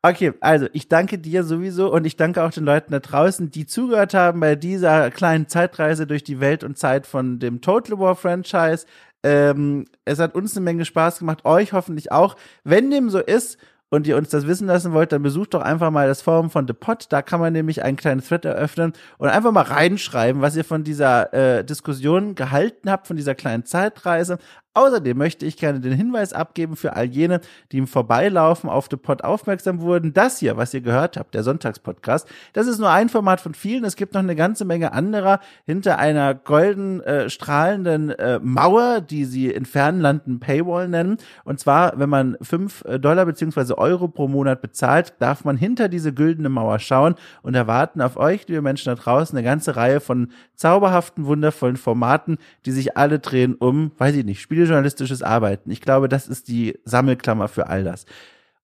Okay, 0.00 0.32
also 0.40 0.66
ich 0.72 0.88
danke 0.88 1.18
dir 1.18 1.44
sowieso 1.44 1.92
und 1.92 2.06
ich 2.06 2.16
danke 2.16 2.42
auch 2.42 2.52
den 2.52 2.64
Leuten 2.64 2.92
da 2.92 3.00
draußen, 3.00 3.50
die 3.50 3.66
zugehört 3.66 4.14
haben 4.14 4.40
bei 4.40 4.54
dieser 4.54 5.10
kleinen 5.10 5.46
Zeitreise 5.46 6.06
durch 6.06 6.24
die 6.24 6.40
Welt 6.40 6.64
und 6.64 6.78
Zeit 6.78 7.06
von 7.06 7.38
dem 7.38 7.60
Total 7.60 7.98
War 7.98 8.16
Franchise. 8.16 8.86
Ähm, 9.22 9.84
es 10.06 10.18
hat 10.18 10.34
uns 10.34 10.56
eine 10.56 10.64
Menge 10.64 10.86
Spaß 10.86 11.18
gemacht, 11.18 11.44
euch 11.44 11.74
hoffentlich 11.74 12.12
auch. 12.12 12.36
Wenn 12.64 12.90
dem 12.90 13.10
so 13.10 13.18
ist 13.18 13.58
und 13.90 14.06
ihr 14.06 14.16
uns 14.16 14.30
das 14.30 14.46
wissen 14.46 14.66
lassen 14.66 14.92
wollt, 14.92 15.12
dann 15.12 15.22
besucht 15.22 15.54
doch 15.54 15.62
einfach 15.62 15.90
mal 15.90 16.08
das 16.08 16.22
Forum 16.22 16.50
von 16.50 16.66
The 16.66 16.72
Pod. 16.72 17.06
Da 17.10 17.22
kann 17.22 17.40
man 17.40 17.52
nämlich 17.52 17.82
einen 17.82 17.96
kleinen 17.96 18.20
Thread 18.20 18.44
eröffnen 18.44 18.92
und 19.18 19.28
einfach 19.28 19.52
mal 19.52 19.62
reinschreiben, 19.62 20.42
was 20.42 20.56
ihr 20.56 20.64
von 20.64 20.84
dieser 20.84 21.32
äh, 21.32 21.64
Diskussion 21.64 22.34
gehalten 22.34 22.90
habt, 22.90 23.06
von 23.06 23.16
dieser 23.16 23.34
kleinen 23.34 23.64
Zeitreise. 23.64 24.38
Außerdem 24.76 25.16
möchte 25.16 25.46
ich 25.46 25.56
gerne 25.56 25.80
den 25.80 25.94
Hinweis 25.94 26.34
abgeben 26.34 26.76
für 26.76 26.94
all 26.94 27.06
jene, 27.06 27.40
die 27.72 27.78
im 27.78 27.86
Vorbeilaufen 27.86 28.68
auf 28.68 28.88
The 28.90 28.98
Pod 28.98 29.24
aufmerksam 29.24 29.80
wurden. 29.80 30.12
Das 30.12 30.38
hier, 30.38 30.58
was 30.58 30.74
ihr 30.74 30.82
gehört 30.82 31.16
habt, 31.16 31.34
der 31.34 31.42
Sonntagspodcast, 31.42 32.28
das 32.52 32.66
ist 32.66 32.78
nur 32.78 32.90
ein 32.90 33.08
Format 33.08 33.40
von 33.40 33.54
vielen. 33.54 33.84
Es 33.84 33.96
gibt 33.96 34.12
noch 34.12 34.20
eine 34.20 34.36
ganze 34.36 34.66
Menge 34.66 34.92
anderer 34.92 35.40
hinter 35.64 35.98
einer 35.98 36.34
golden 36.34 37.00
äh, 37.00 37.30
strahlenden 37.30 38.10
äh, 38.10 38.38
Mauer, 38.42 39.00
die 39.00 39.24
sie 39.24 39.50
in 39.50 39.64
fernen 39.64 40.02
Landen 40.02 40.40
Paywall 40.40 40.88
nennen. 40.88 41.16
Und 41.44 41.58
zwar, 41.58 41.98
wenn 41.98 42.10
man 42.10 42.36
fünf 42.42 42.84
äh, 42.84 42.98
Dollar 42.98 43.24
beziehungsweise 43.24 43.78
Euro 43.78 44.08
pro 44.08 44.28
Monat 44.28 44.60
bezahlt, 44.60 45.14
darf 45.20 45.42
man 45.46 45.56
hinter 45.56 45.88
diese 45.88 46.12
güldene 46.12 46.50
Mauer 46.50 46.80
schauen 46.80 47.14
und 47.40 47.54
erwarten 47.54 48.02
auf 48.02 48.18
euch, 48.18 48.46
liebe 48.46 48.60
Menschen 48.60 48.90
da 48.90 48.94
draußen, 48.94 49.38
eine 49.38 49.42
ganze 49.42 49.74
Reihe 49.74 50.00
von 50.00 50.32
zauberhaften, 50.54 51.24
wundervollen 51.24 51.78
Formaten, 51.78 52.36
die 52.66 52.72
sich 52.72 52.98
alle 52.98 53.20
drehen 53.20 53.54
um, 53.54 53.92
weiß 53.96 54.14
ich 54.16 54.24
nicht, 54.26 54.42
Spiele 54.42 54.65
journalistisches 54.66 55.22
Arbeiten. 55.22 55.70
Ich 55.70 55.80
glaube, 55.80 56.08
das 56.08 56.28
ist 56.28 56.48
die 56.48 56.78
Sammelklammer 56.84 57.48
für 57.48 57.68
all 57.68 57.84
das. 57.84 58.04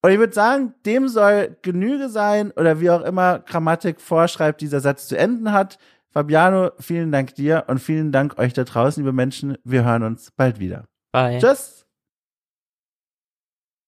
Und 0.02 0.10
ich 0.10 0.18
würde 0.18 0.34
sagen, 0.34 0.74
dem 0.84 1.08
soll 1.08 1.56
Genüge 1.62 2.08
sein 2.08 2.50
oder 2.52 2.80
wie 2.80 2.90
auch 2.90 3.02
immer 3.02 3.38
Grammatik 3.38 4.00
vorschreibt, 4.00 4.60
dieser 4.60 4.80
Satz 4.80 5.06
zu 5.06 5.16
enden 5.16 5.52
hat. 5.52 5.78
Fabiano, 6.10 6.72
vielen 6.78 7.12
Dank 7.12 7.34
dir 7.36 7.64
und 7.68 7.78
vielen 7.78 8.12
Dank 8.12 8.38
euch 8.38 8.52
da 8.52 8.64
draußen, 8.64 9.02
liebe 9.02 9.14
Menschen. 9.14 9.56
Wir 9.64 9.84
hören 9.84 10.02
uns 10.02 10.30
bald 10.32 10.58
wieder. 10.58 10.84
Bye. 11.12 11.38
Tschüss. 11.38 11.81